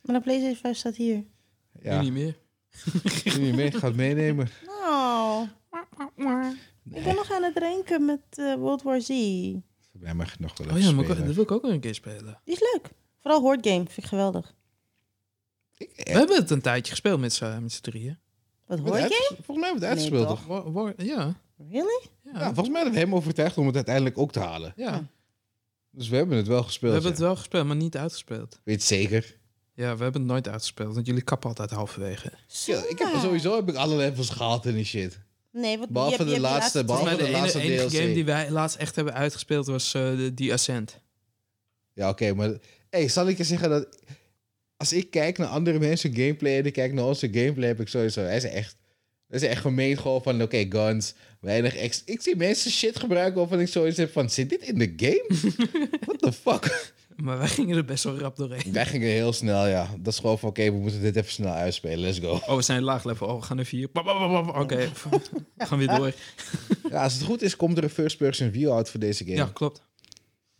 Maar 0.00 0.16
de 0.16 0.22
PlayStation 0.22 0.56
5 0.60 0.76
staat 0.76 0.96
hier. 0.96 1.24
Ja, 1.82 1.96
Nu 1.96 2.02
niet 2.02 2.12
meer. 2.12 2.36
doe 3.34 3.46
je 3.46 3.52
mee? 3.52 3.66
Ik 3.66 3.74
ga 3.74 3.86
het 3.86 3.96
meenemen. 3.96 4.48
Oh. 4.84 5.42
Ik 6.92 7.04
ben 7.04 7.14
nog 7.14 7.32
aan 7.32 7.42
het 7.42 7.54
drinken 7.54 8.04
met 8.04 8.20
eh, 8.30 8.54
World 8.54 8.82
War 8.82 9.00
Z. 9.00 9.08
Bij 9.08 10.14
mij 10.14 10.26
nog 10.38 10.58
wel 10.58 10.66
Oh 10.76 10.78
ja, 10.80 10.92
maar 10.92 11.06
dat 11.06 11.16
wil 11.18 11.42
ik 11.42 11.50
ook 11.50 11.62
nog 11.62 11.72
een 11.72 11.80
keer 11.80 11.94
spelen. 11.94 12.40
is 12.44 12.60
leuk. 12.72 12.90
Vooral 13.22 13.40
Horde 13.40 13.68
Game. 13.70 13.84
Vind 13.84 13.96
ik 13.96 14.04
geweldig. 14.06 14.54
We 15.78 15.88
hebben 16.02 16.36
het 16.36 16.50
een 16.50 16.60
tijdje 16.60 16.90
gespeeld 16.90 17.20
met 17.20 17.32
z'n 17.32 17.58
met 17.62 17.72
z'n 17.72 17.80
drieën. 17.82 18.18
Wat 18.66 18.78
Horde 18.78 19.00
Game? 19.00 19.36
Volgens 19.42 19.46
mij 19.46 19.68
hebben 19.68 19.80
we 19.80 19.86
het 19.86 19.98
uitgespeeld, 19.98 20.28
toch? 20.28 20.46
war- 20.72 20.92
ja, 21.04 21.34
Really? 21.70 22.00
ja. 22.24 22.30
Ja, 22.38 22.44
volgens 22.44 22.68
mij 22.68 22.82
hebben 22.82 22.92
we 23.00 23.04
hem 23.06 23.14
overtuigd 23.14 23.58
om 23.58 23.66
het 23.66 23.74
uiteindelijk 23.76 24.18
ook 24.18 24.32
te 24.32 24.40
halen. 24.40 24.72
ja. 24.76 25.04
Dus 25.94 26.08
we 26.08 26.16
hebben 26.16 26.36
het 26.36 26.46
wel 26.46 26.58
We 26.58 26.64
gespeeld. 26.64 26.92
hebben 26.92 27.10
ja. 27.10 27.16
het 27.16 27.26
wel 27.26 27.36
gespeeld, 27.36 27.66
maar 27.66 27.76
niet 27.76 27.96
uitgespeeld. 27.96 28.60
Weet 28.64 28.80
je 28.80 28.86
zeker? 28.94 29.36
Ja, 29.74 29.96
we 29.96 30.02
hebben 30.02 30.20
het 30.22 30.30
nooit 30.30 30.48
uitgespeeld, 30.48 30.94
want 30.94 31.06
jullie 31.06 31.22
kappen 31.22 31.48
altijd 31.48 31.70
halverwege. 31.70 32.32
Ja, 32.64 32.82
ik 32.88 32.98
heb 32.98 33.08
sowieso 33.20 33.54
heb 33.56 33.68
ik 33.68 33.74
alle 33.74 33.96
levels 33.96 34.30
gehaald 34.30 34.66
en 34.66 34.74
die 34.74 34.84
shit. 34.84 35.18
Nee, 35.50 35.78
wat 35.78 35.88
Behalve 35.88 36.12
je 36.12 36.18
hebt- 36.18 36.30
je 36.30 36.34
de 36.36 36.40
laatste, 36.42 36.84
behalve 36.84 37.08
Volgens 37.08 37.22
mij 37.30 37.32
de, 37.32 37.38
laatste 37.40 37.60
enige 37.60 37.86
DLC. 37.88 38.00
game 38.00 38.14
die 38.14 38.24
wij 38.24 38.50
laatst 38.50 38.76
echt 38.76 38.96
hebben 38.96 39.14
uitgespeeld 39.14 39.66
was 39.66 39.94
eh 39.94 40.02
de, 40.16 40.34
die 40.34 40.52
Ascent. 40.52 41.00
Ja, 41.92 42.08
oké, 42.08 42.34
maar... 42.34 42.58
Hey, 42.92 43.08
zal 43.08 43.28
ik 43.28 43.36
je 43.36 43.44
zeggen 43.44 43.70
dat... 43.70 43.88
Als 44.76 44.92
ik 44.92 45.10
kijk 45.10 45.38
naar 45.38 45.48
andere 45.48 45.78
mensen 45.78 46.14
gameplay 46.14 46.58
en 46.58 46.66
ik 46.66 46.72
kijk 46.72 46.92
naar 46.92 47.04
onze 47.04 47.28
gameplay, 47.32 47.68
heb 47.68 47.80
ik 47.80 47.88
sowieso... 47.88 48.20
Hij 48.20 48.36
is 48.36 48.44
echt... 48.44 48.76
Dat 49.28 49.42
is 49.42 49.48
echt 49.48 49.60
gemeen 49.60 49.98
gewoon 49.98 50.22
van, 50.22 50.42
oké, 50.42 50.66
guns, 50.68 51.14
weinig 51.40 51.76
ex... 51.76 52.02
Ik 52.04 52.22
zie 52.22 52.36
mensen 52.36 52.70
shit 52.70 52.98
gebruiken 52.98 53.38
waarvan 53.38 53.60
ik 53.60 53.68
zoiets 53.68 53.96
heb 53.96 54.12
van, 54.12 54.30
zit 54.30 54.50
dit 54.50 54.62
in 54.62 54.78
de 54.78 54.92
game? 54.96 55.58
What 56.06 56.18
the 56.18 56.32
fuck? 56.32 56.92
Maar 57.16 57.38
wij 57.38 57.48
gingen 57.48 57.76
er 57.76 57.84
best 57.84 58.04
wel 58.04 58.18
rap 58.18 58.36
doorheen. 58.36 58.72
Wij 58.72 58.86
gingen 58.86 59.08
heel 59.08 59.32
snel, 59.32 59.66
ja. 59.66 59.90
Dat 59.98 60.12
is 60.12 60.18
gewoon 60.18 60.38
van, 60.38 60.48
oké, 60.48 60.64
we 60.64 60.76
moeten 60.78 61.00
dit 61.00 61.16
even 61.16 61.32
snel 61.32 61.52
uitspelen, 61.52 61.98
let's 61.98 62.18
go. 62.18 62.30
Oh, 62.30 62.56
we 62.56 62.62
zijn 62.62 62.82
laag 62.82 63.04
level. 63.04 63.26
Oh, 63.26 63.40
we 63.40 63.42
gaan 63.42 63.64
vier. 63.64 63.88
Bap, 63.92 64.04
bap. 64.04 64.56
Oké, 64.56 64.90
we 65.54 65.66
gaan 65.66 65.78
weer 65.78 65.96
door. 65.96 66.12
Ja, 66.90 67.02
als 67.02 67.14
het 67.14 67.22
goed 67.22 67.42
is, 67.42 67.56
komt 67.56 67.76
er 67.76 67.84
een 67.84 67.90
first-person 67.90 68.52
view 68.52 68.72
uit 68.72 68.90
voor 68.90 69.00
deze 69.00 69.24
game. 69.24 69.36
Ja, 69.36 69.50
klopt. 69.52 69.82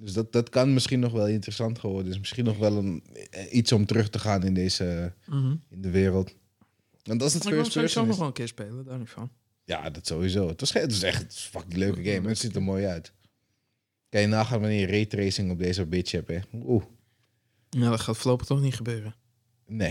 Dus 0.05 0.12
dat, 0.12 0.32
dat 0.32 0.48
kan 0.48 0.72
misschien 0.74 1.00
nog 1.00 1.12
wel 1.12 1.28
interessant 1.28 1.78
geworden. 1.78 2.07
Dus 2.11 2.18
misschien 2.18 2.44
nog 2.44 2.59
wel 2.59 2.76
een, 2.76 3.03
eh, 3.30 3.55
iets 3.55 3.72
om 3.72 3.86
terug 3.86 4.11
te 4.11 4.18
gaan 4.18 4.42
in 4.42 4.55
deze 4.55 5.12
Mhm. 5.26 5.55
in 5.68 5.82
de 5.82 5.90
wereld. 5.90 6.34
Want 7.03 7.20
het 7.20 7.34
Ik 7.34 7.42
wil 7.42 7.53
hem 7.53 7.61
first 7.61 7.72
sowieso 7.72 7.80
person 7.80 8.03
nog 8.03 8.12
is... 8.12 8.18
wel 8.18 8.26
een 8.26 8.32
keer 8.32 8.48
spelen, 8.48 8.84
daar 8.84 8.98
niet 8.98 9.11
van. 9.11 9.30
Ja, 9.64 9.90
dat 9.90 10.07
sowieso. 10.07 10.48
Het, 10.48 10.61
was, 10.61 10.72
het 10.72 10.92
is 10.92 11.03
echt 11.03 11.22
het 11.22 11.32
is 11.32 11.44
een 11.44 11.50
fucking 11.61 11.76
leuke 11.76 12.03
game. 12.05 12.28
Het 12.28 12.38
ziet 12.38 12.55
er 12.57 12.62
mooi 12.62 12.86
uit. 12.86 13.12
Kan 14.09 14.20
je 14.20 14.26
nagaan 14.26 14.61
wanneer 14.61 14.80
je 14.80 14.86
raytracing 14.86 15.50
op 15.50 15.59
deze 15.59 15.86
bitch 15.86 16.11
hebt, 16.12 16.28
hè? 16.28 16.38
Oeh, 16.53 16.84
Ja, 17.70 17.90
dat 17.90 18.00
gaat 18.00 18.16
voorlopig 18.16 18.46
toch 18.46 18.61
niet 18.61 18.74
gebeuren. 18.74 19.14
nee. 19.66 19.90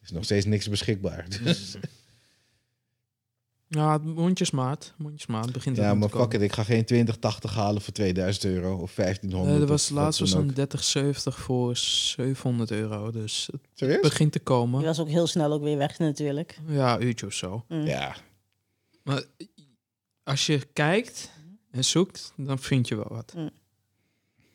Er 0.00 0.08
is 0.08 0.14
nog 0.14 0.24
steeds 0.24 0.46
niks 0.46 0.68
beschikbaar. 0.68 1.26
Dus, 1.42 1.74
Ja, 3.74 3.98
mondjesmaat. 3.98 4.92
Mondjesmaat 4.96 5.44
het 5.44 5.52
begint 5.52 5.76
ja, 5.76 5.94
maar 5.94 6.08
te 6.08 6.16
fuck 6.18 6.32
it. 6.32 6.40
Ik 6.40 6.52
ga 6.52 6.62
geen 6.64 6.84
2080 6.84 7.54
halen 7.54 7.82
voor 7.82 7.92
2000 7.92 8.44
euro 8.44 8.76
of 8.76 8.94
1500. 8.94 9.52
Nee, 9.52 9.62
er 9.62 9.68
was 9.72 9.88
laatst 9.88 10.20
was 10.20 10.32
een 10.32 10.38
ook. 10.38 10.50
3070 10.50 11.38
voor 11.38 11.76
700 11.76 12.70
euro. 12.70 13.10
Dus 13.10 13.48
het 13.52 13.60
Serieus? 13.74 14.00
begint 14.00 14.32
te 14.32 14.38
Die 14.38 14.46
komen. 14.46 14.82
was 14.84 14.98
ook 15.00 15.08
heel 15.08 15.26
snel 15.26 15.52
ook 15.52 15.62
weer 15.62 15.78
weg 15.78 15.98
natuurlijk. 15.98 16.58
Ja, 16.66 16.94
een 16.94 17.02
uurtje 17.06 17.26
of 17.26 17.32
zo. 17.32 17.64
Mm. 17.68 17.86
Ja. 17.86 18.16
Maar 19.02 19.22
als 20.22 20.46
je 20.46 20.58
kijkt 20.72 21.30
en 21.70 21.84
zoekt, 21.84 22.32
dan 22.36 22.58
vind 22.58 22.88
je 22.88 22.96
wel 22.96 23.08
wat. 23.10 23.32
Mm. 23.36 23.50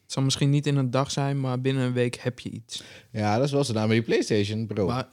Het 0.01 0.15
zal 0.15 0.24
misschien 0.24 0.49
niet 0.49 0.68
in 0.68 0.76
een 0.76 0.91
dag 0.91 1.11
zijn, 1.11 1.39
maar 1.39 1.61
binnen 1.61 1.84
een 1.84 1.93
week 1.93 2.15
heb 2.15 2.39
je 2.39 2.49
iets. 2.49 2.84
ja, 3.11 3.36
dat 3.36 3.45
is 3.45 3.51
wel 3.51 3.63
zo. 3.63 3.74
Nou, 3.74 3.86
maar 3.88 3.95
die 3.95 4.05
PlayStation, 4.05 4.68
bro. 4.68 4.88
Maar 4.88 5.07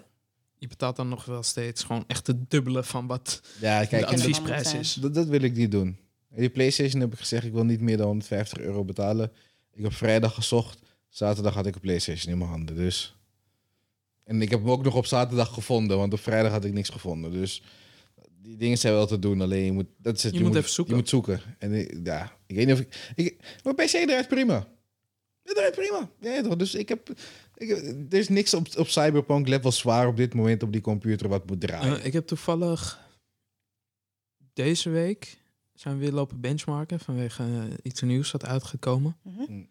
je 0.65 0.71
betaalt 0.71 0.97
dan 0.97 1.09
nog 1.09 1.25
wel 1.25 1.43
steeds 1.43 1.83
gewoon 1.85 2.05
echt 2.07 2.27
het 2.27 2.51
dubbele 2.51 2.83
van 2.85 3.07
wat 3.07 3.41
ja, 3.61 3.81
de 3.81 3.87
kijk, 3.87 4.05
adviesprijs 4.05 4.69
zijn. 4.69 4.81
is. 4.81 4.95
Dat, 4.95 5.15
dat 5.15 5.27
wil 5.27 5.43
ik 5.43 5.55
niet 5.57 5.71
doen. 5.71 5.97
En 6.31 6.41
Die 6.41 6.51
PlayStation 6.51 7.01
heb 7.01 7.13
ik 7.13 7.19
gezegd, 7.19 7.45
ik 7.45 7.53
wil 7.53 7.65
niet 7.65 7.81
meer 7.81 7.97
dan 7.97 8.07
150 8.07 8.59
euro 8.59 8.85
betalen. 8.85 9.33
Ik 9.73 9.83
heb 9.83 9.93
vrijdag 9.93 10.35
gezocht. 10.35 10.79
Zaterdag 11.09 11.55
had 11.55 11.67
ik 11.67 11.75
een 11.75 11.81
PlayStation 11.81 12.33
in 12.33 12.39
mijn 12.39 12.51
handen. 12.51 12.77
Dus. 12.77 13.17
En 14.25 14.43
ik 14.43 14.51
heb 14.51 14.61
hem 14.61 14.71
ook 14.71 14.85
nog 14.85 14.95
op 14.95 15.07
zaterdag 15.07 15.55
gevonden, 15.55 15.97
want 15.99 16.13
op 16.13 16.21
vrijdag 16.21 16.53
had 16.53 16.65
ik 16.65 16.73
niks 16.73 16.89
gevonden. 16.89 17.33
Dus 17.33 17.63
die 18.43 18.57
dingen 18.57 18.79
zijn 18.79 18.93
wel 18.95 19.07
te 19.07 19.19
doen. 19.19 19.41
Alleen 19.41 19.65
je 19.65 19.73
moet, 19.73 19.87
dat 19.97 20.17
is 20.17 20.23
het, 20.23 20.35
Je 20.35 20.41
moet 20.41 20.55
even 20.55 20.71
zoeken. 20.71 20.95
Je 20.95 21.01
moet 21.01 21.09
zoeken. 21.09 21.41
En 21.59 21.73
ik- 21.73 22.01
ja, 22.05 22.33
ik 22.47 22.57
weet 22.57 22.67
niet 22.67 22.75
of 22.75 22.81
ik. 22.81 23.13
ik 23.15 23.61
mijn 23.63 23.77
PC 23.77 23.89
draait 23.89 24.29
prima. 24.29 24.69
Het 25.45 25.55
draait 25.57 25.75
prima. 25.75 26.11
Ja, 26.21 26.43
toch? 26.43 26.57
Dus 26.57 26.75
ik 26.75 26.89
heb. 26.89 27.11
Ik, 27.57 27.71
er 28.13 28.19
is 28.19 28.29
niks 28.29 28.55
op, 28.55 28.67
op 28.77 28.89
Cyberpunk 28.89 29.49
level 29.49 29.73
zwaar 29.73 30.07
op 30.07 30.17
dit 30.17 30.35
moment 30.35 30.63
op 30.63 30.73
die 30.73 30.81
computer 30.81 31.29
wat 31.29 31.47
moet 31.47 31.61
draaien. 31.61 31.99
Eh, 31.99 32.07
ik 32.07 32.13
heb 32.13 32.27
toevallig 32.27 33.03
deze 34.53 34.91
week 34.91 35.43
zijn 35.75 35.95
we 35.95 36.01
weer 36.01 36.13
lopen 36.13 36.41
benchmarken 36.41 37.01
vanwege 37.01 37.43
eh, 37.43 37.63
iets 37.83 38.01
nieuws 38.01 38.31
dat 38.31 38.45
uitgekomen. 38.45 39.17
Mhm. 39.23 39.63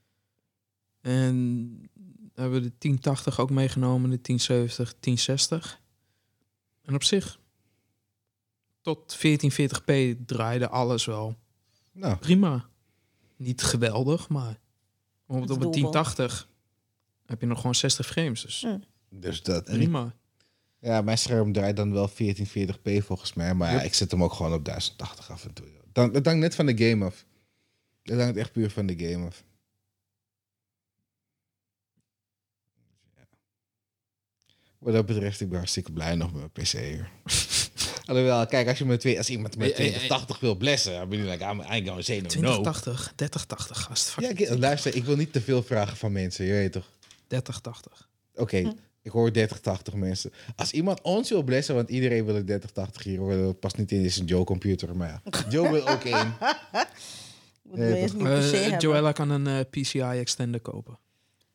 En 1.02 1.90
hebben 2.34 2.62
we 2.62 2.68
de 2.68 2.74
1080 2.78 3.40
ook 3.40 3.50
meegenomen, 3.50 4.10
de 4.10 4.22
1070, 4.22 4.94
1060. 5.00 5.82
En 6.82 6.96
op 6.96 7.04
zich, 7.04 7.40
tot 8.82 9.18
1440p 9.18 10.26
draaide 10.26 10.70
alles 10.70 11.06
wel 11.06 11.36
nou, 11.92 12.18
prima. 12.18 12.70
Niet 13.36 13.64
geweldig, 13.64 14.30
maar 14.30 14.60
bijvoorbeeld 15.26 15.58
op 15.58 15.64
een 15.64 15.70
is 15.74 15.82
doable. 15.82 15.92
1080 15.92 16.48
heb 17.34 17.42
je 17.42 17.48
nog 17.48 17.58
gewoon 17.58 17.76
60 17.76 18.06
frames. 18.08 18.42
Dus 18.42 18.62
Hm. 18.62 18.78
dus 19.10 19.44
dat. 19.44 19.64
prima. 19.64 20.14
Ja, 20.80 21.02
mijn 21.02 21.18
scherm 21.18 21.54
draait 21.54 21.76
dan 21.76 21.94
wel 21.94 22.10
1440p 22.10 23.04
volgens 23.06 23.34
mij. 23.34 23.54
Maar 23.54 23.72
ja, 23.74 23.82
ik 23.82 23.94
zet 23.94 24.12
hem 24.12 24.24
ook 24.24 24.34
gewoon 24.34 24.54
op 24.54 24.66
1080 24.66 25.32
af 25.32 25.46
en 25.46 25.54
toe. 25.54 25.66
Dan, 25.92 26.14
het 26.14 26.26
hangt 26.26 26.40
net 26.42 26.56
van 26.56 26.66
de 26.66 26.78
game 26.90 27.06
af. 27.06 27.26
Het 28.04 28.20
hangt 28.20 28.38
echt 28.38 28.52
puur 28.52 28.70
van 28.70 28.86
de 28.86 28.98
game 28.98 29.26
af. 29.28 29.44
Ja. 33.16 33.28
Wat 34.78 34.94
dat 34.94 35.06
betreft, 35.06 35.42
ik 35.42 35.48
ben 35.50 35.58
hartstikke 35.58 35.92
blij 35.92 36.16
nog 36.16 36.34
met 36.34 36.42
mijn 36.42 36.52
PC 36.68 36.72
hier. 36.72 37.10
Alhoewel, 38.06 38.46
kijk, 38.46 38.68
als, 38.68 38.78
je 38.78 38.86
met 38.86 39.00
twee, 39.00 39.18
als 39.18 39.30
iemand 39.30 39.58
met 39.58 39.68
Hey, 39.68 39.76
hey, 39.76 39.90
2080 39.90 40.40
wil 40.40 40.56
blessen, 40.56 40.94
dan 40.94 41.10
ben 41.10 41.18
je 41.18 41.24
like, 41.30 41.44
I'm, 41.44 41.60
I 41.62 41.64
ain't 41.64 41.88
gonna 41.88 42.02
say 42.02 42.16
no. 42.16 42.22
no. 42.22 42.28
2080, 42.30 43.14
3080 43.16 43.82
gast. 43.82 44.16
Ja, 44.20 44.30
ik- 44.30 44.50
luister, 44.50 44.96
ik 44.96 45.04
wil 45.04 45.16
niet 45.16 45.34
te 45.34 45.42
veel 45.42 45.64
vragen 45.64 45.98
van 45.98 46.12
mensen, 46.12 46.46
je 46.46 46.52
weet 46.52 46.72
toch? 46.72 46.92
3080. 47.42 48.10
Oké, 48.36 48.58
Hm. 48.60 48.72
ik 49.02 49.12
hoor 49.12 49.32
3080 49.32 49.94
mensen. 49.94 50.32
Als 50.56 50.72
iemand 50.72 51.02
ons 51.02 51.30
wil 51.30 51.44
blessen, 51.44 51.76
want 51.76 51.90
iedereen 51.90 52.26
wil 52.26 52.36
een 52.36 52.46
3080 52.46 53.04
hier 53.04 53.20
horen, 53.20 53.44
dat 53.44 53.60
past 53.60 53.78
niet 53.78 53.92
in, 53.92 54.02
is 54.04 54.18
een 54.18 54.26
Joe 54.26 54.44
computer, 54.44 54.96
maar 54.96 55.08
ja. 55.10 55.22
Joe 55.50 55.72
wil 55.72 55.88
ook 55.90 56.04
één. 56.04 56.34
Moet 57.64 57.78
Nee, 57.78 58.10
Eh. 58.24 58.80
Joella 58.80 59.12
kan 59.12 59.30
een 59.30 59.48
eh, 59.48 59.60
PCI 59.70 60.00
extender 60.00 60.60
kopen. 60.62 60.98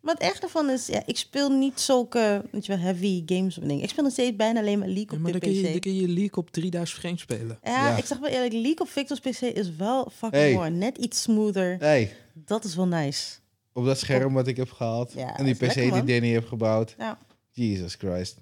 Maar 0.01 0.15
het 0.15 0.23
ergste 0.23 0.49
van 0.49 0.71
is, 0.71 0.87
ja, 0.87 1.03
ik 1.07 1.17
speel 1.17 1.51
niet 1.51 1.81
zulke 1.81 2.45
weet 2.53 2.67
je 2.67 2.73
wel, 2.73 2.81
heavy 2.81 3.23
games 3.27 3.59
of 3.59 3.65
dingen. 3.65 3.83
Ik 3.83 3.89
speel 3.89 4.05
nog 4.05 4.13
steeds 4.13 4.37
bijna 4.37 4.61
alleen 4.61 4.79
maar 4.79 4.89
League 4.89 5.07
Ja, 5.11 5.17
op 5.17 5.23
maar 5.23 5.33
de 5.33 5.39
kun, 5.39 5.53
je, 5.55 5.63
dan 5.63 5.73
PC. 5.73 5.81
kun 5.81 5.95
je 5.95 6.09
League 6.09 6.33
op 6.37 6.51
3000 6.51 6.99
frames 7.01 7.21
spelen. 7.21 7.59
Ja, 7.63 7.89
Ja. 7.89 7.97
ik 7.97 8.05
zeg 8.05 8.19
wel 8.19 8.31
eerlijk, 8.31 8.53
League 8.53 8.79
op 8.81 8.89
Victor's 8.89 9.21
PC 9.21 9.41
is 9.41 9.77
wel 9.77 10.11
fucking 10.15 10.43
Hey. 10.43 10.53
mooi. 10.55 10.71
Net 10.71 10.99
iets 10.99 11.23
smoother. 11.23 11.77
Hey, 11.79 12.13
Dat 12.35 12.65
is 12.65 12.75
wel 12.75 12.87
nice. 12.87 13.37
Op 13.79 13.85
dat 13.85 13.99
scherm 13.99 14.35
wat 14.35 14.47
ik 14.47 14.57
heb 14.57 14.71
gehaald 14.71 15.13
Ja, 15.13 15.37
en 15.37 15.45
die 15.45 15.55
PC 15.55 15.61
lekker, 15.61 15.93
die 15.93 16.15
Danny 16.15 16.29
heeft 16.29 16.49
gebouwd. 16.49 16.95
Ja. 16.99 17.19
Jesus 17.51 17.95
Christ. 17.95 18.37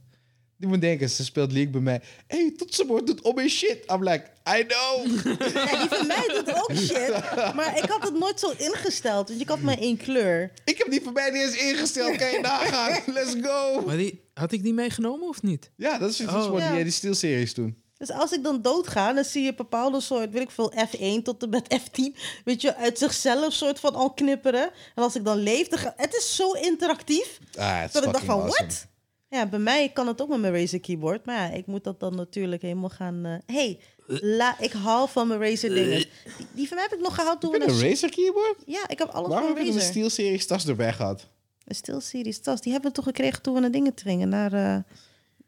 Die 0.59 0.69
moet 0.69 0.81
denken, 0.81 1.11
ze 1.11 1.25
speelt 1.25 1.53
League 1.53 1.71
bij 1.71 1.81
mij. 1.81 2.01
Hé, 2.27 2.39
hey, 2.39 2.53
toetsenbord 2.57 3.07
doet 3.07 3.21
om 3.21 3.35
mijn 3.35 3.49
shit. 3.49 3.85
I'm 3.93 4.03
like, 4.03 4.27
I 4.59 4.67
know. 4.67 5.07
ja, 5.55 5.79
die 5.81 5.89
van 5.89 6.07
mij 6.07 6.25
doet 6.29 6.55
ook 6.55 6.71
shit. 6.77 7.11
Maar 7.55 7.79
ik 7.79 7.85
had 7.85 8.03
het 8.03 8.19
nooit 8.19 8.41
zo 8.41 8.51
ingesteld. 8.51 9.29
Want 9.29 9.41
je 9.41 9.47
had 9.47 9.61
maar 9.61 9.79
één 9.79 9.97
kleur. 9.97 10.53
ik 10.65 10.79
heb 10.79 10.91
die 10.91 11.01
voor 11.01 11.13
mij 11.13 11.31
niet 11.31 11.43
eens 11.43 11.57
ingesteld. 11.57 12.17
Kan 12.17 12.31
je 12.31 12.41
nagaan? 12.41 13.01
Let's 13.15 13.35
go. 13.43 13.83
Maar 13.87 13.97
die, 13.97 14.21
had 14.35 14.53
ik 14.53 14.63
die 14.63 14.75
meegenomen 14.75 15.29
of 15.29 15.43
niet? 15.43 15.71
Ja, 15.77 15.99
dat 15.99 16.11
is 16.11 16.19
het 16.19 16.29
Oh. 16.29 16.53
die 16.53 16.61
jij 16.61 16.83
die 16.83 16.93
Steel-series 16.93 17.53
toen. 17.53 17.85
Dus 17.99 18.11
als 18.11 18.33
ik 18.33 18.43
dan 18.43 18.63
doodga, 18.63 19.13
dan 19.13 19.25
zie 19.25 19.43
je 19.45 19.55
bepaalde 19.55 20.01
soort, 20.01 20.31
weet 20.33 20.43
ik 20.43 20.51
veel, 20.51 20.73
F1 20.73 21.23
tot 21.23 21.43
en 21.43 21.49
met 21.49 21.81
F10, 21.81 22.19
weet 22.45 22.61
je, 22.61 22.77
uit 22.77 22.99
zichzelf 22.99 23.53
soort 23.53 23.81
van 23.81 23.95
al 23.95 24.11
knipperen. 24.11 24.71
En 24.95 25.03
als 25.03 25.17
ik 25.17 25.25
dan 25.25 25.37
leef, 25.39 25.69
dan 25.69 25.79
ga... 25.79 25.95
het 25.97 26.15
is 26.15 26.37
zo 26.37 26.53
interactief, 26.53 27.39
Ah, 27.59 27.81
dat 27.93 28.05
ik 28.05 28.13
dacht 28.13 28.25
van, 28.25 28.41
awesome. 28.41 28.67
what? 28.69 28.87
Ja, 29.29 29.47
bij 29.47 29.59
mij 29.59 29.89
kan 29.89 30.07
het 30.07 30.23
ook 30.23 30.29
met 30.29 30.41
mijn 30.41 30.55
Razer 30.55 30.81
keyboard, 30.81 31.27
maar 31.27 31.37
ja, 31.37 31.57
ik 31.57 31.67
moet 31.67 31.85
dat 31.85 32.01
dan 32.01 32.15
natuurlijk 32.17 32.63
helemaal 32.63 32.89
gaan... 32.89 33.25
eh 33.25 33.57
hey, 33.57 33.81
la, 34.07 34.59
ik 34.61 34.73
hou 34.73 35.09
van 35.09 35.29
mijn 35.29 35.41
Razer 35.41 35.75
dingen. 35.75 35.97
Die, 35.97 36.09
die 36.53 36.69
van 36.69 36.77
mij 36.77 36.87
heb 36.91 36.99
ik 36.99 37.05
nog 37.05 37.15
gehaald 37.15 37.41
toen 37.41 37.53
Heb 37.53 37.63
je 37.63 37.69
een 37.69 37.75
naar... 37.79 37.89
Razer 37.89 38.11
keyboard? 38.11 38.57
Ja, 38.67 38.89
ik 38.89 38.99
heb 38.99 39.09
alles 39.09 39.29
Waarom 39.29 39.47
van 39.49 39.57
heb 39.57 39.65
je 39.67 39.71
een 39.73 39.79
Razer. 39.79 39.91
Steel-series 39.93 40.47
tas 40.47 40.67
erbij 40.67 40.93
gehad? 40.93 41.27
Een 41.65 41.75
SteelSeries 41.75 42.41
tas, 42.41 42.61
die 42.61 42.73
hebben 42.73 42.91
we 42.91 42.97
toch 42.97 43.05
gekregen 43.07 43.43
toen 43.43 43.55
we 43.55 43.61
naar 43.61 43.71
dingen 43.71 43.93
gingen, 43.95 44.29
naar 44.29 44.53
eh 44.53 44.77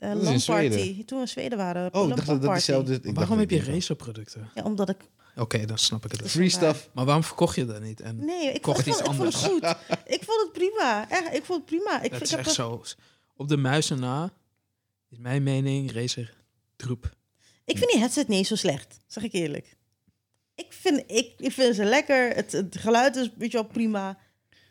uh, 0.00 0.10
is 0.14 0.16
in 0.16 0.24
LAN 0.24 0.40
party. 0.46 1.04
Toen 1.04 1.16
we 1.18 1.24
in 1.24 1.28
Zweden 1.28 1.58
waren. 1.58 1.94
Oh, 1.94 2.08
dacht 2.08 2.16
dat 2.16 2.26
dat 2.26 2.40
party. 2.40 2.54
dezelfde... 2.54 2.94
ik 2.94 3.02
dacht 3.02 3.16
Waarom 3.16 3.38
dat 3.38 3.50
heb 3.50 3.58
je 3.60 3.66
ik- 3.66 3.74
Razer 3.74 3.96
producten? 3.96 4.50
Ja, 4.54 4.62
omdat 4.62 4.88
ik... 4.88 4.96
Oké, 5.36 5.64
dan 5.66 5.78
snap 5.78 6.04
ik 6.04 6.10
het. 6.12 6.30
Free 6.30 6.48
stuff. 6.48 6.88
Maar 6.92 7.04
waarom 7.04 7.24
verkocht 7.24 7.54
je 7.56 7.66
dat 7.66 7.80
niet? 7.82 8.00
En 8.00 8.24
Nee, 8.24 8.52
ik, 8.52 8.62
Kocht 8.62 8.76
vond, 8.82 8.88
iets 8.88 8.98
ik 8.98 9.04
vond 9.14 9.18
het 9.34 9.44
anders. 9.44 9.44
goed. 9.44 9.62
Ik 10.16 10.22
vond 10.24 10.40
het 10.42 10.52
prima. 10.52 11.10
Echt, 11.10 11.34
ik 11.34 11.44
vond 11.44 11.58
het 11.58 11.64
prima. 11.66 12.02
Ik, 12.02 12.10
dat 12.10 12.20
is 12.22 12.32
echt 12.32 12.52
zo. 12.52 12.82
Op 13.36 13.48
de 13.48 13.56
muizen 13.56 14.00
na 14.00 14.32
is 15.10 15.18
mijn 15.18 15.42
mening 15.42 15.92
Razer 15.92 16.34
troep. 16.76 17.10
Ik 17.64 17.78
vind 17.78 17.90
die 17.90 18.00
headset 18.00 18.28
niet 18.28 18.46
zo 18.46 18.54
slecht, 18.56 18.98
zeg 19.06 19.22
ik 19.22 19.32
eerlijk. 19.32 19.76
Ik 20.54 20.66
vind, 20.72 21.02
ik, 21.06 21.32
ik 21.36 21.52
vind 21.52 21.74
ze 21.74 21.84
lekker. 21.84 22.34
Het, 22.34 22.52
het 22.52 22.76
geluid 22.78 23.16
is 23.16 23.30
weet 23.36 23.50
je 23.52 23.58
wel, 23.58 23.66
prima. 23.66 24.18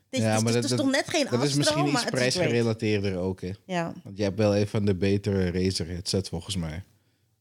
Is, 0.10 0.20
Ja, 0.20 0.36
is- 0.36 0.44
maar 0.44 0.54
het 0.54 0.62
dat- 0.62 0.72
is 0.72 0.78
toch 0.78 0.92
net 0.92 1.10
geen 1.10 1.28
Dat 1.32 1.44
is 1.44 1.54
misschien 1.54 1.88
iets 1.88 2.06
prijsgerelateerder 2.06 3.18
ook, 3.18 3.42
hè. 3.42 3.52
Ja, 3.66 3.94
Want 4.04 4.18
jij 4.18 4.26
hebt 4.26 4.38
wel 4.38 4.58
een 4.58 4.68
van 4.68 4.86
de 4.86 4.96
betere 4.96 5.52
Razer 5.52 5.88
headset 5.88 6.30
volgens 6.30 6.56
mij. 6.56 6.84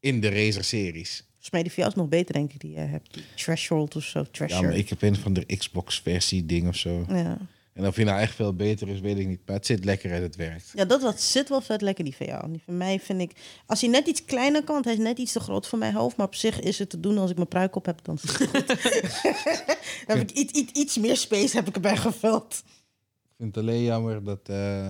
In 0.01 0.20
de 0.20 0.28
Razer-series. 0.28 1.24
volgens 1.28 1.51
mij 1.51 1.62
die 1.62 1.72
is 1.72 1.94
nog 1.94 2.09
beter, 2.09 2.34
denk 2.34 2.52
ik, 2.52 2.60
die 2.60 2.70
je 2.70 2.78
hebt. 2.78 3.14
Die 3.14 3.24
Threshold 3.34 3.97
of 3.97 4.05
zo, 4.05 4.24
Ja, 4.47 4.60
maar 4.60 4.76
ik 4.76 4.88
heb 4.88 5.02
een 5.02 5.16
van 5.16 5.32
de 5.32 5.44
Xbox-versie 5.56 6.47
ding 6.47 6.68
of 6.68 6.76
zo. 6.76 7.05
ja. 7.09 7.38
En 7.77 7.86
of 7.86 7.94
die 7.94 8.05
nou 8.05 8.20
echt 8.20 8.35
veel 8.35 8.55
beter 8.55 8.89
is, 8.89 9.01
weet 9.01 9.19
ik 9.19 9.27
niet. 9.27 9.40
Maar 9.47 9.57
het 9.57 9.66
zit 9.66 9.85
lekker 9.85 10.12
en 10.12 10.23
het 10.23 10.36
werkt. 10.36 10.70
ja, 10.74 10.85
dat 10.85 11.03
wat 11.03 11.20
zit 11.20 11.48
wel 11.48 11.61
vet 11.61 11.81
lekker, 11.81 12.05
die 12.05 12.16
van 12.16 12.27
jou. 12.27 12.51
Die 12.51 12.62
van 12.65 12.77
mij 12.77 13.01
vind 13.01 13.20
ik... 13.20 13.32
Als 13.66 13.81
hij 13.81 13.90
net 13.90 14.07
iets 14.07 14.24
kleiner 14.24 14.65
kan, 14.65 14.74
want 14.74 14.85
hij 14.85 14.94
is 14.94 15.01
net 15.01 15.19
iets 15.19 15.32
te 15.32 15.40
groot 15.40 15.66
voor 15.66 15.78
mijn 15.78 15.94
hoofd. 15.94 16.16
Maar 16.16 16.27
op 16.27 16.35
zich 16.35 16.61
is 16.61 16.78
het 16.78 16.90
te 16.90 17.01
doen 17.01 17.19
als 17.19 17.31
ik 17.31 17.36
mijn 17.36 17.48
pruik 17.48 17.77
op 17.77 17.86
heb, 17.86 17.98
dan 18.03 18.19
zit 18.19 18.39
het 18.39 18.48
goed. 18.51 18.66
dan 20.07 20.19
heb 20.19 20.31
ik 20.31 20.31
iets, 20.31 20.53
iets, 20.53 20.73
iets 20.73 20.98
meer 20.98 21.16
space 21.16 21.57
heb 21.57 21.69
ik 21.69 21.74
erbij 21.74 21.97
gevuld. 21.97 22.62
Ik 22.65 23.35
vind 23.36 23.55
het 23.55 23.65
alleen 23.65 23.82
jammer 23.82 24.24
dat 24.24 24.40
eh, 24.48 24.86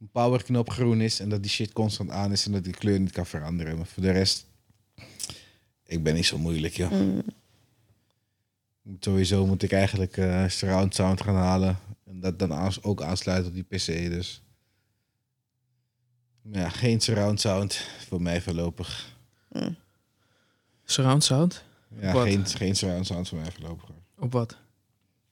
een 0.00 0.10
powerknop 0.12 0.70
groen 0.70 1.00
is 1.00 1.20
en 1.20 1.28
dat 1.28 1.42
die 1.42 1.50
shit 1.50 1.72
constant 1.72 2.10
aan 2.10 2.32
is 2.32 2.46
en 2.46 2.52
dat 2.52 2.64
die 2.64 2.74
kleur 2.74 3.00
niet 3.00 3.12
kan 3.12 3.26
veranderen. 3.26 3.76
Maar 3.76 3.86
voor 3.86 4.02
de 4.02 4.10
rest, 4.10 4.46
ik 5.86 6.02
ben 6.02 6.14
niet 6.14 6.26
zo 6.26 6.38
moeilijk, 6.38 6.76
joh. 6.76 6.90
Mm. 6.90 7.22
Moet 8.82 9.04
Sowieso 9.04 9.46
moet 9.46 9.62
ik 9.62 9.72
eigenlijk 9.72 10.16
eh, 10.16 10.48
surround 10.48 10.94
sound 10.94 11.20
gaan 11.20 11.34
halen 11.34 11.78
en 12.12 12.20
dat 12.20 12.38
dan 12.38 12.52
aans- 12.52 12.82
ook 12.82 13.02
aansluiten 13.02 13.48
op 13.48 13.54
die 13.54 13.64
PC. 13.78 13.86
Dus 14.10 14.42
ja, 16.52 16.68
geen 16.68 17.00
surround 17.00 17.40
sound 17.40 17.74
voor 18.08 18.22
mij 18.22 18.40
voorlopig. 18.42 19.16
Mm. 19.50 19.76
Surround 20.84 21.24
sound? 21.24 21.64
Ja, 22.00 22.22
geen, 22.22 22.46
geen 22.46 22.76
surround 22.76 23.06
sound 23.06 23.28
voor 23.28 23.38
mij 23.38 23.50
voorlopig. 23.52 23.90
Op 24.18 24.32
wat? 24.32 24.56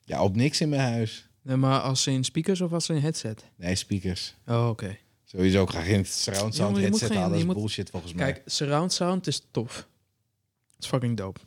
Ja, 0.05 0.23
op 0.23 0.37
niks 0.37 0.61
in 0.61 0.69
mijn 0.69 0.93
huis. 0.93 1.29
Nee, 1.43 1.57
maar 1.57 1.81
als 1.81 2.07
in 2.07 2.25
speakers 2.25 2.61
of 2.61 2.73
als 2.73 2.89
in 2.89 2.97
headset? 2.97 3.45
Nee, 3.57 3.75
speakers. 3.75 4.35
Oh, 4.47 4.69
oké. 4.69 4.97
Sowieso, 5.25 5.67
ga 5.67 5.81
geen 5.83 6.07
surround 6.07 6.55
sound 6.55 6.73
maar 6.73 6.81
headset 6.83 7.09
geen- 7.09 7.17
halen. 7.17 7.31
Dat 7.31 7.39
je 7.41 7.45
is 7.47 7.51
moet- 7.53 7.61
bullshit 7.63 7.91
volgens 7.91 8.13
mij. 8.13 8.33
Kijk, 8.33 8.49
surround 8.51 8.93
sound 8.93 9.27
is 9.27 9.47
tof. 9.51 9.77
Het 10.75 10.83
is 10.85 10.87
fucking 10.87 11.17
dope. 11.17 11.41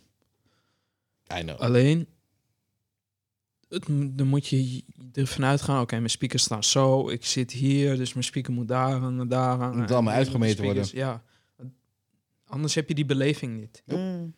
I 1.38 1.42
know. 1.42 1.60
Alleen, 1.60 2.08
het, 3.74 4.18
dan 4.18 4.28
moet 4.28 4.48
je 4.48 4.84
ervan 5.14 5.46
uitgaan, 5.46 5.82
oké, 5.82 5.96
mijn 5.96 6.10
speakers 6.10 6.44
staan 6.44 6.64
zo, 6.64 7.10
ik 7.10 7.26
zit 7.26 7.52
hier, 7.52 7.98
dus 7.98 8.14
mijn 8.14 8.26
speaker 8.26 8.54
moet 8.54 8.68
daar 8.68 8.92
hangen, 9.00 9.28
daar 9.28 9.58
hangen. 9.58 9.80
Moet 9.80 9.92
allemaal 9.92 10.14
En 10.14 10.20
die 10.20 10.28
uitgemeten 10.28 10.64
speakers- 10.66 10.92
Ja. 10.92 11.24
Anders 12.46 12.76
heb 12.76 12.88
je 12.88 12.96
die 12.96 13.06
beleving 13.06 13.60
niet. 13.60 13.84
Mm. 13.86 14.36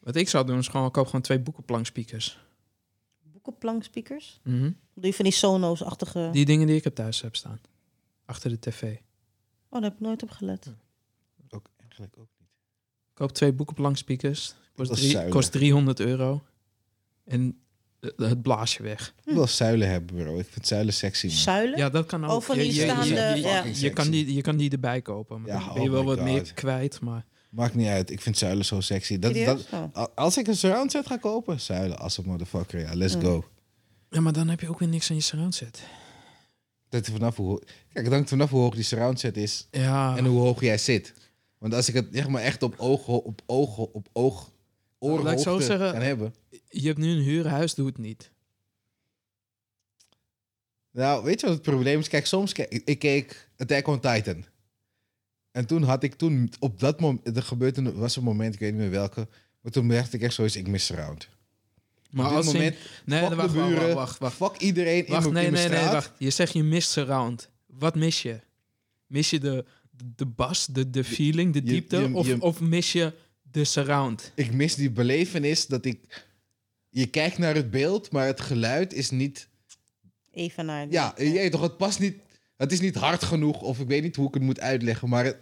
Wat 0.00 0.16
ik 0.16 0.28
zou 0.28 0.46
doen 0.46 0.58
is 0.58 0.68
gewoon, 0.68 0.86
ik 0.86 0.92
koop 0.92 1.06
gewoon 1.06 1.20
twee 1.20 1.40
boekenplank 1.40 1.86
speakers. 1.86 2.44
Boekenplankspeakers? 3.22 4.40
Mhm. 4.44 4.70
Doe 4.94 5.06
je 5.06 5.14
van 5.14 5.24
die 5.24 5.34
Sonos-achtige... 5.34 6.28
Die 6.32 6.44
dingen 6.44 6.66
die 6.66 6.76
ik 6.76 6.84
heb 6.84 6.94
thuis 6.94 7.20
heb 7.20 7.36
staan. 7.36 7.60
Achter 8.24 8.50
de 8.50 8.58
tv. 8.58 8.82
Oh, 8.82 9.00
daar 9.70 9.82
heb 9.82 9.92
ik 9.92 10.00
nooit 10.00 10.22
op 10.22 10.30
gelet. 10.30 10.74
Ook, 11.48 11.70
eigenlijk 11.78 12.18
ook 12.18 12.28
niet. 12.38 12.48
Ik 13.08 13.14
koop 13.14 13.32
twee 13.32 13.52
boekenplank 13.52 13.96
speakers. 13.96 14.54
Kost, 14.74 14.92
drie, 14.94 15.28
kost 15.28 15.52
300 15.52 16.00
euro. 16.00 16.42
En 17.24 17.60
eh, 18.16 18.28
het 18.28 18.42
blaasje 18.42 18.82
weg. 18.82 19.14
Ik 19.24 19.34
wil 19.34 19.46
zuilen 19.46 19.88
hebben, 19.88 20.16
bro. 20.16 20.38
Ik 20.38 20.46
vind 20.50 20.66
zuilen 20.66 20.94
sexy, 20.94 21.26
man. 21.26 21.36
Zuilen? 21.36 21.78
Ja, 21.78 21.88
dat 21.90 22.06
kan 22.06 22.24
ook. 22.24 22.30
Oh, 22.30 22.40
van 22.42 22.56
die 22.58 22.66
je, 22.66 22.74
je- 22.74 22.80
staande- 22.80 23.06
je- 23.06 23.14
je- 23.14 23.40
ja. 23.40 23.64
je- 23.64 23.80
je 23.80 23.90
kan 23.90 24.10
die, 24.10 24.34
je 24.34 24.40
kan 24.40 24.56
die 24.56 24.70
erbij 24.70 25.02
kopen. 25.02 25.40
Maar 25.40 25.50
Ja, 25.50 25.58
dan 25.64 25.72
ben 25.74 25.82
je 25.82 25.88
oh 25.88 25.94
wel 25.94 26.04
wat 26.04 26.16
God. 26.16 26.24
meer 26.26 26.52
kwijt. 26.54 27.00
Maar 27.00 27.24
Maakt 27.50 27.74
niet 27.74 27.86
uit. 27.88 28.10
Ik 28.10 28.20
vind 28.20 28.38
zuilen 28.38 28.64
zo 28.64 28.80
sexy. 28.80 29.18
Dat, 29.18 29.34
dat, 29.34 29.66
Oh. 29.72 30.04
als 30.14 30.36
ik 30.38 30.46
een 30.46 30.56
surround 30.56 30.90
set 30.90 31.06
ga 31.06 31.16
kopen, 31.16 31.60
zuilen. 31.60 31.98
Als 31.98 32.18
een 32.18 32.24
motherfucker, 32.26 32.80
ja. 32.80 32.94
Let's 32.94 33.14
Mm. 33.14 33.22
go. 33.22 33.44
Ja, 34.10 34.20
maar 34.20 34.32
dan 34.32 34.48
heb 34.48 34.60
je 34.60 34.68
ook 34.68 34.78
weer 34.78 34.88
niks 34.88 35.10
aan 35.10 35.16
je 35.16 35.22
surround 35.22 35.54
set. 35.54 35.82
Dat 36.88 37.06
er 37.06 37.12
vanaf 37.12 37.36
hoe, 37.36 37.58
kijk, 37.92 38.04
het 38.04 38.14
hangt 38.14 38.28
vanaf 38.28 38.50
hoe 38.50 38.60
hoog 38.60 38.74
die 38.74 38.84
surround 38.84 39.20
set 39.20 39.36
is 39.36 39.66
Ja, 39.70 40.16
en 40.16 40.24
hoe 40.24 40.38
hoog 40.40 40.60
jij 40.60 40.78
zit. 40.78 41.14
Want 41.58 41.74
als 41.74 41.88
ik 41.88 41.94
het 41.94 42.06
zeg 42.12 42.28
maar 42.28 42.42
echt 42.42 42.62
op 42.62 42.74
oog, 42.76 43.08
op 43.08 43.42
oog, 43.46 43.76
op 43.78 44.08
oog, 44.12 44.50
oorhoogte 44.98 45.62
zeggen- 45.62 45.92
kan 45.92 46.00
hebben. 46.02 46.34
je 46.68 46.86
hebt 46.86 46.98
nu 46.98 47.10
een 47.10 47.22
huurhuis, 47.22 47.74
doe 47.74 47.86
het 47.86 47.98
niet. 47.98 48.30
Nou, 50.90 51.24
weet 51.24 51.40
je 51.40 51.46
wat 51.46 51.54
het 51.54 51.64
probleem 51.64 51.98
is? 51.98 52.08
Kijk, 52.08 52.26
soms 52.26 52.52
kijk, 52.52 52.70
ik, 52.72 52.82
ik 52.84 52.98
keek 52.98 53.48
Attack 53.56 53.86
on 53.86 54.00
Titan. 54.00 54.44
En 55.50 55.66
toen 55.66 55.82
had 55.82 56.02
ik 56.02 56.14
toen 56.14 56.52
op 56.58 56.80
dat 56.80 57.00
moment, 57.00 57.36
er 57.36 57.42
gebeurde 57.42 57.80
een, 57.80 57.94
was 57.94 58.16
een 58.16 58.22
moment, 58.22 58.54
ik 58.54 58.60
weet 58.60 58.72
niet 58.72 58.80
meer 58.80 58.90
welke, 58.90 59.28
maar 59.60 59.72
toen 59.72 59.88
dacht 59.88 60.12
ik 60.12 60.22
echt 60.22 60.34
zoiets, 60.34 60.56
ik 60.56 60.66
mis 60.68 60.86
surround. 60.86 61.28
Maar 62.10 62.30
op 62.30 62.36
als 62.36 62.46
moment, 62.46 62.76
nee, 63.04 63.20
fuck 63.20 63.28
wacht, 63.28 63.40
wacht, 63.52 63.54
de 63.54 63.68
buren, 63.74 63.94
wacht, 63.94 64.18
wacht, 64.18 64.38
wacht. 64.38 64.52
fuck 64.52 64.60
iedereen 64.62 65.04
Wacht, 65.06 65.26
in, 65.26 65.32
nee, 65.32 65.46
in 65.46 65.52
nee, 65.52 65.68
nee, 65.68 65.84
wacht. 65.84 66.12
Je 66.18 66.30
zegt 66.30 66.52
je 66.52 66.62
mist 66.62 66.90
surround. 66.90 67.50
Wat 67.66 67.94
mis 67.94 68.22
je? 68.22 68.40
Mis 69.06 69.30
je 69.30 69.40
de, 69.40 69.64
de 70.16 70.26
bas, 70.26 70.66
de, 70.66 70.90
de 70.90 71.04
feeling, 71.04 71.52
de 71.52 71.58
je- 71.64 71.64
diepte? 71.64 71.96
je- 71.96 72.14
of, 72.14 72.26
je- 72.26 72.40
of 72.40 72.60
mis 72.60 72.92
je 72.92 73.12
de 73.56 73.64
surround? 73.64 74.32
Ik 74.34 74.52
mis 74.52 74.74
die 74.74 74.90
belevenis 74.90 75.66
dat 75.66 75.84
ik, 75.84 76.24
je 76.88 77.06
kijkt 77.06 77.38
naar 77.38 77.54
het 77.54 77.70
beeld, 77.70 78.10
maar 78.12 78.26
het 78.26 78.40
geluid 78.40 78.92
is 78.92 79.10
niet, 79.10 79.48
Even 80.32 80.66
naar... 80.66 80.86
ja, 80.90 81.14
je 81.18 81.32
weet 81.32 81.52
toch, 81.52 81.60
het 81.60 81.76
past 81.76 81.98
niet, 81.98 82.16
het 82.56 82.72
is 82.72 82.80
niet 82.80 82.94
hard 82.94 83.24
genoeg 83.24 83.60
of 83.62 83.78
ik 83.80 83.86
weet 83.88 84.02
niet 84.02 84.16
hoe 84.16 84.28
ik 84.28 84.34
het 84.34 84.42
moet 84.42 84.60
uitleggen, 84.60 85.08
maar 85.08 85.24
het, 85.24 85.36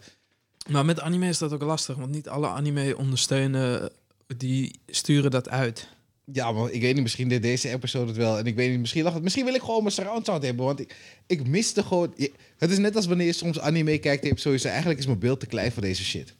Maar 0.69 0.85
met 0.85 1.01
anime 1.01 1.29
is 1.29 1.39
dat 1.39 1.53
ook 1.53 1.63
lastig, 1.63 1.97
want 1.97 2.11
niet 2.11 2.29
alle 2.29 2.49
anime 2.49 2.97
ondersteunen, 2.97 3.91
die 4.37 4.79
sturen 4.87 5.31
dat 5.31 5.49
uit. 5.49 5.89
Ja, 6.33 6.53
maar 6.53 6.71
ik 6.71 6.81
weet 6.81 6.95
niet, 6.95 7.03
misschien 7.03 7.29
deed 7.29 7.43
deze 7.43 7.71
episode 7.71 8.07
het 8.07 8.17
wel. 8.17 8.39
En 8.39 8.45
ik 8.47 8.55
weet 8.55 8.71
niet, 8.71 8.81
misschien, 8.81 9.03
lag 9.03 9.15
het, 9.15 9.23
misschien 9.23 9.45
wil 9.45 9.55
ik 9.55 9.61
gewoon 9.61 9.83
mijn 9.83 9.95
surround 9.95 10.27
sound 10.27 10.43
hebben. 10.43 10.65
Want 10.65 10.81
ik, 10.81 10.97
ik 11.27 11.47
miste 11.47 11.83
gewoon... 11.83 12.13
je- 12.17 12.33
het 12.59 12.71
is 12.71 12.79
net 12.79 12.97
als 12.97 13.07
wanneer 13.07 13.27
je 13.27 13.33
soms 13.33 13.61
anime 13.61 13.99
kijkt 13.99 14.19
en 14.19 14.23
je 14.23 14.29
hebt 14.29 14.41
sowieso... 14.41 14.69
Eigenlijk 14.69 14.99
is 14.99 15.07
mijn 15.07 15.19
beeld 15.19 15.41
te 15.41 15.47
klein 15.47 15.73
voor 15.73 15.83
deze 15.83 16.05
shit. 16.05 16.35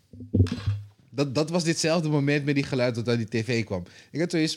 Dat, 1.15 1.35
dat 1.35 1.51
was 1.51 1.65
ditzelfde 1.65 2.09
moment 2.09 2.45
met 2.45 2.55
die 2.55 2.65
geluid 2.65 2.95
dat 2.95 3.09
uit 3.09 3.19
die 3.19 3.43
tv 3.43 3.65
kwam. 3.65 3.83
Ik 4.11 4.21
had 4.21 4.31
zoiets, 4.31 4.57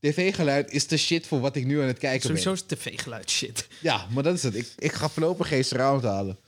tv-geluid 0.00 0.70
is 0.70 0.84
te 0.84 0.96
shit 0.96 1.26
voor 1.26 1.40
wat 1.40 1.56
ik 1.56 1.66
nu 1.66 1.80
aan 1.80 1.86
het 1.86 1.98
kijken 1.98 2.20
Sowieso 2.28 2.52
ben. 2.52 2.60
is 2.60 2.66
tv-geluid 2.78 3.30
shit. 3.30 3.66
Ja, 3.80 4.06
maar 4.10 4.22
dat 4.22 4.34
is 4.34 4.42
het. 4.42 4.54
Ik, 4.54 4.72
ik 4.78 4.92
ga 4.92 5.08
voorlopig 5.08 5.48
geen 5.48 5.64
surround 5.64 6.02
halen. 6.02 6.38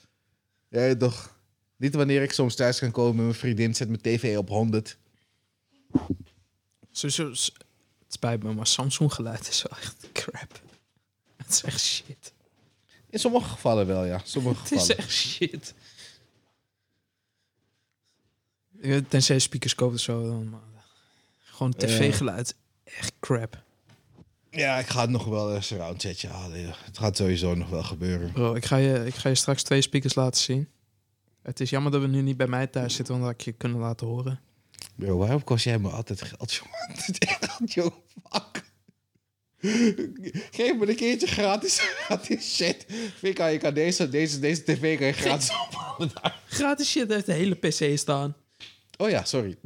Ja, 0.69 0.97
toch. 0.97 1.37
Niet 1.77 1.95
wanneer 1.95 2.23
ik 2.23 2.33
soms 2.33 2.55
thuis 2.55 2.79
kan 2.79 2.91
komen 2.91 3.17
met 3.17 3.25
mijn 3.25 3.37
vriendin, 3.39 3.75
zet 3.75 3.89
mijn 3.89 4.01
tv 4.01 4.37
op 4.37 4.49
100. 4.49 4.97
Sowieso, 6.93 7.29
het 7.31 8.13
spijt 8.13 8.43
me, 8.43 8.53
maar 8.55 8.67
Samsung 8.67 9.13
geluid 9.13 9.49
is 9.49 9.63
wel 9.69 9.79
echt 9.79 9.97
crap. 10.13 10.61
Het 11.37 11.49
is 11.51 11.63
echt 11.63 11.81
shit. 11.81 12.33
In 13.11 13.19
sommige 13.19 13.49
gevallen 13.49 13.87
wel, 13.87 14.05
ja. 14.05 14.21
Sommige 14.25 14.63
Het 14.63 14.71
is 14.73 14.79
gevallen. 14.81 14.97
echt 14.97 15.11
shit. 15.11 15.75
Tenzij 19.09 19.35
je 19.35 19.41
speakers 19.41 19.75
koopt 19.75 19.95
of 19.95 20.01
zo. 20.01 20.27
Dan, 20.27 20.51
maar 20.51 20.61
gewoon 21.39 21.73
tv-geluid. 21.73 22.55
Echt 22.85 23.13
crap. 23.21 23.63
Ja, 24.51 24.79
ik 24.79 24.87
ga 24.87 25.01
het 25.01 25.11
nog 25.11 25.25
wel 25.25 25.55
een 25.55 25.63
surround 25.63 26.03
setje 26.03 26.29
halen. 26.29 26.75
Het 26.85 26.99
gaat 26.99 27.17
sowieso 27.17 27.55
nog 27.55 27.69
wel 27.69 27.83
gebeuren. 27.83 28.33
Bro, 28.33 28.55
ik 28.55 28.65
ga, 28.65 28.77
je, 28.77 29.07
ik 29.07 29.15
ga 29.15 29.29
je 29.29 29.35
straks 29.35 29.63
twee 29.63 29.83
speakers 29.83 30.15
laten 30.15 30.41
zien. 30.41 30.69
Het 31.43 31.61
is 31.61 31.71
jammer 31.71 31.93
dat 31.93 32.01
we 32.01 32.07
nu 32.07 32.23
niet 32.23 32.37
bij 32.37 32.47
mij 32.47 32.67
thuis 32.67 32.95
zitten, 32.95 33.15
want 33.15 33.27
dat 33.27 33.35
ik 33.35 33.41
je 33.41 33.53
kunnen 33.53 33.79
laten 33.79 34.07
horen. 34.07 34.41
Bro, 34.95 35.17
waarom 35.17 35.45
kost 35.45 35.65
jij 35.65 35.79
me 35.79 35.89
altijd 35.89 36.23
geld, 36.23 36.53
jongen? 37.75 37.93
Fuck. 38.31 38.63
Geef 40.51 40.77
me 40.77 40.89
een 40.89 40.97
keertje 40.97 41.27
gratis, 41.27 41.79
gratis 42.05 42.55
shit. 42.55 42.87
Vika, 43.19 43.47
je 43.47 43.59
kan 43.59 43.75
deze, 43.75 44.09
deze, 44.09 44.39
deze 44.39 44.63
tv 44.63 44.99
kan 44.99 45.07
je 45.07 45.13
gratis 45.13 45.51
ophalen 45.51 46.11
daar. 46.15 46.41
Gratis 46.47 46.91
shit 46.91 47.09
heeft 47.09 47.27
de 47.27 47.33
hele 47.33 47.55
PC 47.55 47.99
staan. 47.99 48.37
Oh 48.97 49.11
ja, 49.11 49.25
sorry. 49.25 49.57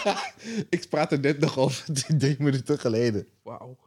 ik 0.70 0.86
praatte 0.88 1.16
net 1.16 1.38
nog 1.38 1.58
over 1.58 1.84
drie 2.18 2.36
minuten 2.38 2.78
geleden. 2.78 3.26
Wauw. 3.42 3.78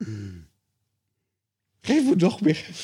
Geef 1.81 2.03
me 2.09 2.15
nog 2.15 2.41
meer. 2.41 2.65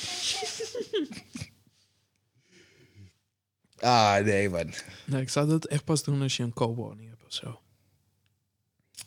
ah, 3.80 4.23
nee, 4.23 4.49
man. 4.49 4.73
Nee, 5.06 5.22
ik 5.22 5.30
zou 5.30 5.48
dat 5.48 5.65
echt 5.65 5.84
pas 5.84 6.03
doen 6.03 6.22
als 6.22 6.38
je 6.38 6.44
een 6.44 6.53
co-woning 6.53 7.10
hebt 7.10 7.26
of 7.26 7.34
zo. 7.34 7.60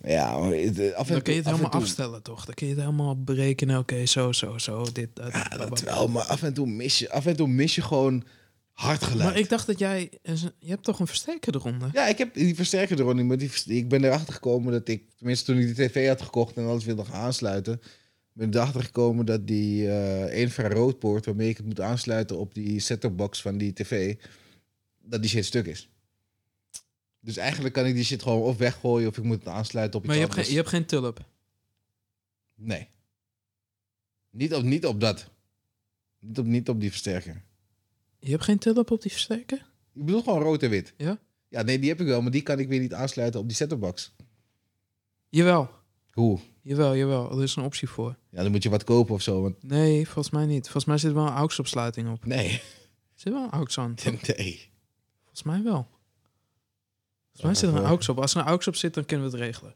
Ja, 0.01 0.29
eh, 0.51 0.93
af 0.95 1.07
en 1.09 1.13
Dan 1.13 1.23
kun 1.23 1.33
je 1.33 1.39
het 1.39 1.47
af 1.47 1.53
helemaal 1.53 1.71
toe- 1.71 1.81
afstellen, 1.81 2.23
toch? 2.23 2.45
Dan 2.45 2.55
kun 2.55 2.67
je 2.67 2.73
het 2.73 2.83
helemaal 2.83 3.23
berekenen. 3.23 3.79
Oké, 3.79 4.07
zo, 4.07 4.33
zo, 4.33 4.59
zo. 4.59 4.87
Dit, 4.93 5.09
dat. 5.17 5.33
Ja, 5.33 5.49
dat 5.49 5.81
wel, 5.81 6.09
maar 6.09 6.23
af 6.25 6.43
en 6.43 6.55
toe 6.55 6.67
mis 6.67 6.99
je, 6.99 7.11
af 7.11 7.27
en 7.27 7.37
toe 7.37 7.49
mis 7.49 7.75
je 7.75 7.83
gewoon 7.83 8.25
hard 8.75 9.05
geluid. 9.05 9.29
Maar 9.29 9.39
ik 9.39 9.49
dacht 9.49 9.67
dat 9.67 9.79
jij... 9.79 10.13
Je 10.59 10.71
hebt 10.71 10.85
toch 10.85 11.01
een 11.01 11.07
versterker 11.07 11.55
eronder? 11.55 11.91
Ja, 11.93 12.07
ik 12.07 12.19
heb 12.19 12.35
die 12.35 12.55
versterker 12.55 12.99
er 12.99 13.05
ook 13.05 13.15
niet, 13.15 13.27
maar 13.27 13.39
die, 13.39 13.51
ik 13.67 13.89
ben 13.89 14.05
erachter 14.05 14.35
gekomen 14.35 14.73
dat 14.73 14.89
ik, 14.89 15.11
tenminste 15.17 15.45
toen 15.45 15.61
ik 15.61 15.77
die 15.77 15.89
tv 15.89 16.09
had 16.09 16.23
gekocht 16.23 16.57
en 16.57 16.67
alles 16.67 16.85
wilde 16.85 17.05
gaan 17.05 17.21
aansluiten, 17.21 17.81
ben 18.33 18.49
ik 18.49 18.55
erachter 18.55 18.83
gekomen 18.83 19.27
dat 19.27 19.47
die 19.47 19.91
eh 19.91 20.41
infraroodpoort 20.41 21.27
waarmee 21.27 21.49
ik 21.49 21.57
het 21.57 21.67
moet 21.67 21.81
aansluiten 21.81 22.39
op 22.39 22.55
die 22.55 22.81
set-top 22.81 23.17
box 23.17 23.43
van 23.43 23.59
die 23.59 23.73
tv, 23.73 24.17
dat 25.03 25.21
die 25.21 25.31
shit 25.31 25.45
stuk 25.45 25.67
is. 25.67 25.89
Dus 27.21 27.37
eigenlijk 27.37 27.75
kan 27.75 27.87
ik 27.87 27.95
die 27.95 28.05
shit 28.05 28.23
gewoon 28.23 28.43
of 28.43 28.57
weggooien 28.57 29.09
of 29.09 29.17
ik 29.17 29.25
moet 29.25 29.39
het 29.39 29.49
aansluiten 29.49 29.99
op 29.99 30.05
iets 30.05 30.15
Maar 30.15 30.23
je 30.23 30.29
hebt, 30.29 30.39
geen, 30.41 30.51
je 30.51 30.57
hebt 30.57 30.69
geen 30.69 30.87
tulp. 30.87 31.27
Nee. 32.55 32.89
Niet 34.31 34.55
op, 34.55 34.63
niet 34.63 34.87
op 34.87 35.01
dat. 35.01 35.31
Niet 36.19 36.39
op, 36.39 36.47
niet 36.47 36.69
op 36.69 36.81
die 36.81 36.91
versterker. 36.91 37.43
Je 38.25 38.31
hebt 38.31 38.45
geen 38.45 38.59
tulp 38.59 38.91
op 38.91 39.03
die 39.03 39.11
versterker? 39.11 39.59
Ik 39.95 40.05
bedoel 40.05 40.23
gewoon 40.23 40.43
rood 40.43 40.63
en 40.63 40.71
wit. 40.71 40.95
Ja? 40.97 41.19
Ja, 41.49 41.63
nee, 41.63 41.79
die 41.79 41.89
heb 41.89 42.01
ik 42.01 42.07
wel, 42.07 42.23
maar 42.23 42.31
die 42.31 42.43
kan 42.43 42.59
ik 42.59 42.69
weer 42.69 42.81
niet 42.81 42.95
aansluiten 42.95 43.41
op 43.41 43.47
die 43.47 43.57
set-top 43.57 43.81
box. 43.81 44.15
Jawel. 45.29 45.71
Hoe? 46.13 46.41
Jawel, 46.63 46.97
jawel. 46.97 47.31
Er 47.37 47.43
is 47.43 47.57
een 47.57 47.63
optie 47.63 47.89
voor. 47.89 48.17
Ja, 48.31 48.43
dan 48.43 48.51
moet 48.51 48.63
je 48.63 48.69
wat 48.69 48.85
kopen 48.85 49.15
of 49.15 49.23
zo. 49.23 49.43
Want 49.43 49.63
Nee, 49.63 50.05
volgens 50.05 50.31
mij 50.35 50.47
niet. 50.47 50.63
Volgens 50.63 50.85
mij 50.85 50.99
zit 50.99 51.11
er 51.11 51.17
wel 51.17 51.27
een 51.27 51.33
AUX-opsluiting 51.33 52.11
op. 52.11 52.25
nee. 52.25 52.51
Er 52.51 52.61
zit 53.15 53.33
wel 53.33 53.43
een 53.43 53.51
AUX 53.51 53.79
aan. 53.79 53.95
nee. 54.37 54.71
Volgens 55.23 55.43
mij 55.43 55.63
wel. 55.63 55.89
Volgens 57.33 57.43
mij 57.43 57.55
zit 57.55 57.71
er 57.71 57.77
een 57.77 57.89
AUX 57.91 58.09
op. 58.09 58.19
Als 58.19 58.35
er 58.35 58.41
een 58.41 58.47
AUX 58.47 58.67
op 58.69 58.77
zit, 58.77 58.95
dan 58.95 59.05
kunnen 59.05 59.31
we 59.31 59.37
het 59.37 59.43
regelen. 59.47 59.75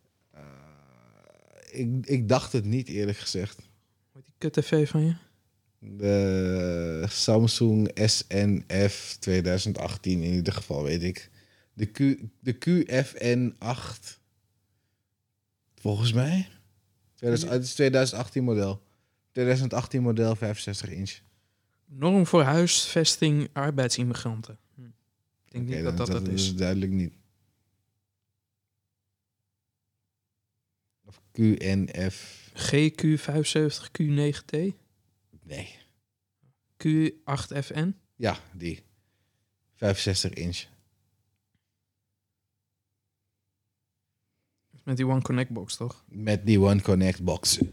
Ik, 1.70 2.06
ik 2.06 2.28
dacht 2.28 2.52
het 2.52 2.64
niet, 2.64 2.88
eerlijk 2.88 3.18
gezegd. 3.18 3.56
Wat 4.12 4.24
die 4.24 4.34
kut 4.38 4.52
tv 4.52 4.88
van 4.88 5.04
je? 5.04 5.14
De 5.78 7.04
Samsung 7.08 7.90
SNF 7.94 9.16
2018 9.20 10.22
in 10.22 10.32
ieder 10.34 10.52
geval, 10.52 10.82
weet 10.82 11.02
ik. 11.02 11.30
De, 11.72 11.86
Q, 11.86 11.98
de 12.40 12.54
QFN8. 12.54 14.16
Volgens 15.74 16.12
mij. 16.12 16.48
2000 17.14 17.50
Het 17.50 17.62
is 17.62 17.74
2018 17.74 18.44
model. 18.44 18.82
2018 19.32 20.02
model 20.02 20.36
65 20.36 20.90
inch. 20.90 21.18
Norm 21.86 22.26
voor 22.26 22.42
huisvesting 22.42 23.48
arbeidsimmigranten. 23.52 24.58
Hm. 24.74 24.82
Ik 24.82 24.90
denk 25.52 25.66
niet 25.66 25.82
dan- 25.82 25.96
dat 25.96 26.06
dat 26.06 26.22
het 26.22 26.28
is. 26.28 26.54
duidelijk 26.56 26.92
niet. 26.92 27.12
Of 31.04 31.20
QNF. 31.32 32.46
GQ75Q9T, 32.54 34.56
Nee. 35.48 35.74
Q8FN. 36.84 37.88
Ja, 38.16 38.36
die. 38.52 38.82
65 39.74 40.32
inch. 40.32 40.64
Met 44.84 44.96
die 44.96 45.06
One 45.06 45.22
Connect 45.22 45.50
box, 45.50 45.76
toch? 45.76 46.04
Met 46.08 46.46
die 46.46 46.60
One 46.60 46.80
Connect 46.82 47.22
boxen. 47.24 47.72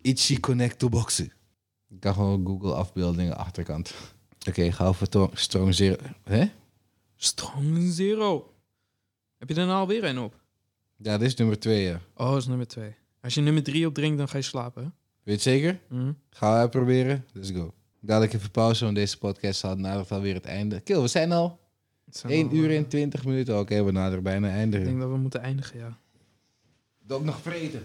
Itchy 0.00 0.40
Connector 0.40 0.90
boxen. 0.90 1.32
Ik 1.88 2.00
kan 2.00 2.14
gewoon 2.14 2.46
Google 2.46 2.74
afbeeldingen 2.74 3.36
achterkant. 3.36 3.94
Oké, 4.48 4.72
ga 4.72 4.86
over 4.86 5.08
to- 5.08 5.30
Strong 5.34 5.74
Zero. 5.74 5.96
Hè? 6.22 6.44
Strong 7.16 7.92
Zero. 7.92 8.54
Heb 9.38 9.48
je 9.48 9.54
er 9.54 9.66
nou 9.66 9.78
alweer 9.78 10.04
een 10.04 10.18
op? 10.18 10.40
Ja, 10.96 11.18
dit 11.18 11.26
is 11.28 11.34
nummer 11.34 11.58
2, 11.60 11.82
ja. 11.84 12.00
Oh, 12.14 12.28
dat 12.30 12.36
is 12.36 12.46
nummer 12.46 12.66
twee. 12.66 12.94
Als 13.20 13.34
je 13.34 13.40
nummer 13.40 13.62
drie 13.62 13.86
opdrinkt, 13.86 14.18
dan 14.18 14.28
ga 14.28 14.36
je 14.36 14.42
slapen. 14.42 14.94
Weet 15.28 15.42
je 15.42 15.50
zeker? 15.50 15.78
Hm? 15.88 16.12
Gaan 16.30 16.62
we 16.62 16.68
proberen? 16.68 17.24
Let's 17.32 17.50
go. 17.50 17.74
Dadelijk 18.00 18.32
even 18.32 18.50
pauze, 18.50 18.84
want 18.84 18.96
deze 18.96 19.18
podcast 19.18 19.60
zal 19.60 19.76
nadert 19.76 20.10
alweer 20.10 20.34
het 20.34 20.44
einde. 20.44 20.80
Kill, 20.80 21.00
we 21.00 21.08
zijn 21.08 21.32
al 21.32 21.60
Het 22.04 22.16
zijn 22.16 22.32
1 22.32 22.48
wel, 22.48 22.56
uur 22.58 22.70
eh, 22.70 22.76
en 22.76 22.88
20 22.88 23.24
minuten. 23.24 23.58
Oké, 23.58 23.84
we 23.84 23.90
naderen 23.90 24.22
bijna 24.22 24.48
Ik 24.48 24.54
einde. 24.54 24.82
denk 24.82 25.00
dat 25.00 25.10
we 25.10 25.16
moeten 25.16 25.40
eindigen, 25.40 25.78
ja. 25.78 25.98
Doe 26.98 27.16
ook 27.16 27.24
nog 27.24 27.40
vreten. 27.40 27.82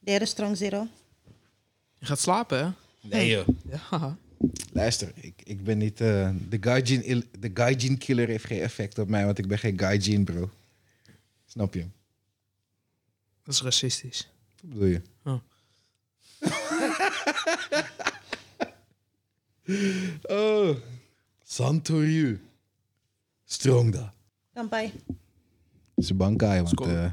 Derde 0.00 0.26
Strong 0.26 0.56
Zero. 0.56 0.86
Je 1.98 2.06
gaat 2.06 2.18
slapen, 2.18 2.58
hè? 2.64 2.70
Nee, 3.08 3.28
joh. 3.28 3.46
Ja. 3.90 4.16
Luister, 4.72 5.12
ik, 5.14 5.42
ik 5.44 5.64
ben 5.64 5.78
niet... 5.78 6.00
eh, 6.00 6.30
de 6.48 6.58
Gaijin 6.60 7.04
il- 7.04 7.22
de 7.38 7.50
Gaijin 7.54 7.98
killer 7.98 8.28
heeft 8.28 8.44
geen 8.44 8.60
effect 8.60 8.98
op 8.98 9.08
mij, 9.08 9.24
want 9.24 9.38
ik 9.38 9.48
ben 9.48 9.58
geen 9.58 9.78
Gaijin, 9.78 10.24
bro. 10.24 10.50
Snap 11.46 11.74
je? 11.74 11.84
Dat 13.42 13.54
is 13.54 13.62
racistisch. 13.62 14.30
Wat 14.60 14.70
bedoel 14.70 14.86
je? 14.88 15.00
Oh. 15.24 15.40
oh. 20.28 20.76
Santoriu. 21.42 22.40
Strongda. 23.44 24.14
Kampai. 24.54 24.92
Het 25.94 26.04
is 26.04 26.10
een 26.10 26.16
bankai, 26.16 26.56
want... 26.56 26.68
Skol. 26.68 26.86
eh, 26.88 27.04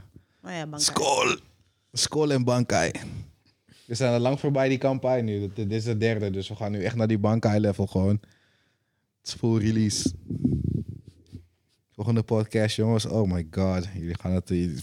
Oh 0.44 0.52
ja, 0.52 0.68
bankai. 0.68 0.82
Skol! 0.82 1.38
Skol 1.92 2.32
en 2.32 2.44
bankai. 2.44 2.92
We 3.86 3.96
zijn 3.96 4.14
al 4.14 4.20
lang 4.20 4.40
voorbij 4.40 4.70
die 4.70 4.78
kampai 4.78 5.22
nu. 5.22 5.52
Dit, 5.54 5.72
is 5.72 5.84
de 5.84 5.98
derde, 5.98 6.30
dus 6.30 6.48
we 6.48 6.56
gaan 6.56 6.72
nu 6.72 6.84
echt 6.84 6.96
naar 6.96 7.08
die 7.08 7.20
bankai 7.20 7.60
level 7.60 7.88
gewoon. 7.88 8.20
Het 9.20 9.28
is 9.28 9.34
full 9.34 9.60
release. 9.60 10.14
Volgende 11.92 12.24
podcast, 12.24 12.76
jongens. 12.76 13.06
Oh 13.06 13.32
my 13.32 13.48
god. 13.52 13.88
Jullie 13.94 14.18
gaan 14.20 14.32
het... 14.32 14.50
Je 14.50 14.78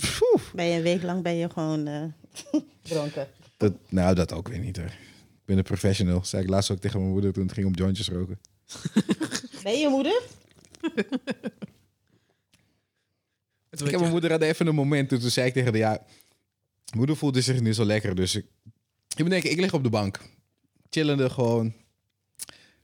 een 0.52 0.82
week 0.82 1.02
lang 1.02 1.22
ben 1.22 1.36
je 1.36 1.50
gewoon 1.50 1.86
eh, 1.86 2.02
dronken. 2.82 3.26
Dat, 3.56 3.72
nou, 3.88 4.14
dat 4.14 4.32
ook 4.32 4.48
weer 4.48 4.58
niet 4.58 4.76
hoor. 4.76 4.92
Ik 5.48 5.54
ben 5.54 5.64
een 5.64 5.70
professional. 5.70 6.24
Zei 6.24 6.42
ik 6.42 6.48
laatst 6.48 6.70
ook 6.70 6.78
tegen 6.78 7.00
mijn 7.00 7.12
moeder 7.12 7.32
toen 7.32 7.42
het 7.42 7.52
ging 7.52 7.66
om 7.66 7.74
jointjes 7.74 8.08
roken. 8.08 8.38
Ben 9.62 9.78
je 9.78 9.88
moeder? 9.88 10.22
Ik 13.70 13.90
heb 13.90 14.00
mijn 14.00 14.12
moeder 14.12 14.30
had 14.30 14.42
even 14.42 14.66
een 14.66 14.74
moment 14.74 15.08
toen, 15.08 15.18
toen 15.18 15.30
zei 15.30 15.46
ik 15.46 15.52
tegen 15.52 15.68
haar, 15.68 15.78
ja, 15.78 16.04
moeder 16.96 17.16
voelde 17.16 17.40
zich 17.40 17.60
niet 17.60 17.74
zo 17.74 17.84
lekker, 17.84 18.14
dus 18.14 18.34
ik, 18.34 18.46
ik 19.16 19.24
bedenk, 19.24 19.44
ik 19.44 19.60
lig 19.60 19.72
op 19.72 19.82
de 19.82 19.88
bank, 19.88 20.20
chillende 20.90 21.30
gewoon, 21.30 21.74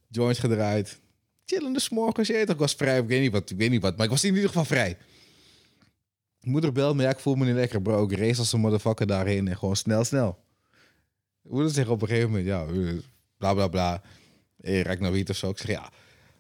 joints 0.09 0.39
gedraaid, 0.39 0.99
chillende 1.45 1.81
je 1.91 2.33
weet 2.33 2.47
toch, 2.47 2.55
ik 2.55 2.61
was 2.61 2.75
vrij, 2.75 2.99
ik 2.99 3.07
weet 3.07 3.21
niet 3.21 3.33
wat, 3.33 3.51
ik 3.51 3.57
weet 3.57 3.71
niet 3.71 3.83
wat, 3.83 3.97
maar 3.97 4.05
ik 4.05 4.11
was 4.11 4.25
in 4.25 4.35
ieder 4.35 4.49
geval 4.49 4.65
vrij. 4.65 4.97
Moeder 6.41 6.73
belt 6.73 6.97
me, 6.97 7.03
ja, 7.03 7.11
ik 7.11 7.19
voel 7.19 7.35
me 7.35 7.45
niet 7.45 7.55
lekker, 7.55 7.83
bro, 7.83 8.05
ik 8.05 8.19
race 8.19 8.39
als 8.39 8.53
een 8.53 8.61
motherfucker 8.61 9.07
daarheen 9.07 9.49
en 9.49 9.57
gewoon 9.57 9.77
snel, 9.77 10.05
snel. 10.05 10.44
Moeder 11.49 11.71
zegt 11.71 11.89
op 11.89 12.03
een 12.03 12.09
gegeven 12.09 12.31
moment, 12.31 12.47
ja, 12.47 12.67
eh, 12.67 12.99
bla 13.39 13.55
bla 13.55 13.69
bla, 13.69 14.03
hey, 14.61 14.83
ruik 14.83 15.01
naar 15.01 15.13
wiet 15.13 15.31
of 15.31 15.37
zo. 15.37 15.51
Ik 15.51 15.59
zeg, 15.59 15.67
ja, 15.67 15.91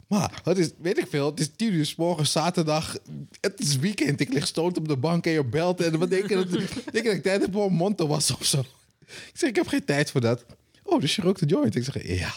Maar 0.08 0.40
het 0.44 0.58
is, 0.58 0.70
weet 0.78 0.98
ik 0.98 1.06
veel, 1.08 1.30
het 1.30 1.40
is 1.40 1.50
tien 1.56 1.72
uur 1.72 1.86
's 1.86 1.94
morgens, 1.94 2.32
zaterdag. 2.32 2.96
Het 3.40 3.60
is 3.60 3.76
weekend. 3.76 4.20
Ik 4.20 4.32
lig 4.32 4.46
stoot 4.46 4.78
op 4.78 4.88
de 4.88 4.96
bank 4.96 5.26
en 5.26 5.32
je 5.32 5.44
belt. 5.44 5.80
En 5.80 5.98
wat 5.98 6.10
denk 6.10 6.28
je 6.28 6.34
dat, 6.34 6.50
denk 6.92 7.04
dat 7.04 7.14
ik 7.14 7.22
tijd 7.22 7.40
heb 7.40 7.54
om 7.56 7.72
mond 7.72 7.96
te 7.96 8.06
wassen 8.06 8.34
of 8.34 8.44
zo? 8.44 8.60
Ik 9.00 9.32
zeg, 9.32 9.48
ik 9.48 9.56
heb 9.56 9.66
geen 9.66 9.84
tijd 9.84 10.10
voor 10.10 10.20
dat. 10.20 10.44
Oh, 10.82 11.00
dus 11.00 11.16
je 11.16 11.22
rookt 11.22 11.40
de 11.40 11.46
joint? 11.46 11.74
Ik 11.74 11.84
zeg, 11.84 12.06
ja. 12.06 12.32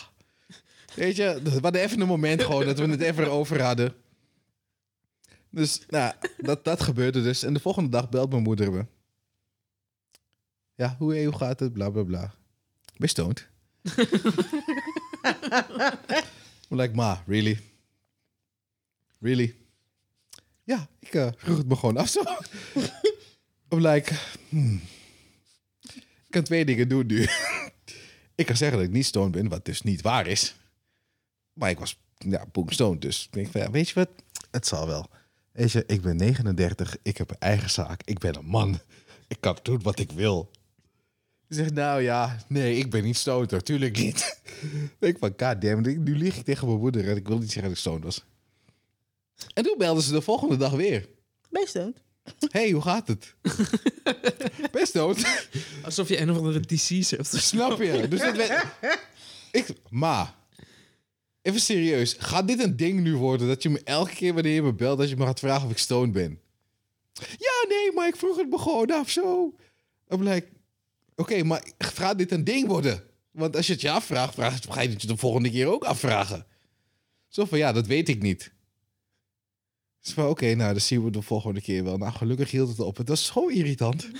Weet 0.95 1.15
je, 1.15 1.39
we 1.43 1.49
hadden 1.61 1.81
even 1.81 2.01
een 2.01 2.07
moment 2.07 2.43
gewoon 2.43 2.65
dat 2.65 2.79
we 2.79 2.89
het 2.89 3.01
even 3.01 3.23
erover 3.23 3.61
hadden. 3.61 3.93
Dus, 5.49 5.81
nou, 5.89 6.13
dat, 6.37 6.63
dat 6.63 6.81
gebeurde 6.81 7.23
dus. 7.23 7.43
En 7.43 7.53
de 7.53 7.59
volgende 7.59 7.89
dag 7.89 8.09
belt 8.09 8.29
mijn 8.29 8.43
moeder 8.43 8.71
me. 8.71 8.85
Ja, 10.75 10.95
hoe, 10.99 11.23
hoe 11.23 11.35
gaat 11.35 11.59
het? 11.59 11.73
Bla, 11.73 11.89
bla, 11.89 12.03
bla. 12.03 12.33
Ben 12.97 13.09
stoned? 13.09 13.47
I'm 16.69 16.77
like, 16.77 16.95
ma, 16.95 17.23
really? 17.25 17.59
Really? 19.19 19.55
Ja, 20.63 20.89
ik 20.99 21.13
eh, 21.13 21.27
vroeg 21.37 21.57
het 21.57 21.67
me 21.67 21.75
gewoon 21.75 21.97
af 21.97 22.09
zo. 22.09 22.21
I'm 23.69 23.87
like, 23.87 24.13
hmm. 24.49 24.81
Ik 25.95 26.33
kan 26.33 26.43
twee 26.43 26.65
dingen 26.65 26.89
doen 26.89 27.05
nu. 27.05 27.27
ik 28.35 28.45
kan 28.45 28.57
zeggen 28.57 28.77
dat 28.77 28.87
ik 28.87 28.93
niet 28.93 29.05
stoned 29.05 29.31
ben, 29.31 29.47
wat 29.47 29.65
dus 29.65 29.81
niet 29.81 30.01
waar 30.01 30.27
is. 30.27 30.55
Maar 31.53 31.69
ik 31.69 31.79
was, 31.79 31.99
ja, 32.17 32.45
stoned. 32.65 33.01
Dus 33.01 33.25
ik 33.25 33.33
denk 33.33 33.51
van, 33.51 33.61
ja, 33.61 33.71
weet 33.71 33.89
je 33.89 33.93
wat? 33.93 34.09
Het 34.51 34.67
zal 34.67 34.87
wel. 34.87 35.09
Weet 35.51 35.71
je, 35.71 35.83
ik 35.87 36.01
ben 36.01 36.15
39, 36.15 36.97
ik 37.01 37.17
heb 37.17 37.29
een 37.29 37.39
eigen 37.39 37.69
zaak, 37.69 38.01
ik 38.03 38.19
ben 38.19 38.35
een 38.35 38.45
man. 38.45 38.79
Ik 39.27 39.37
kan 39.39 39.57
doen 39.63 39.81
wat 39.81 39.99
ik 39.99 40.11
wil. 40.11 40.51
Ze 41.49 41.55
zegt, 41.55 41.73
nou 41.73 42.01
ja, 42.01 42.37
nee, 42.47 42.77
ik 42.77 42.89
ben 42.89 43.03
niet 43.03 43.17
stoned, 43.17 43.51
natuurlijk 43.51 43.97
niet. 43.97 44.41
ik 44.99 45.17
van, 45.17 45.33
god 45.37 45.61
damn, 45.61 45.85
it, 45.85 45.97
nu 45.97 46.17
lieg 46.17 46.37
ik 46.37 46.45
tegen 46.45 46.67
mijn 46.67 46.79
moeder 46.79 47.09
en 47.09 47.15
ik 47.15 47.27
wil 47.27 47.37
niet 47.37 47.51
zeggen 47.51 47.63
dat 47.63 47.71
ik 47.71 47.77
stoned 47.77 48.03
was. 48.03 48.25
En 49.53 49.63
toen 49.63 49.77
belden 49.77 50.03
ze 50.03 50.11
de 50.11 50.21
volgende 50.21 50.57
dag 50.57 50.71
weer. 50.71 51.09
Ben 51.49 51.61
je 51.61 51.67
stoned? 51.67 52.05
hey, 52.51 52.71
hoe 52.71 52.81
gaat 52.81 53.07
het? 53.07 53.35
ben 54.71 54.81
je 54.81 54.85
stoned? 54.85 55.47
Alsof 55.83 56.09
je 56.09 56.21
een 56.21 56.31
of 56.31 56.37
andere 56.37 56.59
disease 56.59 57.15
hebt. 57.15 57.27
Snap 57.27 57.81
je? 57.81 58.07
Dus 58.07 58.21
het 58.21 58.37
werd- 58.37 58.65
ik, 59.51 59.67
ma, 59.89 60.35
even 61.41 61.59
serieus. 61.59 62.15
Gaat 62.19 62.47
dit 62.47 62.63
een 62.63 62.77
ding 62.77 62.99
nu 62.99 63.15
worden 63.15 63.47
dat 63.47 63.63
je 63.63 63.69
me 63.69 63.81
elke 63.83 64.13
keer 64.13 64.33
wanneer 64.33 64.53
je 64.53 64.61
me 64.61 64.73
belt, 64.73 64.97
dat 64.97 65.09
je 65.09 65.17
me 65.17 65.25
gaat 65.25 65.39
vragen 65.39 65.65
of 65.65 65.71
ik 65.71 65.77
stoned 65.77 66.11
ben? 66.11 66.39
Ja, 67.19 67.65
nee, 67.67 67.91
maar 67.93 68.07
ik 68.07 68.15
vroeg 68.15 68.37
het 68.37 68.49
me 68.49 68.57
gewoon 68.57 68.91
af 68.91 69.09
zo. 69.09 69.55
I'm 70.09 70.23
like, 70.23 70.47
oké, 71.17 71.43
maar 71.43 71.67
gaat 71.77 72.17
dit 72.17 72.31
een 72.31 72.43
ding 72.43 72.67
worden? 72.67 73.03
Want 73.31 73.55
als 73.55 73.67
je 73.67 73.73
het 73.73 73.81
je 73.81 73.89
afvraagt, 73.89 74.33
vraag, 74.33 74.59
ga 74.69 74.81
je 74.81 74.89
het 74.89 75.01
je 75.01 75.07
de 75.07 75.17
volgende 75.17 75.49
keer 75.49 75.67
ook 75.67 75.83
afvragen. 75.83 76.45
Zo 77.27 77.45
van, 77.45 77.57
ja, 77.57 77.71
dat 77.71 77.87
weet 77.87 78.09
ik 78.09 78.21
niet. 78.21 78.53
Dus 80.01 80.13
van, 80.13 80.27
oké, 80.27 80.53
nou, 80.53 80.71
dan 80.71 80.81
zien 80.81 81.03
we 81.03 81.09
de 81.09 81.21
volgende 81.21 81.61
keer 81.61 81.83
wel. 81.83 81.97
Nou, 81.97 82.11
gelukkig 82.11 82.51
hield 82.51 82.69
het 82.69 82.79
op. 82.79 82.97
Het 82.97 83.09
was 83.09 83.25
zo 83.25 83.47
irritant. 83.47 84.07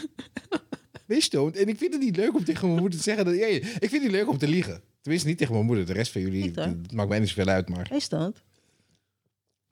Wees. 1.06 1.30
En 1.30 1.68
ik 1.68 1.78
vind 1.78 1.94
het 1.94 2.02
niet 2.02 2.16
leuk 2.16 2.36
om 2.36 2.44
tegen 2.44 2.68
mijn 2.68 2.80
moeder 2.80 2.98
te 2.98 3.04
zeggen 3.04 3.26
dat... 3.26 3.36
Ja, 3.36 3.46
ik 3.46 3.78
vind 3.80 3.92
het 3.92 4.02
niet 4.02 4.12
leuk 4.12 4.30
om 4.30 4.38
te 4.38 4.48
liegen. 4.48 4.82
Tenminste, 5.02 5.28
niet 5.28 5.38
tegen 5.38 5.54
mijn 5.54 5.66
moeder. 5.66 5.86
De 5.86 5.94
rest 5.94 6.12
van 6.12 6.22
jullie, 6.22 6.54
maakt 6.94 7.10
mij 7.10 7.20
niet 7.20 7.30
zoveel 7.30 7.48
uit. 7.48 7.70
Maar 7.70 7.90
stoned? 7.98 8.44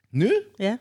nu? 0.10 0.43
Ja. 0.56 0.80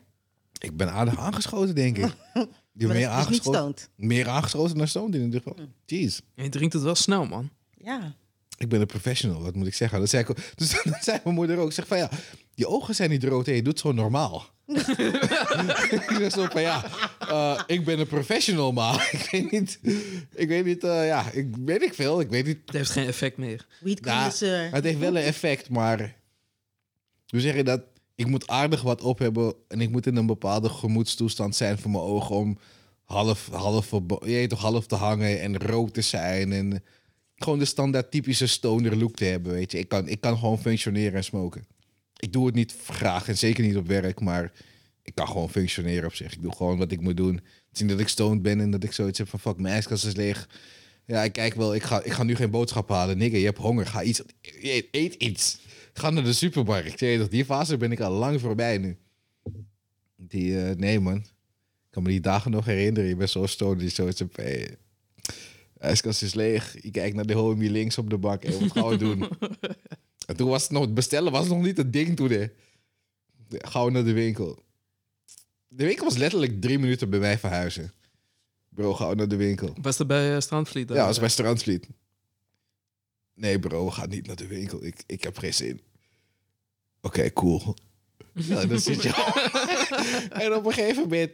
Ik 0.60 0.76
ben 0.76 0.92
aardig 0.92 1.18
aangeschoten, 1.18 1.74
denk 1.74 1.98
ik. 1.98 2.12
Je 2.76 2.86
Maar 2.86 2.96
meer 2.96 3.09
dat 3.09 3.18
is 3.18 3.24
niet 3.28 3.38
aangeschoten, 3.40 3.60
stoned. 3.60 3.88
meer 3.96 4.28
aangeschoten 4.28 4.76
dan 4.78 4.88
stoned 4.88 5.14
in 5.14 5.22
ieder 5.22 5.40
geval. 5.42 5.66
Jeez. 5.86 6.20
Je 6.34 6.48
drinkt 6.48 6.72
het 6.74 6.82
wel 6.82 6.94
snel, 6.94 7.24
man. 7.26 7.51
Ja. 7.76 8.14
Ik 8.59 8.68
ben 8.68 8.80
een 8.80 8.86
professional, 8.86 9.42
wat 9.42 9.55
moet 9.55 9.66
ik 9.66 9.74
zeggen? 9.74 9.98
Dat 10.01 10.09
zei, 10.09 10.22
ik, 10.22 10.30
ook- 10.30 10.38
dus 10.55 10.82
dat 10.84 11.05
zei 11.05 11.18
mijn 11.24 11.34
moeder 11.34 11.59
ook. 11.59 11.68
Ik 11.68 11.74
zeg 11.74 11.86
van 11.86 11.98
ja, 11.98 12.10
je 12.55 12.66
ogen 12.68 12.94
zijn 12.94 13.10
niet 13.10 13.24
rood 13.24 13.48
en 13.48 13.55
je 13.55 13.62
doet 13.62 13.78
zo 13.78 13.92
normaal. 13.92 14.52
ik 14.66 16.10
zeg 16.18 16.32
zo 16.32 16.46
van 16.51 16.60
ja, 16.62 16.84
eh, 17.18 17.60
ik 17.66 17.84
ben 17.84 17.98
een 17.98 18.06
professional, 18.06 18.72
maar 18.72 19.09
ik 19.12 19.28
weet 19.30 19.51
niet, 19.51 19.78
ik 20.34 20.48
weet 20.48 20.64
niet, 20.64 20.84
eh, 20.84 21.06
ja, 21.06 21.30
ik 21.30 21.56
weet 21.64 21.82
ik 21.82 21.94
veel, 21.94 22.20
ik 22.20 22.28
weet 22.28 22.46
niet. 22.46 22.59
Het 22.64 22.74
heeft 22.74 22.90
geen 22.90 23.06
effect 23.06 23.36
meer. 23.36 23.66
Weed 23.80 23.98
Ja, 24.05 24.12
connoisseur. 24.12 24.70
het 24.72 24.84
heeft 24.84 24.98
wel 24.98 25.16
een 25.16 25.22
effect, 25.22 25.68
maar 25.68 26.16
hoe 27.28 27.40
zeg 27.40 27.55
je 27.55 27.64
dat? 27.64 27.82
Ik 28.15 28.27
moet 28.27 28.47
aardig 28.47 28.82
wat 28.82 29.03
op 29.03 29.19
hebben 29.19 29.55
en 29.69 29.81
ik 29.81 29.91
moet 29.91 30.07
in 30.07 30.16
een 30.16 30.27
bepaalde 30.27 30.69
gemoedstoestand 30.69 31.57
zijn 31.57 31.78
voor 31.78 31.91
mijn 31.91 32.03
ogen 32.03 32.36
om 32.36 32.59
half, 33.05 33.49
half, 33.49 33.91
je 34.24 34.47
toch, 34.49 34.61
half 34.61 34.86
te 34.86 34.95
hangen 34.95 35.41
en 35.41 35.59
rood 35.59 35.95
te 35.95 36.01
zijn 36.01 36.53
en 36.53 36.82
gewoon 37.36 37.59
de 37.59 37.65
standaard 37.65 38.11
typische 38.11 38.47
stoner 38.47 38.97
look 38.97 39.16
te 39.16 39.24
hebben, 39.24 39.53
weet 39.53 39.73
je. 39.73 39.78
Ik 39.78 39.89
kan, 39.89 40.09
ik 40.09 40.20
kan 40.20 40.39
gewoon 40.39 40.59
functioneren 40.59 41.15
en 41.15 41.24
smoken. 41.24 41.66
Ik 42.16 42.32
doe 42.32 42.47
het 42.47 42.55
niet 42.55 42.77
graag 42.86 43.28
en 43.28 43.39
zeker 43.39 43.65
niet 43.65 43.77
op 43.77 43.86
werk, 43.86 44.20
maar 44.20 44.53
ik 45.03 45.15
kan 45.15 45.27
gewoon 45.27 45.51
functioneren 45.51 46.05
op 46.05 46.15
zich. 46.15 46.32
Ik 46.32 46.43
doe 46.43 46.57
gewoon 46.57 46.78
wat 46.78 46.93
ik 46.93 47.01
moet 47.01 47.16
doen. 47.16 47.41
Niet 47.73 47.89
dat 47.89 48.01
ik 48.01 48.09
stoned 48.09 48.43
ben 48.43 48.61
en 48.61 48.70
dat 48.70 48.85
ik 48.85 48.93
zoiets 48.93 49.19
heb 49.19 49.28
van 49.28 49.41
fuck, 49.41 49.57
mijn 49.57 49.74
ijskast 49.74 50.05
is 50.05 50.15
leeg. 50.15 50.49
Ja, 51.07 51.23
ik 51.23 51.32
kijk 51.32 51.55
wel, 51.55 51.74
ik 51.74 51.82
ga, 51.82 52.03
ik 52.03 52.12
ga 52.12 52.23
nu 52.23 52.36
geen 52.36 52.51
boodschap 52.51 52.89
halen. 52.89 53.19
Nigga, 53.19 53.36
je 53.36 53.45
hebt 53.45 53.59
honger, 53.59 53.86
ga 53.86 54.03
iets, 54.03 54.23
eet, 54.41 54.89
eet 54.91 55.15
iets. 55.15 55.59
Ga 55.94 56.10
naar 56.10 56.24
de 56.24 56.32
supermarkt. 56.32 57.00
Je 57.00 57.06
weet 57.06 57.18
toch, 57.18 57.28
die 57.28 57.44
fase 57.44 57.76
ben 57.76 57.92
ik 57.92 58.00
al 58.00 58.12
lang 58.12 58.40
voorbij 58.40 58.78
nu. 58.78 58.96
Die, 60.16 60.62
eh, 60.62 60.76
nee 60.76 61.00
man. 61.00 61.16
Ik 61.16 61.90
kan 61.90 62.02
me 62.02 62.08
die 62.08 62.20
dagen 62.20 62.50
nog 62.50 62.64
herinneren. 62.64 63.08
Je 63.08 63.16
bent 63.16 63.30
zo 63.30 63.46
stoned, 63.46 63.78
die 63.78 63.88
zoiets 63.88 64.18
hebt, 64.18 64.36
hey, 64.36 64.76
ijskast 65.78 66.22
is 66.22 66.34
leeg. 66.34 66.82
Je 66.82 66.90
kijkt 66.90 67.16
naar 67.16 67.26
de 67.26 67.34
homie 67.34 67.70
links 67.70 67.98
op 67.98 68.10
de 68.10 68.18
bank. 68.18 68.42
Hey, 68.42 68.58
wat 68.58 68.72
gaan 68.72 68.88
we 68.88 68.96
doen? 68.96 69.28
en 70.26 70.36
toen 70.36 70.48
was 70.48 70.62
het 70.62 70.70
nog, 70.70 70.92
bestellen 70.92 71.32
was 71.32 71.48
nog 71.48 71.62
niet 71.62 71.76
het 71.76 71.92
ding 71.92 72.16
toen. 72.16 72.30
Hè. 72.30 72.46
Gauw 73.48 73.88
naar 73.88 74.04
de 74.04 74.12
winkel. 74.12 74.62
De 75.68 75.84
winkel 75.84 76.04
was 76.04 76.16
letterlijk 76.16 76.60
drie 76.60 76.78
minuten 76.78 77.10
bij 77.10 77.18
mij 77.18 77.38
verhuizen. 77.38 77.92
Bro, 78.68 78.94
gauw 78.94 79.14
naar 79.14 79.28
de 79.28 79.36
winkel. 79.36 79.74
Was 79.82 79.96
dat 79.96 80.06
bij 80.06 80.34
eh, 80.34 80.40
Strandvliet? 80.40 80.88
dan? 80.88 80.96
Ja, 80.96 81.06
als 81.06 81.18
bij 81.18 81.28
Strandvliet. 81.28 81.88
Nee 83.35 83.59
bro, 83.59 83.85
we 83.85 83.90
gaan 83.90 84.09
niet 84.09 84.27
naar 84.27 84.36
de 84.36 84.47
winkel. 84.47 84.85
Ik, 84.85 85.02
ik 85.06 85.23
heb 85.23 85.39
geen 85.39 85.55
zin. 85.55 85.81
Oké, 87.01 87.32
cool. 87.32 87.62
Ja, 88.35 88.65
dan 88.65 88.81
zit 88.81 89.02
je 89.02 89.09
En 90.43 90.55
op 90.55 90.66
een 90.66 90.73
gegeven 90.73 91.02
moment... 91.02 91.31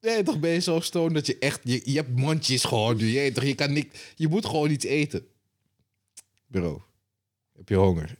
Nee, 0.00 0.22
toch 0.22 0.40
ben 0.40 0.50
je 0.50 0.58
zo 0.58 0.80
stoned 0.80 1.14
dat 1.14 1.26
je 1.26 1.38
echt... 1.38 1.60
Je, 1.62 1.80
je 1.84 1.96
hebt 1.96 2.16
mondjes 2.16 2.64
gewoon 2.64 2.96
nu. 2.96 3.06
Je, 3.06 3.32
toch, 3.32 3.44
je, 3.44 3.54
kan 3.54 3.72
niet, 3.72 4.12
je 4.14 4.28
moet 4.28 4.46
gewoon 4.46 4.70
iets 4.70 4.84
eten. 4.84 5.26
Bro, 6.46 6.84
heb 7.56 7.68
je 7.68 7.74
honger? 7.74 8.18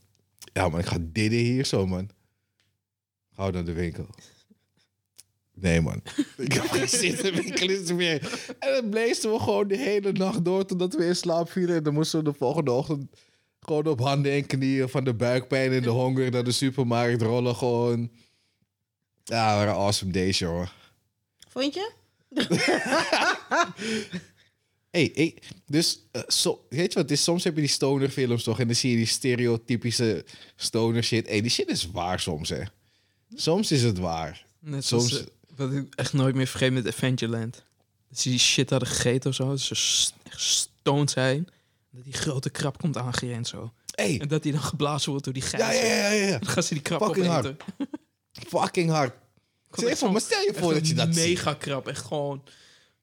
Ja 0.53 0.69
man, 0.69 0.81
ik 0.81 0.87
ga 0.87 0.99
didden 1.01 1.39
hier 1.39 1.65
zo 1.65 1.87
man. 1.87 2.11
Gauw 3.33 3.51
naar 3.51 3.65
de 3.65 3.73
winkel. 3.73 4.09
Nee 5.61 5.81
man, 5.81 6.03
ik 6.37 6.53
heb 6.53 6.65
geen 6.71 6.89
zin 6.89 7.19
in 7.19 7.89
er 7.89 7.95
meer. 7.95 8.41
En 8.59 8.73
dan 8.73 8.89
blezen 8.91 9.33
we 9.33 9.39
gewoon 9.39 9.69
de 9.69 9.77
hele 9.77 10.13
nacht 10.13 10.45
door 10.45 10.65
totdat 10.65 10.95
we 10.95 11.05
in 11.07 11.17
slaap 11.17 11.51
vielen. 11.51 11.77
En 11.77 11.83
dan 11.83 11.95
moesten 11.95 12.19
we 12.19 12.25
de 12.31 12.37
volgende 12.39 12.71
ochtend 12.71 13.07
gewoon 13.61 13.87
op 13.87 14.01
handen 14.01 14.33
en 14.33 14.47
knieën 14.47 14.89
van 14.89 15.05
de 15.05 15.15
buikpijn 15.15 15.73
en 15.73 15.83
de 15.83 15.89
honger 15.89 16.31
naar 16.31 16.45
de 16.45 16.53
supermarkt 16.53 17.23
rollen. 17.23 17.57
Gewoon. 17.57 18.11
Ja, 19.25 19.59
wat 19.59 19.67
een 19.69 19.81
awesome 19.81 20.13
days, 20.13 20.39
jongen. 20.39 20.71
Vond 21.49 21.75
je? 21.75 21.91
Hey, 24.91 25.05
ik, 25.05 25.49
dus, 25.67 26.01
eh, 26.13 26.23
zo, 26.29 26.65
weet 26.69 26.93
je 26.93 26.99
wat, 26.99 27.09
het 27.09 27.11
is, 27.11 27.23
soms 27.23 27.45
heb 27.45 27.55
je 27.55 27.61
die 27.61 27.71
stoner 27.71 28.09
films 28.09 28.43
toch 28.43 28.61
en 28.61 28.67
dan 28.67 28.77
zie 28.77 28.91
je 28.91 28.97
die 28.97 29.07
stereotypische 29.07 30.25
stoner 30.57 31.03
shit. 31.05 31.29
Hey, 31.29 31.41
die 31.41 31.51
shit 31.51 31.69
is 31.69 31.91
waar 31.91 32.21
soms, 32.21 32.49
hè. 32.49 32.63
Soms 33.35 33.73
is 33.73 33.83
het 33.83 33.99
waar. 33.99 34.47
Net 34.61 34.85
Soms- 34.85 35.21
eh, 35.21 35.27
wat 35.61 35.73
ik 35.73 35.95
echt 35.95 36.13
nooit 36.13 36.35
meer 36.35 36.47
vergeet 36.47 36.73
met 36.73 36.87
Adventureland. 36.87 37.63
Dat 38.09 38.19
ze 38.21 38.29
die 38.29 38.39
shit 38.39 38.71
hadden 38.71 38.89
gegeten 38.89 39.31
of 39.31 39.37
zo. 39.37 39.49
Dat 39.49 39.61
ze 39.61 39.75
echt 40.23 40.41
stoned 40.41 41.11
zijn. 41.11 41.49
Dat 41.91 42.05
die 42.05 42.13
grote 42.13 42.51
krab 42.51 42.79
komt 42.79 42.97
aangerend 42.97 43.49
zo. 43.49 43.73
Hey, 43.95 44.21
En 44.21 44.29
dat 44.29 44.43
die 44.43 44.53
dan 44.53 44.61
geblazen 44.63 45.11
wordt 45.11 45.25
door 45.25 45.35
die 45.35 45.43
gijs. 45.43 45.63
ja, 45.63 45.71
ja, 45.73 45.95
ja, 45.95 46.09
ja, 46.11 46.27
ja. 46.27 46.39
Dan 46.39 46.49
gaan 46.49 46.63
ze 46.63 46.75
die 46.75 46.83
krab 46.83 47.03
Fucking 47.05 47.27
opeten. 47.29 47.57
Fucking 48.49 48.91
hard. 48.91 49.15
Stel 49.73 49.89
je, 49.89 49.97
voor, 49.97 50.13
maar 50.13 50.21
stel 50.21 50.41
je 50.43 50.55
voor 50.55 50.73
dat 50.75 50.89
je 50.89 50.95
dat 50.95 51.15
ziet. 51.15 51.25
mega 51.29 51.55
krab. 51.55 51.87
Echt 51.89 52.05
gewoon 52.05 52.43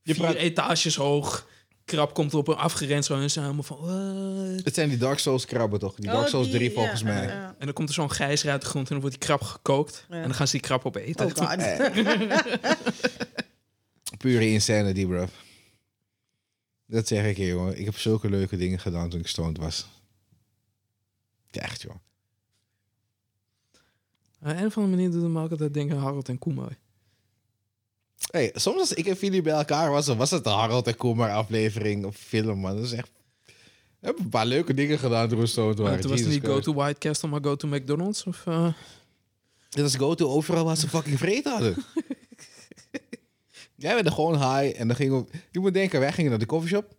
Je 0.02 0.14
vier 0.14 0.24
praat- 0.24 0.36
etages 0.36 0.96
hoog. 0.96 1.48
Krab 1.88 2.14
komt 2.14 2.34
op 2.34 2.48
een 2.48 2.56
afgerend 2.56 3.06
zo. 3.06 3.20
En 3.20 3.32
ze 3.32 3.40
helemaal 3.40 3.64
van... 3.64 3.78
What? 3.78 4.66
Het 4.66 4.74
zijn 4.74 4.90
die 4.90 4.98
Dark 4.98 5.20
Souls 5.20 5.46
krabben 5.46 5.80
toch? 5.80 5.96
Die 5.96 6.06
Dark 6.06 6.24
Oh, 6.24 6.28
Souls 6.30 6.48
die- 6.48 6.56
3 6.56 6.72
volgens 6.72 7.00
ja, 7.00 7.06
mij. 7.06 7.24
ja, 7.24 7.34
ja. 7.34 7.56
En 7.60 7.66
dan 7.66 7.74
komt 7.74 7.88
er 7.90 7.94
zo'n 7.96 8.12
gijzer 8.12 8.50
uit 8.50 8.62
de 8.62 8.68
grond. 8.68 8.86
En 8.88 8.92
dan 8.92 9.02
wordt 9.02 9.20
die 9.20 9.28
krab 9.28 9.42
gekookt. 9.42 10.06
En 10.10 10.22
dan 10.22 10.34
gaan 10.34 10.46
ze 10.48 10.52
die 10.52 10.62
krab 10.62 10.86
opeten. 10.86 11.26
Oh 11.26 11.32
god. 11.32 11.58
Pure 14.18 14.50
insanity, 14.50 15.06
bro. 15.06 15.26
Dat 16.86 17.08
zeg 17.08 17.26
ik 17.26 17.38
je, 17.38 17.46
jongen. 17.46 17.80
Ik 17.80 17.86
heb 17.86 17.98
zulke 17.98 18.30
leuke 18.30 18.58
dingen 18.58 18.80
gedaan 18.80 19.10
toen 19.10 19.20
ik 19.20 19.28
stoned 19.28 19.58
was. 19.58 19.88
Ja, 21.52 21.62
echt, 21.62 21.82
joh. 21.82 21.96
Op 24.42 24.48
een 24.48 24.66
of 24.66 24.78
andere 24.78 24.96
manier 24.96 25.12
doet 25.12 25.22
het 25.24 25.32
me 25.32 25.42
ook 25.44 25.52
altijd 25.52 25.74
denken 25.74 25.96
aan 25.98 26.04
Harold 26.04 26.30
en 26.30 26.38
Koemooi. 26.40 26.78
Hey, 28.32 28.52
soms 28.56 28.80
als 28.80 28.94
ik 28.94 29.06
en 29.06 29.18
Filip 29.18 29.44
bij 29.44 29.54
elkaar 29.54 29.92
was, 29.92 30.08
was 30.08 30.32
het 30.32 30.46
een 30.46 30.52
Harold 30.52 30.88
en 30.88 30.98
Kumar 30.98 31.32
aflevering 31.32 32.06
of 32.06 32.16
film, 32.16 32.60
man. 32.60 32.76
Dat 32.76 32.86
is 32.86 32.92
echt... 32.92 33.10
We 34.00 34.06
hebben 34.06 34.24
een 34.24 34.30
paar 34.30 34.46
leuke 34.46 34.74
dingen 34.74 35.00
gedaan 35.00 35.30
toen 35.30 35.40
we 35.40 35.46
stoned 35.46 35.78
waren. 35.78 36.00
Toen 36.00 36.10
was 36.10 36.20
het 36.20 36.30
niet 36.30 36.46
Go 36.46 36.60
to 36.60 36.74
White 36.74 37.00
Castle, 37.00 37.30
maar 37.30 37.44
Go 37.44 37.56
to 37.56 37.68
McDonald's? 37.68 38.24
Of, 38.26 38.44
eh, 38.46 38.74
Dit 39.70 39.82
was 39.84 39.96
go-to 39.96 40.28
overal 40.28 40.66
waar 40.66 40.78
ze 40.78 40.90
fucking 40.90 41.18
vreten 41.18 41.52
hadden. 41.52 41.76
Jij 43.76 43.94
bent 43.94 44.06
er 44.06 44.12
gewoon 44.12 44.34
high 44.34 44.80
en 44.80 44.88
dan 44.88 44.96
gingen 44.96 45.26
we... 45.26 45.38
Je 45.52 45.60
moet 45.60 45.74
denken, 45.74 46.00
wij 46.00 46.14
gingen 46.14 46.30
naar 46.30 46.40
de 46.40 46.46
coffeeshop. 46.46 46.96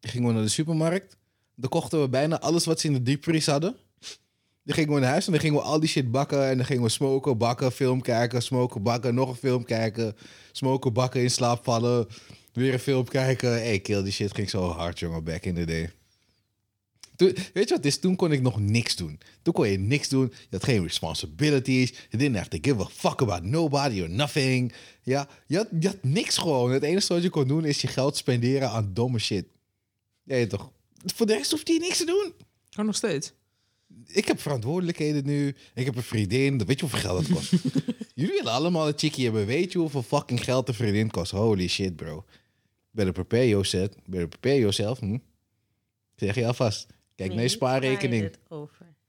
Gingen 0.00 0.28
we 0.28 0.34
naar 0.34 0.42
de 0.42 0.48
supermarkt. 0.48 1.16
Dan 1.54 1.70
kochten 1.70 2.00
we 2.00 2.08
bijna 2.08 2.40
alles 2.40 2.64
wat 2.64 2.80
ze 2.80 2.86
in 2.86 2.92
de 2.92 3.02
diepvries 3.02 3.46
hadden. 3.46 3.76
Dan 4.62 4.74
gingen 4.74 4.94
we 4.94 5.00
naar 5.00 5.10
huis 5.10 5.26
en 5.26 5.32
dan 5.32 5.40
gingen 5.40 5.56
we 5.56 5.62
al 5.62 5.80
die 5.80 5.88
shit 5.88 6.10
bakken. 6.10 6.48
En 6.48 6.56
dan 6.56 6.66
gingen 6.66 6.82
we 6.82 6.88
smoken, 6.88 7.38
bakken, 7.38 7.72
film 7.72 8.00
kijken, 8.02 8.42
smoken, 8.42 8.82
bakken, 8.82 9.14
nog 9.14 9.28
een 9.28 9.34
film 9.34 9.64
kijken. 9.64 10.16
Smoken, 10.52 10.92
bakken, 10.92 11.22
in 11.22 11.30
slaap 11.30 11.64
vallen. 11.64 12.06
Weer 12.52 12.72
een 12.72 12.78
film 12.78 13.04
kijken. 13.04 13.50
Hey, 13.50 13.78
kill, 13.78 14.02
die 14.02 14.12
shit 14.12 14.34
ging 14.34 14.50
zo 14.50 14.68
hard, 14.68 14.98
jongen, 14.98 15.24
back 15.24 15.44
in 15.44 15.54
the 15.54 15.64
day. 15.64 15.90
Weet 17.52 17.68
je 17.68 17.74
wat 17.74 17.84
is? 17.84 17.98
Toen 17.98 18.16
kon 18.16 18.32
ik 18.32 18.42
nog 18.42 18.60
niks 18.60 18.96
doen. 18.96 19.20
Toen 19.42 19.52
kon 19.52 19.68
je 19.68 19.78
niks 19.78 20.08
doen. 20.08 20.32
Je 20.32 20.46
had 20.50 20.64
geen 20.64 20.82
responsibilities. 20.82 21.90
You 21.90 22.22
didn't 22.22 22.36
have 22.36 22.48
to 22.48 22.58
give 22.60 22.80
a 22.80 22.86
fuck 22.92 23.22
about 23.22 23.42
nobody 23.42 24.00
or 24.00 24.10
nothing. 24.10 24.72
Ja, 25.02 25.28
je 25.46 25.56
had, 25.56 25.68
je 25.80 25.86
had 25.86 26.02
niks 26.02 26.38
gewoon. 26.38 26.70
Het 26.70 26.82
enige 26.82 27.12
wat 27.12 27.22
je 27.22 27.30
kon 27.30 27.48
doen 27.48 27.64
is 27.64 27.80
je 27.80 27.88
geld 27.88 28.16
spenderen 28.16 28.70
aan 28.70 28.90
domme 28.94 29.18
shit. 29.18 29.46
Ja, 30.22 30.36
je 30.36 30.46
toch? 30.46 30.72
Voor 31.14 31.26
de 31.26 31.34
rest 31.36 31.50
hoeft 31.50 31.68
je 31.68 31.78
niks 31.78 31.96
te 31.98 32.04
doen. 32.04 32.32
Oh, 32.78 32.84
nog 32.84 32.96
steeds. 32.96 33.32
Ik 34.06 34.26
heb 34.26 34.40
verantwoordelijkheden 34.40 35.24
nu. 35.26 35.54
Ik 35.74 35.84
heb 35.84 35.96
een 35.96 36.02
vriendin. 36.02 36.64
Weet 36.66 36.80
je 36.80 36.86
hoeveel 36.86 36.98
geld 37.10 37.28
dat 37.28 37.36
kost? 37.36 37.50
Jullie 38.14 38.34
willen 38.36 38.52
allemaal 38.52 38.88
een 38.88 38.98
chickie 38.98 39.24
hebben. 39.24 39.46
Weet 39.46 39.72
je 39.72 39.78
hoeveel 39.78 40.02
fucking 40.02 40.44
geld 40.44 40.68
een 40.68 40.74
vriendin 40.74 41.10
kost? 41.10 41.30
Holy 41.30 41.68
shit, 41.68 41.96
bro. 41.96 42.24
Better 42.90 43.12
prepare 43.12 43.48
yourself. 43.48 43.88
Better 44.06 44.28
prepare 44.28 44.58
yourself. 44.58 44.98
Hm? 44.98 45.18
Zeg 46.16 46.34
je 46.34 46.46
alvast. 46.46 46.86
Kijk 47.14 47.32
naar 47.34 47.42
je 47.42 47.48
spaarrekening. 47.48 48.30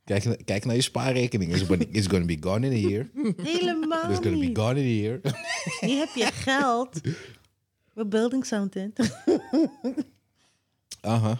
Kijk, 0.04 0.24
na- 0.26 0.36
kijk 0.46 0.66
naar 0.66 0.76
je 0.76 0.82
spaarrekening. 0.82 1.54
It's 1.54 1.64
gonna, 1.64 1.86
it's 1.92 2.08
gonna 2.08 2.26
be 2.26 2.38
gone 2.40 2.70
in 2.70 2.86
a 2.86 2.90
year. 2.90 3.10
Helemaal 3.44 4.10
It's 4.10 4.20
gonna 4.20 4.40
be 4.40 4.50
gone 4.54 4.80
in 4.80 4.86
a 4.86 5.02
year. 5.02 5.20
Hier 5.80 5.98
heb 6.00 6.16
je 6.16 6.30
geld. 6.32 7.00
We're 7.94 8.08
building 8.08 8.46
something. 8.46 8.94
Uh-huh. 11.06 11.38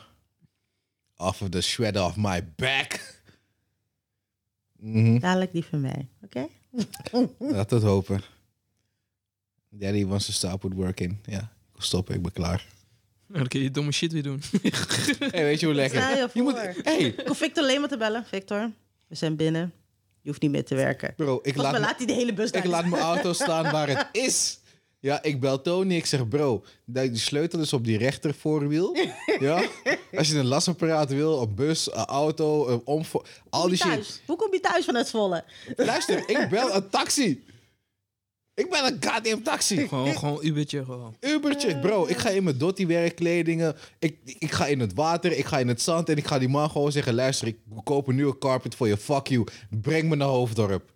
Off 1.18 1.42
of 1.42 1.50
the 1.50 1.62
shred 1.62 1.98
off 1.98 2.16
my 2.18 2.42
back. 2.56 3.21
Mhm. 4.82 5.20
Dadelijk 5.20 5.52
die 5.52 5.66
van 5.66 5.82
mij, 5.82 6.08
oké? 6.24 6.48
Laat 7.40 7.70
het 7.70 7.84
hopen. 7.84 8.22
Daddy 9.70 10.06
wants 10.06 10.26
to 10.26 10.32
stop 10.32 10.62
with 10.62 10.74
working. 10.74 11.18
Ja, 11.26 11.40
ik 11.40 11.72
wil 11.74 11.82
stoppen. 11.82 12.16
Ik 12.16 12.22
ben 12.22 12.32
klaar. 12.32 12.66
Nou, 13.28 13.40
dan 13.40 13.48
kun 13.48 13.60
je 13.60 13.66
je 13.66 13.72
domme 13.72 13.92
shit 13.92 14.12
weer 14.12 14.24
doen. 14.24 14.42
Hey, 15.32 15.44
weet 15.44 15.60
je 15.60 15.66
hoe 15.66 15.76
lekker? 15.76 16.00
Je 16.10 16.30
Je 16.34 16.42
moet, 16.42 16.56
hey, 16.84 16.98
Ik 17.00 17.28
hoef 17.28 17.38
Victor 17.38 17.64
alleen 17.64 17.80
maar 17.80 17.90
te 17.90 17.98
bellen. 17.98 18.26
Victor, 18.26 18.72
we 19.08 19.16
zijn 19.16 19.36
binnen. 19.36 19.74
Je 20.22 20.30
hoeft 20.30 20.42
niet 20.42 20.52
meer 20.52 20.66
te 20.66 20.76
werken. 20.76 21.14
bro, 21.16 21.36
ik 21.36 21.42
Volgens 21.54 21.64
laat, 21.64 21.74
me- 21.74 21.80
laat 21.80 21.98
hij 21.98 22.06
de 22.06 22.14
hele 22.14 22.34
bus 22.34 22.52
ik 22.52 22.64
laat 22.66 22.86
mijn 22.86 23.02
auto 23.04 23.34
staan 23.34 23.72
waar 23.72 23.88
het 23.88 24.08
is. 24.28 24.60
Ja, 25.02 25.24
ik 25.24 25.40
bel 25.40 25.62
Tony. 25.62 25.96
Ik 25.96 26.06
zeg, 26.06 26.28
bro, 26.28 26.64
die 26.86 27.18
sleutel 27.18 27.60
is 27.60 27.74
op 27.74 27.86
die 27.86 27.98
rechter 27.98 28.34
voorwiel. 28.34 28.96
Ja? 29.40 29.64
Als 30.16 30.30
je 30.30 30.38
een 30.38 30.46
lasapparaat 30.46 31.10
wil, 31.10 31.42
een 31.42 31.56
bus, 31.56 31.92
een 31.94 32.06
auto, 32.06 32.68
een 32.68 32.82
omvo... 32.86 33.24
Al 33.50 33.68
die 33.68 33.78
shit. 33.78 33.88
thuis. 33.88 34.22
Hoe 34.26 34.36
kom 34.36 34.54
je 34.54 34.60
thuis 34.60 34.86
vanuit 34.86 35.08
Zwolle? 35.08 35.44
Luister, 35.76 36.30
ik 36.30 36.48
bel 36.50 36.76
een 36.76 36.90
taxi. 36.90 37.44
Ik 38.54 38.70
bel 38.70 38.88
een 38.88 38.98
goddamn 39.02 39.44
taxi. 39.44 39.88
gewoon, 39.88 40.18
gewoon 40.18 40.40
Ubertje, 40.46 40.86
gewoon. 40.86 41.16
Ubertje, 41.20 41.80
bro. 41.80 42.08
Ik 42.08 42.18
ga 42.18 42.30
in 42.30 42.44
mijn 42.44 42.58
Dotti 42.58 42.88
werkkledingen. 42.88 43.76
Ik, 44.00 44.18
ik 44.24 44.52
ga 44.52 44.66
in 44.68 44.80
het 44.80 44.94
water, 44.94 45.38
ik 45.38 45.46
ga 45.46 45.60
in 45.60 45.68
het 45.68 45.82
zand. 45.82 46.10
En 46.10 46.18
ik 46.18 46.28
ga 46.28 46.40
die 46.40 46.50
man 46.50 46.70
gewoon 46.70 46.92
zeggen: 46.92 47.14
luister, 47.14 47.48
ik 47.48 47.58
koop 47.84 48.08
een 48.08 48.16
nieuwe 48.16 48.38
carpet 48.38 48.76
voor 48.76 48.88
je. 48.88 48.98
Fuck 48.98 49.28
you. 49.28 49.48
Breng 49.70 50.10
me 50.10 50.16
naar 50.16 50.28
Hoofddorp. 50.28 50.90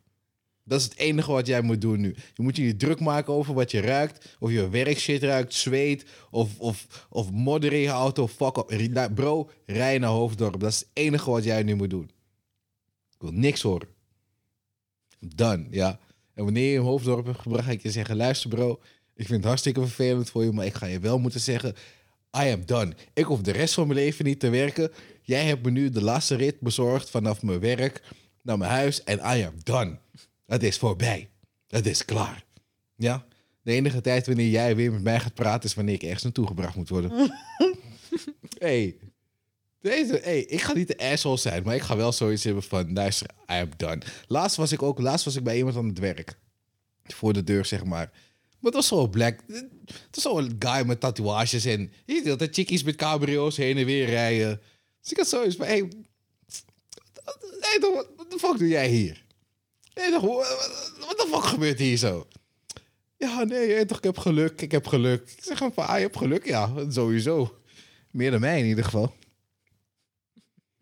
Dat 0.68 0.80
is 0.80 0.86
het 0.86 0.98
enige 0.98 1.32
wat 1.32 1.48
jij 1.48 1.62
moet 1.62 1.82
doen 1.82 2.00
nu. 2.00 2.16
Je 2.34 2.44
moet 2.44 2.56
je 2.56 2.76
druk 2.76 3.00
maken 3.00 3.34
over 3.34 3.54
wat 3.54 3.72
je 3.72 3.80
ruikt. 3.80 4.36
Of 4.40 4.52
je 4.52 4.70
werkshit 4.70 5.24
ruikt, 5.24 5.54
zweet. 5.54 6.06
Of, 6.32 6.60
of, 6.60 7.08
of 7.10 7.30
je 7.32 7.88
auto. 7.88 8.28
Fuck 8.28 8.58
up. 8.58 9.12
Bro, 9.16 9.50
rij 9.66 9.98
naar 9.98 10.10
Hoofddorp. 10.10 10.60
Dat 10.60 10.72
is 10.72 10.80
het 10.80 10.88
enige 10.94 11.30
wat 11.30 11.44
jij 11.44 11.64
nu 11.64 11.76
moet 11.76 11.90
doen. 11.90 12.12
Ik 13.10 13.22
wil 13.22 13.32
niks 13.32 13.62
horen. 13.62 13.88
Done, 15.20 15.68
ja. 15.70 16.00
En 16.34 16.44
wanneer 16.44 16.72
je 16.72 16.78
in 16.78 16.84
Hoofddorp 16.84 17.26
hebt 17.26 17.40
gebracht, 17.40 17.66
ga 17.66 17.72
ik 17.72 17.82
je 17.82 17.92
zeggen... 17.92 18.16
luister 18.16 18.50
bro, 18.50 18.80
ik 19.16 19.26
vind 19.26 19.40
het 19.40 19.46
hartstikke 19.46 19.82
vervelend 19.82 20.30
voor 20.30 20.44
je... 20.44 20.52
maar 20.52 20.66
ik 20.66 20.74
ga 20.74 20.86
je 20.86 21.00
wel 21.00 21.20
moeten 21.20 21.40
zeggen... 21.40 21.76
I 22.38 22.52
am 22.52 22.66
done. 22.66 22.94
Ik 23.14 23.24
hoef 23.24 23.42
de 23.42 23.52
rest 23.52 23.74
van 23.74 23.88
mijn 23.88 24.00
leven 24.00 24.26
niet 24.26 24.40
te 24.40 24.50
werken. 24.50 24.92
Jij 25.22 25.46
hebt 25.46 25.64
me 25.64 25.72
nu 25.72 25.90
de 25.90 26.02
laatste 26.02 26.36
rit 26.36 26.60
bezorgd 26.60 27.10
vanaf 27.10 27.42
mijn 27.42 27.60
werk 27.60 28.04
naar 28.42 28.58
mijn 28.58 28.72
huis... 28.72 29.04
en 29.04 29.18
I 29.18 29.44
am 29.44 29.54
done. 29.64 30.04
Het 30.46 30.64
is 30.64 30.78
voorbij. 30.78 31.30
Het 31.68 31.86
is 31.86 32.06
klaar. 32.06 32.46
Ja? 32.96 33.26
De 33.62 33.72
enige 33.72 34.02
tijd 34.02 34.28
wanneer 34.28 34.50
jij 34.50 34.76
weer 34.76 34.92
met 34.92 35.04
mij 35.04 35.20
gaat 35.20 35.34
praten... 35.34 35.70
is 35.70 35.76
wanneer 35.76 35.94
ik 35.94 36.04
ergens 36.04 36.24
naartoe 36.24 36.48
gebracht 36.48 36.76
moet 36.76 36.90
worden. 36.90 37.12
hey, 38.58 38.98
deze, 39.82 40.20
hey, 40.24 40.40
ik 40.40 40.62
ga 40.62 40.74
niet 40.74 40.88
de 40.88 40.98
asshole 40.98 41.38
zijn, 41.38 41.64
maar 41.64 41.76
ik 41.76 41.82
ga 41.82 41.96
wel 41.96 42.12
zoiets 42.12 42.44
hebben 42.44 42.64
van, 42.64 42.94
luister, 42.94 43.28
I 43.30 43.54
am 43.54 43.70
done. 43.78 44.02
Laatst 44.28 44.58
was 44.58 44.72
ik 44.72 44.82
ook, 44.82 45.00
laatst 45.00 45.26
was 45.26 45.36
ik 45.36 45.44
bij 45.44 45.58
iemand 45.58 45.76
aan 45.76 45.88
het 45.88 46.00
werk. 46.00 46.38
Voor 47.04 47.34
de 47.34 47.44
deur, 47.44 47.66
zeg 47.66 47.84
maar. 47.84 48.10
Maar 48.60 48.74
het 48.74 48.74
was 48.74 48.88
zo 48.88 49.08
black. 49.08 49.40
Het 49.48 49.70
was 50.12 50.24
zo'n 50.24 50.56
guy 50.60 50.86
met 50.86 51.00
tatoeages 51.00 51.66
en 51.66 51.92
je 52.06 52.22
ziet 52.24 52.40
dat 52.40 52.54
chickies 52.54 52.84
met 52.84 52.96
cabrio's 52.96 53.58
heen 53.58 53.78
en 53.78 53.86
weer 53.86 54.06
rijden. 54.06 54.62
Dus 55.02 55.12
ik 55.12 55.18
had 55.18 55.28
zoiets 55.28 55.56
van, 55.56 55.66
hey, 55.66 55.92
hey, 57.60 57.80
wat 58.16 58.32
de 58.32 58.40
fuck 58.40 58.58
doe 58.58 58.68
jij 58.68 58.88
hier? 58.88 59.25
Nee, 59.96 60.12
toch, 60.12 60.22
wat 60.22 60.94
wat 61.00 61.18
de 61.18 61.28
fuck 61.32 61.44
gebeurt 61.44 61.80
hier 61.80 61.98
zo? 61.98 62.28
Ja, 63.18 63.44
nee, 63.44 63.72
hey, 63.72 63.86
toch, 63.86 63.98
ik 63.98 64.04
heb 64.04 64.18
geluk, 64.18 64.62
ik 64.62 64.72
heb 64.72 64.88
geluk. 64.88 65.30
Ik 65.30 65.44
zeg 65.44 65.60
hem 65.60 65.74
van, 65.74 65.88
ah, 65.88 65.96
je 65.96 66.02
hebt 66.02 66.18
geluk, 66.18 66.46
ja, 66.46 66.90
sowieso. 66.90 67.60
Meer 68.12 68.32
dan 68.32 68.40
mij 68.40 68.60
in 68.60 68.66
ieder 68.66 68.84
geval. 68.84 69.16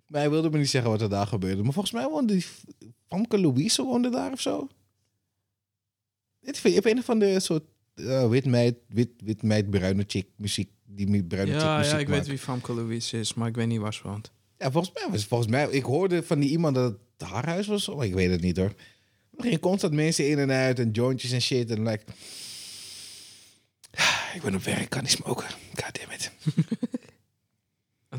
Maar 0.07 0.21
hij 0.21 0.29
wilde 0.29 0.49
me 0.49 0.57
niet 0.57 0.69
zeggen 0.69 0.91
wat 0.91 1.01
er 1.01 1.09
daar 1.09 1.27
gebeurde. 1.27 1.63
Maar 1.63 1.73
volgens 1.73 1.93
mij 1.93 2.07
woonde 2.07 2.33
die 2.33 2.45
Famke 3.07 3.39
Louise 3.39 3.83
woonde 3.83 4.09
daar 4.09 4.31
of 4.31 4.41
zo. 4.41 4.67
Je 6.39 6.73
hebt 6.73 6.85
een 6.85 7.03
van 7.03 7.19
de 7.19 7.39
soort 7.39 7.63
eh, 7.95 8.29
wit 8.29 8.45
meid, 8.45 8.75
wit, 8.87 9.09
wit 9.17 9.43
meid, 9.43 9.69
bruine 9.69 10.03
chick 10.07 10.27
muziek. 10.35 10.69
Die 10.85 11.23
bruine 11.23 11.51
chick 11.51 11.61
Ja, 11.61 11.77
muziek 11.77 11.93
ja, 11.93 11.99
ik 11.99 12.07
weet 12.07 12.27
wie 12.27 12.37
Famke 12.37 12.73
Louise 12.73 13.19
is, 13.19 13.33
maar 13.33 13.47
ik 13.47 13.55
weet 13.55 13.67
niet 13.67 13.79
waar 13.79 13.93
ze 13.93 14.03
woont. 14.03 14.31
Ja, 14.57 14.71
volgens 14.71 14.93
mij 14.93 15.11
was 15.11 15.25
volgens 15.25 15.49
mij. 15.49 15.69
Ik 15.69 15.83
hoorde 15.83 16.23
van 16.23 16.39
die 16.39 16.49
iemand 16.49 16.75
dat 16.75 16.97
het 17.17 17.29
haar 17.29 17.45
huis 17.45 17.67
was. 17.67 17.87
Maar 17.87 18.05
ik 18.05 18.13
weet 18.13 18.31
het 18.31 18.41
niet 18.41 18.57
hoor. 18.57 18.73
Er 19.37 19.43
gingen 19.43 19.59
constant 19.59 19.93
mensen 19.93 20.29
in 20.29 20.39
en 20.39 20.51
uit 20.51 20.79
en 20.79 20.91
jointjes 20.91 21.31
en 21.31 21.41
shit. 21.41 21.71
En 21.71 21.83
like. 21.83 22.03
Ik 24.35 24.41
ben 24.41 24.55
op 24.55 24.63
werk, 24.63 24.81
ik 24.81 24.89
kan 24.89 25.01
niet 25.01 25.11
smoken. 25.11 25.47
God 25.73 25.99
damn 25.99 26.11
it. 26.11 26.31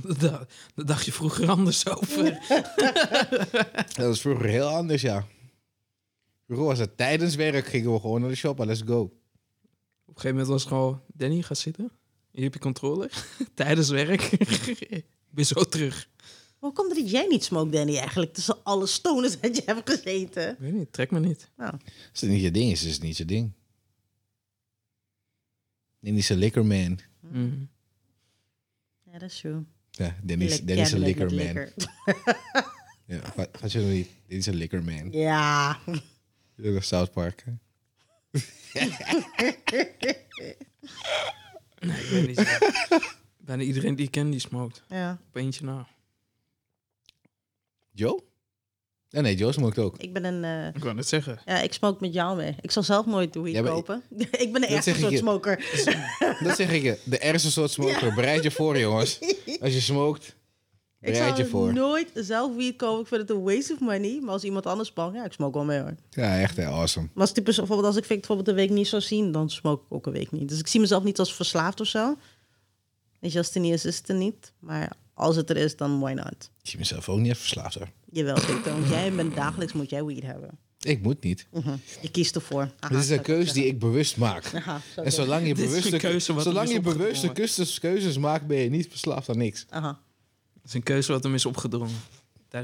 Daar, 0.21 0.47
dacht 0.75 1.05
je 1.05 1.13
vroeger 1.13 1.49
anders 1.49 1.89
over. 1.89 2.25
Dat 3.97 4.07
was 4.07 4.21
vroeger 4.21 4.47
heel 4.47 4.69
anders, 4.69 5.03
ja. 5.03 5.27
Vroeger 6.47 6.67
was 6.67 6.79
het 6.79 6.97
tijdens 6.97 7.35
werk, 7.35 7.67
gingen 7.67 7.93
we 7.93 8.01
gewoon 8.01 8.21
naar 8.21 8.31
de 8.31 8.37
shop 8.37 8.61
en 8.61 8.67
let's 8.67 8.83
go. 8.87 9.01
Op 9.01 9.11
een 9.11 9.19
gegeven 10.07 10.31
moment 10.31 10.47
was 10.47 10.61
het 10.61 10.73
gewoon... 10.73 11.03
Danny, 11.07 11.43
ga 11.43 11.55
zitten. 11.55 11.91
Hier 12.31 12.45
heb 12.45 12.55
je 12.55 12.61
controle. 12.61 13.11
Tijdens 13.55 13.89
werk. 13.89 14.23
ik 14.23 15.05
ben 15.31 15.47
zo 15.47 15.65
terug. 15.65 16.09
Hoe 16.65 16.73
komt 16.73 16.89
het 16.91 16.99
dat 16.99 17.11
jij 17.11 17.27
niet 17.27 17.45
smoke, 17.45 17.71
Danny, 17.71 17.97
eigenlijk? 17.97 18.35
Tussen 18.35 18.63
alle 18.63 18.87
stoners 18.87 19.39
dat 19.41 19.57
je 19.57 19.63
hebt 19.67 19.91
gezeten. 19.91 20.51
Ik 20.51 20.59
weet 20.59 20.73
niet, 20.73 20.93
trek 20.93 21.11
me 21.11 21.21
niet. 21.21 21.51
Nou, 21.57 21.73
Als 22.11 22.21
het 22.21 22.31
niet 22.31 22.43
je 22.43 22.51
ding 22.51 22.71
is, 22.71 22.85
is 22.85 22.93
het 22.93 23.03
niet 23.03 23.17
je 23.17 23.25
ding. 23.25 23.53
Danny 26.01 26.19
is 26.19 26.29
een 26.29 26.37
liquor 26.39 26.67
man. 26.67 26.99
Mhm. 27.21 27.65
ja, 29.03 29.19
dat 29.19 29.31
is 29.31 29.39
true. 29.39 29.65
Ja, 29.91 30.17
Danny 30.23 30.45
is, 30.45 30.65
Danny 30.65 30.83
is 30.83 30.93
een 30.93 30.99
liquor 30.99 31.35
met 31.35 31.55
man. 31.55 31.65
liquor. 31.65 31.73
Ja, 33.07 33.33
wat, 33.37 33.49
wat 33.61 33.73
je 33.73 33.79
nog 33.79 33.89
niet? 33.89 34.09
Danny 34.27 34.39
is 34.39 34.47
een 34.47 34.55
liquor 34.55 34.85
man. 34.85 35.11
Ja. 35.13 35.79
Is 36.57 36.87
South 36.89 37.13
Park. 37.13 37.45
hè? 37.45 37.53
Nee, 41.81 42.01
ik 42.03 42.09
weet 42.11 42.27
niet. 42.27 42.59
Bijna 43.47 43.63
iedereen 43.63 43.95
die 43.95 44.05
ik 44.07 44.11
ken, 44.11 44.31
die 44.31 44.41
smoked. 44.41 44.83
ja. 44.89 45.19
Op 45.29 45.37
eentje 45.37 45.65
na. 45.65 45.87
Joe? 47.95 48.23
Nee, 49.11 49.23
nee, 49.23 49.37
Joe 49.37 49.53
smokt 49.53 49.79
ook. 49.79 49.97
Ik 49.99 50.13
ben 50.13 50.25
een... 50.25 50.45
eh, 50.45 50.75
Ik 50.75 50.83
wou 50.83 50.95
net 50.95 51.09
zeggen. 51.09 51.41
ja, 51.45 51.61
ik 51.61 51.73
smoke 51.73 51.97
met 52.01 52.13
jou 52.15 52.37
mee. 52.37 52.55
Ik 52.61 52.71
zal 52.71 52.83
zelf 52.83 53.07
nooit 53.07 53.35
weed 53.35 53.55
Ja, 53.55 53.63
maar- 53.63 53.73
kopen. 53.73 54.03
ik 54.45 54.53
ben 54.53 54.53
de 54.53 54.61
Dat 54.61 54.69
eerste 54.69 54.83
zeg 54.83 54.95
ik 54.95 55.01
soort 55.01 55.13
je. 55.13 55.19
smoker. 55.19 55.57
Dat 56.47 56.57
zeg 56.57 56.73
ik 56.73 56.83
je. 56.83 56.99
De 57.05 57.19
ergste 57.19 57.51
soort 57.51 57.71
smoker. 57.71 58.15
Bereid 58.15 58.43
je 58.43 58.51
voor, 58.51 58.79
jongens. 58.79 59.19
Als 59.63 59.73
je 59.73 59.81
smokt, 59.81 60.27
Ik 60.27 61.13
bereid 61.13 61.37
je 61.37 61.43
zal 61.43 61.51
voor. 61.51 61.73
nooit 61.73 62.11
zelf 62.15 62.57
weed 62.57 62.77
kopen. 62.77 63.01
Ik 63.01 63.07
vind 63.07 63.21
het 63.21 63.31
een 63.31 63.43
waste 63.43 63.73
of 63.73 63.81
money. 63.81 64.19
Maar 64.21 64.33
als 64.33 64.45
iemand 64.45 64.67
anders 64.67 64.89
smoke, 64.89 65.17
ja, 65.17 65.25
ik 65.25 65.33
smoke 65.33 65.57
wel 65.57 65.67
mee 65.67 65.81
hoor. 65.81 65.95
Ja, 66.11 66.41
echt 66.41 66.57
hè, 66.57 66.67
awesome. 66.67 67.09
Maar 67.13 67.23
als, 67.23 67.33
typisch, 67.33 67.57
bijvoorbeeld 67.57 67.89
als 67.89 67.97
ik 67.97 68.05
Vic 68.05 68.17
bijvoorbeeld 68.19 68.49
een 68.49 68.55
week 68.55 68.71
niet 68.71 68.89
zou 68.89 69.03
zien, 69.03 69.33
dan 69.33 69.51
smoke 69.51 69.85
ik 69.87 69.93
ook 69.93 70.07
een 70.07 70.13
week 70.13 70.31
niet. 70.33 70.49
Dus 70.49 70.59
ik 70.59 70.67
zie 70.67 70.81
mezelf 70.81 71.05
niet 71.05 71.19
als 71.19 71.35
verslaafd 71.35 71.81
of 71.81 71.87
zo. 71.87 72.17
Weet 73.21 73.33
je, 73.33 73.39
als 73.39 73.47
het 73.47 73.57
er 73.57 73.63
niet 73.63 73.73
is, 73.73 73.85
is 73.85 73.97
het 73.97 74.09
er 74.09 74.15
niet. 74.15 74.53
Maar 74.59 74.93
als 75.15 75.37
het 75.37 75.51
er 75.51 75.57
is, 75.57 75.77
dan 75.77 76.01
why 76.01 76.13
not? 76.13 76.51
Ik 76.63 76.69
zie 76.71 76.79
mezelf 76.79 77.09
ook 77.09 77.19
niet 77.19 77.31
echt 77.31 77.41
verslaafd 77.41 77.75
hoor. 77.75 77.89
Jawel, 78.11 78.37
Victor, 78.37 78.73
want 78.73 78.89
jij 78.89 79.13
bent 79.13 79.35
dagelijks 79.35 79.73
moet 79.73 79.91
jij 79.91 80.05
weed 80.05 80.23
hebben. 80.23 80.59
Ik 80.81 81.03
moet 81.03 81.23
niet. 81.23 81.47
Mhm. 81.53 81.77
Je 82.01 82.11
kiest 82.11 82.35
ervoor. 82.35 82.71
Aha, 82.81 82.95
Dit 82.95 83.03
is 83.05 83.11
een 83.11 83.21
keuze 83.23 83.53
die 83.53 83.67
ik 83.67 83.79
bewust 83.79 84.17
maak. 84.17 84.55
Aha, 84.55 84.81
En 84.97 85.13
zolang 85.13 85.47
je 85.47 85.55
bewuste, 85.55 85.97
keuze 85.97 86.41
zolang 86.41 86.71
je 86.71 86.81
bewuste 86.81 87.07
opgedrongen. 87.09 87.35
keuzes, 87.35 87.79
keuzes 87.79 88.19
maakt, 88.19 88.47
ben 88.47 88.57
je 88.59 88.71
niet 88.71 88.89
verslaafd 88.89 89.29
aan 89.29 89.39
niks. 89.39 89.67
Aha. 89.69 89.89
Dat 90.55 90.65
is 90.65 90.75
een 90.75 90.83
keuze 90.83 91.13
wat 91.13 91.23
hem 91.23 91.35
is 91.35 91.47
opgedrongen. 91.47 91.95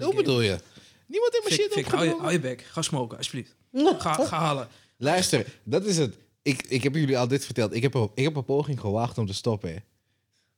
Hoe 0.01 0.15
bedoel 0.15 0.41
je? 0.41 0.59
Niemand 1.07 1.33
heeft 1.33 1.45
mijn 1.45 1.61
shit 1.61 1.73
Fik, 1.73 1.85
hou 1.87 2.05
je, 2.05 2.11
opgedrongen. 2.11 2.21
hou 2.21 2.33
je 2.33 2.41
bek. 2.41 2.63
Ga 2.71 2.83
smoken, 2.83 3.17
alsjeblieft. 3.17 3.55
Ga, 3.99 4.13
ga 4.15 4.39
halen. 4.39 4.69
Luister, 4.97 5.47
dat 5.65 5.85
is 5.85 5.97
het. 5.99 6.17
Ik, 6.43 6.63
ik 6.69 6.83
heb 6.83 6.95
jullie 6.95 7.19
al 7.19 7.29
dit 7.29 7.45
verteld. 7.45 7.75
Ik 7.75 7.83
heb, 7.83 7.95
een, 7.95 8.11
ik 8.15 8.25
heb 8.25 8.37
een 8.37 8.45
poging 8.45 8.81
gewaagd 8.81 9.19
om 9.19 9.27
te 9.27 9.35
stoppen. 9.35 9.85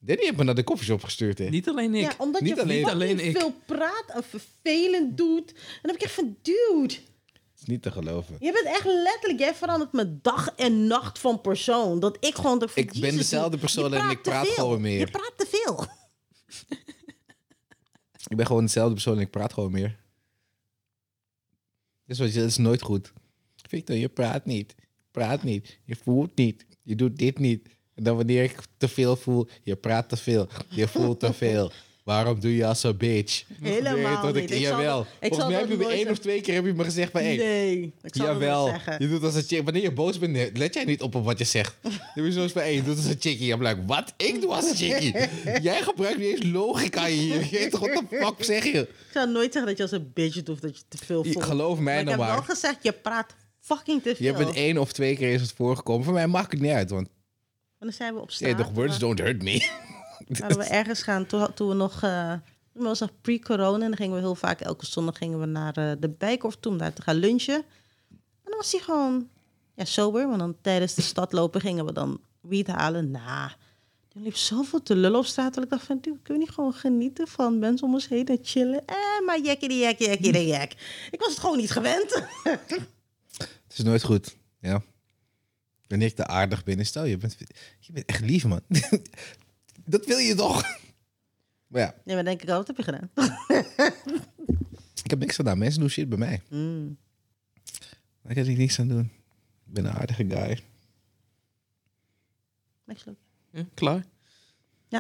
Danny 0.04 0.22
heeft 0.24 0.36
me 0.36 0.44
naar 0.44 0.54
de 0.54 0.62
koffieshop 0.64 1.02
gestuurd. 1.04 1.38
Hè. 1.38 1.48
Niet 1.48 1.68
alleen 1.68 1.94
ik. 1.94 2.02
Ja, 2.02 2.14
omdat 2.18 2.40
Niet 2.40 2.54
je 2.56 2.86
alleen- 2.90 3.18
ik. 3.26 3.36
veel 3.38 3.54
praat 3.66 4.04
en 4.06 4.24
vervelend 4.24 5.16
doet. 5.16 5.48
En 5.52 5.56
dan 5.82 5.90
heb 5.90 5.94
ik 5.94 6.02
echt 6.02 6.12
van, 6.14 6.36
dude, 6.42 6.94
Het 6.94 7.60
is 7.60 7.64
niet 7.66 7.82
te 7.82 7.90
geloven. 7.90 8.36
je 8.40 8.52
bent 8.52 8.66
echt 8.66 8.84
letterlijk, 8.84 9.38
jij 9.40 9.54
verandert 9.54 9.92
me 9.92 10.20
dag 10.20 10.48
en 10.56 10.86
nacht 10.86 11.18
van 11.18 11.40
persoon. 11.40 12.00
Dat 12.00 12.16
ik 12.24 12.34
gewoon 12.34 12.58
de 12.58 12.68
Ik 12.74 13.00
ben 13.00 13.16
dezelfde 13.16 13.58
persoon 13.58 13.94
en 13.94 14.10
ik 14.10 14.22
praat 14.22 14.48
gewoon 14.48 14.80
meer. 14.80 14.98
Je 14.98 15.10
praat 15.10 15.32
te 15.36 15.46
veel. 15.46 15.84
Ik 18.28 18.36
ben 18.36 18.46
gewoon 18.46 18.64
dezelfde 18.64 18.92
persoon 18.92 19.14
en 19.16 19.20
ik 19.20 19.30
praat 19.30 19.52
gewoon 19.52 19.70
meer. 19.72 19.98
Dus 22.06 22.18
wat 22.18 22.32
je, 22.32 22.38
dat 22.40 22.48
is 22.48 22.56
nooit 22.56 22.82
goed. 22.82 23.12
Victor, 23.68 23.96
je 23.96 24.08
praat 24.08 24.44
niet. 24.46 24.74
Praat 25.10 25.42
niet. 25.42 25.78
Je 25.84 25.96
voelt 25.96 26.36
niet. 26.36 26.66
Je 26.82 26.94
doet 26.94 27.18
dit 27.18 27.38
niet. 27.38 27.68
Dan 27.94 28.16
wanneer 28.16 28.42
ik 28.42 28.54
te 28.76 28.88
veel 28.88 29.16
voel, 29.16 29.48
je 29.62 29.76
praat 29.76 30.08
te 30.08 30.16
veel. 30.16 30.48
Je 30.68 30.88
voelt 30.88 31.20
te 31.20 31.32
veel. 31.32 31.72
Waarom 32.04 32.40
doe 32.40 32.56
je 32.56 32.66
als 32.66 32.82
een 32.82 32.96
bitch? 32.96 33.44
Helemaal 33.60 34.32
niet. 34.32 34.36
Ik 34.42 34.48
zal 34.50 34.58
jawel. 34.58 34.96
dat- 34.96 35.06
ik 35.06 35.34
Volgens 35.34 35.38
zal 35.40 35.48
mij 35.50 35.58
heb 35.58 35.68
je 35.68 35.76
me 35.76 35.86
één 35.92 36.10
of 36.10 36.18
twee 36.18 36.40
keer 36.40 36.54
heb 36.54 36.64
je 36.64 36.72
me 36.72 36.84
gezegd 36.84 37.10
van... 37.10 37.20
Hey, 37.20 37.36
Nee, 37.36 37.92
ik 38.02 38.14
zal 38.16 38.26
Jawel, 38.26 38.64
het 38.72 38.82
zeggen. 38.82 39.02
je 39.02 39.08
doet 39.12 39.22
als 39.24 39.34
een 39.34 39.42
chick. 39.42 39.64
Wanneer 39.64 39.82
je 39.82 39.92
boos 39.92 40.18
bent, 40.18 40.58
let 40.58 40.74
jij 40.74 40.84
niet 40.84 41.02
op 41.02 41.14
op 41.14 41.24
wat 41.24 41.38
je 41.38 41.44
zegt. 41.44 41.76
Je 42.14 42.22
bent 42.22 42.34
zoals 42.34 42.52
van, 42.52 42.62
hey, 42.62 42.74
je 42.74 42.82
doet 42.82 42.96
als 42.96 43.04
een 43.04 43.16
chickie. 43.20 43.52
I'm 43.52 43.62
like, 43.62 43.84
wat? 43.86 44.12
Ik 44.16 44.40
doe 44.40 44.50
als 44.52 44.70
een 44.70 44.76
chickie? 44.76 45.14
Jij 45.68 45.82
gebruikt 45.82 46.18
niet 46.18 46.28
eens 46.28 46.52
logica 46.52 47.06
hier. 47.06 47.40
Je 47.40 47.48
weet 47.50 47.70
toch, 47.70 47.80
wat 47.80 48.04
de 48.10 48.16
fuck 48.16 48.44
zeg 48.44 48.64
je? 48.64 48.78
Ik 48.80 48.88
zou 49.12 49.30
nooit 49.30 49.52
zeggen 49.52 49.66
dat 49.66 49.76
je 49.76 49.82
als 49.82 49.92
een 49.92 50.10
bitch 50.14 50.42
doet 50.42 50.60
dat 50.62 50.76
je 50.78 50.82
te 50.88 50.96
veel 51.04 51.24
voelt. 51.24 51.44
Geloof 51.44 51.78
mij 51.78 51.84
maar 52.04 52.12
ik 52.12 52.18
nou 52.18 52.28
heb 52.30 52.34
wel 52.46 52.54
gezegd, 52.54 52.76
je 52.82 52.92
praat 52.92 53.34
fucking 53.60 54.02
te 54.02 54.14
veel. 54.16 54.26
Je 54.26 54.32
hebt 54.32 54.46
het 54.46 54.56
één 54.56 54.78
of 54.78 54.92
twee 54.92 55.16
keer 55.16 55.32
is 55.32 55.40
het 55.40 55.52
voorgekomen. 55.52 56.04
Voor 56.04 56.14
mij 56.14 56.26
maakt 56.26 56.52
het 56.52 56.60
niet 56.60 56.70
uit, 56.72 56.90
want 56.90 57.08
En 57.82 57.88
dan 57.88 57.96
zijn 57.96 58.14
we 58.14 58.20
op 58.20 58.30
straat. 58.30 58.54
hey, 58.54 58.64
toch, 58.64 58.72
words 58.72 58.98
don't 58.98 59.18
hurt 59.18 59.42
me. 59.42 59.70
Hadden 60.40 60.58
we 60.58 60.64
ergens 60.64 61.02
gaan, 61.02 61.26
toen, 61.26 61.54
toen 61.54 61.68
we 61.68 61.74
nog... 61.74 62.02
eh 62.02 62.32
toen 62.72 62.82
was 62.82 63.00
nog 63.00 63.10
pre-corona 63.20 63.84
en 63.84 63.90
dan 63.90 63.96
gingen 63.96 64.14
we 64.14 64.20
heel 64.20 64.34
vaak 64.34 64.60
elke 64.60 64.86
zondag 64.86 65.18
gingen 65.18 65.40
we 65.40 65.46
naar 65.46 65.76
eh, 65.76 65.92
de 65.98 66.08
Bijkorf 66.08 66.56
toe 66.60 66.72
om 66.72 66.78
daar 66.78 66.92
te 66.92 67.02
gaan 67.02 67.16
lunchen. 67.16 67.54
En 68.10 68.44
dan 68.44 68.56
was 68.56 68.72
hij 68.72 68.80
gewoon 68.80 69.28
ja, 69.74 69.84
sober, 69.84 70.26
want 70.26 70.38
dan 70.38 70.56
tijdens 70.60 70.94
de 70.94 71.02
stad 71.02 71.32
lopen 71.32 71.60
gingen 71.60 71.84
we 71.84 71.92
dan 71.92 72.20
wiet 72.40 72.66
halen. 72.66 73.10
Nou, 73.10 73.50
er 74.12 74.20
liep 74.20 74.36
zoveel 74.36 74.82
te 74.82 74.96
lullen 74.96 75.18
op 75.18 75.24
straat 75.24 75.54
dat 75.54 75.64
ik 75.64 75.70
dacht 75.70 75.86
van, 75.86 75.98
dude, 76.00 76.18
kun 76.22 76.34
je 76.34 76.40
niet 76.40 76.50
gewoon 76.50 76.72
genieten 76.72 77.28
van 77.28 77.58
mensen 77.58 77.86
om 77.86 77.92
ons 77.92 78.08
heen 78.08 78.26
en 78.26 78.38
chillen? 78.42 78.86
Eh, 78.86 78.96
maar 79.26 79.40
jekkie 79.40 79.68
die 79.68 79.78
jek, 79.78 79.98
jekkie 79.98 80.32
die 80.32 80.46
jek. 80.46 80.72
Ik 81.10 81.20
was 81.20 81.28
het 81.28 81.38
gewoon 81.38 81.56
niet 81.56 81.70
gewend. 81.70 82.14
Het 83.32 83.80
is 83.80 83.84
nooit 83.84 84.02
goed, 84.02 84.36
ja. 84.60 84.82
Wanneer 85.92 86.08
ik 86.10 86.16
te 86.16 86.26
aardig 86.26 86.64
ben, 86.64 86.86
stel 86.86 87.04
je 87.04 87.16
bent, 87.16 87.36
je 87.78 87.92
bent 87.92 88.06
echt 88.06 88.20
lief, 88.20 88.44
man. 88.44 88.60
Dat 89.84 90.06
wil 90.06 90.18
je 90.18 90.34
toch? 90.34 90.62
Maar 91.66 91.80
ja, 91.80 91.94
Nee, 92.04 92.14
maar 92.14 92.24
denk 92.24 92.42
ik, 92.42 92.48
oh, 92.48 92.54
wat 92.54 92.66
heb 92.66 92.76
je 92.76 92.82
gedaan? 92.82 93.10
ik 95.04 95.10
heb 95.10 95.18
niks 95.18 95.36
gedaan. 95.36 95.58
Mensen 95.58 95.80
doen 95.80 95.88
shit 95.88 96.08
bij 96.08 96.18
mij. 96.18 96.42
Mm. 96.50 96.96
Daar 98.22 98.34
kan 98.34 98.46
ik 98.46 98.56
niks 98.56 98.78
aan 98.78 98.88
doen. 98.88 99.10
Ik 99.66 99.72
ben 99.72 99.84
een 99.84 99.92
aardige 99.92 100.24
guy. 100.28 100.60
Niks 102.84 103.04
leuk. 103.04 103.18
Ja, 103.50 103.64
klaar. 103.74 104.04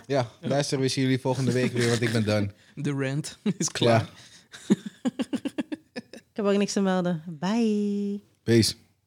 Ja, 0.06 0.30
luister, 0.40 0.78
we 0.80 0.88
zien 0.88 1.04
jullie 1.04 1.20
volgende 1.20 1.52
week 1.52 1.72
weer, 1.72 1.88
want 1.88 2.00
ik 2.00 2.12
ben 2.12 2.24
done. 2.24 2.50
De 2.84 2.90
rant 2.90 3.38
is 3.58 3.68
klaar. 3.68 4.10
Ja, 4.68 4.76
Ik 6.12 6.38
heb 6.38 6.44
ook 6.44 6.56
niks 6.56 6.72
te 6.72 6.80
melden. 6.80 7.22
Bye. 7.38 8.20
peace. 8.42 8.74